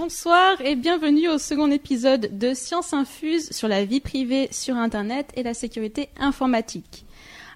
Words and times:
Bonsoir 0.00 0.60
et 0.60 0.76
bienvenue 0.76 1.28
au 1.28 1.38
second 1.38 1.72
épisode 1.72 2.38
de 2.38 2.54
Science 2.54 2.92
Infuse 2.92 3.50
sur 3.50 3.66
la 3.66 3.84
vie 3.84 3.98
privée 3.98 4.46
sur 4.52 4.76
Internet 4.76 5.32
et 5.34 5.42
la 5.42 5.54
sécurité 5.54 6.08
informatique. 6.20 7.04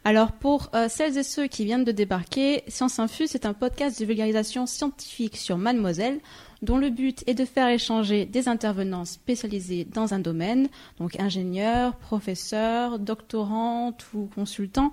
Alors 0.03 0.33
pour 0.33 0.69
euh, 0.75 0.89
celles 0.89 1.17
et 1.17 1.23
ceux 1.23 1.47
qui 1.47 1.65
viennent 1.65 1.85
de 1.85 1.93
débarquer, 1.93 2.65
Science 2.67 2.99
Infuse 2.99 3.37
est 3.37 3.47
un 3.47 3.53
podcast 3.53 4.01
de 4.01 4.05
vulgarisation 4.05 4.67
scientifique 4.67 5.37
sur 5.37 5.57
Mademoiselle 5.57 6.19
dont 6.63 6.79
le 6.79 6.91
but 6.91 7.23
est 7.29 7.35
de 7.35 7.45
faire 7.45 7.69
échanger 7.69 8.25
des 8.25 8.49
intervenants 8.49 9.05
spécialisés 9.05 9.85
dans 9.85 10.13
un 10.13 10.19
domaine, 10.19 10.69
donc 10.99 11.21
ingénieurs, 11.21 11.95
professeurs, 11.95 12.99
doctorants 12.99 13.97
ou 14.15 14.29
consultants, 14.35 14.93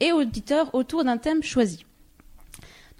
et 0.00 0.10
auditeurs 0.10 0.74
autour 0.74 1.04
d'un 1.04 1.18
thème 1.18 1.44
choisi. 1.44 1.84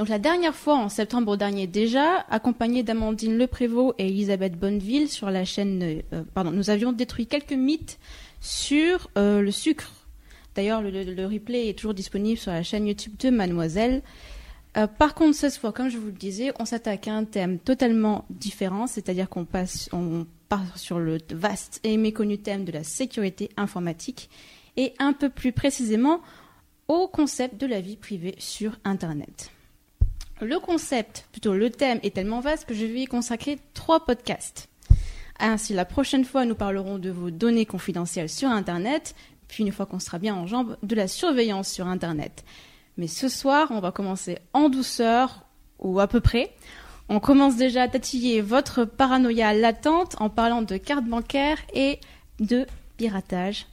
Donc 0.01 0.09
la 0.09 0.19
dernière 0.19 0.55
fois, 0.55 0.77
en 0.77 0.89
septembre 0.89 1.37
dernier 1.37 1.67
déjà, 1.67 2.25
accompagnés 2.31 2.83
d'Amandine 2.83 3.37
Leprévost 3.37 3.95
et 3.99 4.07
Elisabeth 4.07 4.59
Bonneville 4.59 5.11
sur 5.11 5.31
la 5.31 5.45
chaîne, 5.45 6.01
euh, 6.15 6.23
pardon, 6.33 6.52
nous 6.52 6.71
avions 6.71 6.93
détruit 6.93 7.27
quelques 7.27 7.52
mythes 7.52 7.99
sur 8.41 9.11
euh, 9.19 9.43
le 9.43 9.51
sucre. 9.51 9.93
D'ailleurs, 10.55 10.80
le, 10.80 11.27
replay 11.27 11.69
est 11.69 11.79
toujours 11.79 11.93
disponible 11.93 12.39
sur 12.39 12.51
la 12.51 12.63
chaîne 12.63 12.87
YouTube 12.87 13.13
de 13.19 13.29
Mademoiselle. 13.29 14.01
Euh, 14.79 14.87
par 14.87 15.15
contre, 15.15 15.37
cette 15.37 15.59
fois, 15.59 15.71
comme 15.71 15.91
je 15.91 15.99
vous 15.99 16.07
le 16.07 16.13
disais, 16.13 16.51
on 16.59 16.65
s'attaque 16.65 17.07
à 17.07 17.13
un 17.13 17.27
thème 17.27 17.59
totalement 17.59 18.24
différent, 18.30 18.87
c'est-à-dire 18.87 19.29
qu'on 19.29 19.45
passe, 19.45 19.91
on 19.93 20.27
part 20.49 20.79
sur 20.79 20.99
le 20.99 21.19
vaste 21.30 21.79
et 21.85 21.99
méconnu 21.99 22.39
thème 22.39 22.65
de 22.65 22.73
la 22.73 22.85
sécurité 22.85 23.51
informatique 23.59 24.30
et 24.79 24.95
un 24.99 25.13
peu 25.13 25.29
plus 25.29 25.52
précisément 25.52 26.23
au 26.89 27.07
concept 27.07 27.61
de 27.61 27.67
la 27.67 27.83
vie 27.83 27.96
privée 27.96 28.35
sur 28.39 28.79
Internet. 28.85 29.51
Le 30.41 30.59
concept, 30.59 31.27
plutôt 31.33 31.55
le 31.55 31.71
thème, 31.71 32.01
est 32.02 32.15
tellement 32.15 32.41
vaste 32.41 32.66
que 32.66 32.74
je 32.74 32.87
vais 32.87 33.02
y 33.02 33.05
consacrer 33.05 33.59
trois 33.74 34.07
podcasts. 34.07 34.69
Ainsi, 35.38 35.74
la 35.74 35.85
prochaine 35.85 36.24
fois, 36.24 36.46
nous 36.46 36.55
parlerons 36.55 36.99
de 36.99 37.10
vos 37.10 37.30
données 37.30 37.66
confidentielles 37.66 38.29
sur 38.29 38.49
Internet, 38.49 39.15
puis 39.49 39.65
une 39.65 39.73
fois 39.73 39.85
qu'on 39.85 39.99
sera 39.99 40.18
bien 40.18 40.35
en 40.35 40.46
jambes, 40.46 40.77
de 40.83 40.95
la 40.95 41.09
surveillance 41.09 41.68
sur 41.68 41.87
Internet. 41.87 42.45
Mais 42.96 43.07
ce 43.07 43.29
soir, 43.29 43.68
on 43.71 43.80
va 43.80 43.93
commencer 43.93 44.38
en 44.55 44.68
douceur, 44.68 45.45
ou 45.79 46.01
à 46.01 46.09
peu 46.09 46.21
près. 46.21 46.55
On 47.09 47.21
commence 47.21 47.57
déjà 47.57 47.83
à 47.83 47.88
tatiller 47.88 48.41
votre 48.41 48.85
paranoïa 48.85 49.52
latente 49.52 50.16
en 50.21 50.30
parlant 50.30 50.63
de 50.63 50.77
carte 50.77 51.05
bancaire 51.05 51.59
et 51.74 52.01
de 52.38 52.66
piratage. 52.96 53.66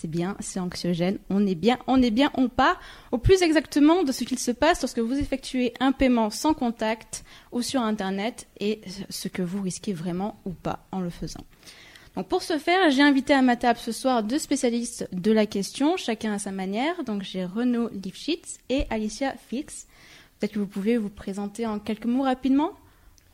C'est 0.00 0.06
bien, 0.06 0.36
c'est 0.38 0.60
anxiogène. 0.60 1.18
On 1.28 1.44
est 1.44 1.56
bien, 1.56 1.76
on 1.88 2.00
est 2.00 2.12
bien, 2.12 2.30
on 2.34 2.48
part 2.48 2.78
au 3.10 3.18
plus 3.18 3.42
exactement 3.42 4.04
de 4.04 4.12
ce 4.12 4.22
qu'il 4.22 4.38
se 4.38 4.52
passe 4.52 4.80
lorsque 4.80 5.00
vous 5.00 5.18
effectuez 5.18 5.74
un 5.80 5.90
paiement 5.90 6.30
sans 6.30 6.54
contact 6.54 7.24
ou 7.50 7.62
sur 7.62 7.80
Internet 7.80 8.46
et 8.60 8.80
ce 9.10 9.26
que 9.26 9.42
vous 9.42 9.60
risquez 9.60 9.92
vraiment 9.92 10.40
ou 10.44 10.50
pas 10.52 10.86
en 10.92 11.00
le 11.00 11.10
faisant 11.10 11.42
pour 12.28 12.42
ce 12.42 12.58
faire, 12.58 12.90
j'ai 12.90 13.02
invité 13.02 13.32
à 13.32 13.42
ma 13.42 13.56
table 13.56 13.78
ce 13.78 13.92
soir 13.92 14.22
deux 14.22 14.38
spécialistes 14.38 15.08
de 15.12 15.32
la 15.32 15.46
question, 15.46 15.96
chacun 15.96 16.32
à 16.32 16.38
sa 16.38 16.52
manière. 16.52 17.02
Donc 17.04 17.22
j'ai 17.22 17.44
Renaud 17.44 17.90
Lifshitz 17.90 18.58
et 18.68 18.86
Alicia 18.90 19.34
Fix. 19.48 19.86
Peut-être 20.38 20.52
que 20.52 20.58
vous 20.60 20.66
pouvez 20.66 20.96
vous 20.96 21.10
présenter 21.10 21.66
en 21.66 21.78
quelques 21.78 22.06
mots 22.06 22.22
rapidement. 22.22 22.72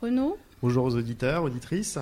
Renaud? 0.01 0.37
Bonjour 0.63 0.85
aux 0.85 0.97
auditeurs, 0.97 1.45
auditrices. 1.45 1.99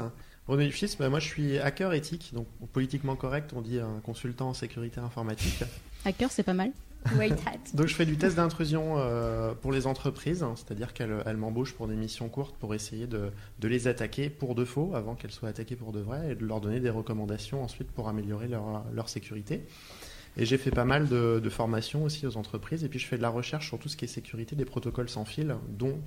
Lifshitz, 0.61 0.97
ben 0.97 1.09
moi 1.09 1.19
je 1.19 1.29
suis 1.29 1.59
hacker 1.59 1.93
éthique, 1.93 2.33
donc 2.35 2.47
politiquement 2.73 3.17
correct, 3.17 3.53
on 3.55 3.61
dit 3.61 3.79
un 3.81 4.01
consultant 4.05 4.51
en 4.51 4.55
sécurité 4.55 5.01
informatique. 5.01 5.65
Hacker, 6.05 6.31
c'est 6.31 6.43
pas 6.43 6.55
mal. 6.55 6.73
Donc 7.75 7.87
je 7.87 7.95
fais 7.95 8.07
du 8.07 8.17
test 8.17 8.37
d'intrusion 8.37 8.95
euh, 8.97 9.55
pour 9.55 9.73
les 9.73 9.87
entreprises, 9.87 10.43
hein, 10.43 10.55
c'est-à-dire 10.57 10.93
qu'elles 10.95 11.37
m'embauchent 11.37 11.75
pour 11.75 11.89
des 11.89 11.97
missions 11.97 12.29
courtes 12.29 12.55
pour 12.57 12.75
essayer 12.75 13.07
de, 13.07 13.33
les 13.63 13.89
attaquer 13.89 14.31
pour 14.31 14.55
de 14.55 14.65
faux 14.65 14.93
avant 14.95 15.15
qu'elles 15.15 15.33
soient 15.33 15.49
attaquées 15.49 15.77
pour 15.77 15.93
de 15.93 16.01
vrai 16.01 16.33
et 16.33 16.35
de 16.35 16.45
leur 16.45 16.61
donner 16.61 16.81
des 16.81 16.91
recommandations 16.91 17.63
ensuite 17.63 17.91
pour 17.91 18.09
améliorer 18.09 18.49
leur, 18.49 19.09
sécurité. 19.09 19.67
Et 20.37 20.47
j'ai 20.47 20.59
fait 20.59 20.71
pas 20.71 20.85
mal 20.85 21.09
de, 21.09 21.49
formations 21.51 22.05
aussi 22.05 22.27
aux 22.27 22.37
entreprises 22.37 22.85
et 22.85 22.89
puis 22.89 22.99
je 22.99 23.07
fais 23.07 23.17
de 23.17 23.23
la 23.23 23.31
recherche 23.31 23.69
sur 23.69 23.79
tout 23.79 23.89
ce 23.89 23.97
qui 23.97 24.05
est 24.05 24.09
sécurité 24.09 24.55
des 24.55 24.65
protocoles 24.65 25.09
sans 25.09 25.25
fil, 25.25 25.57
dont 25.69 25.99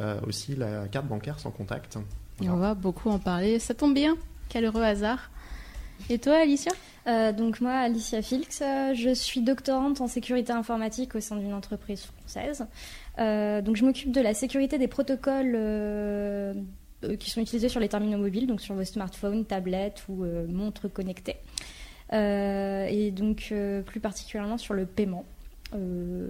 euh, 0.00 0.20
aussi 0.26 0.54
la 0.56 0.88
carte 0.88 1.06
bancaire 1.06 1.40
sans 1.40 1.50
contact. 1.50 1.98
Et 2.42 2.48
on 2.50 2.56
va 2.56 2.74
beaucoup 2.74 3.10
en 3.10 3.18
parler. 3.18 3.58
Ça 3.58 3.74
tombe 3.74 3.94
bien, 3.94 4.16
quel 4.48 4.64
heureux 4.64 4.82
hasard. 4.82 5.30
Et 6.10 6.18
toi, 6.18 6.36
Alicia? 6.36 6.72
Euh, 7.06 7.32
Donc 7.32 7.60
moi, 7.60 7.72
Alicia 7.72 8.22
Filks, 8.22 8.62
euh, 8.62 8.94
je 8.94 9.12
suis 9.14 9.40
doctorante 9.40 10.00
en 10.00 10.06
sécurité 10.06 10.52
informatique 10.52 11.14
au 11.14 11.20
sein 11.20 11.36
d'une 11.36 11.54
entreprise 11.54 12.04
française. 12.04 12.66
Euh, 13.18 13.62
donc 13.62 13.76
je 13.76 13.84
m'occupe 13.84 14.12
de 14.12 14.20
la 14.20 14.34
sécurité 14.34 14.78
des 14.78 14.88
protocoles 14.88 15.58
qui 17.18 17.30
sont 17.30 17.40
utilisés 17.40 17.68
sur 17.68 17.80
les 17.80 17.88
terminaux 17.88 18.18
mobiles, 18.18 18.46
donc 18.46 18.60
sur 18.60 18.74
vos 18.74 18.84
smartphones, 18.84 19.44
tablettes 19.44 20.04
ou 20.08 20.24
montres 20.48 20.92
connectées. 20.92 21.36
et 22.12 23.10
donc 23.12 23.52
plus 23.86 24.00
particulièrement 24.00 24.58
sur 24.58 24.74
le 24.74 24.86
paiement. 24.86 25.24
Euh, 25.74 26.28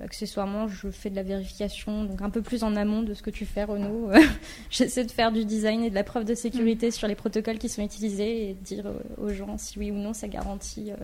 accessoirement, 0.00 0.66
je 0.66 0.90
fais 0.90 1.08
de 1.08 1.14
la 1.14 1.22
vérification, 1.22 2.04
donc 2.04 2.20
un 2.20 2.30
peu 2.30 2.42
plus 2.42 2.64
en 2.64 2.74
amont 2.74 3.02
de 3.02 3.14
ce 3.14 3.22
que 3.22 3.30
tu 3.30 3.46
fais, 3.46 3.62
Renaud. 3.64 4.10
J'essaie 4.70 5.04
de 5.04 5.10
faire 5.10 5.30
du 5.30 5.44
design 5.44 5.84
et 5.84 5.90
de 5.90 5.94
la 5.94 6.02
preuve 6.02 6.24
de 6.24 6.34
sécurité 6.34 6.88
mm. 6.88 6.92
sur 6.92 7.06
les 7.06 7.14
protocoles 7.14 7.58
qui 7.58 7.68
sont 7.68 7.82
utilisés 7.82 8.50
et 8.50 8.54
dire 8.54 8.86
aux 9.18 9.28
gens 9.28 9.56
si 9.56 9.78
oui 9.78 9.90
ou 9.92 9.94
non 9.94 10.14
ça 10.14 10.26
garantit 10.26 10.90
euh, 10.90 10.96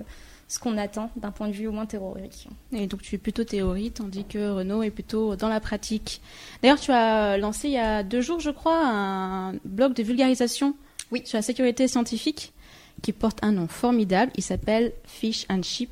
ce 0.49 0.59
qu'on 0.59 0.77
attend 0.77 1.11
d'un 1.17 1.31
point 1.31 1.47
de 1.47 1.53
vue 1.53 1.69
au 1.69 1.72
moins 1.72 1.87
théorique. 1.87 2.49
Et 2.72 2.88
donc 2.88 3.03
tu 3.03 3.15
es 3.15 3.19
plutôt 3.19 3.44
théorie, 3.44 3.93
tandis 3.93 4.25
que 4.25 4.50
Renaud 4.50 4.83
est 4.83 4.91
plutôt 4.91 5.37
dans 5.37 5.49
la 5.49 5.61
pratique. 5.61 6.21
D'ailleurs, 6.62 6.81
tu 6.81 6.91
as 6.91 7.38
lancé 7.38 7.69
il 7.69 7.75
y 7.75 7.78
a 7.78 8.03
deux 8.03 8.22
jours, 8.22 8.41
je 8.41 8.50
crois, 8.50 8.81
un 8.84 9.53
blog 9.65 9.94
de 9.94 10.03
vulgarisation 10.03 10.75
oui. 11.12 11.22
sur 11.25 11.38
la 11.38 11.43
sécurité 11.43 11.87
scientifique 11.87 12.53
qui 13.03 13.13
porte 13.13 13.39
un 13.43 13.53
nom 13.53 13.69
formidable. 13.69 14.33
Il 14.37 14.43
s'appelle 14.43 14.93
Fish 15.05 15.47
and 15.49 15.63
Chip. 15.63 15.91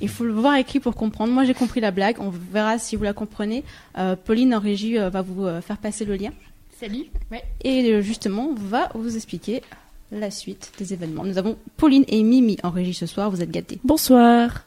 Il 0.00 0.08
faut 0.08 0.24
le 0.24 0.32
voir 0.32 0.56
écrit 0.56 0.80
pour 0.80 0.94
comprendre. 0.94 1.32
Moi, 1.32 1.44
j'ai 1.44 1.54
compris 1.54 1.80
la 1.80 1.90
blague. 1.90 2.16
On 2.20 2.30
verra 2.30 2.78
si 2.78 2.96
vous 2.96 3.04
la 3.04 3.12
comprenez. 3.12 3.64
Euh, 3.98 4.16
Pauline 4.16 4.54
en 4.54 4.60
régie 4.60 4.98
euh, 4.98 5.10
va 5.10 5.22
vous 5.22 5.44
euh, 5.44 5.60
faire 5.60 5.78
passer 5.78 6.04
le 6.04 6.16
lien. 6.16 6.30
Salut. 6.78 7.04
Ouais. 7.30 7.42
Et 7.62 8.00
justement, 8.02 8.54
va 8.54 8.90
vous 8.94 9.16
expliquer 9.16 9.62
la 10.10 10.30
suite 10.30 10.72
des 10.78 10.92
événements. 10.92 11.24
Nous 11.24 11.38
avons 11.38 11.58
Pauline 11.76 12.04
et 12.08 12.22
Mimi 12.22 12.56
en 12.62 12.70
régie 12.70 12.94
ce 12.94 13.06
soir. 13.06 13.30
Vous 13.30 13.42
êtes 13.42 13.50
gâtés. 13.50 13.78
Bonsoir. 13.84 14.64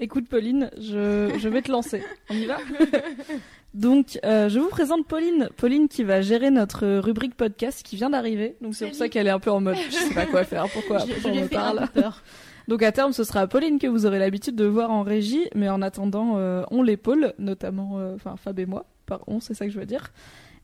Écoute, 0.00 0.28
Pauline, 0.28 0.70
je, 0.76 1.36
je 1.38 1.48
vais 1.48 1.62
te 1.62 1.70
lancer. 1.70 2.02
On 2.30 2.34
y 2.34 2.46
va? 2.46 2.58
Donc, 3.74 4.18
euh, 4.24 4.48
je 4.48 4.58
vous 4.58 4.68
présente 4.68 5.06
Pauline. 5.06 5.48
Pauline 5.56 5.88
qui 5.88 6.02
va 6.02 6.22
gérer 6.22 6.50
notre 6.50 6.98
rubrique 6.98 7.34
podcast 7.34 7.82
qui 7.84 7.96
vient 7.96 8.10
d'arriver. 8.10 8.56
Donc, 8.60 8.74
c'est 8.74 8.86
pour 8.86 8.94
ça 8.94 9.08
qu'elle 9.08 9.26
est 9.26 9.30
un 9.30 9.38
peu 9.38 9.50
en 9.50 9.60
mode 9.60 9.76
je 9.76 9.94
sais 9.94 10.14
pas 10.14 10.26
quoi 10.26 10.44
faire, 10.44 10.66
pourquoi, 10.72 10.98
pourquoi 10.98 11.30
on 11.30 11.34
me 11.34 11.48
parle. 11.48 11.88
Peur. 11.94 12.22
Donc, 12.68 12.82
à 12.82 12.92
terme, 12.92 13.12
ce 13.12 13.24
sera 13.24 13.46
Pauline 13.46 13.78
que 13.78 13.86
vous 13.86 14.04
aurez 14.04 14.18
l'habitude 14.18 14.54
de 14.54 14.66
voir 14.66 14.90
en 14.90 15.02
régie. 15.02 15.48
Mais 15.54 15.70
en 15.70 15.80
attendant, 15.80 16.34
euh, 16.36 16.62
on 16.70 16.82
l'épaule, 16.82 17.32
notamment, 17.38 17.98
euh, 17.98 18.14
enfin, 18.14 18.36
Fab 18.36 18.58
et 18.58 18.66
moi. 18.66 18.84
Par 19.06 19.20
on, 19.26 19.40
c'est 19.40 19.54
ça 19.54 19.64
que 19.64 19.72
je 19.72 19.80
veux 19.80 19.86
dire. 19.86 20.12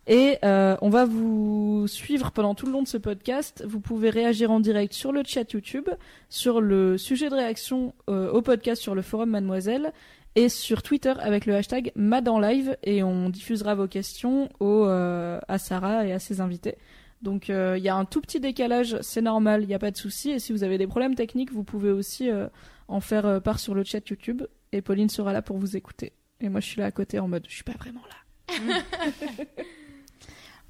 Et 0.07 0.37
euh, 0.45 0.77
on 0.83 0.91
va 0.91 1.07
vous 1.07 1.87
suivre 1.89 2.31
pendant 2.31 2.55
tout 2.55 2.67
le 2.67 2.73
long 2.73 2.83
de 2.83 2.89
ce 2.89 2.99
podcast. 2.99 3.65
Vous 3.67 3.81
pouvez 3.81 4.11
réagir 4.11 4.51
en 4.51 4.61
direct 4.61 4.93
sur 4.93 5.13
le 5.13 5.23
chat 5.25 5.51
YouTube, 5.51 5.89
sur 6.29 6.61
le 6.61 6.99
sujet 6.99 7.31
de 7.31 7.35
réaction 7.35 7.95
au 8.07 8.43
podcast 8.43 8.83
sur 8.83 8.95
le 8.95 9.01
forum 9.01 9.31
Mademoiselle 9.31 9.95
et 10.37 10.49
sur 10.49 10.83
Twitter 10.83 11.15
avec 11.21 11.47
le 11.47 11.55
hashtag 11.55 11.93
MadEnLive 11.95 12.77
et 12.83 13.03
on 13.03 13.29
diffusera 13.29 13.75
vos 13.75 13.87
questions 13.87 14.49
au, 14.61 14.87
euh, 14.87 15.39
à 15.49 15.59
Sarah 15.59 16.07
et 16.07 16.13
à 16.13 16.19
ses 16.19 16.41
invités. 16.41 16.77
Donc 17.23 17.49
euh, 17.49 17.79
il 17.79 17.85
y 17.85 17.89
a 17.89 17.95
un 17.95 18.05
tout 18.05 18.21
petit 18.21 18.41
décalage, 18.41 18.99
c'est 19.01 19.23
normal, 19.23 19.63
il 19.63 19.69
n'y 19.69 19.75
a 19.75 19.79
pas 19.79 19.91
de 19.91 19.97
souci. 19.97 20.31
Et 20.31 20.39
si 20.39 20.53
vous 20.53 20.65
avez 20.65 20.77
des 20.77 20.87
problèmes 20.87 21.15
techniques, 21.15 21.53
vous 21.53 21.65
pouvez 21.65 21.91
aussi 21.91 22.31
euh, 22.31 22.49
en 22.89 23.01
faire 23.01 23.41
part 23.43 23.59
sur 23.59 23.75
le 23.75 23.85
chat 23.85 24.07
YouTube 24.09 24.43
et 24.73 24.83
Pauline 24.83 25.09
sera 25.09 25.33
là 25.33 25.41
pour 25.41 25.57
vous 25.59 25.77
écouter. 25.77 26.13
Et 26.41 26.49
moi 26.49 26.61
je 26.61 26.67
suis 26.67 26.81
là 26.81 26.87
à 26.87 26.91
côté 26.91 27.19
en 27.19 27.29
mode 27.29 27.47
je 27.49 27.55
suis 27.55 27.65
pas 27.65 27.73
vraiment 27.79 28.03
là. 28.03 28.55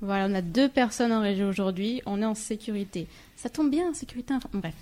voilà, 0.01 0.27
on 0.31 0.35
a 0.35 0.43
deux 0.43 0.69
personnes 0.69 1.11
en 1.11 1.21
régie 1.21 1.43
aujourd'hui, 1.43 2.03
on 2.07 2.21
est 2.21 2.27
en 2.27 2.35
sécurité. 2.35 3.09
Ça 3.35 3.49
tombe 3.49 3.71
bien, 3.71 3.93
sécurité. 3.95 4.35
Bref. 4.53 4.75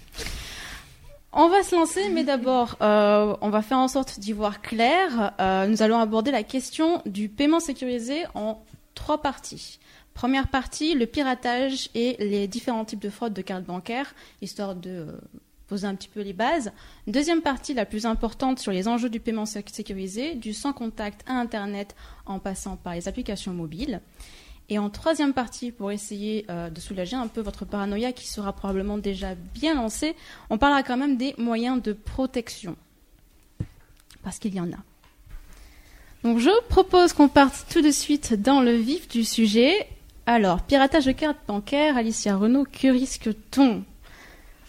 On 1.34 1.49
va 1.49 1.62
se 1.62 1.75
lancer, 1.75 2.11
mais 2.11 2.25
d'abord, 2.25 2.76
euh, 2.82 3.34
on 3.40 3.49
va 3.49 3.62
faire 3.62 3.79
en 3.79 3.88
sorte 3.88 4.20
d'y 4.20 4.32
voir 4.32 4.61
clair. 4.61 5.32
Euh, 5.40 5.67
nous 5.67 5.82
allons 5.82 5.99
aborder 5.99 6.31
la 6.31 6.43
question 6.43 7.00
du 7.06 7.31
paiement 7.31 7.58
sécurisé 7.58 8.25
en 8.34 8.62
trois 8.94 9.23
parties. 9.23 9.79
Première 10.12 10.49
partie, 10.49 10.94
le 10.94 11.06
piratage 11.06 11.88
et 11.94 12.17
les 12.19 12.46
différents 12.49 12.84
types 12.84 13.00
de 13.00 13.08
fraudes 13.08 13.32
de 13.32 13.40
cartes 13.40 13.64
bancaires, 13.64 14.14
histoire 14.43 14.75
de 14.75 14.90
euh, 14.90 15.12
poser 15.69 15.87
un 15.87 15.94
petit 15.94 16.08
peu 16.08 16.20
les 16.20 16.34
bases. 16.34 16.70
Deuxième 17.06 17.40
partie, 17.40 17.73
la 17.73 17.87
plus 17.87 18.05
importante, 18.05 18.58
sur 18.58 18.70
les 18.70 18.87
enjeux 18.87 19.08
du 19.08 19.19
paiement 19.19 19.46
sécurisé, 19.46 20.34
du 20.34 20.52
sans 20.52 20.75
contact 20.75 21.23
à 21.26 21.32
Internet 21.32 21.96
en 22.26 22.40
passant 22.40 22.76
par 22.76 22.93
les 22.93 23.08
applications 23.08 23.55
mobiles. 23.55 24.02
Et 24.72 24.78
en 24.78 24.88
troisième 24.88 25.34
partie, 25.34 25.70
pour 25.70 25.92
essayer 25.92 26.46
euh, 26.48 26.70
de 26.70 26.80
soulager 26.80 27.14
un 27.14 27.28
peu 27.28 27.42
votre 27.42 27.66
paranoïa 27.66 28.10
qui 28.12 28.26
sera 28.26 28.54
probablement 28.54 28.96
déjà 28.96 29.34
bien 29.34 29.74
lancée, 29.74 30.16
on 30.48 30.56
parlera 30.56 30.82
quand 30.82 30.96
même 30.96 31.19
des 31.19 31.34
moyens 31.36 31.82
de 31.82 31.92
protection. 31.92 32.74
Parce 34.22 34.38
qu'il 34.38 34.54
y 34.54 34.60
en 34.60 34.72
a. 34.72 34.78
Donc 36.22 36.38
je 36.38 36.48
propose 36.70 37.12
qu'on 37.12 37.28
parte 37.28 37.66
tout 37.70 37.82
de 37.82 37.90
suite 37.90 38.32
dans 38.32 38.62
le 38.62 38.74
vif 38.74 39.08
du 39.08 39.24
sujet. 39.24 39.86
Alors, 40.24 40.62
piratage 40.62 41.04
de 41.04 41.12
cartes 41.12 41.40
bancaires, 41.46 41.98
Alicia 41.98 42.34
Renault, 42.34 42.64
que 42.64 42.88
risque-t-on? 42.88 43.84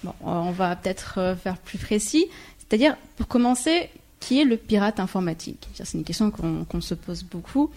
Bon, 0.03 0.13
on 0.19 0.51
va 0.51 0.75
peut-être 0.75 1.17
euh, 1.19 1.35
faire 1.37 1.57
plus 1.59 1.77
précis. 1.77 2.25
C'est-à-dire, 2.57 2.97
pour 3.15 3.29
commencer, 3.29 3.89
qui 4.19 4.41
est 4.41 4.45
le 4.45 4.57
pirate 4.57 4.99
informatique? 4.99 5.69
C'est 5.73 5.97
une 5.97 6.03
question 6.03 6.29
qu'on 6.29 6.81
se 6.81 6.93
pose 6.93 7.23
beaucoup. 7.23 7.71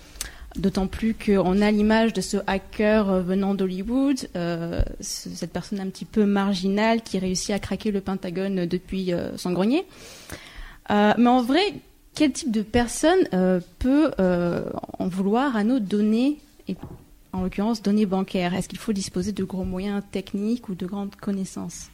D'autant 0.56 0.86
plus 0.86 1.14
qu'on 1.14 1.60
a 1.60 1.70
l'image 1.70 2.14
de 2.14 2.22
ce 2.22 2.38
hacker 2.46 3.10
euh, 3.10 3.20
venant 3.20 3.54
d'Hollywood, 3.54 4.28
euh, 4.36 4.80
cette 5.00 5.52
personne 5.52 5.80
un 5.80 5.88
petit 5.88 6.06
peu 6.06 6.24
marginale 6.24 7.02
qui 7.02 7.18
réussit 7.18 7.50
à 7.50 7.58
craquer 7.58 7.90
le 7.90 8.00
Pentagone 8.00 8.64
depuis 8.64 9.12
euh, 9.12 9.36
son 9.36 9.52
grenier. 9.52 9.84
Mais 10.88 11.26
en 11.26 11.42
vrai, 11.42 11.74
quel 12.14 12.32
type 12.32 12.52
de 12.52 12.62
personne 12.62 13.18
peut 13.80 14.12
en 14.18 15.08
vouloir 15.08 15.56
à 15.56 15.64
nos 15.64 15.80
données, 15.80 16.38
et 16.68 16.76
en 17.32 17.42
l'occurrence 17.42 17.82
données 17.82 18.06
bancaires? 18.06 18.54
Est-ce 18.54 18.68
qu'il 18.68 18.78
faut 18.78 18.92
disposer 18.92 19.32
de 19.32 19.42
gros 19.42 19.64
moyens 19.64 20.04
techniques 20.12 20.68
ou 20.68 20.76
de 20.76 20.86
grandes 20.86 21.16
connaissances? 21.16 21.88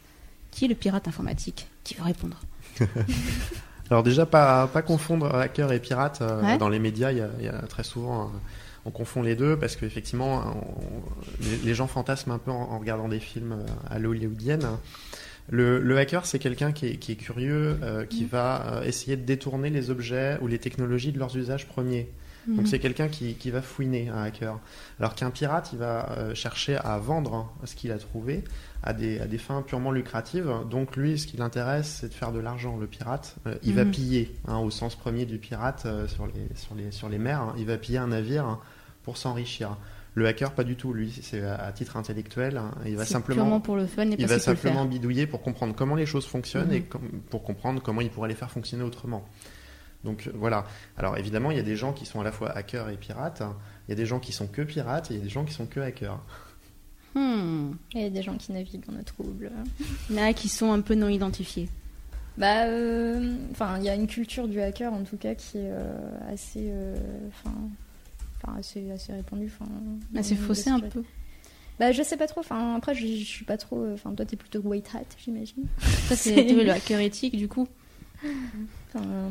Qui 0.50 0.66
est 0.66 0.68
le 0.68 0.74
pirate 0.74 1.08
informatique 1.08 1.68
Qui 1.84 1.94
veut 1.94 2.02
répondre? 2.02 2.38
Alors 3.92 4.02
déjà, 4.02 4.24
pas, 4.24 4.66
pas 4.68 4.80
confondre 4.80 5.34
hacker 5.34 5.70
et 5.70 5.78
pirate. 5.78 6.20
Euh, 6.22 6.40
Ouais. 6.42 6.56
Dans 6.56 6.70
les 6.70 6.78
médias, 6.78 7.12
il 7.12 7.18
y 7.18 7.20
a, 7.20 7.28
il 7.38 7.44
y 7.44 7.48
a 7.48 7.60
très 7.68 7.84
souvent, 7.84 8.22
euh, 8.22 8.26
on 8.86 8.90
confond 8.90 9.20
les 9.20 9.36
deux 9.36 9.54
parce 9.58 9.76
qu'effectivement, 9.76 10.42
les, 11.62 11.74
gens 11.74 11.86
fantasment 11.86 12.32
un 12.32 12.38
peu 12.38 12.50
en, 12.50 12.70
en 12.72 12.78
regardant 12.78 13.08
des 13.08 13.20
films 13.20 13.52
euh, 13.52 13.94
à 13.94 13.98
l'hollywoodienne. 13.98 14.66
Le, 15.50 15.78
le 15.78 15.98
hacker, 15.98 16.24
c'est 16.24 16.38
quelqu'un 16.38 16.72
qui 16.72 16.86
est, 16.86 16.96
qui 16.96 17.12
est 17.12 17.16
curieux, 17.16 17.78
euh, 17.82 18.06
qui 18.06 18.24
va 18.24 18.62
euh, 18.62 18.82
essayer 18.82 19.16
de 19.18 19.24
détourner 19.26 19.68
les 19.68 19.90
objets 19.90 20.38
ou 20.40 20.46
les 20.46 20.58
technologies 20.58 21.12
de 21.12 21.18
leurs 21.18 21.36
usages 21.36 21.66
premiers. 21.66 22.08
Donc 22.48 22.66
c'est 22.66 22.80
quelqu'un 22.80 23.06
qui, 23.06 23.34
qui 23.34 23.52
va 23.52 23.62
fouiner 23.62 24.08
un 24.08 24.22
hacker. 24.24 24.58
Alors 24.98 25.14
qu'un 25.14 25.30
pirate, 25.30 25.70
il 25.72 25.78
va 25.78 26.10
euh, 26.10 26.34
chercher 26.34 26.74
à 26.76 26.98
vendre 26.98 27.52
ce 27.64 27.76
qu'il 27.76 27.92
a 27.92 27.98
trouvé 27.98 28.42
à 28.82 28.92
des, 28.92 29.20
à 29.20 29.26
des 29.26 29.38
fins 29.38 29.62
purement 29.62 29.90
lucratives. 29.92 30.52
Donc 30.70 30.96
lui, 30.96 31.18
ce 31.18 31.26
qui 31.26 31.36
l'intéresse, 31.36 31.98
c'est 32.00 32.08
de 32.08 32.14
faire 32.14 32.32
de 32.32 32.40
l'argent. 32.40 32.76
Le 32.76 32.86
pirate, 32.86 33.36
euh, 33.46 33.54
il 33.62 33.74
va 33.74 33.84
Mhm. 33.84 33.90
piller, 33.92 34.34
hein, 34.48 34.58
au 34.58 34.70
sens 34.70 34.94
premier 34.96 35.24
du 35.26 35.38
pirate 35.38 35.82
euh, 35.86 36.08
sur, 36.08 36.26
les, 36.26 36.32
sur, 36.56 36.74
les, 36.74 36.90
sur 36.90 37.08
les 37.08 37.18
mers. 37.18 37.40
hein. 37.40 37.54
il 37.58 37.66
va 37.66 37.76
piller 37.78 37.98
un 37.98 38.08
navire 38.08 38.44
hein, 38.46 38.60
pour 39.04 39.16
s'enrichir. 39.16 39.76
Le 40.14 40.26
hacker, 40.26 40.52
pas 40.52 40.64
du 40.64 40.76
tout. 40.76 40.92
Lui, 40.92 41.10
c'est 41.22 41.42
à, 41.42 41.54
à 41.54 41.72
titre 41.72 41.96
intellectuel. 41.96 42.60
Il 42.84 42.96
va 42.96 43.04
simplement 43.06 43.60
pour 43.60 43.76
le 43.76 43.86
fun 43.86 44.10
et 44.10 44.16
il 44.18 44.26
va 44.26 44.38
simplement 44.38 44.84
bidouiller 44.84 45.26
pour 45.26 45.40
comprendre 45.42 45.74
comment 45.74 45.94
les 45.94 46.04
choses 46.04 46.26
fonctionnent 46.26 46.68
Mhm. 46.68 46.74
et 46.74 46.82
com- 46.82 47.00
pour 47.30 47.42
comprendre 47.42 47.80
comment 47.80 48.00
il 48.02 48.10
pourrait 48.10 48.28
les 48.28 48.34
faire 48.34 48.50
fonctionner 48.50 48.82
autrement. 48.84 49.24
Donc 50.04 50.26
euh, 50.26 50.32
voilà. 50.34 50.64
Alors 50.98 51.16
évidemment, 51.16 51.50
il 51.50 51.56
y 51.56 51.60
a 51.60 51.64
des 51.64 51.76
gens 51.76 51.92
qui 51.92 52.04
sont 52.04 52.20
à 52.20 52.24
la 52.24 52.32
fois 52.32 52.50
hackers 52.50 52.90
et 52.90 52.96
pirates. 52.96 53.42
Il 53.86 53.90
y 53.90 53.92
a 53.92 53.96
des 53.96 54.04
gens 54.06 54.18
qui 54.18 54.32
sont 54.32 54.48
que 54.48 54.60
pirates 54.62 55.10
et 55.10 55.14
il 55.14 55.18
y 55.18 55.20
a 55.20 55.24
des 55.24 55.30
gens 55.30 55.44
qui 55.44 55.54
sont 55.54 55.66
que 55.66 55.80
hackers. 55.80 56.18
Hmm. 57.14 57.72
Il 57.94 58.00
y 58.00 58.04
a 58.04 58.10
des 58.10 58.22
gens 58.22 58.36
qui 58.36 58.52
naviguent 58.52 58.86
dans 58.86 58.96
le 58.96 59.04
trouble. 59.04 59.50
Il 60.10 60.16
y 60.16 60.20
en 60.20 60.24
a 60.24 60.32
qui 60.32 60.48
sont 60.48 60.72
un 60.72 60.80
peu 60.80 60.94
non 60.94 61.08
identifiés. 61.08 61.68
Bah, 62.38 62.64
euh, 62.64 63.36
enfin, 63.50 63.76
il 63.78 63.84
y 63.84 63.90
a 63.90 63.94
une 63.94 64.06
culture 64.06 64.48
du 64.48 64.60
hacker 64.60 64.92
en 64.92 65.02
tout 65.02 65.18
cas 65.18 65.34
qui 65.34 65.58
est 65.58 65.70
euh, 65.70 66.32
assez, 66.32 66.68
euh, 66.70 66.96
assez, 68.58 68.90
assez 68.90 69.12
répandue. 69.12 69.50
Enfin, 69.54 69.70
Ah, 70.16 70.22
c'est 70.22 70.32
au 70.32 70.38
niveau 70.38 70.42
de 70.44 70.48
la 70.48 70.54
faussé 70.54 70.70
un 70.70 70.80
peu. 70.80 71.02
Bah, 71.78 71.92
je 71.92 72.02
sais 72.02 72.16
pas 72.16 72.26
trop. 72.26 72.40
Enfin, 72.40 72.74
après, 72.76 72.94
je, 72.94 73.06
suis 73.06 73.44
pas 73.44 73.56
trop. 73.56 73.80
euh, 73.82 73.94
Enfin, 73.94 74.14
toi, 74.14 74.24
t'es 74.24 74.36
plutôt 74.36 74.60
white 74.60 74.88
hat, 74.94 75.00
j'imagine. 75.22 75.64
Ça, 76.08 76.16
C'est- 76.16 76.42
le 76.42 76.70
hacker 76.70 77.00
éthique, 77.00 77.36
du 77.36 77.48
coup. 77.48 77.66
Enfin, 78.94 79.06
euh, 79.06 79.28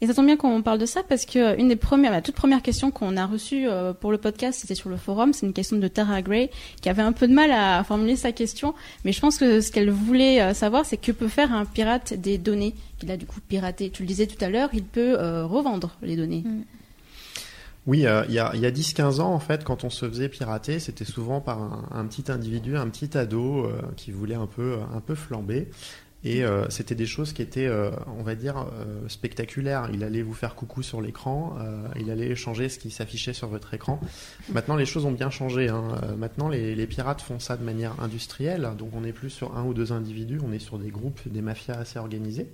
Et 0.00 0.06
ça 0.06 0.14
tombe 0.14 0.26
bien 0.26 0.36
qu'on 0.36 0.62
parle 0.62 0.78
de 0.78 0.86
ça 0.86 1.02
parce 1.02 1.26
que 1.26 1.38
euh, 1.40 1.56
une 1.58 1.66
des 1.66 1.74
premières, 1.74 2.12
la 2.12 2.22
toute 2.22 2.36
première 2.36 2.62
question 2.62 2.92
qu'on 2.92 3.16
a 3.16 3.26
reçue 3.26 3.66
euh, 3.66 3.92
pour 3.92 4.12
le 4.12 4.18
podcast, 4.18 4.60
c'était 4.60 4.76
sur 4.76 4.88
le 4.88 4.96
forum. 4.96 5.32
C'est 5.32 5.44
une 5.46 5.52
question 5.52 5.78
de 5.78 5.88
Tara 5.88 6.22
Gray 6.22 6.48
qui 6.80 6.88
avait 6.88 7.02
un 7.02 7.10
peu 7.12 7.26
de 7.26 7.32
mal 7.32 7.50
à 7.50 7.82
formuler 7.82 8.14
sa 8.14 8.30
question, 8.30 8.74
mais 9.04 9.10
je 9.10 9.20
pense 9.20 9.36
que 9.36 9.60
ce 9.60 9.72
qu'elle 9.72 9.90
voulait 9.90 10.54
savoir, 10.54 10.86
c'est 10.86 10.96
que 10.96 11.10
peut 11.10 11.26
faire 11.26 11.52
un 11.52 11.64
pirate 11.64 12.14
des 12.14 12.38
données 12.38 12.74
qu'il 12.98 13.10
a 13.10 13.16
du 13.16 13.26
coup 13.26 13.40
piraté. 13.40 13.90
Tu 13.90 14.02
le 14.02 14.06
disais 14.06 14.26
tout 14.26 14.42
à 14.44 14.48
l'heure, 14.48 14.70
il 14.72 14.84
peut 14.84 15.18
euh, 15.18 15.46
revendre 15.46 15.96
les 16.02 16.16
données. 16.16 16.44
Oui, 17.86 18.06
euh, 18.06 18.24
il 18.28 18.34
y 18.34 18.38
a, 18.38 18.50
il 18.54 18.60
y 18.60 18.66
a 18.66 18.70
10-15 18.70 19.20
ans, 19.20 19.32
en 19.32 19.38
fait, 19.38 19.64
quand 19.64 19.84
on 19.84 19.90
se 19.90 20.06
faisait 20.06 20.28
pirater, 20.28 20.78
c'était 20.78 21.06
souvent 21.06 21.40
par 21.40 21.62
un, 21.62 21.88
un 21.90 22.04
petit 22.04 22.30
individu, 22.30 22.76
un 22.76 22.88
petit 22.88 23.16
ado 23.16 23.64
euh, 23.64 23.80
qui 23.96 24.10
voulait 24.10 24.34
un 24.34 24.46
peu, 24.46 24.76
un 24.94 25.00
peu 25.00 25.14
flamber. 25.14 25.68
Et 26.24 26.44
euh, 26.44 26.68
c'était 26.68 26.96
des 26.96 27.06
choses 27.06 27.32
qui 27.32 27.42
étaient, 27.42 27.66
euh, 27.68 27.90
on 28.18 28.24
va 28.24 28.34
dire, 28.34 28.58
euh, 28.58 29.08
spectaculaires. 29.08 29.88
Il 29.92 30.02
allait 30.02 30.22
vous 30.22 30.34
faire 30.34 30.56
coucou 30.56 30.82
sur 30.82 31.00
l'écran, 31.00 31.56
euh, 31.60 31.86
il 31.98 32.10
allait 32.10 32.34
changer 32.34 32.68
ce 32.68 32.78
qui 32.80 32.90
s'affichait 32.90 33.32
sur 33.32 33.46
votre 33.46 33.72
écran. 33.72 34.00
Maintenant, 34.52 34.74
les 34.74 34.84
choses 34.86 35.04
ont 35.04 35.12
bien 35.12 35.30
changé. 35.30 35.68
hein. 35.68 36.00
Euh, 36.02 36.16
maintenant, 36.16 36.48
les, 36.48 36.74
les 36.74 36.86
pirates 36.88 37.22
font 37.22 37.38
ça 37.38 37.56
de 37.56 37.62
manière 37.62 38.00
industrielle. 38.02 38.68
Donc, 38.76 38.90
on 38.94 39.02
n'est 39.02 39.12
plus 39.12 39.30
sur 39.30 39.56
un 39.56 39.64
ou 39.64 39.74
deux 39.74 39.92
individus, 39.92 40.40
on 40.44 40.52
est 40.52 40.58
sur 40.58 40.78
des 40.78 40.90
groupes, 40.90 41.20
des 41.26 41.40
mafias 41.40 41.74
assez 41.76 42.00
organisées. 42.00 42.48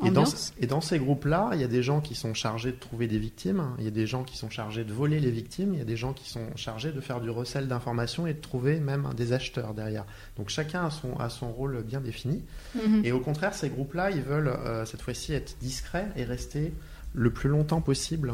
Et 0.00 0.10
dans, 0.10 0.20
Ambiance. 0.22 0.52
et 0.60 0.66
dans 0.68 0.80
ces 0.80 0.98
groupes-là, 1.00 1.50
il 1.54 1.60
y 1.60 1.64
a 1.64 1.68
des 1.68 1.82
gens 1.82 2.00
qui 2.00 2.14
sont 2.14 2.32
chargés 2.32 2.70
de 2.70 2.76
trouver 2.76 3.08
des 3.08 3.18
victimes, 3.18 3.70
il 3.78 3.84
y 3.84 3.88
a 3.88 3.90
des 3.90 4.06
gens 4.06 4.22
qui 4.22 4.36
sont 4.38 4.48
chargés 4.48 4.84
de 4.84 4.92
voler 4.92 5.18
les 5.18 5.32
victimes, 5.32 5.74
il 5.74 5.78
y 5.78 5.82
a 5.82 5.84
des 5.84 5.96
gens 5.96 6.12
qui 6.12 6.30
sont 6.30 6.46
chargés 6.54 6.92
de 6.92 7.00
faire 7.00 7.20
du 7.20 7.30
recel 7.30 7.66
d'informations 7.66 8.26
et 8.28 8.32
de 8.34 8.40
trouver 8.40 8.78
même 8.78 9.08
des 9.16 9.32
acheteurs 9.32 9.74
derrière. 9.74 10.04
Donc 10.36 10.50
chacun 10.50 10.84
a 10.84 10.90
son, 10.90 11.16
a 11.16 11.28
son 11.30 11.50
rôle 11.50 11.82
bien 11.82 12.00
défini. 12.00 12.42
Mhm. 12.76 13.02
Et 13.04 13.10
au 13.10 13.18
contraire, 13.18 13.54
ces 13.54 13.70
groupes-là, 13.70 14.12
ils 14.12 14.22
veulent 14.22 14.48
euh, 14.48 14.84
cette 14.84 15.02
fois-ci 15.02 15.32
être 15.32 15.56
discrets 15.60 16.06
et 16.14 16.22
rester 16.22 16.72
le 17.14 17.30
plus 17.30 17.48
longtemps 17.48 17.80
possible 17.80 18.32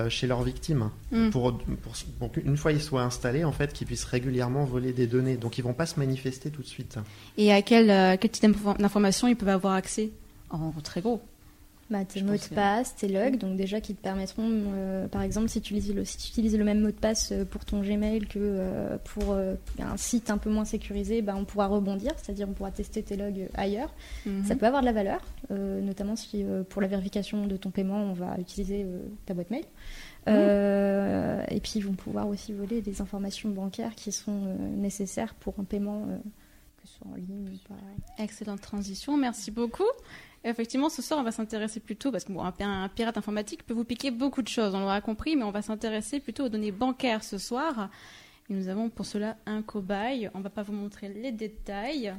euh, 0.00 0.08
chez 0.08 0.26
leurs 0.26 0.42
victimes. 0.42 0.90
Mm. 1.12 1.30
Pour, 1.30 1.56
pour, 1.58 1.92
pour 2.18 2.32
qu'une 2.32 2.56
fois 2.56 2.72
ils 2.72 2.82
soient 2.82 3.02
installés, 3.04 3.44
en 3.44 3.52
fait, 3.52 3.72
qu'ils 3.72 3.86
puissent 3.86 4.02
régulièrement 4.04 4.64
voler 4.64 4.92
des 4.92 5.06
données. 5.06 5.36
Donc 5.36 5.58
ils 5.58 5.62
vont 5.62 5.74
pas 5.74 5.86
se 5.86 6.00
manifester 6.00 6.50
tout 6.50 6.62
de 6.62 6.66
suite. 6.66 6.98
Et 7.38 7.52
à 7.52 7.62
quel, 7.62 7.88
euh, 7.90 8.16
quel 8.20 8.30
type 8.32 8.42
d'info- 8.50 8.76
d'informations 8.76 9.28
ils 9.28 9.36
peuvent 9.36 9.48
avoir 9.50 9.74
accès? 9.74 10.10
En 10.62 10.80
très 10.82 11.00
gros. 11.00 11.20
Bah, 11.90 12.02
tes 12.06 12.22
mots 12.22 12.32
de 12.32 12.54
passe, 12.54 12.96
tes 12.96 13.08
logs, 13.08 13.36
donc 13.36 13.56
déjà 13.56 13.78
qui 13.78 13.94
te 13.94 14.00
permettront, 14.00 14.48
euh, 14.48 15.06
par 15.06 15.20
exemple, 15.20 15.50
si 15.50 15.60
tu, 15.60 15.74
utilises 15.74 15.94
le, 15.94 16.04
si 16.06 16.16
tu 16.16 16.28
utilises 16.28 16.56
le 16.56 16.64
même 16.64 16.80
mot 16.80 16.86
de 16.86 16.92
passe 16.92 17.30
euh, 17.30 17.44
pour 17.44 17.66
ton 17.66 17.82
Gmail 17.82 18.26
que 18.26 18.38
euh, 18.38 18.96
pour 19.04 19.32
euh, 19.32 19.54
un 19.78 19.98
site 19.98 20.30
un 20.30 20.38
peu 20.38 20.48
moins 20.48 20.64
sécurisé, 20.64 21.20
bah, 21.20 21.34
on 21.36 21.44
pourra 21.44 21.66
rebondir, 21.66 22.12
c'est-à-dire 22.16 22.48
on 22.48 22.54
pourra 22.54 22.70
tester 22.70 23.02
tes 23.02 23.16
logs 23.16 23.48
ailleurs. 23.52 23.92
Mhm. 24.24 24.44
Ça 24.46 24.56
peut 24.56 24.64
avoir 24.64 24.80
de 24.80 24.86
la 24.86 24.92
valeur, 24.92 25.20
notamment 25.50 26.16
si 26.16 26.44
pour 26.70 26.80
la 26.80 26.88
vérification 26.88 27.46
de 27.46 27.56
ton 27.56 27.70
paiement, 27.70 28.02
on 28.02 28.14
va 28.14 28.36
utiliser 28.38 28.86
ta 29.26 29.34
boîte 29.34 29.50
mail. 29.50 29.64
Euh, 30.26 31.44
et 31.48 31.60
puis 31.60 31.72
ils 31.76 31.84
vont 31.84 31.92
pouvoir 31.92 32.28
aussi 32.28 32.54
voler 32.54 32.80
des 32.80 33.02
informations 33.02 33.50
bancaires 33.50 33.94
qui 33.94 34.10
sont 34.10 34.56
nécessaires 34.76 35.34
pour 35.34 35.54
un 35.58 35.64
paiement, 35.64 36.06
que 36.80 36.88
ce 36.88 36.94
soit 36.94 37.06
en 37.12 37.16
ligne 37.16 37.50
ou 37.52 37.68
pas. 37.68 38.22
Excellente 38.22 38.62
transition, 38.62 39.18
merci 39.18 39.50
beaucoup. 39.50 39.84
Effectivement, 40.44 40.90
ce 40.90 41.00
soir, 41.02 41.18
on 41.18 41.22
va 41.22 41.32
s'intéresser 41.32 41.80
plutôt, 41.80 42.12
parce 42.12 42.24
que 42.24 42.32
bon, 42.32 42.42
un, 42.42 42.52
pi- 42.52 42.64
un 42.64 42.88
pirate 42.88 43.16
informatique 43.16 43.64
peut 43.64 43.72
vous 43.74 43.84
piquer 43.84 44.10
beaucoup 44.10 44.42
de 44.42 44.48
choses, 44.48 44.74
on 44.74 44.80
l'aura 44.80 45.00
compris, 45.00 45.36
mais 45.36 45.42
on 45.42 45.50
va 45.50 45.62
s'intéresser 45.62 46.20
plutôt 46.20 46.44
aux 46.44 46.48
données 46.50 46.70
bancaires 46.72 47.24
ce 47.24 47.38
soir. 47.38 47.88
Et 48.50 48.52
nous 48.54 48.68
avons 48.68 48.90
pour 48.90 49.06
cela 49.06 49.38
un 49.46 49.62
cobaye. 49.62 50.28
On 50.34 50.40
va 50.40 50.50
pas 50.50 50.62
vous 50.62 50.74
montrer 50.74 51.08
les 51.08 51.32
détails. 51.32 52.12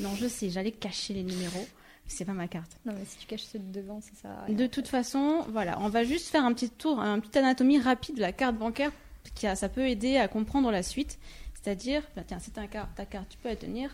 Non, 0.00 0.14
je 0.14 0.26
sais, 0.28 0.50
j'allais 0.50 0.72
cacher 0.72 1.14
les 1.14 1.22
numéros. 1.22 1.66
C'est 2.06 2.26
pas 2.26 2.34
ma 2.34 2.46
carte. 2.48 2.76
Non, 2.84 2.92
mais 2.92 3.04
si 3.06 3.16
tu 3.18 3.26
caches 3.26 3.44
ceux 3.44 3.58
de 3.58 3.72
devant, 3.80 4.00
ça 4.02 4.10
sert 4.20 4.30
à 4.30 4.44
rien. 4.44 4.54
De 4.54 4.66
toute 4.66 4.86
façon, 4.86 5.44
voilà, 5.50 5.78
on 5.80 5.88
va 5.88 6.04
juste 6.04 6.28
faire 6.28 6.44
un 6.44 6.52
petit 6.52 6.68
tour, 6.68 7.00
un 7.00 7.18
petit 7.18 7.38
anatomie 7.38 7.78
rapide 7.80 8.16
de 8.16 8.20
la 8.20 8.32
carte 8.32 8.56
bancaire, 8.56 8.92
qui 9.34 9.46
a- 9.46 9.56
ça 9.56 9.68
peut 9.70 9.88
aider 9.88 10.18
à 10.18 10.28
comprendre 10.28 10.70
la 10.70 10.82
suite. 10.82 11.18
C'est-à-dire, 11.54 12.02
bah, 12.14 12.22
tiens, 12.26 12.38
c'est 12.38 12.52
ta 12.52 12.66
carte, 12.66 12.90
ta 12.94 13.06
carte, 13.06 13.28
tu 13.30 13.38
peux 13.38 13.48
la 13.48 13.56
tenir. 13.56 13.90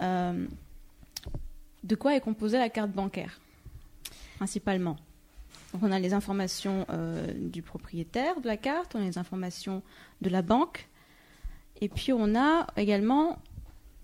Euh, 0.00 0.46
de 1.84 1.94
quoi 1.94 2.14
est 2.14 2.20
composée 2.20 2.58
la 2.58 2.68
carte 2.68 2.90
bancaire, 2.90 3.40
principalement 4.36 4.96
Donc, 5.72 5.82
on 5.82 5.92
a 5.92 5.98
les 5.98 6.14
informations 6.14 6.86
euh, 6.90 7.32
du 7.34 7.62
propriétaire 7.62 8.40
de 8.40 8.46
la 8.46 8.56
carte, 8.56 8.94
on 8.94 9.00
a 9.00 9.04
les 9.04 9.18
informations 9.18 9.82
de 10.20 10.30
la 10.30 10.42
banque, 10.42 10.88
et 11.80 11.88
puis 11.88 12.12
on 12.12 12.34
a 12.34 12.66
également 12.76 13.38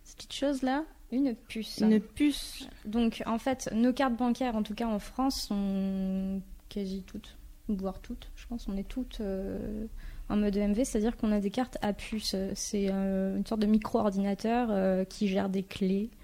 cette 0.04 0.16
petite 0.16 0.32
chose 0.32 0.62
là, 0.62 0.84
Une 1.12 1.34
puce. 1.34 1.78
Une 1.80 2.00
puce. 2.00 2.68
Donc 2.84 3.22
en 3.26 3.38
fait, 3.38 3.68
nos 3.72 3.92
cartes 3.92 4.16
bancaires, 4.16 4.56
en 4.56 4.62
tout 4.62 4.74
cas 4.74 4.86
en 4.86 4.98
France, 4.98 5.42
sont 5.48 6.40
quasi 6.68 7.02
toutes, 7.02 7.36
voire 7.68 8.00
toutes. 8.00 8.30
Je 8.36 8.46
pense 8.46 8.68
on 8.68 8.76
est 8.76 8.88
toutes 8.88 9.20
euh, 9.20 9.86
en 10.28 10.36
mode 10.36 10.56
EMV, 10.56 10.84
c'est-à-dire 10.84 11.16
qu'on 11.16 11.32
a 11.32 11.40
des 11.40 11.50
cartes 11.50 11.78
à 11.82 11.92
puce. 11.92 12.34
C'est 12.54 12.88
euh, 12.90 13.36
une 13.36 13.46
sorte 13.46 13.60
de 13.60 13.66
micro-ordinateur 13.66 14.68
euh, 14.70 15.04
qui 15.04 15.28
gère 15.28 15.48
des 15.48 15.62
clés 15.62 16.10
euh, 16.12 16.15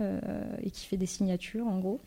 et 0.00 0.70
qui 0.70 0.86
fait 0.86 0.96
des 0.96 1.06
signatures 1.06 1.66
en 1.66 1.78
gros. 1.78 2.00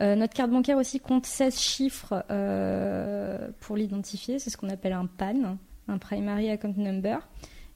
Euh, 0.00 0.14
notre 0.14 0.34
carte 0.34 0.50
bancaire 0.50 0.76
aussi 0.76 1.00
compte 1.00 1.26
16 1.26 1.58
chiffres 1.58 2.24
euh, 2.30 3.48
pour 3.60 3.76
l'identifier, 3.76 4.38
c'est 4.38 4.50
ce 4.50 4.56
qu'on 4.56 4.68
appelle 4.68 4.92
un 4.92 5.06
PAN, 5.06 5.56
un 5.88 5.98
Primary 5.98 6.50
Account 6.50 6.74
Number 6.76 7.28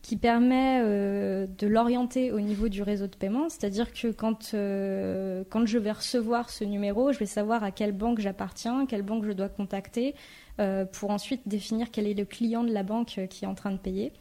qui 0.02 0.16
permet 0.16 0.80
euh, 0.82 1.46
de 1.58 1.66
l'orienter 1.68 2.32
au 2.32 2.40
niveau 2.40 2.68
du 2.68 2.82
réseau 2.82 3.06
de 3.06 3.14
paiement, 3.14 3.48
c'est-à-dire 3.48 3.92
que 3.92 4.08
quand, 4.08 4.52
euh, 4.52 5.44
quand 5.48 5.64
je 5.64 5.78
vais 5.78 5.92
recevoir 5.92 6.50
ce 6.50 6.64
numéro, 6.64 7.12
je 7.12 7.20
vais 7.20 7.26
savoir 7.26 7.62
à 7.62 7.70
quelle 7.70 7.92
banque 7.92 8.18
j'appartiens, 8.18 8.84
quelle 8.86 9.02
banque 9.02 9.24
je 9.24 9.30
dois 9.30 9.48
contacter, 9.48 10.16
euh, 10.58 10.84
pour 10.84 11.10
ensuite 11.10 11.42
définir 11.46 11.92
quel 11.92 12.08
est 12.08 12.14
le 12.14 12.24
client 12.24 12.64
de 12.64 12.72
la 12.72 12.82
banque 12.82 13.14
euh, 13.18 13.26
qui 13.26 13.44
est 13.44 13.48
en 13.48 13.54
train 13.54 13.70
de 13.70 13.78
payer. 13.78 14.12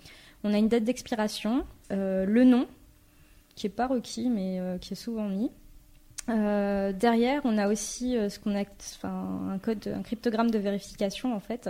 On 0.44 0.54
a 0.54 0.58
une 0.60 0.68
date 0.68 0.84
d'expiration, 0.84 1.66
euh, 1.92 2.26
le 2.26 2.44
nom, 2.44 2.68
qui 3.62 3.68
n'est 3.68 3.74
pas 3.74 3.86
requis, 3.86 4.28
mais 4.28 4.60
euh, 4.60 4.80
qui 4.80 4.94
est 4.94 4.96
souvent 4.96 5.28
mis. 5.30 5.52
Euh, 6.30 6.92
derrière, 6.94 7.42
on 7.46 7.58
a 7.60 7.68
aussi 7.68 8.18
euh, 8.18 8.28
ce 8.28 8.40
qu'on 8.40 8.56
a, 8.56 8.64
un 9.04 9.60
code, 9.60 9.88
un 9.88 10.02
cryptogramme 10.02 10.50
de 10.50 10.58
vérification 10.58 11.36
en 11.36 11.40
fait, 11.40 11.70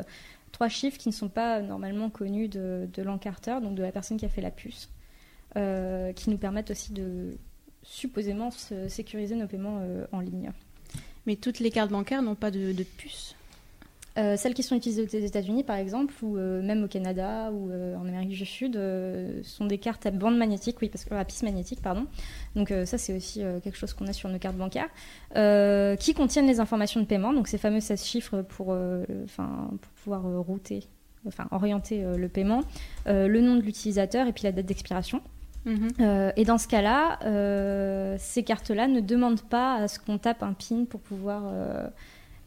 trois 0.53 0.69
chiffres 0.69 0.98
qui 0.98 1.10
ne 1.10 1.13
sont 1.13 1.27
pas 1.27 1.62
normalement 1.62 2.10
connus 2.10 2.48
de, 2.48 2.88
de 2.93 3.01
l'encarteur, 3.03 3.60
donc 3.62 3.75
de 3.75 3.81
la 3.83 3.91
personne 3.91 4.17
qui 4.17 4.25
a 4.25 4.29
fait 4.29 4.41
la 4.41 4.51
puce, 4.51 4.89
qui 5.53 6.29
nous 6.29 6.38
permettent 6.38 6.71
aussi 6.71 6.93
de 6.93 7.38
supposément 7.83 8.51
se- 8.51 8.88
sécuriser 8.88 9.36
nos 9.36 9.48
paiements 9.48 9.81
en 10.13 10.19
ligne. 10.21 10.51
Mais 11.25 11.36
toutes 11.36 11.60
les 11.60 11.71
cartes 11.71 11.91
bancaires 11.91 12.21
n'ont 12.21 12.36
pas 12.36 12.51
de 12.51 12.83
puce. 12.98 13.36
Euh, 14.17 14.35
celles 14.35 14.53
qui 14.53 14.63
sont 14.63 14.75
utilisées 14.75 15.03
aux 15.03 15.25
États-Unis, 15.25 15.63
par 15.63 15.77
exemple, 15.77 16.13
ou 16.21 16.37
euh, 16.37 16.61
même 16.61 16.83
au 16.83 16.87
Canada 16.87 17.49
ou 17.51 17.69
euh, 17.69 17.95
en 17.95 18.07
Amérique 18.07 18.29
du 18.29 18.45
Sud, 18.45 18.79
sont 19.43 19.65
des 19.65 19.77
cartes 19.77 20.05
à 20.05 20.11
bande 20.11 20.37
magnétique, 20.37 20.77
oui, 20.81 20.89
parce 20.89 21.05
que 21.05 21.13
à 21.13 21.23
piste 21.25 21.43
magnétique, 21.43 21.81
pardon. 21.81 22.07
Donc 22.55 22.73
ça, 22.85 22.97
c'est 22.97 23.15
aussi 23.15 23.41
quelque 23.63 23.77
chose 23.77 23.93
qu'on 23.93 24.07
a 24.07 24.13
sur 24.13 24.29
nos 24.29 24.39
cartes 24.39 24.57
bancaires, 24.57 24.89
qui 25.97 26.13
contiennent 26.13 26.47
les 26.47 26.59
informations 26.59 26.99
de 26.99 27.05
paiement, 27.05 27.33
donc 27.33 27.47
ces 27.47 27.57
fameux 27.57 27.79
16 27.79 28.03
chiffres 28.03 28.41
pour, 28.41 28.75
enfin, 29.23 29.69
pour 29.81 29.91
pouvoir 30.03 30.23
router, 30.23 30.83
enfin 31.27 31.47
orienter 31.51 32.03
le 32.17 32.27
paiement, 32.27 32.61
le 33.05 33.39
nom 33.39 33.55
de 33.55 33.61
l'utilisateur 33.61 34.27
et 34.27 34.33
puis 34.33 34.43
la 34.43 34.51
date 34.51 34.65
d'expiration. 34.65 35.21
Mhm. 35.65 35.89
Euh, 35.99 36.31
et 36.35 36.45
dans 36.45 36.57
ce 36.57 36.67
cas-là, 36.67 37.19
euh, 37.25 38.15
ces 38.19 38.43
cartes-là 38.43 38.87
ne 38.87 38.99
demandent 38.99 39.43
pas 39.43 39.75
à 39.75 39.87
ce 39.87 39.99
qu'on 39.99 40.17
tape 40.17 40.43
un 40.43 40.53
PIN 40.53 40.85
pour 40.85 41.01
pouvoir 41.01 41.43
euh, 41.45 41.87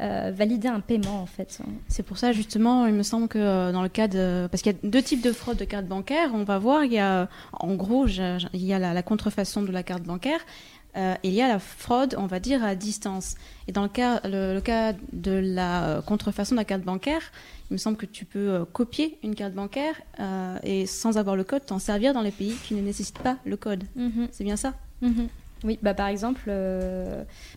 euh, 0.01 0.33
valider 0.35 0.69
un 0.69 0.81
paiement, 0.81 1.21
en 1.23 1.27
fait. 1.27 1.59
C'est 1.89 2.03
pour 2.03 2.19
ça 2.19 2.33
justement, 2.33 2.87
il 2.87 2.95
me 2.95 3.03
semble 3.05 3.29
que 3.29 3.39
euh, 3.39 3.73
dans 3.73 3.83
le 3.83 3.89
cas 3.89 4.09
de, 4.09 4.49
parce 4.51 4.63
qu'il 4.63 4.73
y 4.73 4.75
a 4.75 4.79
deux 4.83 5.03
types 5.03 5.23
de 5.23 5.33
fraude 5.33 5.57
de 5.57 5.65
carte 5.65 5.87
bancaire, 5.87 6.31
on 6.35 6.43
va 6.45 6.59
voir, 6.59 6.85
il 6.85 6.93
y 6.93 6.99
a, 6.99 7.29
en 7.53 7.75
gros, 7.75 8.07
je- 8.07 8.39
je- 8.39 8.47
il 8.53 8.65
y 8.65 8.73
a 8.73 8.79
la, 8.79 8.93
la 8.93 9.03
contrefaçon 9.03 9.63
de 9.63 9.71
la 9.73 9.83
carte 9.83 10.03
bancaire. 10.03 10.41
euh, 10.97 11.15
et 11.25 11.29
il 11.29 11.35
y 11.35 11.43
a 11.43 11.49
la 11.49 11.59
fraude, 11.59 12.15
on 12.19 12.27
va 12.27 12.39
dire, 12.39 12.63
à 12.65 12.77
distance. 12.77 13.35
Et 13.67 13.73
dans 13.73 13.83
le 13.83 13.89
cas, 13.89 14.21
le, 14.25 14.55
le 14.55 14.61
cas 14.61 14.93
de 15.13 15.33
la 15.33 16.01
contrefaçon 16.07 16.55
de 16.55 16.61
la 16.61 16.65
carte 16.65 16.83
bancaire, 16.83 17.21
il 17.71 17.75
me 17.75 17.79
semble 17.79 17.97
que 17.97 18.07
tu 18.07 18.25
peux 18.25 18.65
copier 18.73 19.19
une 19.25 19.35
carte 19.35 19.55
bancaire 19.55 19.95
et 20.63 20.87
sans 20.87 21.17
avoir 21.19 21.35
le 21.35 21.43
code, 21.43 21.67
t'en 21.67 21.81
servir 21.81 22.15
dans 22.15 22.21
les 22.23 22.31
pays 22.31 22.55
qui 22.65 22.75
ne 22.75 22.81
nécessitent 22.81 23.19
pas 23.19 23.39
le 23.45 23.57
code. 23.57 23.83
Mhm, 23.97 24.29
C'est 24.31 24.45
bien 24.45 24.57
ça? 24.57 24.75
Mhm. 25.03 25.27
Oui, 25.65 25.81
bah, 25.83 25.95
par 25.95 26.07
exemple, 26.07 26.49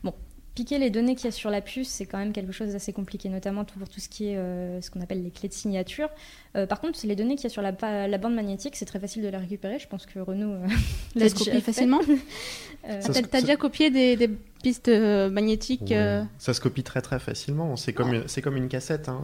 bon, 0.04 0.14
piquer 0.58 0.80
les 0.80 0.90
données 0.90 1.14
qu'il 1.16 1.26
y 1.26 1.28
a 1.28 1.32
sur 1.32 1.52
la 1.52 1.62
puce, 1.62 1.88
c'est 1.88 2.08
quand 2.08 2.18
même 2.18 2.34
quelque 2.34 2.52
chose 2.52 2.72
d'assez 2.74 2.92
compliqué, 2.92 3.30
notamment 3.30 3.64
pour 3.64 3.88
tout 3.88 4.00
ce 4.00 4.10
qui 4.10 4.30
est 4.30 4.38
euh, 4.38 4.82
ce 4.82 4.90
qu'on 4.90 5.02
appelle 5.02 5.22
les 5.24 5.30
clés 5.30 5.50
de 5.50 5.54
signature. 5.54 6.10
Euh, 6.56 6.66
par 6.66 6.82
contre, 6.82 7.00
les 7.04 7.16
données 7.16 7.36
qu'il 7.36 7.44
y 7.44 7.48
a 7.48 7.50
sur 7.52 7.62
la, 7.62 7.72
bande 8.18 8.34
magnétique, 8.34 8.76
c'est 8.76 8.86
très 8.86 9.00
facile 9.00 9.22
de 9.22 9.28
les 9.28 9.38
récupérer. 9.38 9.78
Je 9.78 9.88
pense 9.88 10.08
que 10.08 10.18
Renaud 10.18 10.54
euh, 10.54 10.68
l'a 11.16 11.30
fait. 11.30 11.62
facilement 11.62 12.00
Euh, 12.90 13.02
T'as 13.32 13.42
déjà 13.42 13.56
copié 13.58 13.90
des, 13.92 14.16
des 14.16 14.30
pistes 14.64 14.88
magnétiques 14.90 15.82
Ouais. 15.90 15.98
euh, 15.98 16.24
Ça 16.38 16.54
se 16.54 16.62
copie 16.62 16.84
très 16.84 17.02
très 17.02 17.20
facilement. 17.20 17.76
C'est 17.76 17.92
comme, 17.94 18.14
une- 18.14 18.28
c'est 18.28 18.42
comme 18.42 18.56
une 18.56 18.70
cassette. 18.70 19.10
hein. 19.10 19.22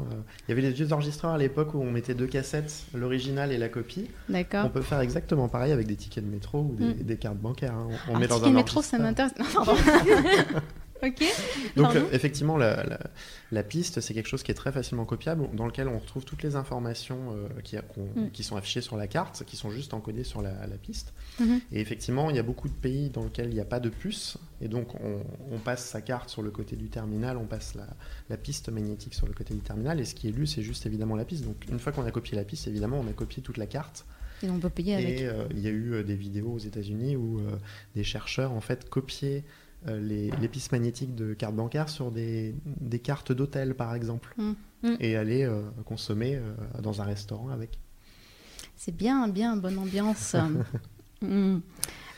Il 0.47 0.49
y 0.49 0.51
avait 0.51 0.61
les 0.61 0.71
vieux 0.71 0.91
enregistreurs 0.91 1.31
à 1.33 1.37
l'époque 1.37 1.73
où 1.73 1.79
on 1.81 1.89
mettait 1.89 2.13
deux 2.13 2.27
cassettes, 2.27 2.83
l'original 2.93 3.51
et 3.51 3.57
la 3.57 3.69
copie. 3.69 4.07
D'accord. 4.29 4.65
On 4.65 4.69
peut 4.69 4.81
faire 4.81 4.99
exactement 4.99 5.47
pareil 5.47 5.71
avec 5.71 5.87
des 5.87 5.95
tickets 5.95 6.25
de 6.25 6.29
métro 6.29 6.59
ou 6.59 6.75
des, 6.75 6.85
Mm. 6.85 7.03
des 7.03 7.17
cartes 7.17 7.37
bancaires. 7.37 7.73
hein. 7.73 7.87
On, 8.09 8.13
on 8.13 8.15
Un 8.17 8.19
met 8.19 8.27
dans 8.27 8.43
un 8.43 8.51
métro, 8.51 8.81
ça 8.81 8.97
m'intéresse. 8.99 9.33
Ok. 11.03 11.23
Donc 11.75 11.95
euh, 11.95 12.05
effectivement, 12.13 12.57
la, 12.57 12.83
la- 12.83 12.99
la 13.51 13.63
piste, 13.63 13.99
c'est 14.01 14.13
quelque 14.13 14.27
chose 14.29 14.41
qui 14.41 14.51
est 14.51 14.55
très 14.55 14.71
facilement 14.71 15.05
copiable, 15.05 15.47
dans 15.53 15.65
lequel 15.65 15.87
on 15.87 15.99
retrouve 15.99 16.23
toutes 16.25 16.41
les 16.43 16.55
informations 16.55 17.35
euh, 17.35 17.47
qui, 17.63 17.75
Mm. 17.75 18.29
qui 18.31 18.43
sont 18.43 18.55
affichées 18.55 18.81
sur 18.81 18.95
la 18.97 19.07
carte, 19.07 19.43
qui 19.45 19.55
sont 19.57 19.69
juste 19.69 19.93
encodées 19.93 20.23
sur 20.23 20.41
la, 20.41 20.65
la 20.65 20.77
piste. 20.77 21.13
Mhm. 21.39 21.59
Et 21.71 21.81
effectivement, 21.81 22.29
il 22.29 22.35
y 22.35 22.39
a 22.39 22.43
beaucoup 22.43 22.67
de 22.69 22.73
pays 22.73 23.09
dans 23.09 23.23
lesquels 23.23 23.47
il 23.49 23.53
n'y 23.53 23.59
a 23.59 23.65
pas 23.65 23.79
de 23.79 23.89
puce, 23.89 24.37
et 24.61 24.67
donc 24.67 24.95
on, 25.01 25.21
on 25.51 25.59
passe 25.59 25.85
sa 25.85 26.01
carte 26.01 26.29
sur 26.29 26.41
le 26.41 26.51
côté 26.51 26.75
du 26.75 26.89
terminal, 26.89 27.37
on 27.37 27.45
passe 27.45 27.75
la, 28.29 28.37
piste 28.37 28.69
magnétique 28.69 29.13
sur 29.13 29.27
le 29.27 29.33
côté 29.33 29.53
du 29.53 29.59
terminal, 29.61 29.99
et 29.99 30.05
ce 30.05 30.15
qui 30.15 30.27
est 30.27 30.31
lu, 30.31 30.47
c'est 30.47 30.63
juste 30.63 30.85
évidemment 30.85 31.15
la 31.15 31.25
piste. 31.25 31.43
Donc 31.43 31.57
une 31.69 31.79
fois 31.79 31.91
qu'on 31.91 32.05
a 32.05 32.11
copié 32.11 32.35
la 32.37 32.43
piste, 32.43 32.67
évidemment, 32.67 32.99
on 32.99 33.07
a 33.09 33.13
copié 33.13 33.43
toute 33.43 33.57
la 33.57 33.65
carte. 33.67 34.05
Et 34.41 34.49
on 34.49 34.59
peut 34.59 34.69
payer 34.69 34.95
avec. 34.95 35.21
Et 35.21 35.27
euh, 35.27 35.45
il 35.51 35.59
y 35.59 35.67
a 35.67 35.71
eu 35.71 36.03
des 36.03 36.15
vidéos 36.15 36.51
aux 36.53 36.59
États-Unis 36.59 37.15
où 37.15 37.39
des 37.95 38.03
chercheurs 38.03 38.51
en 38.51 38.59
fait 38.61 38.89
copiaient 38.89 39.43
les, 39.87 40.31
les 40.41 40.47
pistes 40.47 40.71
magnétiques 40.71 41.15
de 41.15 41.33
cartes 41.33 41.55
bancaires 41.55 41.89
sur 41.89 42.11
des, 42.11 42.55
des 42.65 42.99
cartes 42.99 43.31
d'hôtel 43.31 43.75
par 43.75 43.93
exemple 43.95 44.33
Mm. 44.37 44.53
Mm. 44.83 44.95
et 44.99 45.15
allaient 45.15 45.45
euh, 45.45 45.61
consommer 45.85 46.35
euh, 46.35 46.53
dans 46.81 47.01
un 47.01 47.05
restaurant 47.05 47.49
avec. 47.49 47.79
C'est 48.75 48.95
bien, 48.95 49.27
bien, 49.27 49.55
bonne 49.57 49.77
ambiance. 49.77 50.35
Mm. 51.21 51.59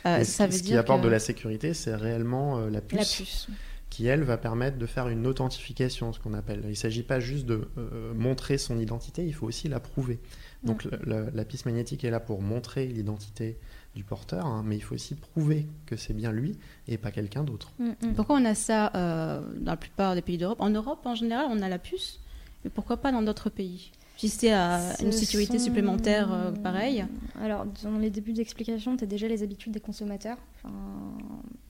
Euh, 0.08 0.24
ça 0.24 0.46
ce, 0.48 0.52
veut 0.52 0.58
ce 0.58 0.64
qui 0.64 0.76
apporte 0.76 1.02
que- 1.02 1.06
de 1.06 1.12
la 1.12 1.20
sécurité, 1.20 1.74
c'est 1.76 1.94
réellement 1.96 2.58
euh, 2.58 2.70
la, 2.72 2.82
puce 2.82 2.98
la 3.00 3.06
puce. 3.06 3.48
qui 3.92 4.08
elle 4.08 4.24
va 4.24 4.38
permettre 4.38 4.78
de 4.80 4.86
faire 4.88 5.08
une 5.10 5.28
authentification, 5.28 6.12
ce 6.12 6.20
qu'on 6.20 6.34
appelle. 6.34 6.62
Il 6.64 6.70
ne 6.70 6.74
s'agit 6.74 7.04
pas 7.04 7.20
juste 7.20 7.46
de 7.46 7.68
euh, 7.78 8.14
montrer 8.16 8.58
son 8.58 8.80
identité, 8.80 9.24
il 9.26 9.34
faut 9.34 9.46
aussi 9.46 9.68
la 9.68 9.80
prouver. 9.80 10.20
Donc 10.64 10.86
le- 10.86 11.30
la 11.34 11.46
piste 11.46 11.66
magnétique 11.68 12.04
est 12.04 12.10
là 12.10 12.20
pour 12.20 12.42
montrer 12.42 12.88
l'identité 12.88 13.60
du 13.96 14.04
porteur, 14.04 14.46
hein, 14.46 14.64
mais 14.66 14.76
il 14.76 14.82
faut 14.82 14.96
aussi 14.96 15.16
prouver 15.16 15.66
que 15.86 15.96
c'est 15.96 16.14
bien 16.14 16.32
lui 16.32 16.58
et 16.88 16.98
pas 16.98 17.12
quelqu'un 17.12 17.44
d'autre. 17.44 17.72
Mm, 17.80 17.90
mm. 18.02 18.14
Pourquoi 18.16 18.36
on 18.38 18.46
a 18.46 18.54
ça 18.56 18.92
euh, 18.96 19.42
dans 19.60 19.72
la 19.72 19.78
plupart 19.78 20.16
des 20.16 20.22
pays 20.22 20.38
d'Europe? 20.38 20.60
En 20.62 20.70
Europe, 20.70 21.00
en 21.06 21.16
général, 21.16 21.48
on 21.50 21.62
a 21.62 21.70
la 21.70 21.80
puce, 21.80 22.20
mais 22.64 22.70
pourquoi 22.70 22.98
pas 22.98 23.12
dans 23.12 23.22
d'autres 23.22 23.50
pays? 23.50 23.92
Si 24.18 24.30
c'est 24.30 24.54
à 24.54 24.80
une 25.02 25.12
sécurité 25.12 25.60
sont- 25.60 25.66
supplémentaire 25.66 26.32
euh, 26.34 26.52
pareille. 26.52 27.06
Alors, 27.42 27.66
dans 27.84 27.98
les 27.98 28.10
débuts 28.10 28.32
d'explication, 28.32 28.96
tu 28.96 29.04
as 29.04 29.08
déjà 29.08 29.28
les 29.28 29.44
habitudes 29.44 29.74
des 29.74 29.82
consommateurs. 29.82 30.38
Enfin, 30.64 30.74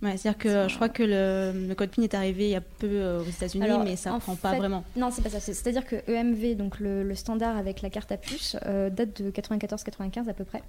Ouais, 0.03 0.15
C'est-à-dire 0.17 0.37
que 0.37 0.49
Ça- 0.49 0.67
je 0.67 0.75
crois 0.75 0.89
que 0.89 1.01
le, 1.01 1.67
le 1.67 1.73
code 1.73 1.89
PIN 1.89 2.03
est 2.03 2.13
arrivé 2.13 2.45
il 2.45 2.51
y 2.51 2.55
a 2.55 2.61
peu 2.61 2.85
euh, 2.87 3.21
aux 3.21 3.25
États-Unis, 3.29 3.65
mais 3.83 3.95
ça 3.95 4.13
en 4.13 4.19
prend 4.19 4.35
pas 4.35 4.55
vraiment. 4.55 4.83
Non, 4.95 5.09
c'est 5.11 5.23
pas 5.23 5.29
ça. 5.31 5.39
C'est- 5.39 5.55
C'est-à-dire 5.55 5.85
que 5.87 5.95
EMV, 6.07 6.55
donc 6.55 6.79
le, 6.79 7.01
le 7.01 7.15
standard 7.15 7.57
avec 7.57 7.81
la 7.81 7.89
carte 7.89 8.11
à 8.11 8.17
puce, 8.17 8.55
euh, 8.67 8.91
date 8.91 9.19
de 9.23 9.31
94-95 9.31 10.29
à 10.29 10.33
peu 10.33 10.43
près. 10.43 10.61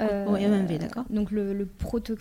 Euh, 0.00 0.26
Oh, 0.28 0.36
EMV, 0.36 0.78
d'accord. 0.78 1.04
Donc 1.10 1.30
le, 1.30 1.52
le 1.52 1.66
proto... 1.66 2.14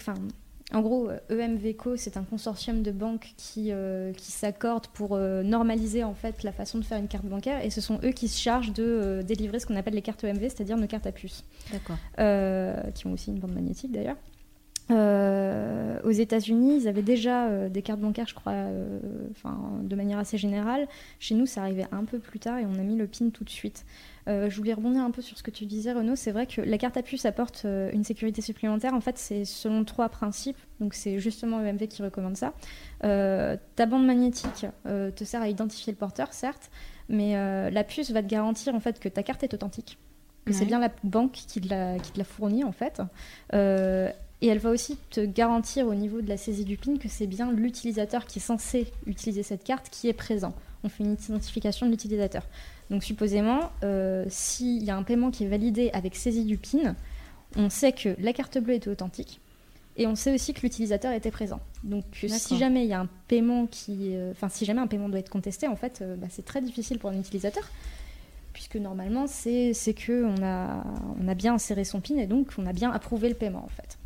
En 0.74 0.82
gros, 0.82 1.08
euh, 1.10 1.20
EMVCO, 1.30 1.98
c'est 1.98 2.18
un 2.18 2.24
consortium 2.24 2.82
de 2.82 2.89
banques 2.92 3.34
qui, 3.38 3.68
euh, 3.72 4.12
qui 4.13 4.32
s'accordent 4.32 4.88
pour 4.88 5.10
euh, 5.13 5.44
normaliser 5.44 6.03
en 6.03 6.15
fait 6.15 6.42
la 6.42 6.51
façon 6.51 6.80
de 6.80 6.84
faire 6.84 6.98
une 6.98 7.08
carte 7.08 7.25
bancaire 7.25 7.63
et 7.63 7.70
ce 7.70 7.80
sont 7.80 8.00
eux 8.03 8.10
qui 8.12 8.27
se 8.27 8.39
chargent 8.39 8.74
de 8.74 8.84
euh, 8.84 9.24
délivrer 9.24 9.60
ce 9.60 9.68
qu'on 9.68 9.75
appelle 9.75 9.94
les 9.94 10.01
cartes 10.01 10.24
EMV, 10.24 10.42
c'est-à-dire 10.42 10.77
nos 10.77 10.88
cartes 10.88 11.06
à 11.06 11.12
puce. 11.12 11.44
D'accord. 11.72 11.98
euh, 12.20 12.75
qui 12.96 13.06
ont 13.06 13.12
aussi 13.13 13.30
une 13.30 13.39
bande 13.39 13.53
magnétique 13.53 13.92
d'ailleurs. 13.92 14.15
Euh, 14.92 15.98
aux 16.04 16.12
États-Unis, 16.12 16.82
ils 16.82 16.88
avaient 16.88 17.02
déjà 17.02 17.48
euh, 17.48 17.70
des 17.70 17.82
cartes 17.82 18.02
bancaires, 18.02 18.28
je 18.28 18.36
crois, 18.36 18.54
euh, 18.54 19.00
de 19.82 19.96
manière 19.96 20.20
assez 20.20 20.38
générale. 20.38 20.88
Chez 21.20 21.36
nous, 21.36 21.46
ça 21.46 21.62
arrivait 21.62 21.88
un 21.92 22.04
peu 22.04 22.20
plus 22.20 22.40
tard 22.40 22.58
et 22.60 22.66
on 22.66 22.74
a 22.74 22.84
mis 22.84 22.98
le 22.98 23.08
PIN 23.08 23.30
tout 23.30 23.44
de 23.44 23.50
suite. 23.50 23.86
Euh, 24.28 24.50
je 24.50 24.58
voulais 24.58 24.74
rebondir 24.74 25.02
un 25.04 25.12
peu 25.12 25.22
sur 25.22 25.38
ce 25.38 25.44
que 25.44 25.52
tu 25.52 25.66
disais, 25.66 25.94
Renaud. 25.94 26.16
C'est 26.16 26.32
vrai 26.32 26.48
que 26.48 26.62
la 26.62 26.78
carte 26.78 26.98
à 26.98 27.02
puce 27.02 27.25
apporte 27.25 27.66
une 27.94 28.04
sécurité 28.04 28.42
supplémentaire. 28.42 28.94
En 28.94 29.02
fait, 29.02 29.18
c'est 29.18 29.46
selon 29.46 29.84
trois 29.86 30.10
principes. 30.10 30.60
Donc, 30.80 30.94
c'est 30.94 31.20
justement 31.20 31.62
EMV 31.62 31.88
qui 31.88 32.02
recommande 32.04 32.36
ça. 32.38 32.54
Ta 33.02 33.86
bande 33.86 34.06
magnétique 34.06 34.66
te 34.86 35.24
sert 35.24 35.42
à 35.42 35.48
identifier 35.50 35.92
le 35.94 35.98
porteur, 35.98 36.34
certes, 36.34 36.70
mais 37.10 37.34
la 37.72 37.84
puce 37.84 38.12
va 38.12 38.22
te 38.22 38.28
garantir 38.28 38.74
en 38.75 38.80
fait 38.80 39.00
que 39.00 39.10
ta 39.10 39.24
carte 39.24 39.44
est 39.44 39.54
authentique 39.54 39.98
que 40.46 40.52
c'est 40.52 40.62
Ouais. 40.62 40.66
bien 40.66 40.80
la 40.80 40.90
banque 41.04 41.32
qui 41.32 41.62
te 41.62 41.70
l'a, 41.70 41.98
qui 42.00 42.12
te 42.12 42.18
l'a 42.18 42.25
fourni 42.25 42.63
en 42.63 42.72
fait. 42.72 43.02
Euh, 43.54 44.10
et 44.43 44.47
elle 44.47 44.59
va 44.59 44.71
aussi 44.71 44.97
te 45.09 45.21
garantir 45.21 45.88
au 45.88 45.95
niveau 45.95 46.19
de 46.21 46.27
la 46.27 46.35
saisie 46.35 46.65
du 46.65 46.75
PIN 46.75 46.97
que 46.97 47.07
c'est 47.07 47.27
bien 47.27 47.50
l'utilisateur 47.53 48.25
qui 48.25 48.39
est 48.39 48.41
censé 48.41 48.91
utiliser 49.05 49.41
cette 49.41 49.63
carte 49.63 49.88
qui 49.89 50.09
est 50.09 50.13
présent. 50.13 50.53
On 50.83 50.89
fait 50.89 51.05
une 51.05 51.13
identification 51.13 51.85
de 51.85 51.91
l'utilisateur. 51.91 52.43
Donc 52.89 53.05
supposément, 53.05 53.71
euh, 53.85 54.25
s'il 54.27 54.83
y 54.83 54.91
a 54.91 54.97
un 54.97 55.03
paiement 55.03 55.31
qui 55.31 55.45
est 55.45 55.47
validé 55.47 55.91
avec 55.93 56.17
saisie 56.17 56.43
du 56.43 56.57
PIN, 56.57 56.93
on 57.55 57.69
sait 57.69 57.93
que 57.93 58.17
la 58.19 58.33
carte 58.33 58.57
bleue 58.57 58.73
est 58.73 58.85
authentique, 58.88 59.39
Et 59.95 60.07
on 60.07 60.15
sait 60.15 60.33
aussi 60.33 60.53
que 60.53 60.59
l'utilisateur 60.59 61.13
était 61.13 61.31
présent. 61.31 61.62
Donc 61.85 62.03
si 62.12 62.27
D'accord. 62.27 62.57
jamais 62.57 62.83
il 62.83 62.89
y 62.89 62.93
a 62.93 63.00
un 63.00 63.09
paiement 63.29 63.65
qui, 63.65 64.13
euh, 64.13 64.31
enfin 64.31 64.50
si 64.50 64.65
jamais 64.65 64.81
un 64.81 64.88
paiement 64.88 65.07
doit 65.07 65.19
être 65.19 65.29
contesté, 65.29 65.69
en 65.69 65.77
fait, 65.77 66.00
euh, 66.01 66.17
bah, 66.17 66.27
c'est 66.29 66.43
très 66.43 66.59
difficile 66.59 67.00
pour 67.00 67.12
un 67.12 67.17
utilisateur, 67.17 67.63
puisque 68.51 68.75
normalement 68.75 69.25
c'est 69.25 69.73
c'est 69.73 69.93
que 69.93 70.25
on 70.25 70.43
a 70.43 70.83
on 71.23 71.29
a 71.29 71.33
bien 71.33 71.53
inséré 71.53 71.85
son 71.85 72.01
PIN 72.01 72.17
et 72.17 72.27
donc 72.27 72.50
on 72.57 72.65
a 72.65 72.73
bien 72.73 72.91
approuvé 72.91 73.29
le 73.29 73.35
paiement 73.35 73.63
en 73.63 73.69
fait. 73.69 73.97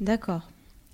D'accord. 0.00 0.42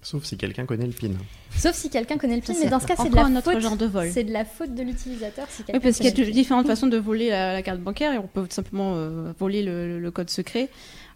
Sauf 0.03 0.25
si 0.25 0.39
quelqu'un 0.39 0.65
connaît 0.65 0.87
le 0.87 0.93
PIN. 0.93 1.11
Sauf 1.57 1.75
si 1.75 1.91
quelqu'un 1.91 2.17
connaît 2.17 2.37
le 2.37 2.41
PIN, 2.41 2.55
mais 2.63 2.71
dans 2.71 2.81
ce 2.81 2.87
cas 2.87 2.95
c'est 2.97 3.11
de 3.11 3.15
la 3.17 3.27
un 3.27 3.37
autre 3.37 3.53
faute. 3.53 3.61
genre 3.61 3.77
de 3.77 3.85
vol. 3.85 4.09
C'est 4.11 4.25
de 4.25 4.33
la 4.33 4.47
faute 4.47 4.75
de 4.75 4.83
l'utilisateur 4.83 5.47
si 5.51 5.61
Oui, 5.61 5.67
quelqu'un. 5.67 5.81
parce 5.81 5.97
qu'il 5.99 6.07
y 6.07 6.09
a 6.09 6.13
de- 6.27 6.31
différentes 6.31 6.67
façons 6.67 6.87
de 6.87 6.97
voler 6.97 7.29
la, 7.29 7.53
la 7.53 7.63
carte 7.63 7.81
bancaire 7.81 8.15
et 8.15 8.19
on 8.19 8.27
peut 8.27 8.43
tout 8.47 8.55
simplement 8.55 8.95
euh, 8.97 9.33
voler 9.39 9.63
le, 9.63 10.01
le 10.01 10.11
code 10.11 10.31
secret 10.31 10.71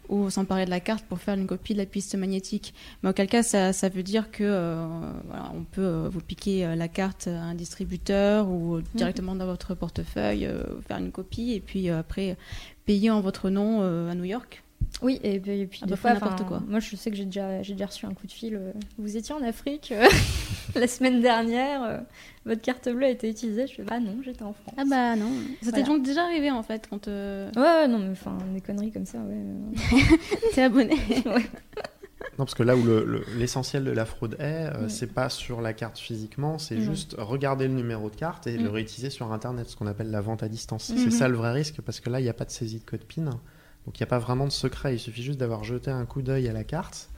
ou 0.07 0.29
s'emparer 0.29 0.65
de 0.65 0.69
la 0.69 0.79
carte 0.79 1.03
pour 1.05 1.17
faire 1.19 1.33
une 1.33 1.47
copie 1.47 1.73
de 1.73 1.79
la 1.79 1.87
piste 1.87 2.13
magnétique. 2.13 2.75
Mais 3.01 3.09
auquel 3.09 3.25
cas, 3.27 3.41
ça, 3.41 3.73
ça 3.73 3.89
veut 3.89 4.03
dire 4.03 4.29
que 4.29 4.43
euh, 4.43 4.85
voilà, 5.25 5.51
on 5.55 5.63
peut 5.63 5.81
euh, 5.81 6.07
vous 6.11 6.21
piquer 6.21 6.63
euh, 6.63 6.75
la 6.75 6.87
carte 6.87 7.25
à 7.27 7.41
un 7.41 7.55
distributeur 7.55 8.47
ou 8.47 8.81
directement 8.93 9.33
dans 9.33 9.47
votre 9.47 9.73
portefeuille, 9.73 10.45
euh, 10.45 10.61
faire 10.87 10.97
une 10.99 11.11
copie 11.11 11.53
et 11.53 11.59
puis 11.59 11.89
euh, 11.89 11.97
après 12.01 12.37
payer 12.85 13.09
en 13.09 13.19
votre 13.21 13.49
nom 13.49 13.79
euh, 13.81 14.11
à 14.11 14.13
New 14.13 14.25
York. 14.25 14.61
Oui, 15.01 15.19
et 15.23 15.39
puis, 15.41 15.59
et 15.59 15.67
puis 15.67 15.81
À 15.83 15.87
des 15.87 15.91
peu 15.93 15.97
près 15.97 16.15
fois, 16.15 16.29
n'importe 16.29 16.47
quoi. 16.47 16.63
Moi, 16.67 16.79
je 16.79 16.95
sais 16.95 17.11
que 17.11 17.17
j'ai 17.17 17.25
déjà, 17.25 17.61
j'ai 17.61 17.73
déjà 17.73 17.87
reçu 17.87 18.05
un 18.05 18.13
coup 18.13 18.27
de 18.27 18.31
fil. 18.31 18.55
euh, 18.55 18.71
vous 18.97 19.17
étiez 19.17 19.35
en 19.35 19.43
Afrique 19.43 19.91
euh, 19.91 20.07
la 20.75 20.87
semaine 20.87 21.21
dernière, 21.21 21.83
euh, 21.83 21.97
votre 22.45 22.61
carte 22.61 22.87
bleue 22.87 23.05
a 23.05 23.09
été 23.09 23.29
utilisée. 23.29 23.67
Je 23.67 23.73
fais 23.75 23.83
bah 23.83 23.99
non, 23.99 24.15
j'étais 24.23 24.43
en 24.43 24.53
France. 24.53 24.73
Ah 24.77 24.83
bah 24.89 25.15
non, 25.17 25.29
ça 25.61 25.71
t'est 25.71 25.81
Voilà. 25.81 25.85
donc 25.85 26.03
déjà 26.03 26.23
arrivé 26.23 26.49
en 26.49 26.63
fait 26.63 26.87
quand 26.89 27.07
euh, 27.09 27.51
Ouais, 27.57 27.61
ouais, 27.61 27.87
non, 27.89 27.99
mais 27.99 28.11
enfin, 28.11 28.37
des 28.53 28.61
conneries 28.61 28.91
comme 28.91 29.05
ça, 29.05 29.17
ouais. 29.19 30.07
t'es 30.53 30.61
abonné. 30.63 30.95
Non, 32.37 32.43
parce 32.43 32.55
que 32.55 32.63
là 32.63 32.75
où 32.75 32.83
le- 32.83 33.03
le- 33.05 33.23
l'essentiel 33.37 33.83
de 33.85 33.91
la 33.91 34.05
fraude 34.05 34.35
est, 34.39 34.67
euh, 34.73 34.85
Mm. 34.85 34.89
c'est 34.89 35.13
pas 35.13 35.29
sur 35.29 35.61
la 35.61 35.73
carte 35.73 35.97
physiquement, 35.97 36.57
c'est 36.57 36.79
juste 36.81 37.15
regarder 37.17 37.67
le 37.67 37.73
numéro 37.73 38.09
de 38.09 38.15
carte 38.15 38.47
et 38.47 38.57
Mm. 38.57 38.63
le 38.63 38.69
réutiliser 38.69 39.09
sur 39.09 39.31
Internet, 39.31 39.69
ce 39.69 39.75
qu'on 39.75 39.87
appelle 39.87 40.11
la 40.11 40.21
vente 40.21 40.41
à 40.43 40.47
distance. 40.49 40.91
C'est 40.97 41.11
ça 41.11 41.27
le 41.27 41.35
vrai 41.37 41.51
risque, 41.53 41.81
parce 41.81 41.99
que 41.99 42.09
là, 42.09 42.19
il 42.19 42.23
n'y 42.23 42.29
a 42.29 42.33
pas 42.33 42.45
de 42.45 42.51
saisie 42.51 42.79
de 42.79 42.85
code 42.85 43.03
PIN. 43.03 43.29
Donc 43.85 43.99
il 43.99 44.01
n'y 44.01 44.05
a 44.05 44.07
pas 44.07 44.19
vraiment 44.19 44.45
de 44.45 44.51
secret, 44.51 44.95
il 44.95 44.99
suffit 44.99 45.23
juste 45.23 45.39
d'avoir 45.39 45.63
jeté 45.63 45.91
un 45.91 46.05
coup 46.05 46.21
d'œil 46.21 46.47
à 46.47 46.53
la 46.53 46.63
carte, 46.63 47.09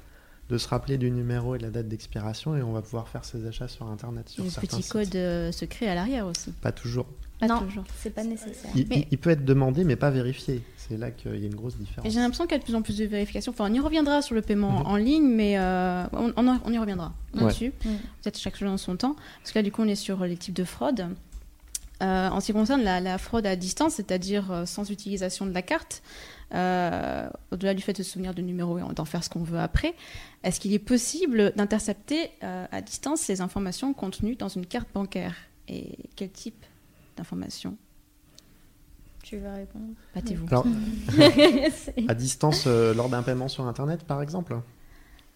de 0.49 0.57
se 0.57 0.67
rappeler 0.67 0.97
du 0.97 1.11
numéro 1.11 1.55
et 1.55 1.57
de 1.57 1.63
la 1.63 1.69
date 1.71 1.87
d'expiration, 1.87 2.55
et 2.55 2.61
on 2.61 2.71
va 2.73 2.81
pouvoir 2.81 3.07
faire 3.07 3.23
ses 3.25 3.45
achats 3.47 3.67
sur 3.67 3.87
Internet. 3.87 4.29
Sur 4.29 4.43
Le 4.43 4.49
certains 4.49 4.67
petit 4.67 4.83
sites. 4.83 4.91
code 4.91 5.15
euh, 5.15 5.51
secret 5.51 5.87
à 5.87 5.95
l'arrière 5.95 6.25
aussi. 6.27 6.51
Pas 6.61 6.71
toujours. 6.71 7.05
Pas 7.39 7.47
non, 7.47 7.67
c'est 7.99 8.09
pas 8.09 8.23
nécessaire. 8.23 8.71
Il, 8.75 8.87
Mais- 8.87 8.95
il- 9.01 9.07
il 9.11 9.17
peut 9.19 9.29
être 9.29 9.45
demandé, 9.45 9.83
mais 9.83 9.95
pas 9.95 10.09
vérifié. 10.09 10.63
C'est 10.75 10.97
là 10.97 11.11
qu'il 11.11 11.37
y 11.39 11.43
a 11.43 11.47
une 11.47 11.53
grosse 11.55 11.75
différence. 11.77 12.07
Et 12.07 12.09
j'ai 12.09 12.19
l'impression 12.19 12.45
qu'il 12.45 12.53
y 12.53 12.55
a 12.55 12.59
de 12.59 12.63
plus 12.63 12.73
en 12.75 12.81
plus 12.81 12.97
de 12.97 13.05
vérifications. 13.05 13.51
Enfin, 13.51 13.69
on 13.69 13.73
y 13.73 13.79
reviendra 13.79 14.21
sur 14.23 14.33
le 14.35 14.41
paiement 14.41 14.79
Mhm. 14.79 14.85
en 14.87 14.95
ligne, 14.95 15.27
mais 15.27 15.57
euh, 15.59 16.03
on, 16.13 16.33
on 16.35 16.47
en- 16.47 16.59
on 16.65 16.71
y 16.73 16.79
reviendra 16.79 17.13
Ouais. 17.35 17.41
là-dessus. 17.43 17.71
Peut-être 18.23 18.39
chaque 18.39 18.55
chose 18.57 18.69
en 18.69 18.77
son 18.77 18.97
temps. 18.97 19.15
Parce 19.43 19.51
que 19.51 19.59
là, 19.59 19.63
du 19.63 19.71
coup, 19.71 19.83
on 19.83 19.87
est 19.87 19.95
sur 19.95 20.23
les 20.25 20.35
types 20.35 20.55
de 20.55 20.63
fraude. 20.63 21.07
Euh, 22.01 22.29
en 22.29 22.39
ce 22.41 22.47
qui 22.47 22.53
concerne 22.53 22.83
la, 22.83 22.99
la 22.99 23.17
fraude 23.17 23.45
à 23.47 23.55
distance, 23.55 23.95
c'est-à-dire 23.95 24.63
sans 24.65 24.89
utilisation 24.91 25.45
de 25.45 25.51
la 25.53 25.61
carte, 25.63 26.01
euh, 26.53 27.29
au-delà 27.51 27.73
du 27.73 27.81
fait 27.81 27.93
de 27.93 28.03
se 28.03 28.11
souvenir 28.11 28.33
du 28.33 28.41
numéro 28.43 28.77
et 28.79 28.93
d'en 28.93 29.05
faire 29.05 29.23
ce 29.23 29.29
qu'on 29.29 29.43
veut 29.43 29.59
après, 29.59 29.93
est-ce 30.43 30.59
qu'il 30.59 30.73
est 30.73 30.79
possible 30.79 31.51
d'intercepter 31.55 32.31
euh, 32.43 32.65
à 32.71 32.81
distance 32.81 33.27
les 33.27 33.41
informations 33.41 33.93
contenues 33.93 34.35
dans 34.35 34.47
une 34.49 34.65
carte 34.65 34.87
bancaire 34.93 35.35
Et 35.67 35.97
quel 36.15 36.29
type 36.29 36.65
d'informations? 37.17 37.75
Tu 39.23 39.37
veux 39.37 39.49
répondre? 39.51 39.87
Battez-vous. 40.15 40.45
À 42.07 42.13
distance, 42.13 42.63
euh, 42.67 42.93
lors 42.93 43.09
d'un 43.09 43.23
paiement 43.23 43.47
sur 43.49 43.65
Internet, 43.67 44.03
par 44.05 44.21
exemple? 44.21 44.55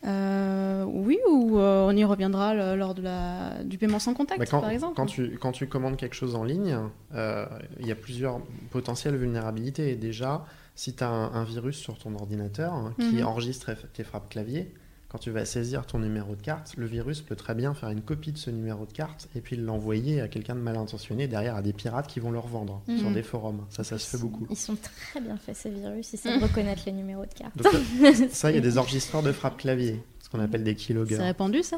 Euh, 0.05 0.83
oui, 0.87 1.19
ou 1.29 1.59
euh, 1.59 1.85
on 1.87 1.95
y 1.95 2.03
reviendra 2.03 2.53
le- 2.55 2.75
lors 2.75 2.95
de 2.95 3.01
la, 3.03 3.63
du 3.63 3.77
paiement 3.77 3.99
sans 3.99 4.13
contact, 4.13 4.39
Bah, 4.39 4.45
quand, 4.49 4.61
par 4.61 4.69
exemple. 4.71 4.95
quand 4.95 5.05
tu, 5.05 5.37
quand 5.39 5.51
tu 5.51 5.67
commandes 5.67 5.97
quelque 5.97 6.15
chose 6.15 6.35
en 6.35 6.43
ligne, 6.43 6.75
euh, 7.13 7.45
il 7.79 7.85
y 7.85 7.91
a 7.91 7.95
plusieurs 7.95 8.39
potentielles 8.71 9.15
vulnérabilités. 9.17 9.91
Et 9.91 9.95
déjà, 9.95 10.45
si 10.81 10.93
tu 10.95 11.03
as 11.03 11.09
un, 11.09 11.33
un 11.33 11.43
virus 11.43 11.77
sur 11.77 11.95
ton 11.99 12.15
ordinateur 12.15 12.73
hein, 12.73 12.95
qui 12.97 13.17
Mhm. 13.17 13.25
enregistre 13.25 13.71
tes 13.93 14.03
frappes 14.03 14.29
clavier, 14.29 14.73
quand 15.09 15.19
tu 15.19 15.29
vas 15.29 15.45
saisir 15.45 15.85
ton 15.85 15.99
numéro 15.99 16.35
de 16.35 16.41
carte, 16.41 16.73
le 16.77 16.85
virus 16.87 17.21
peut 17.21 17.35
très 17.35 17.53
bien 17.53 17.73
faire 17.75 17.89
une 17.89 18.01
copie 18.01 18.31
de 18.31 18.37
ce 18.39 18.49
numéro 18.49 18.85
de 18.87 18.91
carte 18.93 19.27
et 19.35 19.41
puis 19.41 19.57
l'envoyer 19.57 20.21
à 20.21 20.27
quelqu'un 20.27 20.55
de 20.55 20.61
mal 20.61 20.77
intentionné 20.77 21.27
derrière 21.27 21.55
à 21.55 21.61
des 21.61 21.73
pirates 21.73 22.07
qui 22.07 22.19
vont 22.19 22.31
le 22.31 22.39
revendre 22.39 22.81
sur 22.97 23.09
Mhm. 23.09 23.13
des 23.13 23.21
forums. 23.21 23.65
Ça, 23.69 23.83
ça 23.83 23.99
se 23.99 24.09
fait 24.09 24.17
beaucoup. 24.23 24.47
Ils 24.49 24.55
sont 24.57 24.75
très 25.11 25.19
bien 25.21 25.37
faits 25.37 25.55
ces 25.57 25.69
virus, 25.69 26.13
ils 26.13 26.17
savent 26.17 26.41
reconnaître 26.41 26.81
les 26.87 26.93
numéros 26.93 27.25
de 27.25 27.33
carte. 27.33 27.55
Donc, 27.57 27.67
ça, 28.31 28.49
il 28.51 28.55
y 28.55 28.57
a 28.57 28.61
des 28.61 28.77
enregistreurs 28.79 29.21
de 29.21 29.33
frappes 29.33 29.57
clavier, 29.57 30.01
ce 30.23 30.29
qu'on 30.29 30.39
appelle 30.39 30.63
des 30.63 30.71
C'est 30.71 30.87
keyloggers. 30.87 31.17
répandu, 31.17 31.61
ça? 31.61 31.77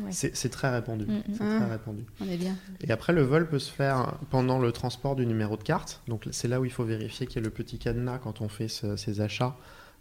Ouais. 0.00 0.10
C'est 0.12 0.48
très 0.48 0.70
répandu. 0.70 1.04
Mhm. 1.06 1.22
C'est 1.32 1.42
Ah. 1.44 1.56
très 1.60 1.70
répandu. 1.70 2.04
On 2.20 2.28
est 2.28 2.36
bien. 2.36 2.56
Et 2.82 2.90
après, 2.90 3.12
le 3.12 3.22
vol 3.22 3.48
peut 3.48 3.58
se 3.58 3.70
faire 3.70 4.14
pendant 4.30 4.58
le 4.58 4.72
transport 4.72 5.14
du 5.16 5.26
numéro 5.26 5.56
de 5.56 5.62
carte. 5.62 6.00
Donc, 6.08 6.26
c'est 6.30 6.48
là 6.48 6.60
où 6.60 6.64
il 6.64 6.70
faut 6.72 6.84
vérifier 6.84 7.26
qu'il 7.26 7.36
y 7.36 7.38
a 7.38 7.44
le 7.44 7.50
petit 7.50 7.78
cadenas 7.78 8.18
quand 8.18 8.40
on 8.40 8.48
fait 8.48 8.68
ce- 8.68 8.96
ces 8.96 9.20
achats 9.20 9.56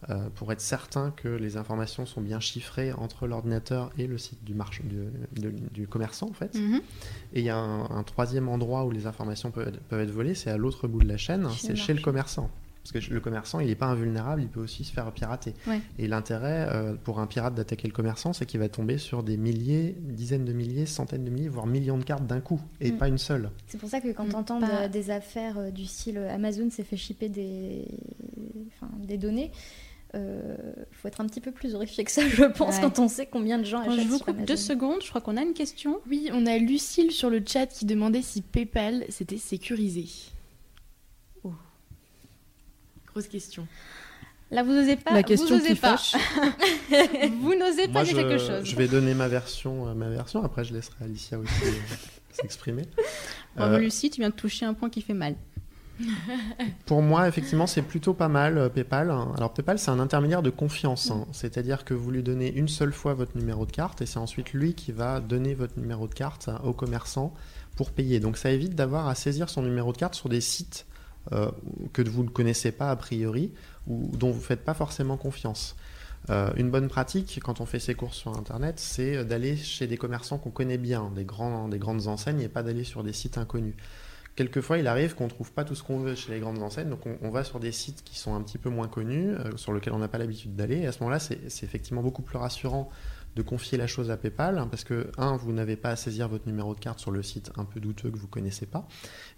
euh, 0.09 0.27
pour 0.35 0.51
être 0.51 0.59
certain 0.59 1.11
que 1.11 1.29
les 1.29 1.55
informations 1.55 2.05
sont 2.05 2.19
bien 2.19 2.41
chiffrées 2.41 2.91
entre 2.91 3.25
l'ordinateur 3.25 3.89
et 3.97 4.05
le 4.05 4.17
site 4.17 4.43
du, 4.43 4.53
du, 4.83 5.41
de- 5.41 5.53
du 5.71 5.87
commerçant, 5.87 6.27
en 6.29 6.33
fait. 6.33 6.53
Mhm. 6.55 6.81
Et 7.33 7.39
il 7.39 7.45
y 7.45 7.49
a 7.49 7.55
un, 7.55 7.85
un 7.89 8.03
troisième 8.03 8.49
endroit 8.49 8.83
où 8.83 8.91
les 8.91 9.07
informations 9.07 9.49
peuvent 9.49 9.69
être, 9.69 9.79
peuvent 9.83 10.01
être 10.01 10.11
volées, 10.11 10.35
c'est 10.35 10.49
à 10.51 10.57
l'autre 10.57 10.89
bout 10.89 11.01
de 11.01 11.07
la 11.07 11.15
chaîne, 11.15 11.47
c'est 11.57 11.77
chez 11.77 11.93
le 11.93 12.01
commerçant. 12.01 12.49
Parce 12.83 13.05
que 13.05 13.13
le 13.13 13.19
commerçant, 13.21 13.61
il 13.61 13.67
n'est 13.67 13.75
pas 13.75 13.85
invulnérable, 13.85 14.41
il 14.41 14.49
peut 14.49 14.59
aussi 14.59 14.83
se 14.83 14.91
faire 14.91 15.09
pirater. 15.13 15.53
Ouais. 15.67 15.79
Et 15.99 16.07
l'intérêt 16.07 16.67
euh, 16.69 16.95
pour 17.01 17.19
un 17.19 17.27
pirate 17.27 17.55
d'attaquer 17.55 17.87
le 17.87 17.93
commerçant, 17.93 18.33
c'est 18.33 18.45
qu'il 18.45 18.59
va 18.59 18.67
tomber 18.67 18.97
sur 18.97 19.23
des 19.23 19.37
milliers, 19.37 19.95
dizaines 20.01 20.43
de 20.43 20.51
milliers, 20.51 20.85
centaines 20.85 21.23
de 21.23 21.29
milliers, 21.29 21.47
voire 21.47 21.65
millions 21.65 21.97
de 21.97 22.03
cartes 22.03 22.27
d'un 22.27 22.41
coup, 22.41 22.59
et 22.81 22.91
Mm. 22.91 22.97
pas 22.97 23.07
une 23.07 23.17
seule. 23.17 23.49
C'est 23.67 23.77
pour 23.77 23.89
ça 23.89 24.01
que 24.01 24.11
quand 24.11 24.25
Mm, 24.25 24.29
tu 24.29 24.35
entends 24.35 24.59
pas- 24.59 24.89
des 24.89 25.09
affaires 25.11 25.57
euh, 25.57 25.71
du 25.71 25.85
style 25.85 26.17
euh, 26.17 26.33
Amazon 26.35 26.69
s'est 26.69 26.83
fait 26.83 26.97
shipper 26.97 27.29
des, 27.29 27.85
enfin, 28.75 28.91
des 28.99 29.17
données, 29.17 29.51
il 30.15 30.19
faut 30.91 31.07
être 31.07 31.21
un 31.21 31.25
petit 31.25 31.41
peu 31.41 31.51
plus 31.51 31.73
horrifié 31.73 32.03
que 32.03 32.11
ça, 32.11 32.27
je 32.27 32.43
pense, 32.43 32.75
Ouais. 32.75 32.81
quand 32.81 32.99
on 32.99 33.07
sait 33.07 33.25
combien 33.25 33.57
de 33.57 33.63
gens 33.63 33.81
Quand 33.83 33.91
achètent 33.91 34.03
je 34.05 34.09
vous 34.09 34.19
coupe 34.19 34.45
deux 34.45 34.55
secondes, 34.57 35.01
je 35.01 35.09
crois 35.09 35.21
qu'on 35.21 35.37
a 35.37 35.41
une 35.41 35.53
question. 35.53 35.99
Oui, 36.07 36.29
on 36.33 36.45
a 36.45 36.57
Lucille 36.59 37.11
sur 37.11 37.29
le 37.31 37.41
chat 37.45 37.65
qui 37.65 37.85
demandait 37.85 38.21
si 38.21 38.41
PayPal 38.41 39.05
c'était 39.09 39.37
sécurisé. 39.39 40.05
Grosse 43.13 43.27
question. 43.27 43.67
Là, 44.51 44.61
vous 44.63 44.71
n'osez 44.71 44.95
pas. 44.97 45.13
La 45.13 45.23
question 45.23 45.57
vous 45.57 45.65
qui 45.65 45.75
pas. 45.75 45.97
fâche. 45.97 46.15
vous 47.41 47.55
n'osez 47.55 47.87
pas 47.87 47.93
Moi, 47.93 48.03
dire 48.03 48.17
je, 48.17 48.21
quelque 48.21 48.37
chose. 48.37 48.63
je 48.65 48.75
vais 48.75 48.87
donner 48.87 49.13
ma 49.13 49.27
version, 49.27 49.87
euh, 49.87 49.93
ma 49.93 50.09
version. 50.09 50.43
Après, 50.43 50.63
je 50.63 50.73
laisserai 50.73 51.05
Alicia 51.05 51.39
aussi 51.39 51.51
euh, 51.65 51.95
s'exprimer. 52.31 52.83
Bravo, 53.55 53.75
Euh, 53.75 53.79
Lucie, 53.79 54.09
tu 54.11 54.21
viens 54.21 54.29
de 54.29 54.35
toucher 54.35 54.65
un 54.65 54.73
point 54.75 54.89
qui 54.89 55.01
fait 55.01 55.13
mal. 55.13 55.35
Pour 56.85 57.01
moi, 57.01 57.27
effectivement, 57.27 57.67
c'est 57.67 57.81
plutôt 57.81 58.13
pas 58.13 58.27
mal 58.27 58.57
euh, 58.57 58.69
PayPal. 58.69 59.09
Alors 59.11 59.53
PayPal, 59.53 59.79
c'est 59.79 59.91
un 59.91 59.99
intermédiaire 59.99 60.41
de 60.41 60.49
confiance, 60.49 61.11
hein. 61.11 61.25
c'est-à-dire 61.31 61.85
que 61.85 61.93
vous 61.93 62.11
lui 62.11 62.23
donnez 62.23 62.51
une 62.51 62.67
seule 62.67 62.93
fois 62.93 63.13
votre 63.13 63.37
numéro 63.37 63.65
de 63.65 63.71
carte 63.71 64.01
et 64.01 64.05
c'est 64.05 64.17
ensuite 64.19 64.53
lui 64.53 64.73
qui 64.73 64.91
va 64.91 65.19
donner 65.19 65.53
votre 65.53 65.79
numéro 65.79 66.07
de 66.07 66.13
carte 66.13 66.49
au 66.63 66.73
commerçant 66.73 67.33
pour 67.75 67.91
payer. 67.91 68.19
Donc 68.19 68.37
ça 68.37 68.51
évite 68.51 68.75
d'avoir 68.75 69.07
à 69.07 69.15
saisir 69.15 69.49
son 69.49 69.61
numéro 69.61 69.91
de 69.93 69.97
carte 69.97 70.15
sur 70.15 70.29
des 70.29 70.41
sites 70.41 70.85
euh, 71.31 71.51
que 71.93 72.01
vous 72.01 72.23
ne 72.23 72.29
connaissez 72.29 72.71
pas 72.71 72.89
a 72.89 72.95
priori 72.95 73.51
ou 73.87 74.11
dont 74.17 74.31
vous 74.31 74.39
ne 74.39 74.43
faites 74.43 74.63
pas 74.63 74.73
forcément 74.73 75.17
confiance. 75.17 75.75
Euh, 76.29 76.51
une 76.55 76.71
bonne 76.71 76.87
pratique 76.87 77.39
quand 77.43 77.59
on 77.59 77.65
fait 77.65 77.79
ses 77.79 77.95
courses 77.95 78.17
sur 78.17 78.37
Internet, 78.37 78.79
c'est 78.79 79.25
d'aller 79.25 79.57
chez 79.57 79.87
des 79.87 79.97
commerçants 79.97 80.37
qu'on 80.37 80.51
connaît 80.51 80.77
bien, 80.77 81.11
des, 81.15 81.25
des 81.25 81.79
grandes 81.79 82.07
enseignes, 82.07 82.41
et 82.41 82.47
pas 82.47 82.63
d'aller 82.63 82.83
sur 82.83 83.03
des 83.03 83.13
sites 83.13 83.37
inconnus. 83.37 83.75
Quelquefois, 84.35 84.79
il 84.79 84.87
arrive 84.87 85.13
qu'on 85.13 85.25
ne 85.25 85.29
trouve 85.29 85.51
pas 85.51 85.63
tout 85.63 85.75
ce 85.75 85.83
qu'on 85.83 85.99
veut 85.99 86.15
chez 86.15 86.31
les 86.31 86.39
grandes 86.39 86.61
enseignes, 86.63 86.89
donc 86.89 87.01
on, 87.21 87.29
va 87.29 87.43
sur 87.43 87.59
des 87.59 87.71
sites 87.71 88.03
qui 88.03 88.17
sont 88.17 88.33
un 88.33 88.41
petit 88.41 88.57
peu 88.57 88.69
moins 88.69 88.87
connus, 88.87 89.29
euh, 89.29 89.55
sur 89.57 89.73
lesquels 89.73 89.93
on 89.93 89.99
n'a 89.99 90.07
pas 90.07 90.17
l'habitude 90.17 90.55
d'aller. 90.55 90.77
Et 90.77 90.87
à 90.87 90.91
ce 90.91 90.99
moment-là, 91.01 91.19
c'est 91.19 91.63
effectivement 91.63 92.01
beaucoup 92.01 92.23
plus 92.23 92.37
rassurant 92.37 92.89
de 93.35 93.41
confier 93.41 93.77
la 93.77 93.87
chose 93.87 94.11
à 94.11 94.17
PayPal, 94.17 94.57
hein, 94.57 94.67
parce 94.69 94.83
que, 94.83 95.09
un, 95.17 95.37
vous 95.37 95.53
n'avez 95.53 95.75
pas 95.75 95.89
à 95.89 95.95
saisir 95.95 96.27
votre 96.27 96.47
numéro 96.47 96.75
de 96.75 96.79
carte 96.79 96.99
sur 96.99 97.11
le 97.11 97.23
site 97.23 97.51
un 97.57 97.65
peu 97.65 97.79
douteux 97.79 98.11
que 98.11 98.17
vous 98.17 98.27
connaissez 98.27 98.65
pas. 98.65 98.87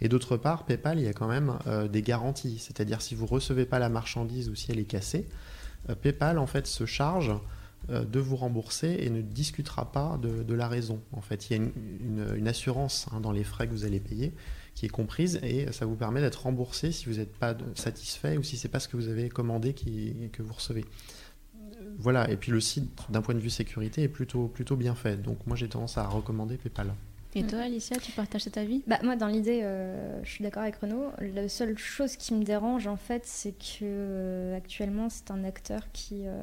Et 0.01 0.09
d'autre 0.09 0.37
part, 0.37 0.65
PayPal, 0.65 0.99
il 0.99 1.05
y 1.05 1.07
a 1.07 1.13
quand 1.13 1.27
même 1.27 1.57
euh, 1.67 1.87
des 1.87 2.01
garanties. 2.01 2.59
C'est-à-dire, 2.59 3.01
si 3.01 3.15
vous 3.15 3.25
recevez 3.25 3.65
pas 3.65 3.79
la 3.79 3.89
marchandise 3.89 4.49
ou 4.49 4.55
si 4.55 4.71
elle 4.71 4.79
est 4.79 4.85
cassée, 4.85 5.27
euh, 5.89 5.95
PayPal, 5.95 6.39
en 6.39 6.47
fait, 6.47 6.67
se 6.67 6.85
charge 6.85 7.31
euh, 7.89 8.03
de 8.03 8.19
vous 8.19 8.35
rembourser 8.35 8.97
et 8.99 9.09
ne 9.09 9.21
discutera 9.21 9.91
pas 9.91 10.19
de, 10.21 10.53
la 10.53 10.67
raison. 10.67 11.01
En 11.13 11.21
fait, 11.21 11.49
il 11.49 11.57
y 11.57 11.59
a 11.59 11.63
une, 11.63 12.47
assurance 12.47 13.07
hein, 13.11 13.21
dans 13.21 13.31
les 13.31 13.43
frais 13.43 13.67
que 13.67 13.71
vous 13.71 13.85
allez 13.85 13.99
payer 13.99 14.33
qui 14.73 14.85
est 14.85 14.89
comprise 14.89 15.39
et 15.41 15.71
ça 15.71 15.85
vous 15.85 15.95
permet 15.95 16.19
d'être 16.19 16.43
remboursé 16.43 16.91
si 16.91 17.05
vous 17.05 17.15
n'êtes 17.15 17.33
pas 17.33 17.55
satisfait 17.75 18.35
ou 18.37 18.43
si 18.43 18.57
c'est 18.57 18.67
pas 18.67 18.81
ce 18.81 18.89
que 18.89 18.97
vous 18.97 19.07
avez 19.07 19.29
commandé 19.29 19.73
qui, 19.73 20.13
que 20.33 20.43
vous 20.43 20.53
recevez. 20.53 20.83
Voilà, 21.97 22.29
et 22.29 22.37
puis 22.37 22.51
le 22.51 22.59
site, 22.59 22.89
d'un 23.09 23.21
point 23.21 23.35
de 23.35 23.39
vue 23.39 23.49
sécurité, 23.49 24.03
est 24.03 24.07
plutôt, 24.07 24.47
plutôt 24.47 24.75
bien 24.75 24.95
fait. 24.95 25.21
Donc 25.21 25.37
moi 25.45 25.55
j'ai 25.55 25.67
tendance 25.67 25.97
à 25.97 26.07
recommander 26.07 26.57
PayPal. 26.57 26.93
Et 27.37 27.43
toi, 27.43 27.59
Alicia, 27.59 27.97
tu 27.97 28.13
partages 28.13 28.43
cet 28.43 28.57
avis 28.57 28.81
Bah, 28.87 28.97
moi, 29.03 29.17
dans 29.17 29.27
l'idée, 29.27 29.59
euh, 29.63 30.23
je 30.23 30.29
suis 30.29 30.43
d'accord 30.43 30.63
avec 30.63 30.77
Renaud. 30.77 31.11
La 31.19 31.49
seule 31.49 31.77
chose 31.77 32.15
qui 32.15 32.33
me 32.33 32.45
dérange, 32.45 32.87
en 32.87 32.95
fait, 32.95 33.23
c'est 33.25 33.51
que 33.51 33.83
euh, 33.83 34.55
actuellement, 34.55 35.09
c'est 35.09 35.31
un 35.31 35.43
acteur 35.43 35.81
qui, 35.91 36.21
euh, 36.25 36.41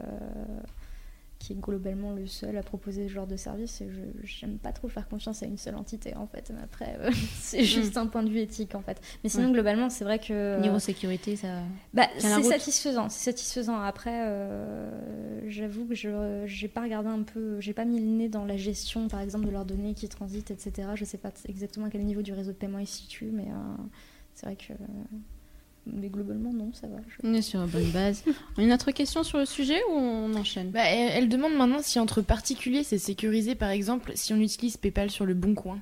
qui 1.42 1.54
est 1.54 1.60
globalement 1.60 2.12
le 2.12 2.28
seul 2.28 2.56
à 2.56 2.62
proposer 2.62 3.08
ce 3.08 3.12
genre 3.12 3.26
de 3.26 3.36
service. 3.36 3.80
Et 3.80 3.90
je 3.90 4.00
j'aime 4.22 4.58
pas 4.58 4.70
trop 4.70 4.86
faire 4.88 5.08
confiance 5.08 5.42
à 5.42 5.46
une 5.46 5.58
seule 5.58 5.74
entité 5.74 6.14
en 6.14 6.28
fait. 6.28 6.52
Mais 6.54 6.62
après, 6.62 6.96
euh, 7.00 7.10
c'est 7.40 7.64
juste 7.64 7.96
un 7.96 8.06
point 8.06 8.22
de 8.22 8.28
vue 8.30 8.38
éthique 8.38 8.76
en 8.76 8.80
fait. 8.80 9.00
Mais 9.24 9.28
sinon, 9.28 9.46
Ouais. 9.46 9.52
globalement, 9.54 9.90
c'est 9.90 10.04
vrai 10.04 10.20
que. 10.20 10.60
Niveau 10.60 10.78
sécurité, 10.78 11.34
ça. 11.34 11.48
Bah, 11.94 12.06
c'est 12.18 12.42
satisfaisant, 12.44 13.08
c'est 13.08 13.24
satisfaisant. 13.24 13.80
Après, 13.80 14.24
euh, 14.28 15.48
j'avoue 15.48 15.84
que 15.84 15.96
je 15.96 16.44
j'ai 16.46 16.68
pas 16.68 16.82
regardé 16.82 17.08
un 17.08 17.22
peu, 17.22 17.58
j'ai 17.60 17.72
pas 17.72 17.84
mis 17.84 17.98
le 17.98 18.06
nez 18.06 18.28
dans 18.28 18.44
la 18.44 18.56
gestion, 18.56 19.08
par 19.08 19.20
exemple, 19.20 19.46
de 19.46 19.50
leurs 19.50 19.64
données 19.64 19.94
qui 19.94 20.08
transitent, 20.08 20.52
etc. 20.52 20.90
Je 20.94 21.04
sais 21.04 21.18
pas 21.18 21.32
exactement 21.48 21.86
à 21.86 21.90
quel 21.90 22.04
niveau 22.04 22.22
du 22.22 22.32
réseau 22.32 22.52
de 22.52 22.56
paiement 22.56 22.78
ils 22.78 22.86
se 22.86 22.98
situent, 22.98 23.32
mais 23.32 23.48
euh, 23.48 23.82
c'est 24.34 24.46
vrai 24.46 24.54
que. 24.56 24.74
Mais 25.86 26.08
globalement, 26.08 26.52
non, 26.52 26.72
ça 26.72 26.86
va. 26.86 26.98
je- 27.08 27.26
On 27.26 27.34
est 27.34 27.42
sur 27.42 27.60
une 27.60 27.66
bonne 27.68 27.90
base. 27.90 28.22
Une 28.58 28.72
autre 28.72 28.92
question 28.92 29.24
sur 29.24 29.38
le 29.38 29.46
sujet 29.46 29.80
ou 29.90 29.94
on 29.94 30.32
enchaîne? 30.34 30.70
Bah, 30.70 30.84
elle, 30.84 31.24
elle 31.24 31.28
demande 31.28 31.54
maintenant 31.54 31.82
si 31.82 31.98
entre 31.98 32.22
particuliers 32.22 32.84
c'est 32.84 32.98
sécurisé, 32.98 33.54
par 33.56 33.70
exemple, 33.70 34.12
si 34.14 34.32
on 34.32 34.36
utilise 34.40 34.76
PayPal 34.76 35.10
sur 35.10 35.26
le 35.26 35.34
bon 35.34 35.54
coin. 35.54 35.80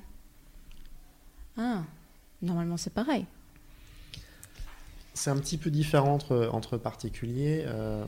Ah, 1.57 1.83
normalement 2.41 2.77
c'est 2.77 2.93
pareil. 2.93 3.25
C'est 5.13 5.29
un 5.29 5.37
petit 5.37 5.57
peu 5.57 5.69
différent 5.69 6.13
entre, 6.15 6.49
entre 6.51 6.77
particuliers, 6.77 7.63
euh, 7.67 8.03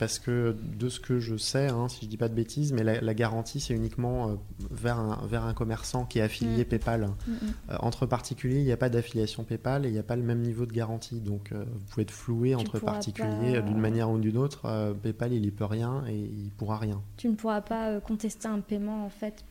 parce 0.00 0.18
que 0.18 0.56
de 0.76 0.88
ce 0.88 0.98
que 0.98 1.20
je 1.20 1.36
sais, 1.36 1.68
hein, 1.68 1.86
si 1.88 2.04
je 2.06 2.10
dis 2.10 2.16
pas 2.16 2.28
de 2.28 2.34
bêtises, 2.34 2.72
mais 2.72 2.82
la, 2.82 3.00
la 3.00 3.14
garantie 3.14 3.60
c'est 3.60 3.74
uniquement 3.74 4.30
euh, 4.30 4.34
vers, 4.70 4.98
un, 4.98 5.24
vers 5.28 5.44
un 5.44 5.54
commerçant 5.54 6.04
qui 6.06 6.18
est 6.18 6.22
affilié 6.22 6.62
Mm. 6.64 6.68
PayPal. 6.68 7.02
Mm, 7.02 7.30
mm. 7.30 7.36
Euh, 7.70 7.76
entre 7.80 8.06
particuliers, 8.06 8.58
il 8.58 8.64
n'y 8.64 8.72
a 8.72 8.76
pas 8.76 8.88
d'affiliation 8.88 9.44
PayPal 9.44 9.84
et 9.86 9.88
il 9.88 9.92
n'y 9.92 9.98
a 9.98 10.02
pas 10.02 10.16
le 10.16 10.22
même 10.24 10.40
niveau 10.40 10.66
de 10.66 10.72
garantie. 10.72 11.20
Donc 11.20 11.52
euh, 11.52 11.64
vous 11.72 11.84
pouvez 11.90 12.02
être 12.02 12.10
floué 12.10 12.54
entre 12.56 12.80
particuliers 12.80 13.52
pas- 13.54 13.60
d'une 13.60 13.78
manière 13.78 14.10
ou 14.10 14.18
d'une 14.18 14.36
autre. 14.36 14.94
PayPal 15.02 15.32
il 15.34 15.44
y 15.46 15.50
peut 15.50 15.66
rien 15.66 16.02
et 16.08 16.16
il 16.16 16.50
pourra 16.56 16.78
rien. 16.78 17.00
Tu 17.16 17.28
ne 17.28 17.34
pourras 17.34 17.60
pas 17.60 18.00
contester 18.00 18.48
un 18.48 18.60
paiement 18.60 19.04
en 19.04 19.10
fait 19.10 19.44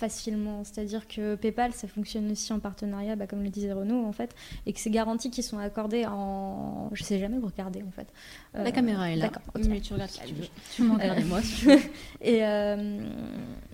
facilement. 0.00 0.64
C'est-à-dire 0.64 1.06
que 1.06 1.34
PayPal, 1.34 1.72
ça 1.72 1.86
fonctionne 1.86 2.30
aussi 2.30 2.52
en 2.52 2.58
partenariat, 2.58 3.16
bah, 3.16 3.26
comme 3.26 3.42
le 3.42 3.50
disait 3.50 3.72
Renaud, 3.72 4.04
en 4.06 4.12
fait, 4.12 4.34
et 4.66 4.72
que 4.72 4.80
ces 4.80 4.90
garanties 4.90 5.30
qui 5.30 5.42
sont 5.42 5.58
accordées 5.58 6.06
en... 6.06 6.88
Je 6.94 7.02
sais 7.04 7.18
jamais 7.18 7.38
regarder, 7.38 7.82
en 7.82 7.90
fait. 7.90 8.08
Euh, 8.54 8.64
La 8.64 8.72
caméra 8.72 9.10
est 9.10 9.16
là. 9.16 9.26
D'accord. 9.28 9.42
ok. 9.54 9.64
Mais 9.68 9.80
tu 9.80 9.92
regardes 9.92 10.10
si 10.10 10.20
tu 10.24 10.34
veux. 10.34 10.46
Tu 10.74 10.82
m'en 10.82 10.94
regardes 10.94 11.24
moi 11.26 11.42
si 11.42 11.56
tu 11.60 11.66
veux. 11.66 11.78
et, 12.22 12.44
euh, 12.46 13.06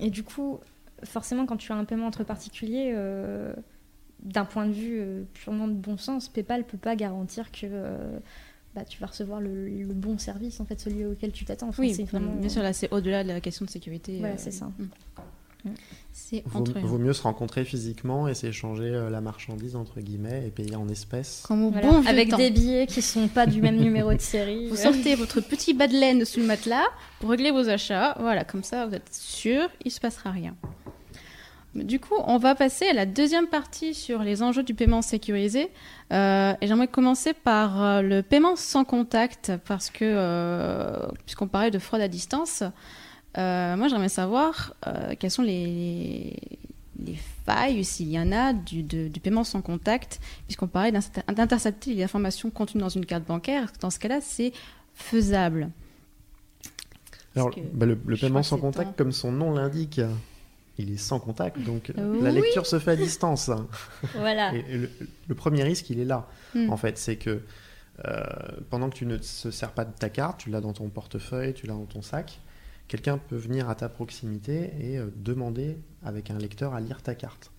et 0.01 0.11
du 0.11 0.25
coup, 0.25 0.59
forcément, 1.05 1.47
quand 1.47 1.57
tu 1.57 1.71
as 1.73 1.77
un 1.77 1.85
paiement 1.85 2.07
entre 2.07 2.25
particuliers, 2.25 2.93
euh, 2.95 3.55
d'un 4.21 4.45
point 4.45 4.67
de 4.67 4.73
vue 4.73 5.01
purement 5.33 5.69
de 5.69 5.75
bon 5.75 5.97
sens, 5.97 6.29
PayPal 6.29 6.65
peut 6.65 6.79
pas 6.79 6.97
garantir 6.97 7.53
que 7.53 7.67
bah, 8.75 8.85
tu 8.85 9.01
vas 9.01 9.07
recevoir 9.07 9.41
le, 9.41 9.69
le 9.69 9.95
bon 9.95 10.19
service, 10.19 10.59
en 10.61 10.67
fait, 10.67 10.79
celui 10.81 11.05
auquel 11.07 11.33
tu 11.33 11.45
t'attends. 11.45 11.69
Enfin, 11.69 11.83
Oui, 11.83 11.93
vraiment... 12.05 12.35
bien 12.35 12.49
sûr, 12.51 12.63
là 12.63 12.73
c'est 12.73 12.93
au-delà 12.93 13.23
de 13.23 13.29
la 13.29 13.41
question 13.41 13.65
de 13.65 13.71
sécurité. 13.71 14.19
Voilà, 14.19 14.35
euh, 14.35 14.39
c'est 14.39 14.51
ça. 14.51 14.67
mm. 14.67 14.89
C'est 16.13 16.43
Vaut, 16.47 16.61
entre 16.61 16.79
vaut 16.81 16.99
mieux 16.99 17.13
se 17.13 17.23
rencontrer 17.23 17.65
physiquement 17.65 18.27
et 18.27 18.35
s'échanger 18.35 18.89
euh, 18.89 19.11
la 19.11 19.21
marchandise 19.21 19.77
entre 19.77 20.01
guillemets 20.01 20.45
et 20.47 20.51
payer 20.51 20.75
en 20.77 20.89
espèces. 20.89 21.45
Comme 21.47 21.65
au 21.65 21.71
Voilà, 21.71 21.89
bon 21.89 22.01
vieux 22.01 22.09
avec 22.09 22.31
temps. 22.31 22.39
des 22.39 22.51
billets 22.51 22.87
qui 22.87 23.03
sont 23.03 23.29
pas 23.29 23.47
du 23.47 23.61
même 23.61 23.77
numéro 23.77 24.13
de 24.13 24.21
série. 24.21 24.69
Vous 24.69 24.77
sortez 24.77 25.15
votre 25.15 25.41
petit 25.41 25.75
bas 25.75 25.89
de 25.89 25.93
laine 25.93 26.25
sous 26.25 26.41
le 26.41 26.47
matelas 26.47 26.87
pour 27.21 27.31
régler 27.31 27.51
vos 27.51 27.69
achats. 27.69 28.17
Voilà, 28.19 28.45
comme 28.45 28.63
ça, 28.63 28.87
vous 28.87 28.95
êtes 28.95 29.13
sûr, 29.13 29.69
il 29.85 29.91
se 29.91 30.01
passera 30.01 30.31
rien. 30.31 30.55
Du 31.85 32.01
coup, 32.01 32.15
on 32.25 32.39
va 32.39 32.55
passer 32.55 32.89
à 32.89 32.95
la 32.95 33.05
deuxième 33.05 33.49
partie 33.49 33.93
sur 33.93 34.23
les 34.23 34.43
enjeux 34.43 34.63
du 34.63 34.75
paiement 34.75 35.03
sécurisé. 35.03 35.71
Euh, 36.13 36.55
et 36.61 36.67
j'aimerais 36.67 36.89
commencer 36.89 37.35
par 37.35 37.83
euh, 37.83 38.01
le 38.01 38.23
paiement 38.23 38.57
sans 38.57 38.85
contact, 38.85 39.53
parce 39.67 39.91
que, 39.91 40.05
euh, 40.05 41.07
puisqu'on 41.27 41.49
parlait 41.49 41.71
de 41.71 41.79
fraude 41.79 42.01
à 42.01 42.09
distance, 42.09 42.63
euh, 43.39 43.77
moi 43.77 43.89
j'aimerais 43.89 44.09
savoir 44.09 44.75
euh, 44.87 45.15
quelles 45.19 45.31
sont 45.31 45.43
les, 45.43 46.37
les 46.99 47.19
failles, 47.45 47.85
s'il 47.85 48.09
y 48.11 48.19
en 48.19 48.33
a, 48.33 48.53
du, 48.53 48.83
de- 48.83 49.09
du 49.09 49.21
paiement 49.21 49.45
sans 49.45 49.63
contact, 49.63 50.21
puisqu'on 50.47 50.67
parlait 50.69 50.93
d'inter- 50.93 51.23
d'intercepter 51.35 51.95
les 51.95 52.03
informations 52.05 52.51
contenues 52.51 52.81
dans 52.81 52.89
une 52.89 53.07
carte 53.07 53.25
bancaire. 53.25 53.73
Dans 53.81 53.91
ce 53.91 53.99
cas-là, 53.99 54.21
c'est 54.23 54.53
faisable. 54.95 55.71
Alors, 57.35 57.51
bah, 57.75 57.85
le, 57.87 57.97
paiement 58.17 58.43
sans 58.43 58.57
contact, 58.59 58.91
temps. 58.91 58.95
comme 58.97 59.13
son 59.13 59.31
nom 59.31 59.53
l'indique, 59.53 60.01
il 60.79 60.91
est 60.91 60.97
sans 60.97 61.21
contact, 61.21 61.59
donc 61.61 61.93
Oui. 61.97 62.21
la 62.23 62.31
lecture 62.31 62.67
se 62.67 62.79
fait 62.79 62.93
à 62.93 62.97
distance. 62.97 63.51
Voilà. 64.15 64.55
Et, 64.55 64.65
et 64.71 64.79
le, 64.79 64.91
le 65.29 65.35
premier 65.35 65.63
risque, 65.63 65.91
il 65.91 66.01
est 66.01 66.05
là, 66.07 66.27
Hmm. 66.55 66.71
en 66.71 66.77
fait, 66.79 66.97
c'est 66.97 67.17
que 67.17 67.43
euh, 68.07 68.23
pendant 68.71 68.89
que 68.89 68.95
tu 68.95 69.05
ne 69.05 69.17
te 69.19 69.51
sers 69.51 69.73
pas 69.73 69.85
de 69.85 69.93
ta 69.93 70.09
carte, 70.09 70.39
tu 70.41 70.49
l'as 70.49 70.61
dans 70.63 70.73
ton 70.73 70.89
portefeuille, 70.89 71.53
tu 71.53 71.67
l'as 71.67 71.75
dans 71.75 71.85
ton 71.85 72.01
sac, 72.01 72.41
quelqu'un 72.89 73.19
peut 73.19 73.37
venir 73.37 73.69
à 73.69 73.75
ta 73.75 73.89
proximité 73.89 74.73
et 74.81 74.99
euh, 74.99 75.11
demander 75.17 75.79
avec 76.03 76.31
un 76.31 76.39
lecteur 76.39 76.75
à 76.75 76.81
lire 76.81 77.03
ta 77.03 77.15
carte. 77.15 77.53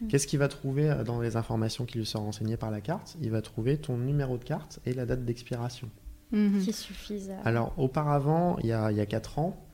Mm. 0.00 0.08
Qu'est-ce 0.08 0.26
qu'il 0.26 0.38
va 0.38 0.48
trouver 0.48 0.90
euh, 0.90 1.04
dans 1.04 1.20
les 1.20 1.36
informations 1.36 1.84
qui 1.84 1.98
lui 1.98 2.06
sont 2.06 2.24
renseignées 2.24 2.56
par 2.56 2.70
la 2.70 2.80
carte? 2.80 3.16
Il 3.20 3.30
va 3.30 3.42
trouver 3.42 3.78
ton 3.78 3.96
numéro 3.96 4.38
de 4.38 4.44
carte 4.44 4.80
et 4.86 4.92
la 4.92 5.06
date 5.06 5.24
d'expiration. 5.24 5.90
Mhm. 6.30 6.60
Qui 6.60 6.72
suffisent 6.72 7.30
à... 7.30 7.40
Alors 7.44 7.72
auparavant, 7.78 8.58
il 8.60 8.66
y 8.66 8.72
a, 8.72 8.90
il 8.90 8.98
y 8.98 9.00
a 9.00 9.06
4 9.06 9.38
ans, 9.38 9.67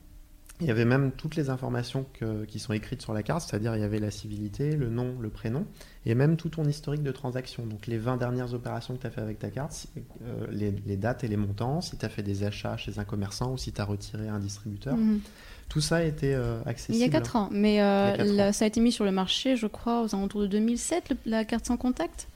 il 0.61 0.67
y 0.67 0.71
avait 0.71 0.85
même 0.85 1.11
toutes 1.11 1.35
les 1.35 1.49
informations 1.49 2.05
que- 2.13 2.45
qui 2.45 2.59
sont 2.59 2.71
écrites 2.71 3.01
sur 3.01 3.13
la 3.13 3.23
carte, 3.23 3.41
c'est-à-dire 3.47 3.75
il 3.75 3.81
y 3.81 3.83
avait 3.83 3.99
la 3.99 4.09
civilité, 4.11 4.75
le 4.75 4.89
nom, 4.89 5.15
le 5.19 5.29
prénom, 5.29 5.65
et 6.05 6.15
même 6.15 6.37
tout 6.37 6.47
ton 6.49 6.63
historique 6.65 7.03
de 7.03 7.11
transaction. 7.11 7.65
Donc 7.65 7.87
les 7.87 7.97
20 7.97 8.15
dernières 8.17 8.53
opérations 8.53 8.95
que 8.95 9.01
tu 9.01 9.07
as 9.07 9.11
fait 9.11 9.21
avec 9.21 9.37
ta 9.39 9.49
carte, 9.49 9.87
euh, 10.23 10.47
les, 10.51 10.71
les 10.85 10.95
dates 10.97 11.23
et 11.25 11.27
les 11.27 11.35
montants, 11.37 11.81
si 11.81 11.97
tu 11.97 12.05
as 12.05 12.09
fait 12.09 12.23
des 12.23 12.43
achats 12.43 12.77
chez 12.77 12.99
un 12.99 13.03
commerçant 13.03 13.51
ou 13.53 13.57
si 13.57 13.73
tu 13.73 13.81
as 13.81 13.85
retiré 13.85 14.29
un 14.29 14.39
distributeur, 14.39 14.95
Mhm. 14.95 15.19
tout 15.67 15.81
ça 15.81 16.03
était 16.05 16.33
euh, 16.35 16.59
Il 16.65 16.69
accessible. 16.69 16.97
y 16.99 17.03
a 17.03 17.09
4 17.09 17.35
ans, 17.35 17.49
mais 17.51 17.81
euh, 17.81 18.15
Il 18.19 18.39
a 18.39 18.47
ans. 18.49 18.53
ça 18.53 18.63
a 18.63 18.67
été 18.69 18.79
mis 18.79 18.93
sur 18.93 19.03
le 19.03 19.11
marché, 19.11 19.57
je 19.57 19.67
crois, 19.67 20.03
aux 20.03 20.15
alentours 20.15 20.41
de 20.41 20.47
2007, 20.47 21.09
le- 21.09 21.17
la 21.25 21.43
carte 21.43 21.65
sans 21.65 21.75
contact, 21.77 22.27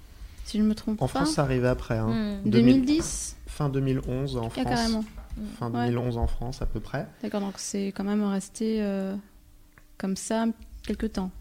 si 0.44 0.58
je 0.58 0.64
ne 0.64 0.68
me 0.68 0.76
trompe 0.76 1.02
En 1.02 1.08
pas. 1.08 1.20
France, 1.22 1.36
ça 1.36 1.44
arrivait 1.44 1.68
après. 1.70 1.98
hein. 1.98 2.42
Hmm. 2.44 2.50
2010 2.50 3.38
Fin 3.48 3.70
2011 3.70 4.36
en 4.38 4.48
Ah, 4.48 4.50
France. 4.50 4.64
carrément. 4.66 5.04
Fin 5.60 5.72
Ouais. 5.72 5.88
2011 5.88 6.18
en 6.18 6.28
France 6.28 6.62
à 6.62 6.66
peu 6.66 6.80
près. 6.80 7.08
D'accord, 7.24 7.42
donc 7.42 7.54
c'est 7.58 7.88
quand 7.88 8.04
même 8.04 8.24
resté 8.24 8.82
euh, 8.82 9.16
comme 9.98 10.16
ça 10.16 10.46
quelques 10.86 11.14
temps. 11.14 11.32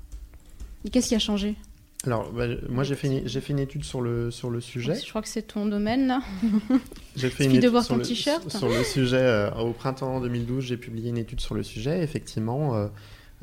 Et 0.85 0.91
qu'est-ce 0.91 1.09
qui 1.09 1.15
a 1.15 1.19
changé? 1.19 1.57
Alors, 2.05 2.31
bah, 2.33 2.47
moi 2.69 2.85
j'ai 2.85 2.95
fait, 2.95 3.09
une- 3.09 3.27
j'ai 3.29 3.41
fait 3.41 3.53
une 3.53 3.59
étude 3.59 3.83
sur 3.85 4.01
le, 4.01 4.31
sur 4.31 4.51
le 4.51 4.61
sujet. 4.61 4.95
Je 4.95 5.09
crois 5.09 5.21
que 5.23 5.27
c'est 5.29 5.43
ton 5.43 5.67
domaine 5.67 6.07
là. 6.07 6.21
J'ai 7.17 7.29
fait 7.31 7.45
une 7.47 7.53
de 7.55 7.57
étude 7.59 7.71
voir 7.71 7.83
sur 7.85 7.95
ton 7.95 7.99
le- 7.99 8.07
t-shirt. 8.07 8.49
Sur 8.51 8.69
le 8.69 8.85
sujet, 8.85 9.17
euh, 9.17 9.51
au 9.57 9.73
printemps 9.73 10.21
2012, 10.21 10.65
j'ai 10.65 10.77
publié 10.77 11.09
une 11.11 11.19
étude 11.19 11.41
sur 11.41 11.57
le 11.57 11.65
sujet. 11.65 12.01
Effectivement, 12.05 12.77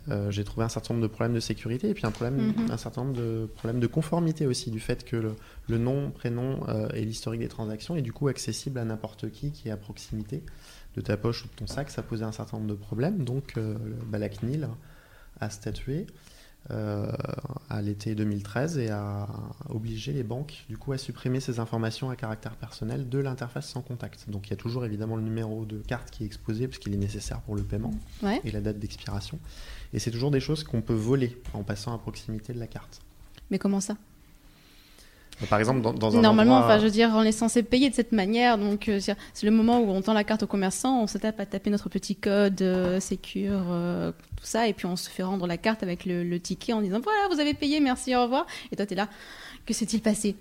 euh, 0.09 0.29
j'ai 0.31 0.43
trouvé 0.43 0.65
un 0.65 0.69
certain 0.69 0.93
nombre 0.93 1.03
de 1.07 1.11
problèmes 1.11 1.33
de 1.33 1.39
sécurité 1.39 1.89
et 1.89 1.93
puis 1.93 2.05
un, 2.05 2.11
problème, 2.11 2.53
Mhm. 2.57 2.71
un 2.71 2.77
certain 2.77 3.03
nombre 3.03 3.15
de 3.17 3.49
problèmes 3.55 3.79
de 3.79 3.87
conformité 3.87 4.45
aussi, 4.45 4.69
du 4.71 4.79
fait 4.79 5.03
que 5.05 5.15
le, 5.15 5.35
le 5.69 5.77
nom, 5.77 6.11
prénom 6.11 6.67
euh, 6.67 6.89
et 6.93 7.05
l'historique 7.05 7.41
des 7.41 7.47
transactions 7.47 7.95
est 7.95 8.01
du 8.01 8.11
coup 8.13 8.27
accessible 8.27 8.77
à 8.79 8.85
n'importe 8.85 9.31
qui 9.31 9.51
qui 9.51 9.69
est 9.69 9.71
à 9.71 9.77
proximité 9.77 10.43
de 10.95 11.01
ta 11.01 11.17
poche 11.17 11.43
ou 11.45 11.47
de 11.47 11.53
ton 11.53 11.67
sac. 11.67 11.89
Ça 11.89 12.03
posait 12.03 12.25
un 12.25 12.31
certain 12.31 12.57
nombre 12.57 12.69
de 12.69 12.75
problèmes. 12.75 13.23
Donc, 13.23 13.53
euh, 13.57 13.75
bah, 14.07 14.17
la 14.19 14.29
CNIL 14.29 14.67
a 15.39 15.49
statué 15.49 16.07
euh, 16.71 17.11
à 17.69 17.79
l'été 17.83 18.15
2013 18.15 18.79
et 18.79 18.89
a 18.89 19.27
obligé 19.69 20.13
les 20.13 20.23
banques 20.23 20.65
du 20.67 20.77
coup 20.77 20.93
à 20.93 20.97
supprimer 20.97 21.39
ces 21.39 21.59
informations 21.59 22.09
à 22.09 22.15
caractère 22.15 22.55
personnel 22.55 23.07
de 23.07 23.19
l'interface 23.19 23.67
sans 23.69 23.81
contact. 23.81 24.29
Donc 24.31 24.47
il 24.47 24.49
y 24.49 24.53
a 24.53 24.57
toujours 24.57 24.83
évidemment 24.83 25.15
le 25.15 25.21
numéro 25.21 25.63
de 25.65 25.77
carte 25.77 26.09
qui 26.09 26.23
est 26.23 26.25
exposé 26.25 26.67
puisqu'il 26.67 26.91
est 26.95 26.97
nécessaire 26.97 27.41
pour 27.41 27.55
le 27.55 27.61
paiement 27.61 27.91
Ouais. 28.23 28.41
et 28.45 28.49
la 28.51 28.61
date 28.61 28.79
d'expiration. 28.79 29.37
Et 29.93 29.99
c'est 29.99 30.11
toujours 30.11 30.31
des 30.31 30.39
choses 30.39 30.63
qu'on 30.63 30.81
peut 30.81 30.93
voler 30.93 31.37
en 31.53 31.63
passant 31.63 31.93
à 31.93 31.97
proximité 31.97 32.53
de 32.53 32.59
la 32.59 32.67
carte. 32.67 32.99
Mais 33.51 33.59
comment 33.59 33.79
ça? 33.81 33.95
Par 35.49 35.59
exemple, 35.59 35.81
dans, 35.81 35.91
dans 35.91 36.15
un 36.17 36.21
Normalement, 36.21 36.55
endroit- 36.59 36.69
enfin, 36.75 36.79
je 36.79 36.85
veux 36.85 36.91
dire, 36.91 37.11
on 37.13 37.21
est 37.23 37.33
censé 37.33 37.61
payer 37.61 37.89
de 37.89 37.93
cette 37.95 38.13
manière, 38.13 38.57
donc 38.57 38.87
euh, 38.87 39.01
c'est 39.01 39.45
le 39.45 39.51
moment 39.51 39.81
où 39.81 39.89
on 39.89 40.01
tend 40.01 40.13
la 40.13 40.23
carte 40.23 40.43
au 40.43 40.47
commerçant, 40.47 41.01
on 41.01 41.07
se 41.07 41.17
tape 41.17 41.37
à 41.41 41.45
taper 41.45 41.69
notre 41.69 41.89
petit 41.89 42.15
code 42.15 42.61
euh, 42.61 43.01
sécure, 43.01 43.63
euh, 43.69 44.13
tout 44.37 44.45
ça, 44.45 44.69
et 44.69 44.73
puis 44.73 44.85
on 44.85 44.95
se 44.95 45.09
fait 45.09 45.23
rendre 45.23 45.45
la 45.45 45.57
carte 45.57 45.83
avec 45.83 46.05
le, 46.05 46.23
le 46.23 46.39
ticket 46.39 46.71
en 46.71 46.81
disant 46.81 47.01
voilà, 47.03 47.19
vous 47.33 47.41
avez 47.41 47.53
payé, 47.53 47.81
merci, 47.81 48.15
au 48.15 48.23
revoir. 48.23 48.45
Et 48.71 48.77
toi, 48.77 48.85
t'es 48.85 48.95
là, 48.95 49.09
que 49.65 49.73
s'est-il 49.73 50.01
passé? 50.01 50.35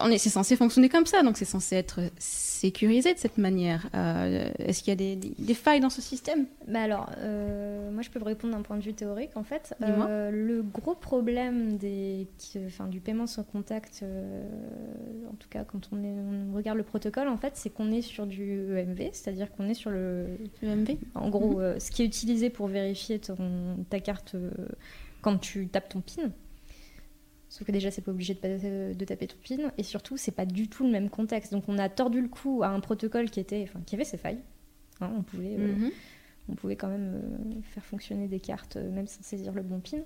On 0.00 0.10
est, 0.10 0.18
c'est 0.18 0.30
censé 0.30 0.56
fonctionner 0.56 0.88
comme 0.88 1.04
ça, 1.06 1.22
donc 1.22 1.36
c'est 1.36 1.44
censé 1.44 1.76
être 1.76 2.00
sécurisé 2.18 3.12
de 3.12 3.18
cette 3.18 3.36
manière. 3.38 3.88
Euh, 3.94 4.50
Est-ce 4.58 4.82
qu'il 4.82 4.90
y 4.90 4.92
a 4.92 4.96
des, 4.96 5.16
des- 5.16 5.34
des 5.38 5.54
failles 5.54 5.80
dans 5.80 5.90
ce 5.90 6.00
système? 6.00 6.46
Bah 6.66 6.80
alors, 6.82 7.10
euh, 7.18 7.90
moi 7.90 8.02
je 8.02 8.10
peux 8.10 8.18
vous 8.18 8.24
répondre 8.24 8.54
d'un 8.54 8.62
point 8.62 8.76
de 8.76 8.82
vue 8.82 8.94
théorique 8.94 9.36
en 9.36 9.42
fait. 9.44 9.74
Euh, 9.82 10.30
le 10.30 10.62
gros 10.62 10.94
problème 10.94 11.76
des, 11.76 12.26
qui- 12.38 12.58
enfin, 12.66 12.86
du 12.86 13.00
paiement 13.00 13.26
sans 13.26 13.42
contact, 13.44 14.02
en 15.30 15.34
tout 15.36 15.48
cas 15.48 15.64
quand 15.64 15.88
on, 15.92 16.02
est, 16.02 16.50
on 16.50 16.54
regarde 16.56 16.78
le 16.78 16.84
protocole, 16.84 17.28
en 17.28 17.36
fait, 17.36 17.52
c'est 17.56 17.70
qu'on 17.70 17.92
est 17.92 18.02
sur 18.02 18.26
du 18.26 18.76
EMV, 18.76 19.10
c'est-à-dire 19.12 19.50
qu'on 19.52 19.68
est 19.68 19.74
sur 19.74 19.90
le, 19.90 20.26
Le 20.62 20.68
MV 20.74 20.96
en 21.14 21.28
gros, 21.28 21.60
euh, 21.60 21.78
ce 21.78 21.90
qui 21.90 22.02
est 22.02 22.06
utilisé 22.06 22.50
pour 22.50 22.66
vérifier 22.68 23.18
ton, 23.18 23.76
ta 23.90 24.00
carte 24.00 24.36
quand 25.20 25.38
tu 25.38 25.68
tapes 25.68 25.88
ton 25.90 26.00
PIN. 26.00 26.30
Sauf 27.48 27.66
que 27.66 27.72
déjà, 27.72 27.90
c'est 27.90 28.02
pas 28.02 28.10
obligé 28.10 28.34
de, 28.34 28.38
pa- 28.40 28.48
de 28.94 29.04
taper 29.04 29.26
PIN. 29.42 29.72
Et 29.78 29.82
surtout, 29.82 30.16
c'est 30.16 30.32
pas 30.32 30.44
du 30.46 30.68
tout 30.68 30.84
le 30.84 30.90
même 30.90 31.08
contexte. 31.10 31.52
Donc, 31.52 31.64
on 31.68 31.78
a 31.78 31.88
tordu 31.88 32.20
le 32.20 32.28
cou 32.28 32.62
à 32.62 32.68
un 32.68 32.80
protocole 32.80 33.30
qui, 33.30 33.40
était, 33.40 33.62
enfin, 33.68 33.80
qui 33.86 33.94
avait 33.94 34.04
ses 34.04 34.18
failles. 34.18 34.40
Hein, 35.00 35.10
on, 35.16 35.22
pouvait, 35.22 35.56
euh, 35.58 35.74
Mhm. 35.74 35.90
on 36.50 36.54
pouvait 36.54 36.76
quand 36.76 36.88
même 36.88 37.14
euh, 37.14 37.60
faire 37.62 37.84
fonctionner 37.84 38.26
des 38.28 38.40
cartes 38.40 38.76
euh, 38.76 38.90
même 38.90 39.06
sans 39.06 39.22
saisir 39.22 39.52
le 39.54 39.62
bon 39.62 39.80
pin. 39.80 39.98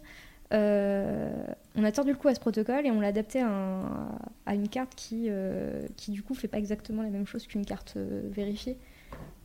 Euh, 0.52 1.32
on 1.76 1.82
a 1.84 1.90
tordu 1.92 2.10
le 2.12 2.16
coup 2.18 2.28
à 2.28 2.34
ce 2.34 2.40
protocole 2.40 2.86
et 2.86 2.90
on 2.90 3.00
l'a 3.00 3.08
adapté 3.08 3.40
à, 3.40 3.48
un- 3.48 4.18
à 4.46 4.54
une 4.54 4.68
carte 4.68 4.94
qui, 4.94 5.26
euh, 5.30 5.86
qui 5.96 6.10
du 6.10 6.22
coup 6.22 6.34
fait 6.34 6.46
pas 6.48 6.58
exactement 6.58 7.02
la 7.02 7.08
même 7.10 7.26
chose 7.26 7.46
qu'une 7.46 7.64
carte 7.64 7.94
euh, 7.96 8.20
vérifiée. 8.30 8.76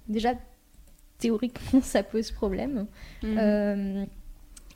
Déjà, 0.09 0.33
théoriquement, 1.17 1.81
ça 1.81 2.03
pose 2.03 2.31
problème. 2.31 2.87
Mhm. 3.23 3.37
Euh, 3.37 4.05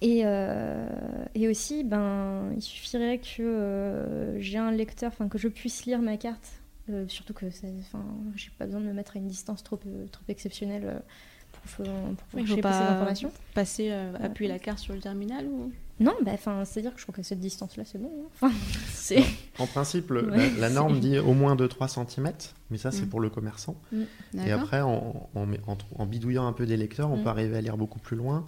et, 0.02 0.22
euh, 0.26 0.88
et 1.36 1.48
aussi, 1.48 1.84
ben, 1.84 2.52
il 2.56 2.62
suffirait 2.62 3.20
que 3.20 3.42
euh, 3.42 4.40
j'ai 4.40 4.58
un 4.58 4.72
lecteur, 4.72 5.12
enfin 5.14 5.28
que 5.28 5.38
je 5.38 5.48
puisse 5.48 5.86
lire 5.86 6.02
ma 6.02 6.18
carte. 6.18 6.48
euh, 6.90 7.06
surtout 7.08 7.34
que 7.34 7.46
enfin, 7.46 8.04
j'ai 8.36 8.50
pas 8.58 8.66
besoin 8.66 8.82
de 8.82 8.88
me 8.88 8.94
mettre 8.94 9.16
à 9.16 9.20
une 9.20 9.28
distance 9.28 9.64
trop, 9.64 9.80
euh, 9.86 10.08
trop 10.12 10.24
exceptionnelle 10.28 11.02
pour, 11.52 11.86
pour 11.86 12.16
faut 12.32 12.38
chercher 12.48 12.62
pas- 12.62 12.74
ces 12.74 12.84
informations. 12.94 13.32
Passer, 13.54 13.90
euh, 13.92 14.14
appuyer 14.22 14.50
la 14.50 14.60
carte 14.60 14.80
sur 14.80 14.94
le 14.94 15.00
terminal 15.00 15.46
ou? 15.46 15.72
Non, 16.00 16.14
bah, 16.26 16.32
enfin, 16.34 16.66
c'est-à-dire 16.66 16.96
que 16.96 17.00
je 17.00 17.04
crois 17.06 17.14
qu'à 17.14 17.22
cette 17.22 17.40
distance-là, 17.40 17.84
c'est 17.86 18.00
bon. 18.02 18.10
hein. 18.42 18.50
C'est. 18.90 19.24
En 19.60 19.68
principe, 19.68 20.10
le- 20.10 20.32
Ouais, 20.32 20.38
la, 20.54 20.58
la 20.62 20.70
norme 20.72 20.96
c'est- 20.96 21.02
dit 21.02 21.20
au 21.20 21.34
moins 21.34 21.56
de 21.56 21.68
3 21.68 21.88
cm, 21.88 22.32
mais 22.72 22.78
ça 22.80 22.90
c'est 22.92 23.06
Mm. 23.06 23.10
pour 23.10 23.20
le 23.20 23.30
commerçant. 23.30 23.76
Et 23.94 23.98
D'accord. 24.34 24.62
après, 24.62 24.82
en, 24.82 25.30
en, 25.36 25.44
en- 25.68 25.78
en 26.00 26.06
bidouillant 26.08 26.48
un 26.48 26.54
peu 26.54 26.66
des 26.66 26.78
lecteurs, 26.78 27.12
on 27.12 27.18
Mm. 27.18 27.24
peut 27.24 27.30
arriver 27.30 27.58
à 27.58 27.62
lire 27.62 27.78
beaucoup 27.78 28.00
plus 28.00 28.18
loin. 28.18 28.48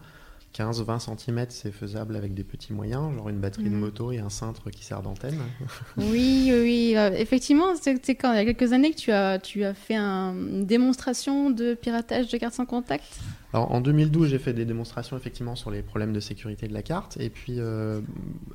15-20 0.56 1.00
cm, 1.18 1.46
c'est 1.50 1.72
faisable 1.72 2.16
avec 2.16 2.34
des 2.34 2.44
petits 2.44 2.74
moyens, 2.74 3.14
genre 3.16 3.30
une 3.30 3.40
batterie 3.40 3.64
de 3.66 3.70
Mm. 3.70 3.80
moto 3.80 4.12
et 4.12 4.20
un 4.20 4.30
cintre 4.30 4.70
qui 4.70 4.84
sert 4.86 5.02
d'antenne. 5.02 5.40
Oui, 5.98 6.52
oui, 6.54 6.94
euh, 6.96 7.12
effectivement, 7.18 7.76
c'est 7.82 8.04
c'est 8.06 8.16
quand 8.16 8.32
il 8.34 8.36
y 8.36 8.40
a 8.40 8.46
quelques 8.54 8.72
années 8.74 8.92
que 8.92 8.98
tu 8.98 9.12
as, 9.12 9.40
tu 9.40 9.64
as 9.64 9.74
fait 9.74 9.96
un- 9.96 10.34
une 10.34 10.66
démonstration 10.66 11.50
de 11.50 11.74
piratage 11.74 12.28
de 12.30 12.38
cartes 12.38 12.54
sans 12.56 12.66
contact? 12.66 13.20
Alors, 13.54 13.72
en 13.72 13.82
2012, 13.82 14.30
j'ai 14.30 14.40
fait 14.40 14.54
des 14.54 14.66
démonstrations 14.66 15.16
effectivement 15.16 15.56
sur 15.56 15.70
les 15.70 15.84
problèmes 15.84 16.12
de 16.12 16.20
sécurité 16.20 16.68
de 16.68 16.74
la 16.74 16.82
carte. 16.82 17.18
Et 17.20 17.30
puis 17.30 17.60
euh, 17.60 18.02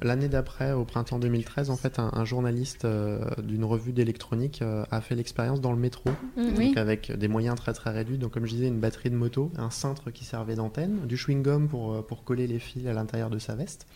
l'année 0.02 0.28
d'après, 0.28 0.72
au 0.72 0.84
printemps 0.84 1.20
2013, 1.20 1.70
en 1.70 1.76
fait, 1.76 2.00
un, 2.00 2.10
un 2.12 2.24
journaliste 2.24 2.84
euh, 2.84 3.20
d'une 3.42 3.64
revue 3.64 3.92
d'électronique 3.92 4.60
euh, 4.60 4.84
a 4.90 5.00
fait 5.00 5.14
l'expérience 5.14 5.60
dans 5.60 5.70
le 5.72 5.78
métro, 5.78 6.10
donc 6.36 6.76
avec 6.76 7.12
des 7.12 7.28
moyens 7.28 7.54
très 7.56 7.72
très 7.72 7.90
réduits. 7.90 8.18
Donc, 8.18 8.32
comme 8.32 8.44
je 8.44 8.50
disais, 8.54 8.66
une 8.66 8.80
batterie 8.80 9.10
de 9.10 9.14
moto, 9.14 9.52
un 9.56 9.70
cintre 9.70 10.10
qui 10.10 10.24
servait 10.24 10.56
d'antenne, 10.56 11.06
du 11.06 11.16
chewing-gum 11.16 11.68
pour, 11.68 11.92
euh, 11.94 12.02
pour 12.02 12.24
coller 12.24 12.48
les 12.48 12.58
fils 12.58 12.84
à 12.86 12.92
l'intérieur 12.92 13.30
de 13.30 13.38
sa 13.38 13.54
veste, 13.54 13.86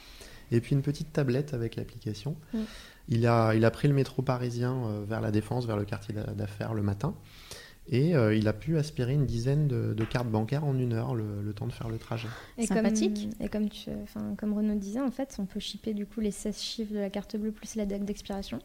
et 0.53 0.61
puis 0.61 0.77
une 0.77 0.83
petite 0.83 1.12
tablette 1.12 1.53
avec 1.53 1.75
l'application. 1.75 2.37
Mm. 2.55 2.59
Il, 3.09 3.27
a, 3.27 3.55
il 3.57 3.65
a 3.65 3.71
pris 3.73 3.88
le 3.88 3.95
métro 3.95 4.23
parisien 4.23 5.03
vers 5.09 5.21
la 5.21 5.33
Défense, 5.33 5.67
vers 5.67 5.77
le 5.77 5.85
quartier 5.85 6.15
d'a- 6.15 6.33
d'affaires 6.35 6.73
le 6.75 6.83
matin. 6.83 7.15
Et 7.92 8.16
euh, 8.16 8.35
il 8.35 8.48
a 8.48 8.55
pu 8.55 8.78
aspirer 8.78 9.12
une 9.12 9.26
dizaine 9.26 9.68
de, 9.68 9.92
de 9.92 10.05
cartes 10.05 10.28
bancaires 10.28 10.64
en 10.64 10.76
une 10.78 10.94
heure, 10.94 11.14
le, 11.14 11.42
le 11.42 11.52
temps 11.52 11.66
de 11.66 11.72
faire 11.72 11.90
le 11.90 11.98
trajet. 11.98 12.26
Et 12.57 12.66
Sympathique. 12.66 13.28
Comme, 13.38 13.46
et 13.46 13.48
comme, 13.50 13.68
tu, 13.68 13.90
enfin, 14.02 14.35
comme 14.38 14.55
Renaud 14.55 14.76
disait, 14.76 15.00
en 15.00 15.11
fait, 15.11 15.37
on 15.38 15.44
peut 15.44 15.61
shipper 15.61 15.92
du 15.92 16.07
coup 16.07 16.20
les 16.20 16.31
16 16.31 16.59
chiffres 16.59 16.94
de 16.94 16.98
la 16.98 17.11
carte 17.11 17.37
bleue 17.37 17.52
plus 17.52 17.74
la 17.74 17.85
date 17.85 18.07
d'expiration. 18.07 18.61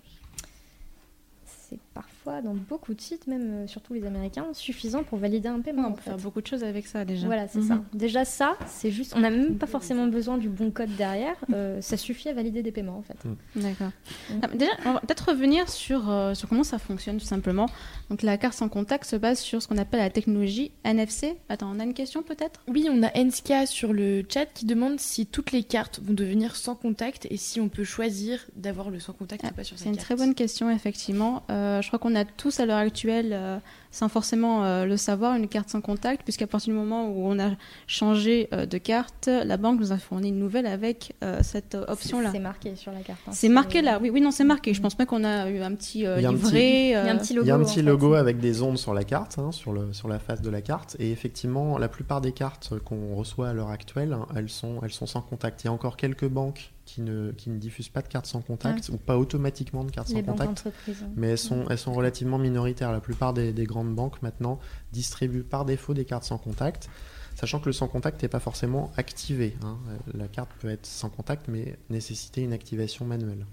C'est 1.70 1.80
parfois, 1.94 2.42
dans 2.42 2.54
beaucoup 2.54 2.94
de 2.94 3.02
sites, 3.02 3.28
même 3.28 3.52
euh, 3.64 3.68
surtout 3.68 3.94
les 3.94 4.06
Américains, 4.06 4.46
suffisant 4.54 5.04
pour 5.04 5.18
valider 5.18 5.50
un 5.50 5.60
paiement. 5.60 5.84
on 5.84 5.86
en 5.88 5.92
peut 5.92 6.02
fait. 6.02 6.12
faire 6.12 6.18
beaucoup 6.20 6.40
de 6.42 6.48
choses 6.48 6.64
avec 6.64 6.88
ça 6.88 7.04
déjà. 7.04 7.26
Voilà, 7.28 7.48
c'est 7.50 7.60
Mhm. 7.60 7.68
ça. 7.68 7.82
Déjà 7.94 8.24
ça, 8.26 8.56
c'est 8.68 8.90
juste, 8.92 9.14
on 9.16 9.20
n'a 9.20 9.30
même 9.30 9.58
pas 9.58 9.68
forcément 9.68 10.08
besoin 10.08 10.38
du 10.38 10.48
bon 10.50 10.72
code 10.72 10.96
derrière. 10.96 11.36
euh, 11.54 11.82
ça 11.82 11.98
suffit 11.98 12.30
à 12.30 12.34
valider 12.34 12.62
des 12.64 12.72
paiements 12.72 12.98
en 12.98 13.02
fait. 13.02 13.18
D'accord. 13.56 13.90
Mm. 14.30 14.34
Ah, 14.44 14.48
déjà, 14.56 14.72
on 14.86 14.94
va 14.94 15.00
peut-être 15.02 15.30
revenir 15.30 15.68
sur, 15.70 16.10
euh, 16.10 16.34
sur 16.36 16.48
comment 16.48 16.64
ça 16.64 16.80
fonctionne 16.80 17.18
tout 17.18 17.26
simplement. 17.26 17.66
Donc 18.10 18.22
la 18.22 18.38
carte 18.38 18.54
sans 18.54 18.70
contact 18.70 19.04
se 19.06 19.16
base 19.18 19.40
sur 19.40 19.62
ce 19.62 19.68
qu'on 19.68 19.78
appelle 19.78 20.00
la 20.00 20.10
technologie 20.10 20.72
NFC. 20.86 21.36
Attends, 21.50 21.72
on 21.76 21.80
a 21.80 21.84
une 21.84 21.94
question 21.94 22.24
peut-être? 22.24 22.62
Oui, 22.70 22.88
on 22.90 23.04
a 23.04 23.10
Enska 23.18 23.66
sur 23.66 23.92
le 23.94 24.24
chat 24.30 24.46
qui 24.46 24.66
demande 24.66 25.00
si 25.00 25.26
toutes 25.26 25.52
les 25.52 25.64
cartes 25.64 26.00
vont 26.02 26.14
devenir 26.14 26.56
sans 26.56 26.76
contact 26.76 27.28
et 27.30 27.36
si 27.38 27.60
on 27.60 27.68
peut 27.70 27.84
choisir 27.84 28.46
d'avoir 28.56 28.90
le 28.90 29.00
sans 29.00 29.14
contact 29.14 29.44
Ah, 29.46 29.50
ou 29.52 29.56
pas 29.56 29.64
sur 29.66 29.78
sa 29.78 29.84
C'est 29.84 29.90
une 29.90 29.96
carte. 29.96 30.06
très 30.06 30.16
bonne 30.16 30.34
question, 30.36 30.70
effectivement. 30.70 31.44
Euh, 31.50 31.57
je 31.82 31.88
crois 31.88 32.00
qu'on 32.00 32.16
a 32.16 32.26
tous 32.26 32.60
à 32.60 32.66
l'heure 32.66 32.78
actuelle, 32.78 33.32
euh, 33.34 33.58
sans 33.92 34.10
forcément 34.10 34.64
euh, 34.66 34.86
le 34.86 34.98
savoir, 34.98 35.36
une 35.36 35.48
carte 35.48 35.70
sans 35.70 35.82
contact, 35.82 36.24
puisqu'à 36.24 36.46
partir 36.48 36.74
du 36.74 36.80
moment 36.80 37.08
où 37.10 37.26
on 37.28 37.40
a 37.40 37.52
changé 37.88 38.48
euh, 38.54 38.66
de 38.66 38.78
carte, 38.78 39.28
la 39.28 39.58
banque 39.58 39.80
nous 39.80 39.92
a 39.92 39.98
fourni 39.98 40.30
une 40.30 40.40
nouvelle 40.40 40.66
avec 40.68 41.16
euh, 41.24 41.40
cette 41.42 41.76
euh, 41.76 41.86
option-là. 41.88 42.30
C'est 42.32 42.40
marqué 42.40 42.76
sur 42.76 42.92
la 42.92 43.00
carte. 43.00 43.20
hein. 43.28 43.32
C'est 43.34 43.50
marqué 43.50 43.82
là, 43.82 44.00
oui, 44.02 44.10
oui, 44.10 44.22
non, 44.22 44.32
c'est 44.32 44.44
marqué. 44.44 44.74
Je 44.74 44.82
pense 44.82 44.96
pas 44.96 45.06
qu'on 45.06 45.24
a 45.24 45.50
eu 45.50 45.60
un 45.62 45.74
petit 45.74 46.06
euh, 46.06 46.18
Il 46.18 46.24
y 46.24 46.26
a 46.26 46.30
un 46.30 46.34
livret. 46.34 46.88
Il 46.88 46.90
y 46.92 46.94
a 46.96 47.04
un 47.04 47.16
euh, 47.16 47.20
petit 47.20 47.34
logo. 47.34 47.46
Il 47.46 47.48
y 47.48 47.52
a 47.52 47.56
un 47.56 47.62
en 47.62 47.64
petit 47.66 47.76
fait. 47.76 47.82
logo 47.82 48.14
avec 48.14 48.40
des 48.40 48.62
ondes 48.62 48.78
sur 48.78 48.94
la 48.94 49.04
carte, 49.04 49.40
hein, 49.40 49.52
sur, 49.52 49.72
le, 49.74 49.94
sur 49.94 50.08
la 50.08 50.20
face 50.20 50.42
de 50.42 50.50
la 50.50 50.62
carte. 50.62 50.96
Et 51.00 51.12
effectivement, 51.12 51.78
la 51.78 51.88
plupart 51.88 52.22
des 52.22 52.34
cartes 52.34 52.74
qu'on 52.86 53.16
reçoit 53.16 53.50
à 53.50 53.54
l'heure 53.54 53.70
actuelle, 53.72 54.14
hein, 54.14 54.28
elles 54.36 54.50
sont, 54.50 54.80
elles 54.84 54.92
sont 54.92 55.06
sans 55.08 55.22
contact. 55.22 55.64
Il 55.64 55.68
y 55.68 55.70
a 55.70 55.74
encore 55.74 55.98
quelques 55.98 56.28
banques 56.28 56.74
qui 56.88 57.02
ne, 57.02 57.32
qui 57.34 57.50
ne 57.50 57.58
diffusent 57.60 57.90
pas 57.90 58.02
de 58.02 58.08
cartes 58.08 58.26
sans 58.26 58.42
contact 58.42 58.90
ou 58.90 58.98
pas 58.98 59.18
automatiquement 59.18 59.84
de 59.84 59.92
cartes 59.92 60.08
Les 60.10 60.22
sans 60.22 60.24
contact. 60.24 60.64
hein. 60.68 60.94
Mais 61.18 61.28
elles 61.28 61.38
sont, 61.38 61.66
elles 61.70 61.78
sont 61.78 61.94
relativement 61.94 62.38
minoritaires. 62.40 62.92
La 62.94 63.02
plupart 63.02 63.34
des, 63.34 63.52
des 63.52 63.66
grandes 63.66 63.94
banques 63.94 64.22
maintenant 64.22 64.58
distribuent 64.94 65.44
par 65.44 65.66
défaut 65.66 65.94
des 65.94 66.06
cartes 66.06 66.24
sans 66.24 66.38
contact, 66.38 66.90
sachant 67.36 67.60
que 67.60 67.66
le 67.68 67.74
sans 67.74 67.88
contact 67.90 68.24
n'est 68.24 68.30
pas 68.30 68.40
forcément 68.40 68.92
activé. 68.98 69.56
hein. 69.64 69.78
Euh, 69.90 69.98
La 70.18 70.28
carte 70.30 70.50
peut 70.60 70.70
être 70.70 70.86
sans 70.86 71.10
contact, 71.10 71.50
mais 71.50 71.78
nécessiter 71.90 72.42
une 72.42 72.54
activation 72.54 73.06
manuelle. 73.06 73.46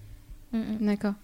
Mm, 0.53 0.59
mm. 0.59 0.87
D'accord. 0.87 1.15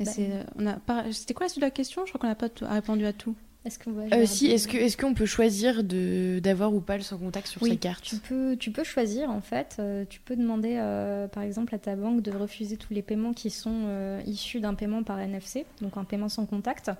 Bah, 0.00 0.10
euh. 0.18 1.12
C'était 1.12 1.34
quoi 1.34 1.46
la 1.46 1.48
suite 1.50 1.60
de 1.62 1.66
la 1.66 1.70
question? 1.70 2.04
Je 2.06 2.10
crois 2.12 2.20
qu'on 2.20 2.28
n'a 2.28 2.34
pas 2.34 2.48
répondu 2.72 3.06
à 3.06 3.12
tout. 3.12 3.34
Est-ce 3.66 3.78
qu'on 3.80 3.90
va 3.90 4.02
Euh, 4.14 4.26
si, 4.26 4.46
est-ce 4.46 4.68
que 4.68 4.76
est-ce 4.76 4.96
qu'on 4.96 5.12
peut 5.12 5.26
choisir 5.26 5.82
de 5.82 6.38
d'avoir 6.38 6.72
ou 6.72 6.80
pas 6.80 6.96
le 6.96 7.02
sans 7.02 7.18
contact 7.18 7.48
sur 7.48 7.60
Oui, 7.62 7.70
sa 7.70 7.76
carte 7.76 8.04
Tu 8.04 8.16
peux, 8.16 8.56
tu 8.56 8.70
peux 8.70 8.84
choisir 8.84 9.28
en 9.30 9.40
fait. 9.40 9.76
euh, 9.80 10.04
tu 10.08 10.20
peux 10.20 10.36
demander 10.36 10.76
euh, 10.76 11.26
par 11.26 11.42
exemple 11.42 11.74
à 11.74 11.78
ta 11.78 11.96
banque 11.96 12.22
de 12.22 12.30
refuser 12.30 12.76
tous 12.76 12.94
les 12.94 13.02
paiements 13.02 13.32
qui 13.32 13.50
sont 13.50 14.20
issus 14.24 14.60
d'un 14.60 14.74
paiement 14.74 15.02
par 15.02 15.18
NFC, 15.18 15.66
donc 15.82 15.96
un 15.96 16.04
paiement 16.04 16.28
sans 16.28 16.46
contact, 16.46 16.90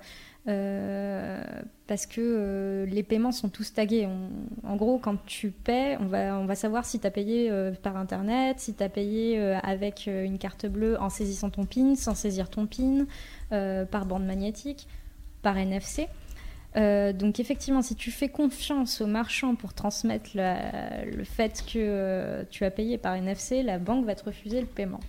parce 1.87 2.05
que 2.05 2.85
les 2.89 3.03
paiements 3.03 3.31
sont 3.31 3.49
tous 3.49 3.73
tagués. 3.73 4.05
On- 4.07 4.67
en 4.69 4.75
gros, 4.75 4.97
quand 4.97 5.17
tu 5.25 5.51
paies, 5.51 5.97
on 6.01 6.05
va, 6.05 6.37
on 6.37 6.45
va 6.45 6.55
savoir 6.55 6.85
si 6.85 6.99
tu 6.99 7.07
as 7.07 7.11
payé 7.11 7.51
par 7.81 7.95
internet, 7.97 8.59
si 8.59 8.73
tu 8.73 8.83
as 8.83 8.89
payé 8.89 9.39
avec 9.63 10.07
une 10.07 10.37
carte 10.37 10.65
bleue 10.65 10.99
en 10.99 11.09
saisissant 11.09 11.49
ton 11.49 11.65
PIN, 11.65 11.95
sans 11.95 12.15
saisir 12.15 12.49
ton 12.49 12.65
PIN, 12.67 13.05
par 13.49 14.05
bande 14.05 14.25
magnétique, 14.25 14.87
par 15.41 15.57
NFC. 15.57 16.07
Euh, 16.77 17.11
donc 17.11 17.39
effectivement, 17.39 17.81
si 17.81 17.95
tu 17.95 18.11
fais 18.11 18.29
confiance 18.29 19.01
au 19.01 19.07
marchand 19.07 19.55
pour 19.55 19.73
transmettre 19.73 20.29
la- 20.35 21.03
le 21.05 21.23
fait 21.23 21.63
que 21.65 21.77
euh, 21.79 22.43
tu 22.51 22.63
as 22.65 22.71
payé 22.71 22.97
par 22.99 23.15
NFC, 23.15 23.63
la 23.63 23.79
banque 23.79 24.05
va 24.05 24.13
te 24.15 24.23
refuser 24.25 24.61
le 24.61 24.67
paiement. 24.67 24.99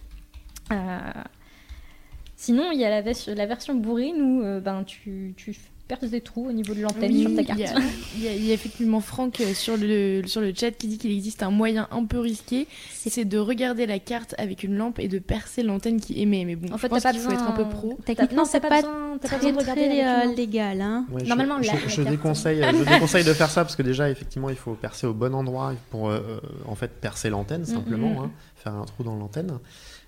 Euh, 0.73 0.99
sinon, 2.37 2.71
il 2.73 2.79
y 2.81 2.85
a 2.85 2.91
la, 2.91 3.03
vers- 3.03 3.15
la 3.35 3.47
version 3.47 3.75
bourrine 3.75 4.21
où 4.23 4.61
ben, 4.61 4.83
tu 4.85 5.35
perces 5.88 6.05
des 6.11 6.20
trous 6.20 6.48
au 6.48 6.53
niveau 6.53 6.74
de 6.74 6.83
l'antenne 6.83 7.11
Oui, 7.12 7.22
sur 7.22 7.35
ta 7.35 7.40
il 7.40 7.46
carte. 7.46 7.59
y, 7.59 7.64
a, 7.64 7.74
il 8.16 8.22
y 8.24 8.29
a- 8.29 8.35
il 8.35 8.44
y 8.44 8.51
a 8.51 8.55
effectivement 8.55 9.01
Franck 9.01 9.40
euh, 9.40 9.55
sur 9.55 9.77
le, 9.77 10.22
sur 10.27 10.40
le 10.42 10.53
chat 10.55 10.70
qui 10.72 10.87
dit 10.87 10.98
qu'il 10.98 11.11
existe 11.11 11.42
un 11.42 11.51
moyen 11.51 11.88
un 11.90 12.05
peu 12.05 12.18
risqué, 12.18 12.66
c'est 12.94 13.24
de 13.24 13.38
regarder 13.38 13.87
la 13.87 13.98
carte 13.98 14.35
avec 14.38 14.62
une 14.62 14.77
lampe 14.77 14.98
et 14.98 15.09
de 15.09 15.18
percer 15.18 15.62
l'antenne 15.62 15.98
qui 16.01 16.20
émet. 16.20 16.44
Mais 16.44 16.57
bon, 16.57 16.68
En 16.72 16.77
je 16.77 16.83
fait, 16.83 16.88
pense 16.90 17.03
t'as 17.03 17.09
pas 17.09 17.12
qu'il 17.14 17.22
faut 17.22 17.33
être 17.33 17.42
un 17.48 17.53
peu 17.53 17.68
pro. 17.68 17.98
Techniquement, 18.05 18.38
non, 18.38 18.44
c'est 18.44 18.61
pas 18.61 18.68
besoin- 18.68 19.18
pas 19.18 19.27
Très, 19.29 19.37
besoin 19.38 19.53
de 19.53 19.59
regarder 19.59 19.88
très 19.88 20.27
euh, 20.29 20.35
légal, 20.35 20.81
hein. 20.81 21.07
Ouais, 21.11 21.22
Normalement, 21.24 21.61
je, 21.62 21.68
la- 21.68 21.77
je, 21.79 21.83
la 21.83 21.88
je 21.88 21.96
carte, 22.03 22.09
déconseille, 22.11 22.62
je 22.62 22.85
déconseille 22.94 23.24
de 23.24 23.33
faire 23.33 23.51
ça 23.51 23.64
parce 23.64 23.74
que 23.74 23.83
déjà, 23.83 24.11
effectivement, 24.11 24.51
il 24.51 24.57
faut 24.57 24.74
percer 24.74 25.07
au 25.07 25.14
bon 25.14 25.35
endroit 25.35 25.72
pour 25.90 26.11
euh, 26.11 26.20
euh, 26.29 26.40
en 26.66 26.74
fait 26.74 26.92
percer 27.01 27.31
l'antenne 27.31 27.64
simplement, 27.64 28.11
mm, 28.11 28.14
mm. 28.14 28.18
hein, 28.24 28.31
faire 28.57 28.74
un 28.74 28.85
trou 28.85 29.03
dans 29.05 29.16
l'antenne. 29.16 29.59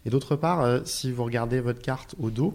Et 0.07 0.11
d'autre 0.11 0.37
part, 0.37 0.61
euh, 0.63 0.81
si 0.85 1.11
vous 1.11 1.25
regardez 1.25 1.61
votre 1.61 1.81
carte 1.83 2.15
au 2.21 2.31
dos, 2.31 2.55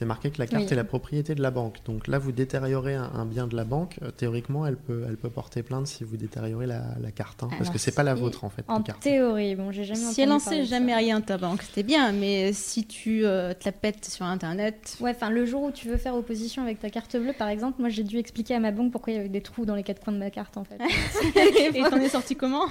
c'est 0.00 0.06
marqué 0.06 0.30
que 0.30 0.38
la 0.38 0.46
carte 0.46 0.64
Oui. 0.64 0.72
est 0.72 0.76
la 0.76 0.84
propriété 0.84 1.34
de 1.34 1.42
la 1.42 1.50
banque. 1.50 1.76
Donc 1.84 2.08
là, 2.08 2.18
vous 2.18 2.32
détériorez 2.32 2.94
un, 2.94 3.10
un 3.14 3.26
bien 3.26 3.46
de 3.46 3.54
la 3.54 3.64
banque. 3.64 3.98
euh, 4.02 4.10
théoriquement, 4.10 4.66
elle 4.66 4.78
peut, 4.78 5.04
elle 5.06 5.18
peut 5.18 5.28
porter 5.28 5.62
plainte 5.62 5.86
si 5.88 6.04
vous 6.04 6.16
détériorez 6.16 6.66
la, 6.66 6.84
la 7.02 7.10
carte, 7.10 7.42
hein, 7.42 7.48
parce 7.50 7.60
Alors, 7.60 7.72
que 7.74 7.78
c'est 7.78 7.94
pas 7.94 8.02
la 8.02 8.14
si- 8.14 8.22
vôtre 8.22 8.44
en 8.44 8.48
fait. 8.48 8.64
En 8.68 8.78
la 8.78 8.82
carte. 8.82 9.02
théorie, 9.02 9.56
bon, 9.56 9.72
j'ai 9.72 9.84
jamais 9.84 10.00
Si 10.00 10.22
elle 10.22 10.32
en 10.32 10.38
sait 10.38 10.60
ça. 10.64 10.76
jamais 10.76 10.94
rien 10.94 11.20
ta 11.20 11.36
banque, 11.36 11.60
c'était 11.62 11.82
bien, 11.82 12.12
mais 12.12 12.54
si 12.54 12.86
tu 12.86 13.26
euh, 13.26 13.52
te 13.52 13.66
la 13.66 13.72
pètes 13.72 14.06
sur 14.06 14.24
internet. 14.24 14.96
Ouais, 15.00 15.10
enfin, 15.10 15.28
le 15.28 15.44
jour 15.44 15.64
où 15.64 15.70
tu 15.70 15.86
veux 15.88 15.98
faire 15.98 16.14
opposition 16.14 16.62
avec 16.62 16.80
ta 16.80 16.88
carte 16.88 17.14
bleue, 17.18 17.34
par 17.38 17.48
exemple, 17.48 17.78
moi 17.78 17.90
j'ai 17.90 18.02
dû 18.02 18.16
expliquer 18.16 18.54
à 18.54 18.58
ma 18.60 18.70
banque 18.70 18.92
pourquoi 18.92 19.12
il 19.12 19.16
y 19.16 19.18
avait 19.18 19.28
des 19.28 19.42
trous 19.42 19.66
dans 19.66 19.74
les 19.74 19.82
quatre 19.82 20.02
coins 20.02 20.14
de 20.14 20.18
ma 20.18 20.30
carte 20.30 20.56
en 20.56 20.64
fait. 20.64 20.78
Et 21.74 21.82
t'en 21.82 21.98
es 21.98 22.08
sorti 22.08 22.36
comment? 22.36 22.64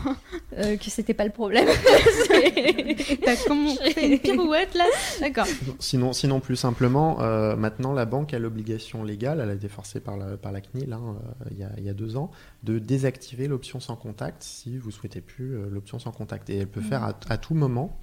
Euh, 0.57 0.77
que 0.77 0.89
c'était 0.89 1.13
pas 1.13 1.25
le 1.25 1.31
problème. 1.31 1.67
T'as 3.23 3.35
comment 3.47 3.75
fait 3.93 4.07
une 4.13 4.19
pirouette 4.19 4.73
là? 4.73 4.85
D'accord. 5.21 5.45
Sinon, 5.79 6.13
sinon, 6.13 6.39
plus 6.39 6.55
simplement, 6.55 7.18
euh, 7.19 7.55
maintenant, 7.55 7.93
la 7.93 8.05
banque 8.05 8.33
a 8.33 8.39
l'obligation 8.39 9.03
légale, 9.03 9.39
elle 9.41 9.49
a 9.49 9.53
été 9.53 9.67
forcée 9.67 9.99
par 9.99 10.17
la, 10.17 10.37
par 10.37 10.51
la 10.51 10.61
CNIL 10.61 10.93
hein, 10.93 11.17
euh, 11.41 11.45
il, 11.51 11.57
y 11.57 11.63
a, 11.63 11.69
il 11.77 11.83
y 11.83 11.89
a 11.89 11.93
deux 11.93 12.15
ans, 12.17 12.31
de 12.63 12.79
désactiver 12.79 13.47
l'option 13.47 13.79
sans 13.79 13.95
contact 13.95 14.43
si 14.43 14.77
vous 14.77 14.91
souhaitez 14.91 15.21
plus 15.21 15.55
euh, 15.55 15.67
l'option 15.69 15.99
sans 15.99 16.11
contact. 16.11 16.49
Et 16.49 16.57
elle 16.57 16.67
peut 16.67 16.81
faire 16.81 17.03
à, 17.03 17.13
à 17.29 17.37
tout 17.37 17.53
moment 17.55 17.97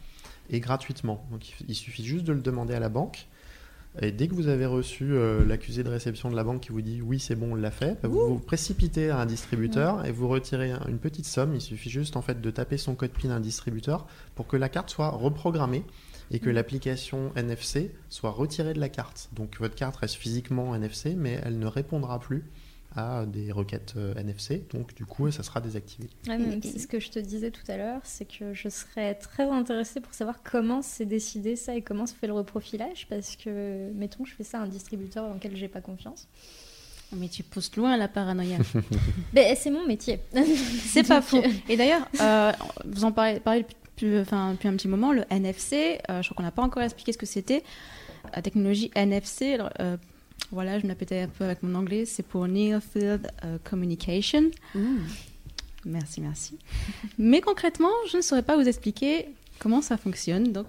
et 0.51 0.61
gratuitement. 0.61 1.27
Donc 1.31 1.49
il, 1.61 1.71
il 1.71 1.75
suffit 1.75 2.05
juste 2.05 2.25
de 2.25 2.33
le 2.33 2.41
demander 2.41 2.75
à 2.75 2.81
la 2.81 2.89
banque. 2.89 3.27
Et 4.03 4.13
dès 4.13 4.29
que 4.29 4.35
vous 4.35 4.49
avez 4.49 4.67
reçu 4.67 5.13
euh, 5.15 5.43
l'accusé 5.47 5.83
de 5.83 5.89
réception 5.89 6.31
de 6.31 6.37
la 6.37 6.45
banque 6.45 6.61
qui 6.61 6.71
vous 6.71 6.83
dit 6.83 7.01
oui, 7.01 7.19
c'est 7.19 7.35
bon, 7.35 7.53
on 7.53 7.55
l'a 7.55 7.71
fait, 7.71 7.97
bah, 8.03 8.09
vous 8.09 8.27
vous 8.29 8.39
précipitez 8.39 9.09
à 9.09 9.19
un 9.21 9.25
distributeur 9.25 10.05
et 10.05 10.13
vous 10.13 10.29
retirez 10.29 10.71
un- 10.71 10.85
une 10.89 10.99
petite 10.99 11.25
somme. 11.25 11.55
Il 11.55 11.63
suffit 11.63 11.89
juste 11.89 12.15
en 12.17 12.21
fait 12.21 12.43
de 12.43 12.51
taper 12.51 12.77
son 12.77 12.95
code 12.95 13.13
PIN 13.13 13.31
à 13.31 13.37
un 13.37 13.41
distributeur 13.41 14.07
pour 14.35 14.47
que 14.47 14.59
la 14.59 14.69
carte 14.69 14.91
soit 14.91 15.09
reprogrammée 15.09 15.83
et 16.31 16.39
que 16.41 16.51
l'application 16.51 17.33
NFC 17.37 17.93
soit 18.09 18.31
retirée 18.31 18.75
de 18.75 18.81
la 18.81 18.89
carte. 18.89 19.29
Donc 19.33 19.57
votre 19.59 19.75
carte 19.75 19.97
reste 19.97 20.17
physiquement 20.17 20.75
NFC, 20.75 21.15
mais 21.17 21.41
elle 21.45 21.59
ne 21.59 21.67
répondra 21.67 22.19
plus 22.19 22.45
à 22.99 23.27
des 23.27 23.53
requêtes 23.53 23.93
euh, 23.99 24.15
NFC. 24.15 24.65
Donc 24.73 24.95
du 24.95 25.05
coup, 25.05 25.31
ça 25.31 25.43
sera 25.43 25.61
désactivé. 25.61 26.09
Ouais, 26.27 26.39
mais 26.39 26.59
c'est 26.63 26.79
ce 26.79 26.87
que 26.87 26.99
je 26.99 27.11
te 27.11 27.19
disais 27.19 27.51
tout 27.51 27.71
à 27.71 27.77
l'heure, 27.77 28.01
c'est 28.05 28.25
que 28.27 28.55
je 28.55 28.69
serais 28.71 29.15
très 29.15 29.45
intéressée 29.45 30.01
pour 30.01 30.15
savoir 30.15 30.37
comment 30.43 30.81
c'est 30.81 31.05
décidé 31.05 31.57
ça 31.57 31.75
et 31.77 31.83
comment 31.83 32.07
se 32.07 32.15
fait 32.15 32.27
le 32.27 32.33
reprofilage, 32.33 33.07
parce 33.11 33.37
que, 33.37 33.91
mettons, 33.93 34.25
je 34.25 34.33
fais 34.35 34.45
ça 34.45 34.61
à 34.61 34.63
un 34.63 34.67
distributeur 34.67 35.29
dans 35.29 35.35
lequel 35.35 35.55
j'ai 35.57 35.69
pas 35.69 35.83
confiance. 35.83 36.27
Mais 37.15 37.29
tu 37.29 37.43
pousses 37.45 37.77
loin 37.77 37.97
la 37.99 38.09
paranoïa. 38.09 38.57
Mais 39.33 39.55
c'est 39.61 39.71
mon 39.71 39.87
métier. 39.87 40.19
C'est 40.87 41.07
pas 41.07 41.21
faux. 41.23 41.37
euh, 41.37 41.49
Et 41.69 41.77
d'ailleurs, 41.77 42.09
euh, 42.21 42.51
vous 42.85 43.05
en 43.05 43.13
parlez, 43.13 43.39
parlez 43.41 43.65
depuis, 43.97 44.19
enfin, 44.19 44.53
depuis 44.53 44.69
un 44.69 44.77
petit 44.77 44.89
moment, 44.89 45.13
le 45.13 45.25
NFC, 45.31 45.99
euh, 46.11 46.23
je 46.23 46.29
crois 46.29 46.37
qu'on 46.37 46.43
n'a 46.43 46.51
pas 46.51 46.63
encore 46.63 46.83
expliqué 46.83 47.13
ce 47.13 47.19
que 47.19 47.27
c'était. 47.27 47.63
La 48.35 48.43
technologie 48.43 48.91
NFC, 48.95 49.55
alors, 49.55 49.71
euh, 49.81 49.97
voilà, 50.51 50.79
je 50.79 50.85
me 50.85 50.89
la 50.89 50.95
pétais 50.95 51.23
un 51.23 51.29
peu 51.29 51.45
avec 51.45 51.63
mon 51.63 51.75
anglais, 51.75 52.05
c'est 52.05 52.23
pour 52.23 52.47
Near 52.47 52.83
Field 52.83 53.31
euh, 53.45 53.59
Communication. 53.65 54.51
Merci, 55.85 56.21
merci. 56.21 56.59
Mais 57.19 57.41
concrètement, 57.41 57.91
je 58.11 58.19
ne 58.19 58.23
saurais 58.23 58.43
pas 58.43 58.57
vous 58.57 58.69
expliquer 58.69 59.29
comment 59.59 59.81
ça 59.81 59.97
fonctionne, 59.97 60.53
donc 60.53 60.67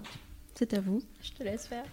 c'est 0.54 0.72
à 0.74 0.80
vous. 0.80 1.02
Je 1.22 1.32
te 1.32 1.42
laisse 1.42 1.66
faire. 1.66 1.84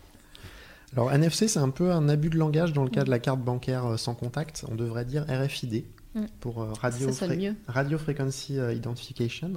Alors 0.93 1.11
NFC, 1.11 1.49
c'est 1.49 1.59
un 1.59 1.69
peu 1.69 1.91
un 1.91 2.07
abus 2.07 2.29
de 2.29 2.37
langage 2.37 2.71
dans 2.71 2.83
le 2.83 2.89
cas 2.89 3.03
de 3.03 3.09
la 3.09 3.19
carte 3.19 3.41
bancaire 3.41 3.99
sans 3.99 4.15
contact. 4.15 4.63
On 4.69 4.75
devrait 4.75 5.03
dire 5.03 5.25
RFID 5.27 5.83
Mm. 6.15 6.25
pour 6.39 6.61
euh, 6.61 6.71
radio, 6.79 7.09
mieux. 7.37 7.55
radio 7.67 7.97
Frequency 7.97 8.57
euh, 8.57 8.73
Identification. 8.73 9.51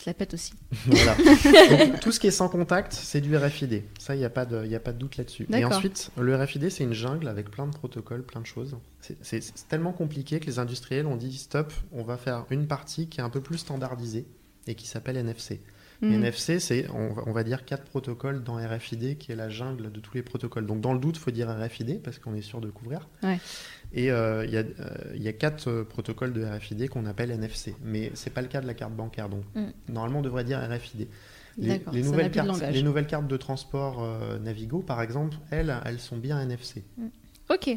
Je 0.00 0.02
la 0.06 0.14
pète 0.14 0.34
aussi. 0.34 0.52
Voilà. 0.86 1.14
Donc, 1.88 2.00
tout 2.00 2.12
ce 2.12 2.20
qui 2.20 2.26
est 2.28 2.30
sans 2.32 2.48
contact, 2.48 2.92
c'est 2.92 3.20
du 3.20 3.36
RFID. 3.36 3.82
Ça, 3.98 4.14
il 4.14 4.18
n'y 4.18 4.24
a, 4.24 4.30
pas 4.30 4.44
de- 4.46 4.64
y 4.66 4.74
a 4.74 4.80
pas 4.80 4.92
de 4.92 4.98
doute 4.98 5.16
là-dessus. 5.16 5.46
Et 5.58 5.64
ensuite, 5.64 6.10
le 6.18 6.36
RFID, 6.36 6.70
c'est 6.70 6.84
une 6.84 6.92
jungle 6.92 7.26
avec 7.28 7.50
plein 7.50 7.66
de 7.66 7.74
protocoles, 7.74 8.22
plein 8.22 8.40
de 8.40 8.46
choses. 8.46 8.76
C'est- 9.22 9.68
tellement 9.68 9.92
compliqué 9.92 10.40
que 10.40 10.46
les 10.46 10.58
industriels 10.58 11.06
ont 11.06 11.16
dit 11.16 11.36
stop, 11.36 11.72
on 11.92 12.02
va 12.02 12.16
faire 12.16 12.44
une 12.50 12.66
partie 12.66 13.08
qui 13.08 13.20
est 13.20 13.24
un 13.24 13.30
peu 13.30 13.40
plus 13.40 13.58
standardisée 13.58 14.26
et 14.66 14.74
qui 14.74 14.86
s'appelle 14.86 15.16
NFC. 15.16 15.60
Mhm. 16.00 16.12
NFC, 16.22 16.60
c'est, 16.60 16.86
on, 16.90 17.12
va- 17.12 17.22
on 17.26 17.32
va 17.32 17.42
dire, 17.42 17.64
quatre 17.64 17.82
protocoles 17.82 18.44
dans 18.44 18.54
RFID, 18.54 19.18
qui 19.18 19.32
est 19.32 19.34
la 19.34 19.48
jungle 19.48 19.90
de 19.90 19.98
tous 19.98 20.14
les 20.14 20.22
protocoles. 20.22 20.64
Donc, 20.64 20.80
dans 20.80 20.92
le 20.92 21.00
doute, 21.00 21.16
il 21.16 21.20
faut 21.20 21.32
dire 21.32 21.48
RFID, 21.50 22.00
parce 22.02 22.20
qu'on 22.20 22.34
est 22.34 22.40
sûr 22.42 22.60
de 22.60 22.70
couvrir. 22.70 23.08
Ouais. 23.24 23.40
Et 23.92 24.10
euh, 24.10 24.44
il 24.44 24.52
y, 24.52 24.56
a, 24.56 24.60
euh, 24.60 24.64
il 25.14 25.22
y 25.22 25.28
a 25.28 25.32
quatre 25.32 25.68
euh, 25.68 25.84
protocoles 25.84 26.32
de 26.32 26.44
RFID 26.44 26.88
qu'on 26.90 27.06
appelle 27.06 27.30
NFC. 27.30 27.74
Mais 27.82 28.10
c'est 28.14 28.30
pas 28.30 28.42
le 28.42 28.48
cas 28.48 28.60
de 28.60 28.66
la 28.66 28.74
carte 28.74 28.92
bancaire. 28.94 29.28
Donc, 29.28 29.44
Mm. 29.54 29.68
normalement, 29.88 30.18
on 30.18 30.22
devrait 30.22 30.44
dire 30.44 30.58
RFID. 30.60 31.08
Les, 31.56 31.80
nouvelles 32.02 32.30
cartes, 32.30 32.46
langage. 32.46 32.72
les 32.72 32.82
nouvelles 32.82 33.06
cartes 33.08 33.26
de 33.26 33.36
transport 33.36 34.06
Navigo, 34.40 34.78
par 34.80 35.02
exemple, 35.02 35.36
elles, 35.50 35.74
elles 35.86 35.98
sont 35.98 36.16
bien 36.16 36.40
NFC. 36.40 36.84
Ok. 37.50 37.76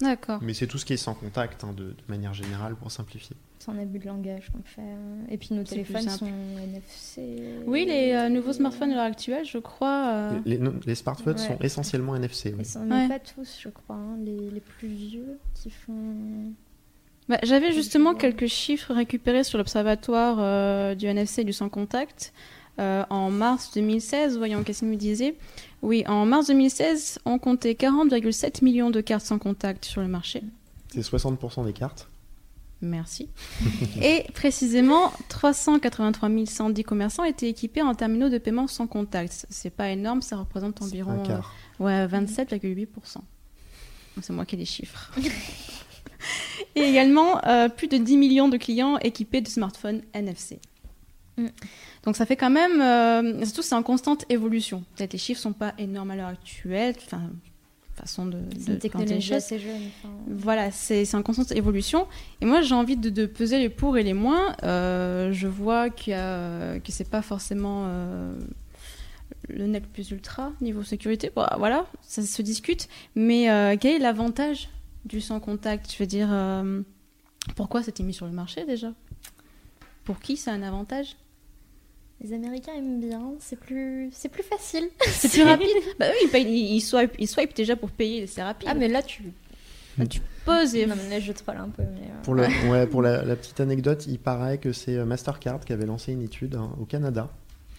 D'accord. 0.00 0.40
Mais 0.42 0.54
c'est 0.54 0.66
tout 0.66 0.78
ce 0.78 0.84
qui 0.84 0.94
est 0.94 0.96
sans 0.96 1.14
contact, 1.14 1.62
hein, 1.64 1.72
de, 1.76 1.84
de 1.84 1.94
manière 2.08 2.34
générale, 2.34 2.74
pour 2.74 2.90
simplifier. 2.90 3.36
C'est 3.60 3.70
un 3.70 3.78
abus 3.78 4.00
de 4.00 4.06
langage 4.06 4.50
qu'on 4.50 4.62
fait. 4.64 4.80
euh, 4.82 5.22
Et 5.30 5.36
puis 5.36 5.50
nos 5.52 5.62
téléphones 5.62 6.08
sont 6.08 6.26
NFC. 6.58 7.60
Oui, 7.66 7.84
les 7.86 8.12
euh, 8.12 8.28
nouveaux 8.28 8.52
smartphones 8.52 8.90
à 8.90 8.94
l'heure 8.96 9.04
actuelle, 9.04 9.44
je 9.44 9.58
crois. 9.58 10.06
euh, 10.08 10.38
Les, 10.44 10.56
les- 10.58 10.70
les 10.84 10.94
smartphones 10.96 11.36
Ouais. 11.38 11.46
sont 11.46 11.58
essentiellement 11.60 12.16
NFC. 12.16 12.50
oui. 12.50 12.56
Ils 12.60 12.66
sont 12.66 12.84
mais 12.84 13.02
Ouais. 13.02 13.08
pas 13.08 13.20
tous, 13.20 13.58
je 13.62 13.68
crois. 13.68 13.94
hein, 13.96 14.16
Les, 14.24 14.50
les 14.50 14.60
plus 14.60 14.88
vieux 14.88 15.38
qui 15.54 15.70
font. 15.70 16.52
Bah, 17.28 17.38
J'avais 17.44 17.70
justement 17.72 18.14
quelques 18.14 18.48
chiffres 18.48 18.92
récupérés 18.92 19.44
sur 19.44 19.58
l'observatoire 19.58 20.38
euh, 20.40 20.94
du 20.96 21.06
NFC 21.06 21.42
et 21.42 21.44
du 21.44 21.52
sans 21.52 21.68
contact. 21.68 22.32
Euh, 22.78 23.04
en 23.10 23.30
mars 23.30 23.70
2016, 23.74 24.38
voyons 24.38 24.62
qu'est-ce 24.62 24.80
qu'il 24.80 24.88
me 24.88 24.96
disait? 24.96 25.36
Oui, 25.82 26.04
en 26.06 26.24
mars 26.24 26.46
2016, 26.46 27.18
on 27.24 27.38
comptait 27.38 27.72
40,7 27.72 28.64
millions 28.64 28.90
de 28.90 29.00
cartes 29.00 29.26
sans 29.26 29.38
contact 29.38 29.84
sur 29.84 30.00
le 30.00 30.08
marché. 30.08 30.42
C'est 30.88 31.00
60% 31.00 31.64
des 31.64 31.72
cartes. 31.72 32.08
Merci. 32.80 33.28
et 34.02 34.24
précisément, 34.34 35.12
383 35.28 36.28
110 36.46 36.82
commerçants 36.82 37.24
étaient 37.24 37.48
équipés 37.48 37.82
en 37.82 37.94
terminaux 37.94 38.28
de 38.28 38.38
paiement 38.38 38.66
sans 38.66 38.86
contact. 38.86 39.46
C'est 39.50 39.70
pas 39.70 39.90
énorme, 39.90 40.20
ça 40.20 40.36
représente 40.36 40.82
environ 40.82 41.12
un 41.12 41.18
quart. 41.18 41.54
euh, 41.80 41.84
ouais, 41.84 42.06
27,8%. 42.06 43.18
C'est 44.20 44.32
moi 44.32 44.44
qui 44.44 44.56
ai 44.56 44.58
les 44.58 44.64
chiffres. 44.64 45.12
et 46.74 46.80
également, 46.80 47.44
euh, 47.46 47.68
plus 47.68 47.86
de 47.86 47.96
10 47.98 48.16
millions 48.16 48.48
de 48.48 48.56
clients 48.56 48.98
équipés 48.98 49.40
de 49.40 49.48
smartphones 49.48 50.02
NFC. 50.12 50.58
Mm. 51.36 51.46
Donc 52.04 52.16
ça 52.16 52.26
fait 52.26 52.36
quand 52.36 52.50
même, 52.50 52.80
euh, 52.80 53.44
surtout 53.44 53.62
c'est 53.62 53.74
en 53.74 53.82
constante 53.82 54.24
évolution. 54.28 54.84
Peut-être 54.96 55.12
les 55.12 55.18
chiffres 55.18 55.40
sont 55.40 55.52
pas 55.52 55.74
énormes 55.78 56.10
à 56.10 56.16
l'heure 56.16 56.28
actuelle, 56.28 56.94
enfin 57.04 57.30
façon 57.94 58.26
de, 58.26 58.38
de 58.66 58.74
technologie 58.76 59.20
choses. 59.28 59.36
assez 59.36 59.58
jeune. 59.58 59.82
enfin. 59.98 60.14
Voilà, 60.26 60.70
c'est 60.70 61.14
en 61.14 61.22
constante 61.22 61.52
évolution. 61.52 62.06
Et 62.40 62.46
moi, 62.46 62.62
j'ai 62.62 62.74
envie 62.74 62.96
de, 62.96 63.10
de 63.10 63.26
peser 63.26 63.58
les 63.58 63.68
pour 63.68 63.98
et 63.98 64.02
les 64.02 64.14
moins. 64.14 64.56
Euh, 64.62 65.32
je 65.32 65.46
vois 65.46 65.90
qu'il 65.90 66.12
y 66.12 66.16
a, 66.16 66.78
que 66.80 66.90
c'est 66.90 67.08
pas 67.08 67.22
forcément 67.22 67.84
euh, 67.86 68.34
le 69.48 69.66
net 69.66 69.86
plus 69.86 70.10
ultra 70.10 70.52
niveau 70.60 70.82
sécurité. 70.82 71.30
Bon, 71.34 71.44
voilà, 71.58 71.86
ça 72.00 72.22
se 72.22 72.42
discute. 72.42 72.88
Mais 73.14 73.50
euh, 73.50 73.76
quel 73.78 73.96
est 73.96 73.98
l'avantage 73.98 74.70
du 75.04 75.20
sans 75.20 75.38
contact? 75.38 75.92
Je 75.92 75.98
veux 75.98 76.06
dire, 76.06 76.30
pourquoi 77.56 77.82
c'était 77.82 78.02
mis 78.02 78.14
sur 78.14 78.26
le 78.26 78.32
marché 78.32 78.64
déjà? 78.64 78.92
Pour 80.04 80.18
qui 80.20 80.36
c'est 80.36 80.50
un 80.50 80.62
avantage? 80.62 81.16
Les 82.20 82.32
Américains 82.32 82.74
aiment 82.76 83.00
bien. 83.00 83.32
C'est 83.40 83.58
plus, 83.58 84.08
c'est 84.12 84.28
plus 84.28 84.44
facile. 84.44 84.88
C'est 85.06 85.28
plus 85.30 85.42
rapide? 85.42 85.68
bah 85.98 86.06
oui, 86.10 86.16
ils, 86.24 86.28
payent- 86.30 86.74
ils, 86.76 86.80
swipent, 86.80 87.16
ils 87.18 87.26
swipent 87.26 87.54
déjà 87.56 87.74
pour 87.74 87.90
payer, 87.90 88.26
c'est 88.28 88.42
rapide. 88.42 88.68
Ah 88.70 88.74
mais 88.74 88.86
là 88.88 89.02
tu. 89.02 89.24
Là, 89.98 90.06
tu 90.06 90.20
poses 90.46 90.74
et 90.76 90.86
Non 90.86 90.94
mais 90.96 91.08
là 91.10 91.20
je 91.20 91.32
troll 91.32 91.56
un 91.56 91.68
peu. 91.68 91.82
Mais, 91.82 92.06
euh, 92.08 92.22
Pour, 92.22 92.34
le, 92.34 92.44
ouais, 92.70 92.86
pour 92.86 93.02
la, 93.02 93.24
la 93.24 93.34
petite 93.36 93.58
anecdote, 93.60 94.06
il 94.06 94.18
paraît 94.20 94.58
que 94.58 94.72
c'est 94.72 94.96
euh, 94.96 95.04
Mastercard 95.04 95.60
qui 95.64 95.72
avait 95.72 95.84
lancé 95.86 96.12
une 96.12 96.22
étude 96.22 96.54
hein, 96.54 96.70
au 96.80 96.84
Canada. 96.84 97.28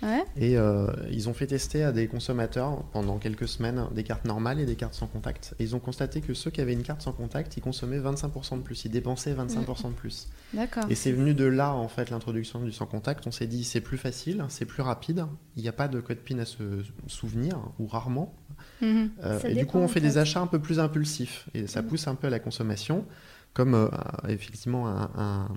Ouais. 0.03 0.23
Et 0.35 0.57
euh, 0.57 0.87
ils 1.09 1.29
ont 1.29 1.33
fait 1.33 1.47
tester 1.47 1.83
à 1.83 1.91
des 1.93 2.07
consommateurs 2.07 2.83
pendant 2.91 3.17
quelques 3.19 3.47
semaines 3.47 3.87
des 3.95 4.03
cartes 4.03 4.25
normales 4.25 4.59
et 4.59 4.65
des 4.65 4.75
cartes 4.75 4.93
sans 4.95 5.07
contact. 5.07 5.55
Et 5.59 5.63
ils 5.63 5.75
ont 5.75 5.79
constaté 5.79 6.19
que 6.21 6.33
ceux 6.33 6.51
qui 6.51 6.59
avaient 6.61 6.73
une 6.73 6.83
carte 6.83 7.01
sans 7.01 7.13
contact, 7.13 7.55
ils 7.57 7.61
consommaient 7.61 7.99
25% 7.99 8.57
de 8.57 8.61
plus, 8.63 8.83
ils 8.85 8.91
dépensaient 8.91 9.33
25% 9.33 9.87
de 9.89 9.93
plus. 9.93 10.27
D'accord. 10.53 10.83
Et 10.89 10.95
c'est 10.95 11.11
venu 11.13 11.33
de 11.33 11.45
là, 11.45 11.73
en 11.73 11.87
fait, 11.87 12.09
l'introduction 12.09 12.59
du 12.59 12.71
sans 12.71 12.85
contact. 12.85 13.25
On 13.27 13.31
s'est 13.31 13.47
dit, 13.47 13.63
c'est 13.63 13.81
plus 13.81 13.97
facile, 13.97 14.43
c'est 14.49 14.65
plus 14.65 14.83
rapide, 14.83 15.25
il 15.55 15.63
n'y 15.63 15.69
a 15.69 15.73
pas 15.73 15.87
de 15.87 15.99
code 16.01 16.17
PIN 16.17 16.39
à 16.39 16.45
se 16.45 16.63
souvenir, 17.07 17.57
ou 17.79 17.87
rarement. 17.87 18.35
Mhm. 18.81 19.09
Euh, 19.23 19.39
et 19.45 19.55
du 19.55 19.65
coup, 19.65 19.77
on 19.77 19.87
fait 19.87 20.01
des 20.01 20.17
achats 20.17 20.41
un 20.41 20.47
peu 20.47 20.59
plus 20.59 20.79
impulsifs. 20.79 21.47
Et 21.53 21.65
ça 21.67 21.81
Mm. 21.81 21.85
pousse 21.87 22.07
un 22.07 22.15
peu 22.15 22.27
à 22.27 22.29
la 22.29 22.39
consommation, 22.39 23.05
comme 23.53 23.73
euh, 23.75 23.87
effectivement 24.27 24.87
un, 24.87 25.09
un, 25.15 25.47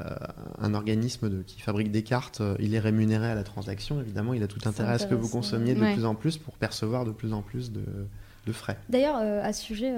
euh, 0.00 0.14
un 0.58 0.74
organisme 0.74 1.28
de- 1.30 1.42
qui 1.42 1.60
fabrique 1.60 1.90
des 1.90 2.02
cartes, 2.02 2.40
euh, 2.40 2.56
il 2.60 2.74
est 2.74 2.78
rémunéré 2.78 3.28
à 3.30 3.34
la 3.34 3.44
transaction. 3.44 4.00
Évidemment, 4.00 4.34
il 4.34 4.42
a 4.42 4.46
tout 4.46 4.60
intérêt 4.66 4.92
à 4.92 4.98
ce 4.98 5.06
que 5.06 5.14
vous 5.14 5.28
consommiez 5.28 5.74
de 5.74 5.80
Ouais. 5.80 5.94
plus 5.94 6.04
en 6.04 6.14
plus 6.14 6.36
pour 6.38 6.54
percevoir 6.58 7.04
de 7.04 7.10
plus 7.12 7.32
en 7.32 7.42
plus 7.42 7.72
de, 7.72 7.82
de 8.46 8.52
frais. 8.52 8.76
D'ailleurs, 8.88 9.18
euh, 9.20 9.42
à 9.42 9.52
ce 9.52 9.62
sujet, 9.62 9.88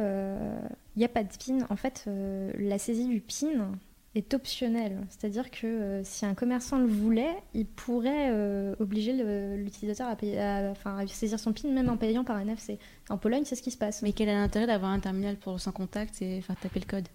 il 0.97 0.99
n'y 0.99 1.05
a 1.05 1.09
pas 1.09 1.23
de 1.25 1.29
PIN. 1.29 1.59
En 1.71 1.77
fait, 1.77 2.05
euh, 2.07 2.53
la 2.59 2.79
saisie 2.79 3.07
du 3.07 3.21
PIN 3.21 3.73
est 4.17 4.35
optionnelle. 4.35 4.97
C'est-à-dire 5.09 5.51
que 5.53 5.67
euh, 5.67 6.01
si 6.05 6.27
un 6.27 6.35
commerçant 6.35 6.79
le 6.79 6.87
voulait, 6.87 7.37
il 7.55 7.65
pourrait 7.67 8.31
euh, 8.33 8.75
obliger 8.81 9.13
l'utilisateur 9.57 10.09
à, 10.09 10.17
payer- 10.17 10.41
à- 10.41 10.71
enfin, 10.73 10.97
à 10.99 11.07
saisir 11.07 11.39
son 11.39 11.53
PIN 11.53 11.69
même 11.71 11.89
en 11.89 11.97
payant 11.97 12.25
par 12.25 12.39
NFC. 12.41 12.79
En 13.09 13.19
Pologne, 13.19 13.43
c'est 13.45 13.55
ce 13.55 13.63
qui 13.63 13.71
se 13.71 13.79
passe. 13.79 14.03
Mais 14.03 14.13
quel 14.13 14.29
est 14.29 14.35
l'intérêt 14.35 14.67
d'avoir 14.67 14.91
un 14.91 14.99
terminal 15.01 15.37
pour 15.37 15.61
sans 15.61 15.71
contact 15.73 16.21
et 16.23 16.41
faire 16.41 16.57
taper 16.57 16.81
le 16.81 16.87
code? 16.87 17.09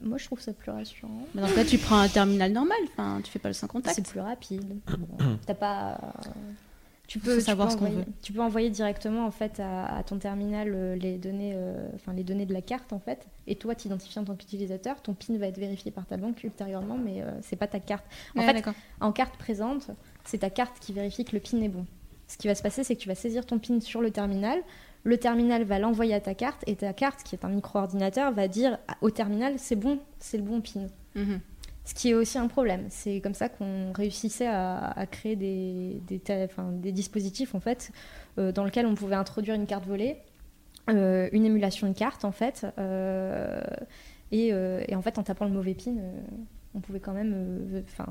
Moi, 0.00 0.16
je 0.18 0.24
trouve 0.24 0.40
ça 0.40 0.52
plus 0.52 0.70
rassurant. 0.70 1.10
Bah, 1.34 1.42
Dans 1.42 1.48
ce 1.48 1.54
cas, 1.54 1.64
tu 1.64 1.78
prends 1.78 1.98
un 1.98 2.08
terminal 2.08 2.52
normal, 2.52 2.78
enfin, 2.88 3.20
tu 3.22 3.30
fais 3.30 3.38
pas 3.38 3.48
le 3.48 3.54
sans 3.54 3.66
C'est 3.66 3.72
contact. 3.72 4.08
plus 4.08 4.20
rapide. 4.20 4.78
Bon, 4.98 5.38
T'as 5.46 5.54
pas. 5.54 6.00
Tu 7.08 7.18
peux, 7.18 7.36
tu 7.36 7.42
savoir 7.42 7.68
peux 7.68 7.74
ce 7.74 7.78
qu'on 7.78 7.86
envoyer, 7.86 8.04
veut. 8.04 8.12
tu 8.22 8.32
peux 8.32 8.40
envoyer 8.40 8.70
directement 8.70 9.26
en 9.26 9.30
fait 9.30 9.60
à, 9.60 9.96
à 9.98 10.02
ton 10.02 10.16
terminal 10.18 10.72
euh, 10.74 10.96
les 10.96 11.18
données, 11.18 11.52
euh, 11.54 11.88
enfin 11.94 12.14
les 12.14 12.22
données 12.24 12.46
de 12.46 12.54
la 12.54 12.62
carte 12.62 12.92
en 12.94 13.00
fait, 13.00 13.26
et 13.46 13.56
toi 13.56 13.74
t'identifies 13.74 14.18
en 14.18 14.24
tant 14.24 14.34
qu'utilisateur, 14.34 15.02
ton 15.02 15.12
PIN 15.12 15.36
va 15.36 15.48
être 15.48 15.58
vérifié 15.58 15.90
par 15.90 16.06
ta 16.06 16.16
banque 16.16 16.42
ultérieurement, 16.42 16.96
mais 16.96 17.20
euh, 17.20 17.30
c'est 17.42 17.56
pas 17.56 17.66
ta 17.66 17.80
carte. 17.80 18.04
En 18.34 18.40
Ouais, 18.46 18.62
fait, 18.62 18.64
en 19.00 19.12
carte 19.12 19.36
présente, 19.36 19.88
c'est 20.24 20.38
ta 20.38 20.48
carte 20.48 20.78
qui 20.80 20.94
vérifie 20.94 21.24
que 21.26 21.32
le 21.36 21.40
PIN 21.40 21.60
est 21.60 21.68
bon. 21.68 21.84
Ce 22.32 22.38
qui 22.38 22.46
va 22.48 22.54
se 22.54 22.62
passer, 22.62 22.82
c'est 22.82 22.96
que 22.96 23.00
tu 23.02 23.08
vas 23.08 23.14
saisir 23.14 23.44
ton 23.44 23.58
PIN 23.58 23.78
sur 23.80 24.00
le 24.00 24.10
terminal, 24.10 24.58
le 25.04 25.18
terminal 25.18 25.64
va 25.64 25.78
l'envoyer 25.78 26.14
à 26.14 26.20
ta 26.20 26.32
carte, 26.34 26.62
et 26.66 26.76
ta 26.76 26.94
carte, 26.94 27.22
qui 27.24 27.34
est 27.34 27.44
un 27.44 27.50
micro-ordinateur, 27.50 28.32
va 28.32 28.48
dire 28.48 28.78
au 29.02 29.10
terminal 29.10 29.54
c'est 29.58 29.76
bon, 29.76 29.98
c'est 30.18 30.38
le 30.38 30.42
bon 30.42 30.62
PIN. 30.62 30.86
Mhm. 31.14 31.40
Ce 31.84 31.92
qui 31.92 32.08
est 32.08 32.14
aussi 32.14 32.38
un 32.38 32.46
problème. 32.46 32.86
C'est 32.88 33.20
comme 33.20 33.34
ça 33.34 33.50
qu'on 33.50 33.92
réussissait 33.92 34.46
à, 34.46 34.78
à 34.98 35.04
créer 35.04 35.36
des, 35.36 36.00
des, 36.06 36.20
ta- 36.20 36.44
enfin, 36.44 36.70
des 36.72 36.90
dispositifs 36.92 37.54
en 37.54 37.60
fait, 37.60 37.90
euh, 38.38 38.50
dans 38.50 38.64
lesquels 38.64 38.86
on 38.86 38.94
pouvait 38.94 39.16
introduire 39.16 39.54
une 39.54 39.66
carte 39.66 39.84
volée, 39.84 40.16
euh, 40.88 41.28
une 41.32 41.44
émulation 41.44 41.86
de 41.86 41.92
carte 41.92 42.24
en 42.24 42.32
fait, 42.32 42.66
euh, 42.78 43.60
et, 44.30 44.46
et 44.88 44.94
en 44.94 45.02
fait 45.02 45.18
en 45.18 45.22
tapant 45.22 45.44
le 45.44 45.50
mauvais 45.50 45.74
pin, 45.74 45.92
on 46.74 46.80
pouvait 46.80 47.00
quand 47.00 47.12
même 47.12 47.82
enfin, 47.84 48.08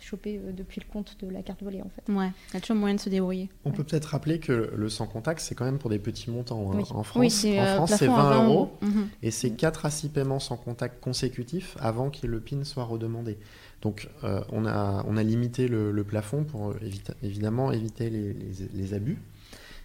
choper 0.00 0.38
euh, 0.38 0.52
depuis 0.52 0.80
le 0.80 0.90
compte 0.92 1.16
de 1.20 1.28
la 1.30 1.42
carte 1.42 1.62
volée 1.62 1.82
en 1.82 1.88
fait. 1.90 2.12
Ouais, 2.12 2.30
il 2.50 2.54
y 2.54 2.56
a 2.56 2.60
toujours 2.60 2.76
moyen 2.76 2.94
de 2.96 3.00
se 3.00 3.08
débrouiller. 3.08 3.48
On 3.64 3.70
peut 3.70 3.84
peut-être 3.84 4.06
rappeler 4.06 4.38
que 4.38 4.72
le 4.74 4.88
sans 4.88 5.06
contact, 5.06 5.40
c'est 5.40 5.54
quand 5.54 5.64
même 5.64 5.78
pour 5.78 5.90
des 5.90 5.98
petits 5.98 6.30
montants. 6.30 6.70
hein. 6.72 6.76
Oui. 6.76 6.84
En 6.90 7.02
France, 7.02 7.20
oui, 7.20 7.30
c'est 7.30 7.58
en 7.60 7.84
euh, 7.84 7.86
20 7.86 8.44
euros. 8.46 8.70
Mhm. 8.82 9.08
Et 9.22 9.30
c'est 9.30 9.50
4 9.50 9.86
à 9.86 9.90
6 9.90 10.08
paiements 10.10 10.40
sans 10.40 10.56
contact 10.56 11.00
consécutifs 11.02 11.76
avant 11.80 12.10
que 12.10 12.26
le 12.26 12.40
PIN 12.40 12.64
soit 12.64 12.84
redemandé. 12.84 13.38
Donc 13.82 14.08
euh, 14.24 14.40
on, 14.50 14.66
a, 14.66 15.04
on 15.08 15.16
a 15.16 15.22
limité 15.22 15.66
le, 15.68 15.90
le 15.90 16.04
plafond 16.04 16.44
pour 16.44 16.74
évita- 16.76 17.14
évidemment 17.22 17.72
éviter 17.72 18.10
les, 18.10 18.32
les- 18.34 18.68
les 18.74 18.94
abus. 18.94 19.18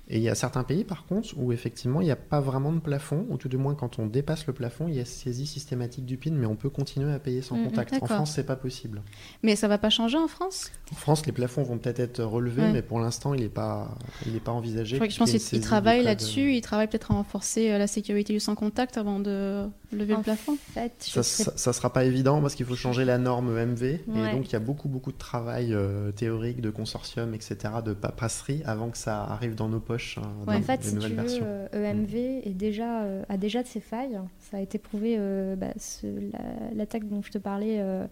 Et 0.07 0.17
il 0.17 0.23
y 0.23 0.29
a 0.29 0.35
certains 0.35 0.63
pays 0.63 0.83
par 0.83 1.05
contre 1.07 1.29
où 1.35 1.51
effectivement 1.51 1.99
il 1.99 2.05
n'y 2.05 2.11
a 2.11 2.15
pas 2.15 2.39
vraiment 2.39 2.71
de 2.71 2.79
plafond, 2.79 3.25
ou 3.29 3.37
tout 3.37 3.49
du 3.49 3.57
moins 3.57 3.73
quand 3.73 3.97
on 3.97 4.05
dépasse 4.05 4.45
le 4.45 4.53
plafond, 4.53 4.87
il 4.87 4.93
y 4.95 4.99
a 4.99 5.05
saisie 5.05 5.47
systématique 5.47 6.05
du 6.05 6.17
PIN, 6.17 6.33
mais 6.33 6.45
on 6.45 6.55
peut 6.55 6.69
continuer 6.69 7.11
à 7.11 7.17
payer 7.19 7.41
sans 7.41 7.55
Mhm, 7.57 7.65
contact. 7.69 7.93
En. 8.01 8.05
France, 8.05 8.31
c'est 8.35 8.45
pas 8.45 8.55
possible. 8.55 9.01
Mais 9.41 9.55
ça 9.55 9.67
va 9.67 9.77
pas 9.79 9.89
changer 9.89 10.17
en 10.17 10.27
France? 10.27 10.71
En 10.91 10.95
France, 10.95 11.25
les 11.25 11.31
plafonds 11.31 11.63
vont 11.63 11.79
peut-être 11.79 11.99
être 11.99 12.23
relevés, 12.23 12.61
Ouais. 12.63 12.71
mais 12.73 12.81
pour 12.83 12.99
l'instant, 12.99 13.33
il 13.33 13.41
n'est 13.41 13.49
pas, 13.49 13.97
il 14.27 14.35
est 14.35 14.39
pas 14.39 14.51
envisagé. 14.51 14.91
Je 14.91 14.95
crois 14.97 15.07
que 15.07 15.13
je 15.13 15.17
pense 15.17 15.31
qu'ils 15.31 15.61
travaillent 15.61 16.03
là-dessus, 16.03 16.53
ils 16.53 16.61
travaillent 16.61 16.87
peut-être 16.87 17.11
à 17.11 17.15
renforcer 17.15 17.71
euh, 17.71 17.77
la 17.79 17.87
sécurité 17.87 18.31
du 18.33 18.39
sans 18.39 18.53
contact 18.53 18.97
avant 18.97 19.19
de 19.19 19.65
lever 19.91 20.13
En 20.13 20.17
le 20.17 20.23
plafond. 20.23 20.53
En 20.53 20.73
fait, 20.73 20.93
Ça, 20.99 21.23
sais 21.23 21.43
ça, 21.45 21.53
ça 21.55 21.73
sera 21.73 21.91
pas 21.91 22.05
évident 22.05 22.41
parce 22.41 22.53
qu'il 22.53 22.65
faut 22.67 22.75
changer 22.75 23.05
la 23.05 23.17
norme 23.17 23.49
MV 23.51 23.83
et 23.83 23.99
donc 24.33 24.49
il 24.49 24.53
y 24.53 24.55
a 24.55 24.59
beaucoup 24.59 24.87
beaucoup 24.87 25.11
de 25.11 25.17
travail 25.17 25.73
euh, 25.73 26.11
théorique, 26.11 26.61
de 26.61 26.69
consortium, 26.69 27.33
etc., 27.33 27.55
de 27.83 27.93
paperasserie 27.93 28.61
avant 28.65 28.89
que 28.89 28.97
ça 28.97 29.23
arrive 29.23 29.55
dans 29.55 29.67
nos 29.69 29.79
hein, 30.17 30.21
Ouais. 30.47 30.55
En 30.55 30.61
fait, 30.61 30.83
si 30.83 30.95
tu 30.95 31.07
veux, 31.07 31.15
versions. 31.15 31.43
euh, 31.45 31.67
EMV 31.91 32.15
est 32.47 32.53
déjà, 32.53 33.01
euh, 33.03 33.23
a 33.29 33.37
déjà 33.37 33.63
de 33.63 33.67
ses 33.67 33.79
failles. 33.79 34.19
Ça 34.39 34.57
a 34.57 34.59
été 34.59 34.77
prouvé, 34.77 35.15
euh, 35.17 35.55
bah, 35.55 35.67
la- 36.03 36.75
l'attaque 36.75 37.07
dont 37.07 37.21
je 37.21 37.31
te 37.31 37.37
parlais 37.37 37.77
euh, 37.79 38.05